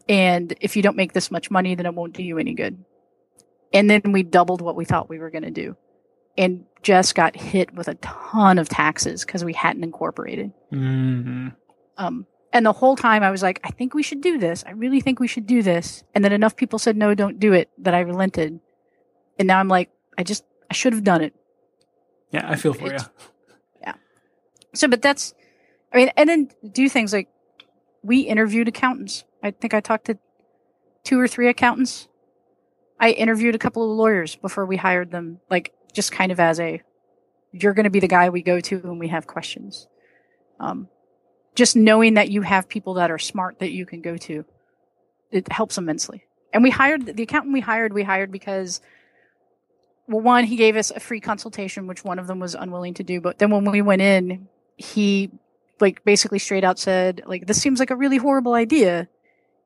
And 0.09 0.55
if 0.61 0.77
you 0.77 0.83
don't 0.83 0.97
make 0.97 1.13
this 1.15 1.31
much 1.31 1.51
money, 1.51 1.75
then 1.75 1.87
it 1.87 1.95
won't 1.95 2.15
do 2.15 2.23
you 2.23 2.39
any 2.39 2.55
good. 2.55 2.85
And 3.73 3.89
then 3.89 4.13
we 4.13 4.23
doubled 4.23 4.61
what 4.61 4.77
we 4.77 4.85
thought 4.85 5.09
we 5.09 5.19
were 5.19 5.31
going 5.31 5.45
to 5.45 5.51
do 5.51 5.77
and 6.39 6.65
just 6.83 7.15
got 7.15 7.37
hit 7.37 7.75
with 7.75 7.89
a 7.89 7.95
ton 7.97 8.59
of 8.59 8.69
taxes 8.69 9.25
because 9.25 9.45
we 9.45 9.53
hadn't 9.53 9.83
incorporated. 9.83 10.53
Mm-hmm. 10.73 11.49
Um, 11.99 12.27
and 12.53 12.65
the 12.65 12.73
whole 12.73 12.97
time 12.97 13.23
I 13.23 13.31
was 13.31 13.43
like, 13.43 13.61
I 13.65 13.71
think 13.71 13.93
we 13.93 14.03
should 14.03 14.21
do 14.21 14.39
this. 14.39 14.65
I 14.67 14.71
really 14.71 15.01
think 15.01 15.21
we 15.21 15.29
should 15.29 15.47
do 15.47 15.63
this. 15.63 16.05
And 16.15 16.25
then 16.25 16.33
enough 16.33 16.57
people 16.57 16.79
said, 16.79 16.97
no, 16.97 17.13
don't 17.15 17.41
do 17.41 17.53
it 17.53 17.69
that 17.79 17.95
I 17.95 18.01
relented. 18.01 18.61
And 19.39 19.49
now 19.49 19.59
I'm 19.59 19.69
like, 19.69 19.91
I 20.17 20.23
just, 20.23 20.45
I 20.71 20.75
should 20.75 20.93
have 20.93 21.05
done 21.05 21.21
it. 21.21 21.35
Yeah, 22.31 22.49
I 22.49 22.57
feel 22.57 22.73
for 22.73 22.93
it's, 22.93 23.03
you. 23.03 23.11
Yeah. 23.83 23.95
So, 24.75 24.89
but 24.89 25.03
that's, 25.03 25.35
I 25.93 25.97
mean, 25.97 26.11
and 26.17 26.29
then 26.29 26.51
do 26.71 26.89
things 26.89 27.13
like 27.13 27.29
we 28.03 28.21
interviewed 28.21 28.69
accountants. 28.69 29.25
I 29.43 29.51
think 29.51 29.75
I 29.75 29.81
talked 29.81 30.07
to 30.07 30.19
two 31.05 31.19
or 31.19 31.27
three 31.27 31.49
accountants. 31.49 32.09
I 33.01 33.11
interviewed 33.11 33.55
a 33.55 33.59
couple 33.59 33.91
of 33.91 33.97
lawyers 33.97 34.37
before 34.37 34.67
we 34.67 34.77
hired 34.77 35.11
them, 35.11 35.41
like 35.51 35.73
just 35.99 36.13
kind 36.13 36.31
of 36.31 36.39
as 36.39 36.61
a, 36.61 36.81
you're 37.51 37.75
going 37.75 37.83
to 37.83 37.91
be 37.91 37.99
the 37.99 38.07
guy 38.07 38.29
we 38.29 38.41
go 38.41 38.61
to 38.61 38.79
when 38.79 39.01
we 39.01 39.09
have 39.09 39.27
questions. 39.27 39.89
Um, 40.61 40.87
just 41.57 41.75
knowing 41.75 42.15
that 42.15 42.31
you 42.31 42.43
have 42.43 42.69
people 42.69 42.95
that 42.95 43.11
are 43.11 43.19
smart 43.19 43.59
that 43.59 43.73
you 43.73 43.85
can 43.85 44.01
go 44.01 44.17
to, 44.17 44.45
it 45.33 45.51
helps 45.51 45.77
immensely. 45.77 46.23
And 46.53 46.63
we 46.63 46.71
hired 46.71 47.05
the 47.17 47.25
accountant 47.25 47.53
we 47.53 47.59
hired, 47.59 47.93
we 47.93 48.05
hired 48.05 48.31
because 48.31 48.81
well, 50.07 50.21
one, 50.21 50.45
he 50.45 50.55
gave 50.55 50.77
us 50.77 50.93
a 50.93 51.01
free 51.01 51.19
consultation, 51.19 51.89
which 51.89 52.05
one 52.05 52.21
of 52.21 52.29
them 52.29 52.39
was 52.39 52.55
unwilling 52.55 52.95
to 52.95 53.03
do. 53.03 53.21
But 53.21 53.41
then 53.41 53.51
when 53.51 53.65
we 53.65 53.83
went 53.83 54.01
in, 54.01 54.47
he 54.77 55.33
like 55.81 56.05
basically 56.05 56.39
straight 56.39 56.63
out 56.63 56.79
said, 56.79 57.23
like, 57.27 57.49
this 57.49 57.61
seems 57.61 57.81
like 57.81 57.91
a 57.91 57.97
really 57.97 58.19
horrible 58.19 58.55
idea. 58.55 59.09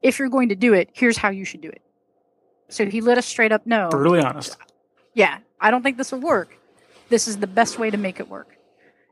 If 0.00 0.18
you're 0.18 0.30
going 0.30 0.48
to 0.48 0.56
do 0.56 0.72
it, 0.72 0.88
here's 0.94 1.18
how 1.18 1.28
you 1.28 1.44
should 1.44 1.60
do 1.60 1.68
it. 1.68 1.82
So 2.70 2.86
he 2.86 3.02
let 3.02 3.18
us 3.18 3.26
straight 3.26 3.52
up 3.52 3.66
know. 3.66 3.90
Brutally 3.90 4.20
honest. 4.22 4.56
Yeah, 5.12 5.40
I 5.62 5.70
don't 5.70 5.82
think 5.82 5.96
this 5.96 6.12
will 6.12 6.20
work. 6.20 6.58
This 7.08 7.28
is 7.28 7.38
the 7.38 7.46
best 7.46 7.78
way 7.78 7.88
to 7.90 7.96
make 7.96 8.20
it 8.20 8.28
work. 8.28 8.56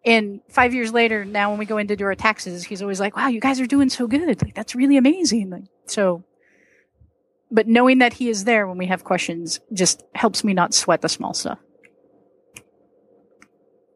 And 0.04 0.40
five 0.48 0.74
years 0.74 0.92
later, 0.92 1.24
now 1.24 1.50
when 1.50 1.58
we 1.58 1.66
go 1.66 1.78
in 1.78 1.86
to 1.88 1.96
do 1.96 2.04
our 2.04 2.14
taxes, 2.14 2.64
he's 2.64 2.82
always 2.82 3.00
like, 3.00 3.16
wow, 3.16 3.28
you 3.28 3.40
guys 3.40 3.60
are 3.60 3.66
doing 3.66 3.90
so 3.90 4.06
good. 4.06 4.42
Like, 4.42 4.54
that's 4.54 4.74
really 4.74 4.96
amazing. 4.96 5.50
Like, 5.50 5.64
so, 5.86 6.24
but 7.50 7.68
knowing 7.68 7.98
that 7.98 8.14
he 8.14 8.28
is 8.28 8.44
there 8.44 8.66
when 8.66 8.78
we 8.78 8.86
have 8.86 9.04
questions 9.04 9.60
just 9.72 10.02
helps 10.14 10.42
me 10.42 10.54
not 10.54 10.74
sweat 10.74 11.02
the 11.02 11.08
small 11.08 11.34
stuff. 11.34 11.58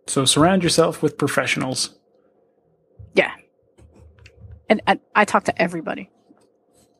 So 0.06 0.26
surround 0.26 0.62
yourself 0.62 1.02
with 1.02 1.16
professionals. 1.16 1.94
Yeah. 3.14 3.32
And, 4.68 4.82
and 4.86 5.00
I 5.14 5.24
talk 5.24 5.44
to 5.44 5.62
everybody. 5.62 6.10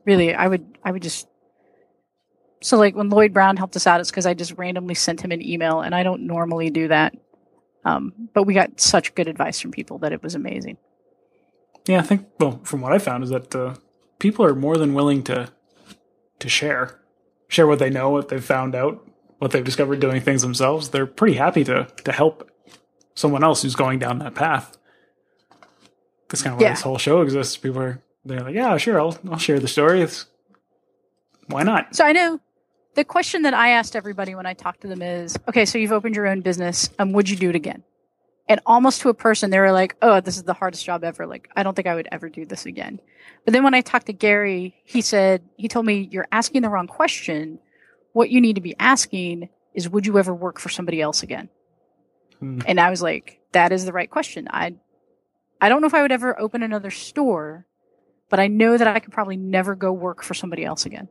Really, 0.07 0.35
I 0.35 0.49
would, 0.49 0.79
I 0.83 0.93
would 0.93 1.03
just, 1.03 1.29
so 2.65 2.77
like 2.79 2.95
when 2.95 3.11
Lloyd 3.11 3.33
Brown 3.33 3.57
helped 3.57 3.77
us 3.77 3.87
out, 3.87 4.01
it's 4.01 4.11
because 4.11 4.27
I 4.27 4.35
just 4.35 4.53
randomly 4.57 4.95
sent 4.95 5.21
him 5.21 5.33
an 5.33 5.47
email 5.47 5.81
and 5.81 5.95
I 5.95 6.03
don't 6.03 6.23
normally 6.27 6.71
do 6.71 6.89
that 6.89 7.15
um, 7.85 8.13
but 8.33 8.45
we 8.45 8.55
got 8.55 8.81
such 8.81 9.15
good 9.15 9.29
advice 9.29 9.61
from 9.61 9.71
people 9.71 9.99
that 9.99 10.13
it 10.13 10.23
was 10.23 10.35
amazing. 10.35 10.79
Yeah, 11.87 11.99
I 11.99 12.03
think. 12.03 12.27
Well, 12.41 12.61
from 12.65 12.81
what 12.81 12.93
I 12.93 12.99
found 12.99 13.25
is 13.25 13.31
that 13.31 13.55
uh, 13.55 13.75
people 14.19 14.45
are 14.45 14.55
more 14.55 14.77
than 14.77 14.95
willing 14.95 15.23
to 15.25 15.51
to 16.39 16.49
share, 16.49 17.01
share 17.49 17.67
what 17.67 17.79
they 17.79 17.91
know, 17.91 18.11
what 18.11 18.29
they've 18.29 18.45
found 18.45 18.75
out, 18.75 19.07
what 19.39 19.51
they've 19.51 19.65
discovered 19.65 20.01
doing 20.01 20.21
things 20.21 20.43
themselves. 20.43 20.91
They're 20.91 21.07
pretty 21.07 21.37
happy 21.37 21.63
to 21.65 21.87
to 22.05 22.13
help 22.13 22.51
someone 23.15 23.45
else 23.45 23.63
who's 23.63 23.75
going 23.77 23.99
down 23.99 24.19
that 24.21 24.35
path. 24.35 24.79
That's 26.29 26.43
kind 26.43 26.55
of 26.55 26.61
why 26.61 26.67
yeah. 26.67 26.73
this 26.73 26.83
whole 26.83 26.99
show 26.99 27.21
exists. 27.21 27.59
People 27.59 27.83
are 27.83 28.03
they're 28.25 28.41
like, 28.41 28.55
yeah, 28.55 28.75
sure, 28.79 28.99
I'll 28.99 29.19
I'll 29.31 29.39
share 29.39 29.61
the 29.61 29.69
story. 29.69 30.01
It's 30.01 30.25
why 31.49 31.65
not? 31.65 31.95
So 31.95 32.07
I 32.07 32.13
know 32.13 32.41
the 32.95 33.05
question 33.05 33.43
that 33.43 33.55
I 33.55 33.71
asked 33.71 33.97
everybody 33.97 34.35
when 34.35 34.47
I 34.47 34.55
talked 34.55 34.83
to 34.83 34.89
them 34.89 35.03
is, 35.03 35.37
okay, 35.49 35.65
so 35.65 35.79
you've 35.79 35.93
opened 35.93 36.17
your 36.17 36.27
own 36.27 36.41
business. 36.41 36.91
Um, 36.99 37.13
would 37.13 37.29
you 37.29 37.37
do 37.37 37.51
it 37.51 37.57
again? 37.57 37.83
And 38.49 38.61
almost 38.67 39.01
to 39.01 39.09
a 39.09 39.15
person, 39.15 39.51
they 39.51 39.59
were 39.59 39.73
like, 39.73 39.97
oh, 40.03 40.21
this 40.21 40.37
is 40.37 40.43
the 40.43 40.53
hardest 40.53 40.85
job 40.85 41.03
ever. 41.03 41.27
Like, 41.27 41.49
I 41.57 41.63
don't 41.63 41.75
think 41.75 41.89
I 41.89 41.95
would 41.95 42.09
ever 42.13 42.29
do 42.29 42.45
this 42.45 42.67
again. 42.67 43.01
But 43.45 43.53
then 43.53 43.65
when 43.65 43.75
I 43.75 43.81
talked 43.81 44.07
to 44.07 44.13
Gary, 44.13 44.75
he 44.85 45.01
said, 45.01 45.43
he 45.57 45.67
told 45.67 45.87
me, 45.87 46.09
you're 46.11 46.29
asking 46.31 46.63
the 46.63 46.69
wrong 46.69 46.87
question. 46.87 47.59
What 48.13 48.31
you 48.31 48.41
need 48.41 48.55
to 48.55 48.61
be 48.61 48.77
asking 48.79 49.49
is, 49.73 49.89
would 49.89 50.07
you 50.07 50.19
ever 50.19 50.35
work 50.35 50.61
for 50.61 50.69
somebody 50.69 51.01
else 51.01 51.23
again? 51.23 51.49
Hmm. 52.39 52.61
And 52.67 52.79
I 52.79 52.91
was 52.91 53.01
like, 53.01 53.41
that 53.53 53.73
is 53.73 53.87
the 53.87 53.93
right 53.93 54.11
question. 54.11 54.47
I, 54.51 54.75
I 55.61 55.69
don't 55.69 55.81
know 55.81 55.87
if 55.87 55.95
I 55.95 56.03
would 56.03 56.13
ever 56.13 56.39
open 56.39 56.63
another 56.63 56.91
store, 56.91 57.67
but 58.29 58.41
I 58.41 58.49
know 58.49 58.77
that 58.77 58.87
I 58.87 59.01
could 59.01 59.13
probably 59.13 59.37
never 59.37 59.75
go 59.75 59.91
work 59.91 60.23
for 60.23 60.35
somebody 60.35 60.65
else 60.65 60.85
again 60.85 61.09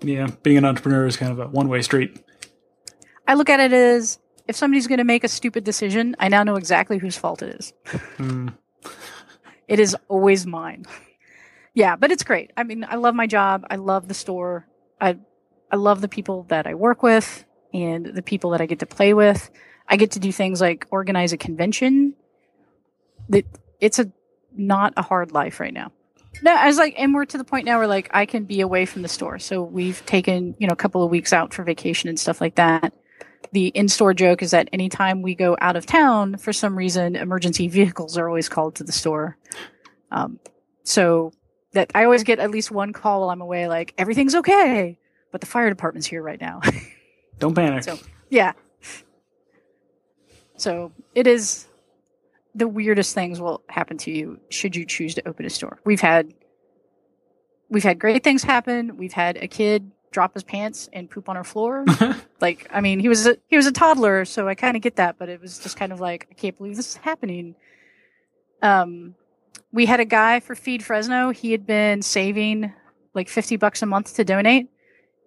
yeah, 0.00 0.28
being 0.42 0.58
an 0.58 0.64
entrepreneur 0.64 1.06
is 1.06 1.16
kind 1.16 1.32
of 1.32 1.38
a 1.38 1.46
one 1.48 1.68
way 1.68 1.82
street. 1.82 2.22
I 3.26 3.34
look 3.34 3.50
at 3.50 3.60
it 3.60 3.72
as 3.72 4.18
if 4.46 4.56
somebody's 4.56 4.86
going 4.86 4.98
to 4.98 5.04
make 5.04 5.24
a 5.24 5.28
stupid 5.28 5.64
decision, 5.64 6.16
I 6.18 6.28
now 6.28 6.42
know 6.42 6.56
exactly 6.56 6.98
whose 6.98 7.16
fault 7.16 7.42
it 7.42 7.56
is. 7.58 7.72
Mm. 8.16 8.54
It 9.68 9.78
is 9.80 9.94
always 10.08 10.46
mine. 10.46 10.86
Yeah, 11.74 11.94
but 11.96 12.10
it's 12.10 12.24
great. 12.24 12.52
I 12.56 12.64
mean, 12.64 12.86
I 12.88 12.96
love 12.96 13.14
my 13.14 13.26
job. 13.26 13.66
I 13.70 13.76
love 13.76 14.08
the 14.08 14.14
store. 14.14 14.66
I 14.98 15.18
I 15.70 15.76
love 15.76 16.00
the 16.00 16.08
people 16.08 16.44
that 16.48 16.66
I 16.66 16.74
work 16.74 17.02
with 17.02 17.44
and 17.74 18.06
the 18.06 18.22
people 18.22 18.50
that 18.50 18.62
I 18.62 18.66
get 18.66 18.78
to 18.78 18.86
play 18.86 19.12
with. 19.12 19.50
I 19.86 19.96
get 19.96 20.12
to 20.12 20.20
do 20.20 20.32
things 20.32 20.60
like 20.60 20.86
organize 20.90 21.34
a 21.34 21.36
convention. 21.36 22.14
That 23.28 23.44
it's 23.78 23.98
a 23.98 24.10
not 24.56 24.94
a 24.96 25.02
hard 25.02 25.32
life 25.32 25.60
right 25.60 25.74
now. 25.74 25.92
No, 26.42 26.54
I 26.54 26.66
was 26.66 26.76
like, 26.76 26.94
and 26.96 27.14
we're 27.14 27.24
to 27.26 27.38
the 27.38 27.44
point 27.44 27.64
now 27.66 27.78
where 27.78 27.86
like 27.86 28.08
I 28.12 28.26
can 28.26 28.44
be 28.44 28.60
away 28.60 28.86
from 28.86 29.02
the 29.02 29.08
store. 29.08 29.38
So 29.38 29.62
we've 29.62 30.04
taken, 30.06 30.54
you 30.58 30.66
know, 30.66 30.72
a 30.72 30.76
couple 30.76 31.02
of 31.02 31.10
weeks 31.10 31.32
out 31.32 31.52
for 31.52 31.64
vacation 31.64 32.08
and 32.08 32.18
stuff 32.18 32.40
like 32.40 32.56
that. 32.56 32.92
The 33.52 33.68
in-store 33.68 34.14
joke 34.14 34.42
is 34.42 34.50
that 34.50 34.68
anytime 34.72 35.22
we 35.22 35.34
go 35.34 35.56
out 35.60 35.76
of 35.76 35.86
town, 35.86 36.36
for 36.36 36.52
some 36.52 36.76
reason, 36.76 37.16
emergency 37.16 37.68
vehicles 37.68 38.16
are 38.18 38.28
always 38.28 38.48
called 38.48 38.76
to 38.76 38.84
the 38.84 38.92
store. 38.92 39.36
Um, 40.10 40.38
so 40.84 41.32
that 41.72 41.90
I 41.94 42.04
always 42.04 42.24
get 42.24 42.38
at 42.38 42.50
least 42.50 42.70
one 42.70 42.92
call 42.92 43.20
while 43.20 43.30
I'm 43.30 43.40
away, 43.40 43.68
like 43.68 43.94
everything's 43.98 44.34
okay, 44.34 44.98
but 45.32 45.40
the 45.40 45.46
fire 45.46 45.68
department's 45.68 46.06
here 46.06 46.22
right 46.22 46.40
now. 46.40 46.60
Don't 47.38 47.54
panic. 47.54 47.84
So 47.84 47.98
yeah. 48.30 48.52
So 50.56 50.92
it 51.14 51.26
is 51.26 51.67
the 52.54 52.68
weirdest 52.68 53.14
things 53.14 53.40
will 53.40 53.62
happen 53.68 53.98
to 53.98 54.10
you 54.10 54.40
should 54.50 54.74
you 54.74 54.84
choose 54.84 55.14
to 55.14 55.28
open 55.28 55.46
a 55.46 55.50
store. 55.50 55.78
We've 55.84 56.00
had 56.00 56.32
we've 57.68 57.84
had 57.84 57.98
great 57.98 58.24
things 58.24 58.42
happen. 58.42 58.96
We've 58.96 59.12
had 59.12 59.36
a 59.36 59.48
kid 59.48 59.90
drop 60.10 60.34
his 60.34 60.42
pants 60.42 60.88
and 60.92 61.10
poop 61.10 61.28
on 61.28 61.36
our 61.36 61.44
floor. 61.44 61.84
like, 62.40 62.66
I 62.72 62.80
mean, 62.80 62.98
he 63.00 63.08
was 63.08 63.26
a, 63.26 63.36
he 63.46 63.56
was 63.56 63.66
a 63.66 63.72
toddler, 63.72 64.24
so 64.24 64.48
I 64.48 64.54
kind 64.54 64.76
of 64.76 64.82
get 64.82 64.96
that, 64.96 65.18
but 65.18 65.28
it 65.28 65.40
was 65.40 65.58
just 65.58 65.76
kind 65.76 65.92
of 65.92 66.00
like, 66.00 66.26
I 66.30 66.34
can't 66.34 66.56
believe 66.56 66.76
this 66.76 66.90
is 66.90 66.96
happening. 66.96 67.54
Um, 68.62 69.14
we 69.72 69.86
had 69.86 70.00
a 70.00 70.04
guy 70.04 70.40
for 70.40 70.54
Feed 70.54 70.82
Fresno. 70.82 71.30
He 71.30 71.52
had 71.52 71.66
been 71.66 72.02
saving 72.02 72.72
like 73.14 73.28
50 73.28 73.56
bucks 73.56 73.82
a 73.82 73.86
month 73.86 74.14
to 74.16 74.24
donate. 74.24 74.68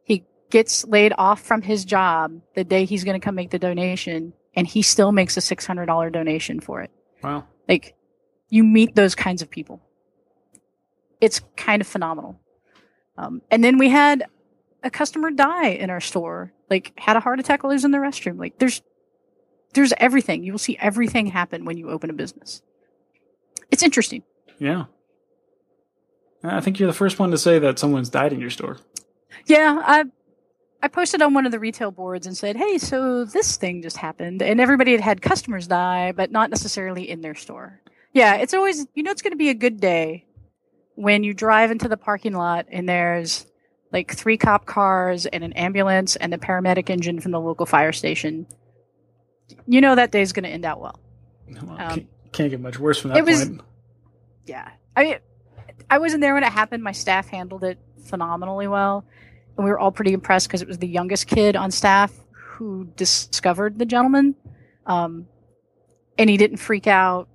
He 0.03 0.25
gets 0.49 0.85
laid 0.85 1.13
off 1.17 1.41
from 1.41 1.61
his 1.61 1.85
job 1.85 2.41
the 2.55 2.63
day 2.63 2.85
he's 2.85 3.03
going 3.03 3.19
to 3.19 3.23
come 3.23 3.35
make 3.35 3.51
the 3.51 3.59
donation, 3.59 4.33
and 4.55 4.65
he 4.65 4.81
still 4.81 5.11
makes 5.11 5.37
a 5.37 5.41
$600 5.41 6.11
donation 6.11 6.59
for 6.59 6.81
it. 6.81 6.91
Wow. 7.23 7.45
Like 7.67 7.95
you 8.49 8.63
meet 8.63 8.95
those 8.95 9.15
kinds 9.15 9.41
of 9.41 9.49
people. 9.49 9.81
It's 11.19 11.41
kind 11.55 11.81
of 11.81 11.87
phenomenal. 11.87 12.39
Um, 13.17 13.41
and 13.51 13.63
then 13.63 13.77
we 13.77 13.89
had 13.89 14.25
a 14.83 14.89
customer 14.89 15.29
die 15.31 15.69
in 15.69 15.89
our 15.89 16.01
store, 16.01 16.53
like 16.69 16.93
had 16.97 17.15
a 17.15 17.19
heart 17.19 17.39
attack 17.39 17.63
while 17.63 17.71
he 17.71 17.75
was 17.75 17.85
in 17.85 17.91
the 17.91 17.99
restroom. 17.99 18.39
Like 18.39 18.57
there's 18.59 18.81
there's 19.73 19.93
everything. 19.97 20.43
You 20.43 20.51
will 20.51 20.59
see 20.59 20.77
everything 20.79 21.27
happen 21.27 21.65
when 21.65 21.77
you 21.77 21.89
open 21.89 22.09
a 22.09 22.13
business. 22.13 22.61
It's 23.69 23.83
interesting. 23.83 24.23
Yeah. 24.59 24.85
I 26.43 26.59
think 26.59 26.79
you're 26.79 26.87
the 26.87 26.93
first 26.93 27.19
one 27.19 27.31
to 27.31 27.37
say 27.37 27.59
that 27.59 27.79
someone's 27.79 28.09
died 28.09 28.33
in 28.33 28.39
your 28.39 28.49
store. 28.49 28.77
Yeah, 29.45 29.81
I 29.85 30.05
I 30.83 30.87
posted 30.87 31.21
on 31.21 31.33
one 31.33 31.45
of 31.45 31.51
the 31.51 31.59
retail 31.59 31.91
boards 31.91 32.25
and 32.25 32.35
said, 32.35 32.55
"Hey, 32.55 32.77
so 32.77 33.23
this 33.23 33.55
thing 33.57 33.81
just 33.81 33.97
happened," 33.97 34.41
and 34.41 34.59
everybody 34.59 34.91
had 34.93 35.01
had 35.01 35.21
customers 35.21 35.67
die, 35.67 36.11
but 36.11 36.31
not 36.31 36.49
necessarily 36.49 37.09
in 37.09 37.21
their 37.21 37.35
store. 37.35 37.81
Yeah, 38.13 38.35
it's 38.35 38.53
always 38.53 38.87
you 38.95 39.03
know 39.03 39.11
it's 39.11 39.21
going 39.21 39.31
to 39.31 39.37
be 39.37 39.49
a 39.49 39.53
good 39.53 39.79
day 39.79 40.25
when 40.95 41.23
you 41.23 41.33
drive 41.33 41.71
into 41.71 41.87
the 41.87 41.97
parking 41.97 42.33
lot 42.33 42.65
and 42.71 42.87
there's 42.89 43.45
like 43.91 44.13
three 44.13 44.37
cop 44.37 44.65
cars 44.65 45.25
and 45.25 45.43
an 45.43 45.53
ambulance 45.53 46.15
and 46.15 46.31
the 46.31 46.37
paramedic 46.37 46.89
engine 46.89 47.19
from 47.19 47.31
the 47.31 47.39
local 47.39 47.65
fire 47.65 47.91
station. 47.91 48.47
You 49.67 49.81
know 49.81 49.95
that 49.95 50.11
day's 50.11 50.31
going 50.31 50.43
to 50.43 50.49
end 50.49 50.65
out 50.65 50.79
well. 50.79 50.99
well 51.47 51.71
um, 51.71 51.77
can't, 51.77 52.07
can't, 52.31 52.49
get 52.51 52.61
much 52.61 52.79
worse 52.79 52.99
from 52.99 53.11
that 53.11 53.25
was, 53.25 53.45
point. 53.45 53.61
Yeah, 54.45 54.69
I 54.95 55.03
mean 55.03 55.15
I 55.89 55.99
wasn't 55.99 56.21
there 56.21 56.33
when 56.33 56.43
it 56.43 56.51
happened. 56.51 56.83
My 56.83 56.93
staff 56.93 57.27
handled 57.27 57.63
it 57.63 57.77
phenomenally 58.05 58.67
well 58.67 59.05
and 59.57 59.65
we 59.65 59.71
were 59.71 59.79
all 59.79 59.91
pretty 59.91 60.13
impressed 60.13 60.47
because 60.47 60.61
it 60.61 60.67
was 60.67 60.77
the 60.77 60.87
youngest 60.87 61.27
kid 61.27 61.55
on 61.55 61.71
staff 61.71 62.13
who 62.31 62.85
discovered 62.95 63.77
the 63.77 63.85
gentleman. 63.85 64.35
Um, 64.85 65.27
and 66.17 66.29
he 66.29 66.37
didn't 66.37 66.57
freak 66.57 66.87
out. 66.87 67.27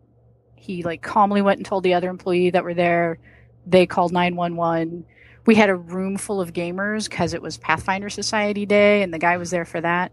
He 0.55 0.83
like 0.83 1.03
calmly 1.03 1.43
went 1.43 1.59
and 1.59 1.67
told 1.67 1.85
the 1.85 1.95
other 1.95 2.09
employee 2.09 2.51
that 2.51 2.65
were 2.65 2.75
there. 2.75 3.19
They 3.67 3.87
called 3.87 4.13
911. 4.13 5.05
We 5.47 5.55
had 5.55 5.69
a 5.69 5.77
room 5.77 6.17
full 6.17 6.41
of 6.41 6.53
gamers 6.53 7.09
because 7.09 7.35
it 7.35 7.43
was 7.43 7.57
Pathfinder 7.59 8.11
Society 8.11 8.67
Day 8.67 9.03
and 9.03 9.13
the 9.13 9.19
guy 9.19 9.37
was 9.37 9.51
there 9.51 9.65
for 9.65 9.81
that. 9.81 10.13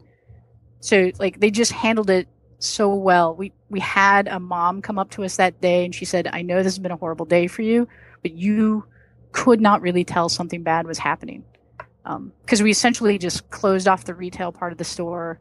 So 0.79 1.11
like 1.19 1.39
they 1.39 1.49
just 1.49 1.71
handled 1.71 2.09
it 2.09 2.27
so 2.59 2.93
well. 2.93 3.35
We 3.35 3.51
we 3.69 3.79
had 3.79 4.27
a 4.27 4.39
mom 4.39 4.81
come 4.81 4.99
up 4.99 5.11
to 5.11 5.23
us 5.23 5.37
that 5.37 5.61
day 5.61 5.85
and 5.85 5.95
she 5.95 6.05
said, 6.05 6.27
"I 6.31 6.41
know 6.41 6.57
this 6.57 6.73
has 6.73 6.79
been 6.79 6.91
a 6.91 6.97
horrible 6.97 7.25
day 7.25 7.47
for 7.47 7.61
you, 7.61 7.87
but 8.21 8.33
you 8.33 8.85
could 9.31 9.59
not 9.59 9.81
really 9.81 10.03
tell 10.03 10.29
something 10.29 10.61
bad 10.61 10.85
was 10.85 10.99
happening 10.99 11.43
because 12.03 12.59
um, 12.59 12.63
we 12.63 12.71
essentially 12.71 13.17
just 13.17 13.49
closed 13.49 13.87
off 13.87 14.03
the 14.03 14.13
retail 14.13 14.51
part 14.51 14.71
of 14.71 14.77
the 14.77 14.83
store. 14.83 15.39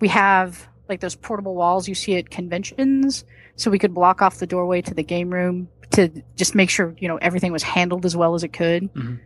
We 0.00 0.08
have 0.08 0.68
like 0.88 1.00
those 1.00 1.16
portable 1.16 1.54
walls 1.54 1.88
you 1.88 1.94
see 1.94 2.16
at 2.16 2.30
conventions, 2.30 3.24
so 3.56 3.70
we 3.70 3.78
could 3.78 3.94
block 3.94 4.22
off 4.22 4.38
the 4.38 4.46
doorway 4.46 4.82
to 4.82 4.94
the 4.94 5.02
game 5.02 5.30
room 5.30 5.68
to 5.92 6.10
just 6.36 6.54
make 6.54 6.70
sure 6.70 6.94
you 6.98 7.08
know 7.08 7.16
everything 7.16 7.52
was 7.52 7.62
handled 7.62 8.04
as 8.04 8.16
well 8.16 8.34
as 8.34 8.44
it 8.44 8.52
could. 8.52 8.92
Mm-hmm. 8.94 9.16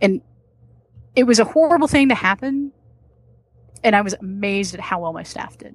And 0.00 0.22
it 1.16 1.24
was 1.24 1.38
a 1.38 1.44
horrible 1.44 1.88
thing 1.88 2.08
to 2.08 2.14
happen, 2.14 2.72
and 3.84 3.94
I 3.94 4.00
was 4.00 4.14
amazed 4.14 4.74
at 4.74 4.80
how 4.80 5.00
well 5.00 5.12
my 5.12 5.24
staff 5.24 5.58
did. 5.58 5.74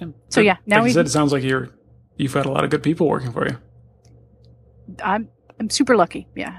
And 0.00 0.14
so 0.30 0.40
yeah, 0.40 0.56
now 0.66 0.80
like 0.80 0.88
you 0.88 0.94
said, 0.94 1.06
it 1.06 1.10
sounds 1.10 1.32
like 1.32 1.44
you're 1.44 1.70
you've 2.16 2.34
had 2.34 2.46
a 2.46 2.50
lot 2.50 2.64
of 2.64 2.70
good 2.70 2.82
people 2.82 3.08
working 3.08 3.32
for 3.32 3.46
you. 3.46 3.56
I'm 5.02 5.28
I'm 5.60 5.70
super 5.70 5.96
lucky. 5.96 6.26
Yeah. 6.34 6.58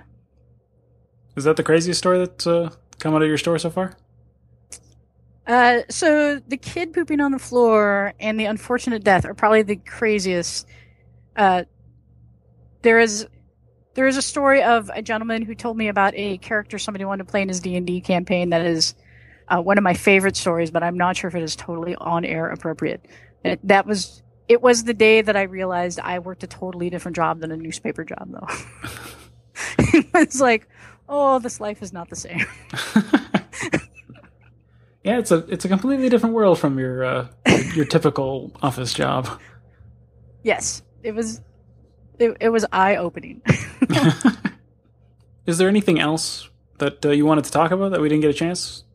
Is 1.35 1.43
that 1.43 1.57
the 1.57 1.63
craziest 1.63 1.97
story 1.97 2.19
that's 2.19 2.47
uh, 2.47 2.71
come 2.99 3.13
out 3.13 3.21
of 3.21 3.27
your 3.27 3.37
store 3.37 3.57
so 3.59 3.69
far? 3.69 3.95
Uh, 5.47 5.81
so 5.89 6.39
the 6.47 6.57
kid 6.57 6.93
pooping 6.93 7.19
on 7.19 7.31
the 7.31 7.39
floor 7.39 8.13
and 8.19 8.39
the 8.39 8.45
unfortunate 8.45 9.03
death 9.03 9.25
are 9.25 9.33
probably 9.33 9.61
the 9.61 9.75
craziest. 9.75 10.67
Uh, 11.35 11.63
there 12.81 12.99
is 12.99 13.27
there 13.93 14.07
is 14.07 14.17
a 14.17 14.21
story 14.21 14.61
of 14.61 14.91
a 14.93 15.01
gentleman 15.01 15.41
who 15.41 15.55
told 15.55 15.77
me 15.77 15.87
about 15.87 16.13
a 16.15 16.37
character 16.39 16.77
somebody 16.77 17.05
wanted 17.05 17.25
to 17.25 17.31
play 17.31 17.41
in 17.41 17.47
his 17.47 17.59
D 17.59 17.75
and 17.75 17.87
D 17.87 18.01
campaign. 18.01 18.49
That 18.49 18.65
is 18.65 18.95
uh, 19.47 19.61
one 19.61 19.77
of 19.77 19.83
my 19.83 19.93
favorite 19.93 20.35
stories, 20.35 20.71
but 20.71 20.83
I'm 20.83 20.97
not 20.97 21.15
sure 21.15 21.27
if 21.27 21.35
it 21.35 21.43
is 21.43 21.55
totally 21.55 21.95
on 21.95 22.25
air 22.25 22.49
appropriate. 22.49 23.05
It, 23.43 23.59
that 23.67 23.85
was 23.85 24.23
it 24.47 24.61
was 24.61 24.83
the 24.83 24.93
day 24.93 25.21
that 25.21 25.35
I 25.35 25.43
realized 25.43 25.99
I 25.99 26.19
worked 26.19 26.43
a 26.43 26.47
totally 26.47 26.89
different 26.89 27.15
job 27.15 27.39
than 27.39 27.51
a 27.51 27.57
newspaper 27.57 28.03
job, 28.03 28.29
though. 28.31 28.47
it 29.79 30.13
was 30.13 30.39
like, 30.39 30.67
oh, 31.07 31.39
this 31.39 31.59
life 31.59 31.81
is 31.81 31.93
not 31.93 32.09
the 32.09 32.15
same. 32.15 32.45
yeah, 35.03 35.19
it's 35.19 35.31
a 35.31 35.45
it's 35.47 35.65
a 35.65 35.67
completely 35.67 36.09
different 36.09 36.33
world 36.35 36.59
from 36.59 36.79
your 36.79 37.03
uh, 37.03 37.27
your 37.75 37.85
typical 37.85 38.51
office 38.61 38.93
job. 38.93 39.39
Yes, 40.43 40.83
it 41.03 41.13
was. 41.13 41.41
It, 42.17 42.37
it 42.39 42.49
was 42.49 42.65
eye 42.71 42.95
opening. 42.95 43.41
is 45.45 45.57
there 45.57 45.67
anything 45.67 45.99
else 45.99 46.49
that 46.77 47.05
uh, 47.05 47.09
you 47.09 47.25
wanted 47.25 47.43
to 47.43 47.51
talk 47.51 47.71
about 47.71 47.91
that 47.91 47.99
we 47.99 48.07
didn't 48.07 48.21
get 48.21 48.29
a 48.29 48.33
chance? 48.33 48.85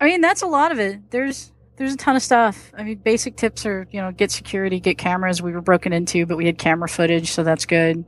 I 0.00 0.06
mean, 0.06 0.20
that's 0.20 0.42
a 0.42 0.46
lot 0.46 0.72
of 0.72 0.80
it. 0.80 1.10
There's 1.10 1.52
there's 1.76 1.94
a 1.94 1.96
ton 1.96 2.16
of 2.16 2.22
stuff. 2.22 2.72
I 2.76 2.82
mean, 2.82 2.98
basic 2.98 3.36
tips 3.36 3.64
are 3.64 3.86
you 3.90 4.00
know 4.00 4.12
get 4.12 4.30
security, 4.30 4.80
get 4.80 4.98
cameras. 4.98 5.40
We 5.40 5.52
were 5.52 5.62
broken 5.62 5.92
into, 5.92 6.26
but 6.26 6.36
we 6.36 6.46
had 6.46 6.58
camera 6.58 6.88
footage, 6.88 7.30
so 7.30 7.44
that's 7.44 7.64
good. 7.64 8.04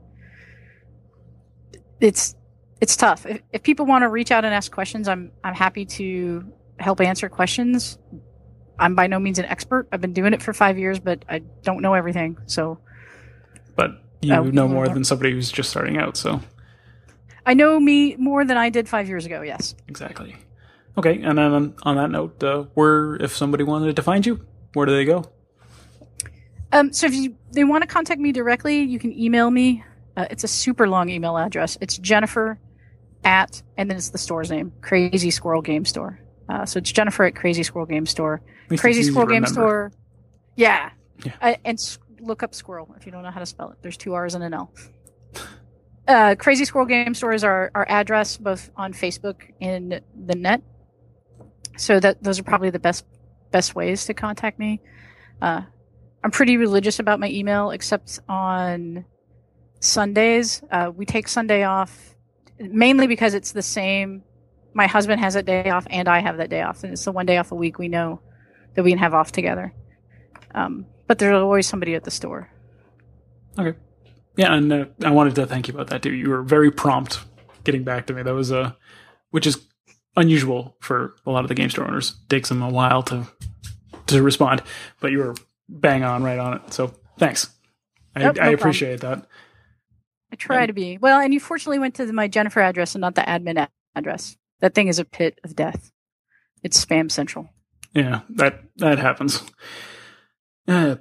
It's 1.99 2.35
it's 2.81 2.97
tough. 2.97 3.25
If, 3.25 3.41
if 3.53 3.63
people 3.63 3.85
want 3.85 4.01
to 4.01 4.09
reach 4.09 4.31
out 4.31 4.43
and 4.43 4.53
ask 4.53 4.71
questions, 4.71 5.07
I'm 5.07 5.31
I'm 5.43 5.53
happy 5.53 5.85
to 5.85 6.51
help 6.79 6.99
answer 6.99 7.29
questions. 7.29 7.97
I'm 8.77 8.95
by 8.95 9.05
no 9.07 9.19
means 9.19 9.37
an 9.37 9.45
expert. 9.45 9.87
I've 9.91 10.01
been 10.01 10.13
doing 10.13 10.33
it 10.33 10.41
for 10.41 10.51
five 10.51 10.77
years, 10.79 10.99
but 10.99 11.23
I 11.29 11.39
don't 11.61 11.81
know 11.81 11.93
everything. 11.93 12.37
So, 12.47 12.79
but 13.75 13.91
you 14.21 14.33
uh, 14.33 14.41
know 14.41 14.67
more 14.67 14.89
than 14.89 15.03
somebody 15.03 15.31
who's 15.31 15.51
just 15.51 15.69
starting 15.69 15.97
out. 15.97 16.17
So, 16.17 16.41
I 17.45 17.53
know 17.53 17.79
me 17.79 18.15
more 18.15 18.43
than 18.43 18.57
I 18.57 18.69
did 18.69 18.89
five 18.89 19.07
years 19.07 19.27
ago. 19.27 19.43
Yes, 19.43 19.75
exactly. 19.87 20.35
Okay, 20.97 21.21
and 21.21 21.37
then 21.37 21.51
on, 21.53 21.75
on 21.83 21.95
that 21.97 22.09
note, 22.09 22.43
uh, 22.43 22.63
where 22.73 23.15
if 23.15 23.37
somebody 23.37 23.63
wanted 23.63 23.95
to 23.95 24.01
find 24.03 24.25
you, 24.25 24.45
where 24.73 24.87
do 24.87 24.95
they 24.95 25.05
go? 25.05 25.23
Um, 26.73 26.91
so 26.91 27.05
if 27.05 27.13
you, 27.13 27.35
they 27.51 27.63
want 27.63 27.83
to 27.83 27.87
contact 27.87 28.19
me 28.19 28.31
directly, 28.31 28.81
you 28.81 28.97
can 28.97 29.17
email 29.17 29.51
me. 29.51 29.83
Uh, 30.17 30.25
it's 30.29 30.43
a 30.43 30.47
super 30.47 30.89
long 30.89 31.09
email 31.09 31.37
address. 31.37 31.77
It's 31.79 31.97
Jennifer 31.97 32.59
at, 33.23 33.61
and 33.77 33.89
then 33.89 33.97
it's 33.97 34.09
the 34.09 34.17
store's 34.17 34.49
name, 34.49 34.71
Crazy 34.81 35.31
Squirrel 35.31 35.61
Game 35.61 35.85
Store. 35.85 36.19
Uh, 36.49 36.65
so 36.65 36.79
it's 36.79 36.91
Jennifer 36.91 37.25
at 37.25 37.35
Crazy 37.35 37.63
Squirrel 37.63 37.85
Game 37.85 38.05
Store. 38.05 38.41
Crazy 38.77 39.03
Squirrel 39.03 39.27
Game 39.27 39.45
Store. 39.45 39.91
Yeah. 40.55 40.91
yeah. 41.23 41.33
Uh, 41.41 41.55
and 41.63 41.77
look 42.19 42.43
up 42.43 42.53
squirrel 42.53 42.93
if 42.97 43.05
you 43.05 43.11
don't 43.11 43.23
know 43.23 43.31
how 43.31 43.39
to 43.39 43.45
spell 43.45 43.71
it. 43.71 43.77
There's 43.81 43.97
two 43.97 44.13
R's 44.13 44.35
and 44.35 44.43
an 44.43 44.53
L. 44.53 44.71
Uh, 46.07 46.35
Crazy 46.35 46.65
Squirrel 46.65 46.87
Game 46.87 47.13
Store 47.13 47.31
is 47.31 47.43
our, 47.43 47.71
our 47.73 47.85
address 47.87 48.37
both 48.37 48.69
on 48.75 48.93
Facebook 48.93 49.43
and 49.61 50.01
the 50.25 50.35
net. 50.35 50.61
So 51.77 51.99
that 51.99 52.21
those 52.21 52.39
are 52.39 52.43
probably 52.43 52.69
the 52.69 52.79
best 52.79 53.05
best 53.51 53.75
ways 53.75 54.05
to 54.05 54.13
contact 54.13 54.59
me. 54.59 54.81
Uh, 55.41 55.61
I'm 56.23 56.31
pretty 56.31 56.57
religious 56.57 56.99
about 56.99 57.19
my 57.19 57.29
email, 57.29 57.71
except 57.71 58.19
on 58.27 59.05
Sundays. 59.79 60.61
Uh, 60.69 60.91
we 60.93 61.05
take 61.05 61.27
Sunday 61.27 61.63
off 61.63 62.10
mainly 62.61 63.07
because 63.07 63.33
it's 63.33 63.51
the 63.51 63.61
same. 63.61 64.23
My 64.73 64.87
husband 64.87 65.19
has 65.21 65.33
that 65.33 65.45
day 65.45 65.69
off, 65.69 65.85
and 65.89 66.07
I 66.07 66.19
have 66.19 66.37
that 66.37 66.49
day 66.49 66.61
off, 66.61 66.83
and 66.83 66.93
it's 66.93 67.03
the 67.03 67.11
one 67.11 67.25
day 67.25 67.37
off 67.37 67.51
a 67.51 67.55
week 67.55 67.77
we 67.77 67.87
know 67.87 68.21
that 68.75 68.83
we 68.83 68.91
can 68.91 68.99
have 68.99 69.13
off 69.13 69.31
together. 69.31 69.73
Um, 70.53 70.85
but 71.07 71.19
there's 71.19 71.35
always 71.35 71.67
somebody 71.67 71.95
at 71.95 72.03
the 72.03 72.11
store. 72.11 72.49
Okay. 73.59 73.77
Yeah, 74.37 74.53
and 74.53 74.71
uh, 74.71 74.85
I 75.03 75.11
wanted 75.11 75.35
to 75.35 75.45
thank 75.45 75.67
you 75.67 75.73
about 75.73 75.87
that 75.87 76.01
too. 76.01 76.13
You 76.13 76.29
were 76.29 76.41
very 76.41 76.71
prompt 76.71 77.19
getting 77.63 77.83
back 77.83 78.07
to 78.07 78.13
me. 78.13 78.23
That 78.23 78.33
was 78.33 78.51
a, 78.51 78.59
uh, 78.59 78.71
which 79.31 79.45
is 79.45 79.61
unusual 80.15 80.75
for 80.79 81.15
a 81.25 81.31
lot 81.31 81.43
of 81.43 81.49
the 81.49 81.55
game 81.55 81.69
store 81.69 81.85
owners. 81.85 82.15
It 82.23 82.29
takes 82.29 82.49
them 82.49 82.61
a 82.61 82.69
while 82.69 83.03
to 83.03 83.27
to 84.07 84.21
respond, 84.21 84.61
but 84.99 85.11
you 85.11 85.19
were 85.19 85.35
bang 85.67 86.03
on 86.03 86.23
right 86.23 86.39
on 86.39 86.55
it. 86.55 86.73
So 86.73 86.93
thanks. 87.17 87.49
I, 88.15 88.23
no 88.23 88.33
I 88.41 88.49
appreciate 88.49 89.01
that. 89.01 89.25
I 90.31 90.35
try 90.35 90.65
to 90.65 90.73
be. 90.73 90.97
Well, 90.97 91.19
and 91.19 91.33
you 91.33 91.39
fortunately 91.39 91.79
went 91.79 91.95
to 91.95 92.11
my 92.13 92.27
Jennifer 92.27 92.61
address 92.61 92.95
and 92.95 93.01
not 93.01 93.15
the 93.15 93.21
admin 93.21 93.67
address. 93.95 94.37
That 94.59 94.73
thing 94.73 94.87
is 94.87 94.99
a 94.99 95.05
pit 95.05 95.39
of 95.43 95.55
death. 95.55 95.91
It's 96.63 96.83
spam 96.83 97.11
central. 97.11 97.49
Yeah, 97.93 98.21
that 98.29 98.63
that 98.77 98.99
happens. 98.99 99.43
Uh, 100.67 100.95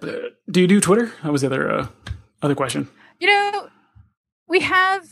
do 0.50 0.60
you 0.60 0.66
do 0.66 0.80
Twitter? 0.80 1.12
That 1.22 1.30
was 1.30 1.42
the 1.42 1.46
other 1.46 1.70
uh, 1.70 1.86
other 2.42 2.54
question. 2.54 2.88
You 3.20 3.28
know, 3.28 3.68
we 4.48 4.60
have 4.60 5.06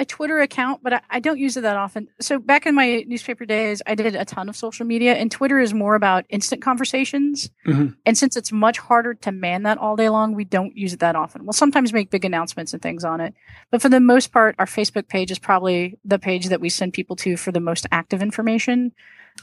a 0.00 0.04
Twitter 0.06 0.40
account, 0.40 0.82
but 0.82 0.94
I, 0.94 1.00
I, 1.10 1.20
don't 1.20 1.38
use 1.38 1.58
it 1.58 1.60
that 1.60 1.76
often. 1.76 2.08
So 2.20 2.38
back 2.38 2.64
in 2.64 2.74
my 2.74 3.04
newspaper 3.06 3.44
days, 3.44 3.82
I 3.86 3.94
did 3.94 4.16
a 4.16 4.24
ton 4.24 4.48
of 4.48 4.56
social 4.56 4.86
media, 4.86 5.14
and 5.14 5.30
Twitter 5.30 5.60
is 5.60 5.74
more 5.74 5.94
about 5.94 6.24
instant 6.30 6.62
conversations. 6.62 7.50
Mm-hmm. 7.66 7.88
And 8.06 8.16
since 8.16 8.34
it's 8.34 8.50
much 8.50 8.78
harder 8.78 9.12
to 9.12 9.30
man 9.30 9.64
that 9.64 9.76
all 9.76 9.96
day 9.96 10.08
long, 10.08 10.34
we 10.34 10.44
don't 10.44 10.74
use 10.74 10.94
it 10.94 11.00
that 11.00 11.16
often. 11.16 11.44
We'll 11.44 11.52
sometimes 11.52 11.92
make 11.92 12.08
big 12.08 12.24
announcements 12.24 12.72
and 12.72 12.80
things 12.80 13.04
on 13.04 13.20
it, 13.20 13.34
but 13.70 13.82
for 13.82 13.90
the 13.90 14.00
most 14.00 14.32
part, 14.32 14.56
our 14.58 14.64
Facebook 14.64 15.06
page 15.06 15.30
is 15.30 15.38
probably 15.38 15.98
the 16.02 16.18
page 16.18 16.46
that 16.46 16.62
we 16.62 16.70
send 16.70 16.94
people 16.94 17.16
to 17.16 17.36
for 17.36 17.52
the 17.52 17.60
most 17.60 17.86
active 17.92 18.22
information. 18.22 18.92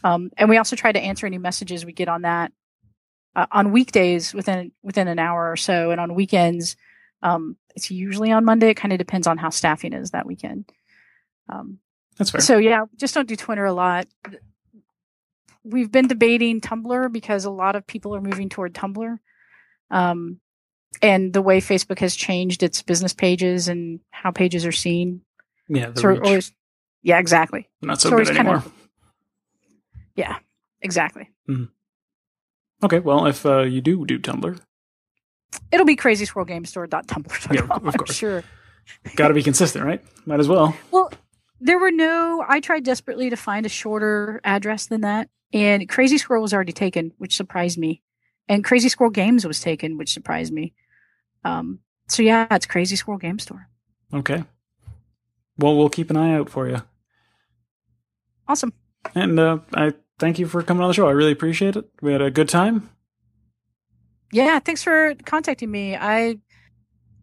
Um, 0.04 0.32
and 0.38 0.50
we 0.50 0.58
also 0.58 0.76
try 0.76 0.92
to 0.92 1.00
answer 1.00 1.28
any 1.28 1.38
messages 1.38 1.86
we 1.86 1.94
get 1.94 2.10
on 2.10 2.24
that 2.24 2.52
uh, 3.36 3.46
on 3.52 3.72
weekdays 3.72 4.34
within 4.34 4.72
within 4.82 5.08
an 5.08 5.20
hour 5.20 5.52
or 5.52 5.56
so, 5.56 5.92
and 5.92 6.02
on 6.02 6.16
weekends 6.16 6.76
um, 7.22 7.58
it's 7.78 7.90
usually 7.90 8.32
on 8.34 8.44
Monday. 8.44 8.70
It 8.70 8.74
kind 8.76 8.92
of 8.92 8.98
depends 9.00 9.28
on 9.28 9.38
how 9.38 9.50
staffing 9.50 9.94
is 9.94 10.12
that 10.12 10.26
weekend. 10.26 10.70
Um, 11.48 11.80
That's 12.18 12.32
fair. 12.32 12.42
So 12.42 12.58
yeah, 12.58 12.86
just 12.98 13.14
don't 13.14 13.28
do 13.28 13.36
Twitter 13.38 13.64
a 13.66 13.72
lot. 13.74 14.08
we've 15.64 15.92
been 15.92 16.08
debating 16.08 16.60
Tumblr 16.62 17.12
because 17.12 17.46
a 17.46 17.52
lot 17.52 17.76
of 17.76 17.86
people 17.88 18.16
are 18.16 18.22
moving 18.22 18.50
toward 18.50 18.74
Tumblr. 18.74 19.18
Um, 19.92 20.40
and 21.02 21.32
the 21.34 21.42
way 21.42 21.60
Facebook 21.62 22.00
has 22.00 22.16
changed 22.16 22.64
its 22.64 22.82
business 22.82 23.14
pages 23.14 23.68
and 23.68 24.00
how 24.12 24.32
pages 24.32 24.66
are 24.66 24.72
seen. 24.72 25.22
Yeah, 25.70 25.90
the 25.92 26.00
So 26.02 26.08
reach. 26.10 26.22
always- 26.24 26.52
yeah, 27.04 27.20
exactly. 27.20 27.70
not 27.82 28.02
so 28.02 28.10
so 28.10 28.16
good 28.18 28.22
it's 28.28 28.30
kind 28.36 28.48
anymore. 28.48 28.58
of- 28.58 28.74
Yeah, 30.16 30.38
exactly. 30.82 31.30
Okay, 32.84 33.00
well, 33.00 33.26
if 33.28 33.46
uh, 33.46 33.62
you 33.62 33.82
do 33.82 34.06
do 34.06 34.20
Tumblr, 34.20 34.60
It'll 35.72 35.86
be 35.86 35.96
crazy 35.96 36.26
squirrel 36.26 36.46
game 36.46 36.66
store.tumblr.com. 36.66 37.56
Yeah, 37.56 37.62
of 37.64 37.86
I'm 37.86 37.92
course. 37.94 38.16
sure. 38.16 38.44
got 39.16 39.30
to 39.30 39.34
be 39.34 39.44
consistent, 39.44 39.86
right? 39.86 40.04
Might 40.26 40.40
as 40.40 40.48
well. 40.48 40.76
Well, 40.92 41.12
there 41.60 41.80
were 41.80 41.92
no. 41.92 42.44
I 42.48 42.60
tried 42.60 42.84
desperately 42.84 43.30
to 43.30 43.36
find 43.38 43.66
a 43.66 43.70
shorter 43.70 44.40
address 44.44 44.88
than 44.88 45.02
that, 45.02 45.30
and 45.54 45.88
Crazy 45.90 46.18
Squirrel 46.18 46.42
was 46.42 46.54
already 46.54 46.74
taken, 46.74 47.14
which 47.18 47.36
surprised 47.36 47.78
me, 47.78 48.02
and 48.48 48.64
Crazy 48.64 48.90
Squirrel 48.90 49.12
Games 49.12 49.46
was 49.46 49.60
taken, 49.60 49.98
which 49.98 50.14
surprised 50.14 50.54
me. 50.54 50.74
Um, 51.44 51.80
so 52.08 52.24
yeah, 52.24 52.48
it's 52.52 52.66
Crazy 52.66 52.96
Squirrel 52.96 53.20
Game 53.20 53.40
Store. 53.40 53.68
Okay. 54.14 54.44
Well, 55.58 55.76
we'll 55.76 55.90
keep 55.90 56.10
an 56.10 56.18
eye 56.18 56.36
out 56.36 56.50
for 56.50 56.68
you. 56.68 56.82
Awesome. 58.48 58.72
And 59.16 59.40
uh, 59.40 59.60
I 59.74 59.94
thank 60.20 60.40
you 60.40 60.48
for 60.48 60.62
coming 60.62 60.84
on 60.84 60.90
the 60.90 60.94
show. 60.94 61.08
I 61.08 61.12
really 61.12 61.32
appreciate 61.32 61.76
it. 61.76 61.86
We 62.02 62.12
had 62.12 62.22
a 62.22 62.32
good 62.32 62.50
time. 62.50 62.90
Yeah, 64.32 64.60
thanks 64.60 64.84
for 64.84 65.16
contacting 65.26 65.72
me. 65.72 65.96
I 65.96 66.38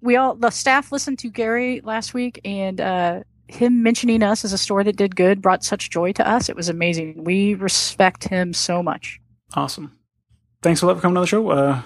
we 0.01 0.17
all 0.17 0.35
the 0.35 0.51
staff 0.51 0.93
listened 0.93 1.19
to 1.21 1.31
Gary 1.31 1.81
last 1.83 2.15
week, 2.15 2.41
and 2.45 2.81
uh, 2.81 3.21
him 3.49 3.83
mentioning 3.83 4.23
us 4.23 4.45
as 4.45 4.53
a 4.53 4.59
store 4.59 4.85
that 4.85 4.97
did 4.97 5.17
good 5.17 5.43
brought 5.43 5.65
such 5.65 5.91
joy 5.91 6.13
to 6.13 6.29
us. 6.29 6.49
It 6.49 6.57
was 6.57 6.69
amazing. 6.69 7.25
We 7.25 7.55
respect 7.55 8.25
him 8.25 8.53
so 8.53 8.83
much. 8.83 9.21
Awesome. 9.55 9.99
Thanks 10.63 10.83
a 10.83 10.87
lot 10.87 10.97
for 10.97 11.03
coming 11.03 11.17
on 11.17 11.23
the 11.23 11.27
show. 11.27 11.49
Uh, 11.51 11.83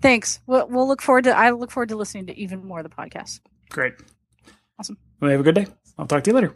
Thanks. 0.00 0.40
We'll, 0.46 0.66
we'll 0.68 0.86
look 0.88 1.02
forward 1.02 1.24
to. 1.24 1.36
I 1.36 1.50
look 1.50 1.70
forward 1.70 1.88
to 1.90 1.96
listening 1.96 2.26
to 2.26 2.36
even 2.38 2.64
more 2.64 2.78
of 2.80 2.84
the 2.84 2.94
podcast. 2.94 3.40
great. 3.70 3.94
Awesome. 4.78 4.96
Well, 5.20 5.30
have 5.30 5.40
a 5.40 5.42
good 5.42 5.56
day. 5.56 5.66
I'll 5.98 6.06
talk 6.06 6.24
to 6.24 6.30
you 6.30 6.34
later. 6.34 6.48
All 6.50 6.54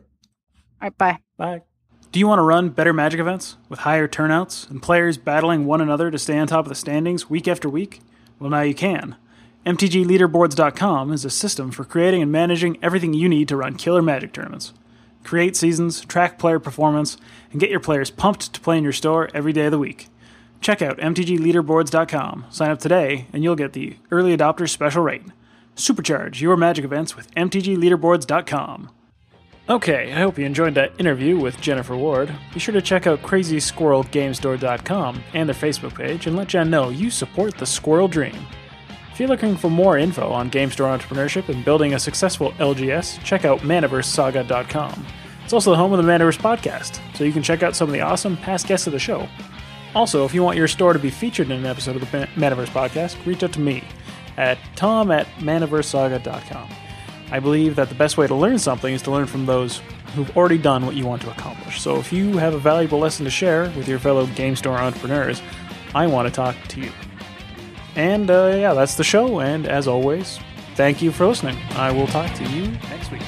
right, 0.82 0.96
bye. 0.96 1.18
Bye. 1.36 1.62
Do 2.14 2.20
you 2.20 2.28
want 2.28 2.38
to 2.38 2.44
run 2.44 2.68
better 2.68 2.92
Magic 2.92 3.18
events 3.18 3.56
with 3.68 3.80
higher 3.80 4.06
turnouts 4.06 4.70
and 4.70 4.80
players 4.80 5.18
battling 5.18 5.66
one 5.66 5.80
another 5.80 6.12
to 6.12 6.18
stay 6.20 6.38
on 6.38 6.46
top 6.46 6.64
of 6.64 6.68
the 6.68 6.76
standings 6.76 7.28
week 7.28 7.48
after 7.48 7.68
week? 7.68 8.02
Well, 8.38 8.50
now 8.50 8.60
you 8.60 8.72
can. 8.72 9.16
MTGLeaderboards.com 9.66 11.12
is 11.12 11.24
a 11.24 11.30
system 11.30 11.72
for 11.72 11.84
creating 11.84 12.22
and 12.22 12.30
managing 12.30 12.78
everything 12.80 13.14
you 13.14 13.28
need 13.28 13.48
to 13.48 13.56
run 13.56 13.74
killer 13.74 14.00
Magic 14.00 14.32
tournaments. 14.32 14.72
Create 15.24 15.56
seasons, 15.56 16.04
track 16.04 16.38
player 16.38 16.60
performance, 16.60 17.16
and 17.50 17.58
get 17.58 17.70
your 17.70 17.80
players 17.80 18.12
pumped 18.12 18.54
to 18.54 18.60
play 18.60 18.78
in 18.78 18.84
your 18.84 18.92
store 18.92 19.28
every 19.34 19.52
day 19.52 19.64
of 19.64 19.72
the 19.72 19.78
week. 19.80 20.06
Check 20.60 20.82
out 20.82 20.98
MTGLeaderboards.com, 20.98 22.44
sign 22.48 22.70
up 22.70 22.78
today, 22.78 23.26
and 23.32 23.42
you'll 23.42 23.56
get 23.56 23.72
the 23.72 23.96
early 24.12 24.36
adopter 24.36 24.70
special 24.70 25.02
rate. 25.02 25.24
Supercharge 25.74 26.40
your 26.40 26.56
Magic 26.56 26.84
events 26.84 27.16
with 27.16 27.34
MTGLeaderboards.com. 27.34 28.90
Okay, 29.66 30.12
I 30.12 30.20
hope 30.20 30.38
you 30.38 30.44
enjoyed 30.44 30.74
that 30.74 30.92
interview 30.98 31.38
with 31.38 31.58
Jennifer 31.58 31.96
Ward. 31.96 32.30
Be 32.52 32.60
sure 32.60 32.74
to 32.74 32.82
check 32.82 33.06
out 33.06 33.22
CrazySquirrelGameStore.com 33.22 35.24
and 35.32 35.48
their 35.48 35.56
Facebook 35.56 35.94
page 35.94 36.26
and 36.26 36.36
let 36.36 36.48
Jen 36.48 36.68
know 36.68 36.90
you 36.90 37.10
support 37.10 37.56
the 37.56 37.64
squirrel 37.64 38.06
dream. 38.06 38.36
If 39.10 39.18
you're 39.18 39.28
looking 39.28 39.56
for 39.56 39.70
more 39.70 39.96
info 39.96 40.30
on 40.30 40.50
game 40.50 40.70
store 40.70 40.94
entrepreneurship 40.94 41.48
and 41.48 41.64
building 41.64 41.94
a 41.94 41.98
successful 41.98 42.52
LGS, 42.52 43.24
check 43.24 43.46
out 43.46 43.60
ManaverseSaga.com. 43.60 45.06
It's 45.44 45.54
also 45.54 45.70
the 45.70 45.78
home 45.78 45.94
of 45.94 46.04
the 46.04 46.10
Manaverse 46.10 46.38
podcast, 46.38 47.00
so 47.16 47.24
you 47.24 47.32
can 47.32 47.42
check 47.42 47.62
out 47.62 47.74
some 47.74 47.88
of 47.88 47.94
the 47.94 48.02
awesome 48.02 48.36
past 48.36 48.66
guests 48.66 48.86
of 48.86 48.92
the 48.92 48.98
show. 48.98 49.26
Also, 49.94 50.26
if 50.26 50.34
you 50.34 50.42
want 50.42 50.58
your 50.58 50.68
store 50.68 50.92
to 50.92 50.98
be 50.98 51.10
featured 51.10 51.50
in 51.50 51.60
an 51.60 51.66
episode 51.66 51.96
of 51.96 52.10
the 52.10 52.18
Ma- 52.18 52.26
Manaverse 52.50 52.68
podcast, 52.68 53.16
reach 53.24 53.42
out 53.42 53.52
to 53.52 53.60
me 53.60 53.82
at 54.36 54.58
tom 54.76 55.10
at 55.10 55.26
manaversesaga.com. 55.38 56.68
I 57.30 57.40
believe 57.40 57.76
that 57.76 57.88
the 57.88 57.94
best 57.94 58.16
way 58.16 58.26
to 58.26 58.34
learn 58.34 58.58
something 58.58 58.92
is 58.92 59.02
to 59.02 59.10
learn 59.10 59.26
from 59.26 59.46
those 59.46 59.80
who've 60.14 60.36
already 60.36 60.58
done 60.58 60.86
what 60.86 60.94
you 60.94 61.06
want 61.06 61.22
to 61.22 61.30
accomplish. 61.30 61.80
So 61.80 61.96
if 61.96 62.12
you 62.12 62.36
have 62.36 62.54
a 62.54 62.58
valuable 62.58 62.98
lesson 62.98 63.24
to 63.24 63.30
share 63.30 63.64
with 63.76 63.88
your 63.88 63.98
fellow 63.98 64.26
game 64.28 64.56
store 64.56 64.78
entrepreneurs, 64.78 65.42
I 65.94 66.06
want 66.06 66.28
to 66.28 66.34
talk 66.34 66.56
to 66.68 66.80
you. 66.80 66.92
And 67.96 68.30
uh, 68.30 68.54
yeah, 68.56 68.74
that's 68.74 68.94
the 68.94 69.04
show. 69.04 69.40
And 69.40 69.66
as 69.66 69.88
always, 69.88 70.38
thank 70.74 71.02
you 71.02 71.12
for 71.12 71.26
listening. 71.26 71.56
I 71.72 71.90
will 71.92 72.06
talk 72.06 72.32
to 72.34 72.44
you 72.44 72.68
next 72.88 73.10
week. 73.10 73.22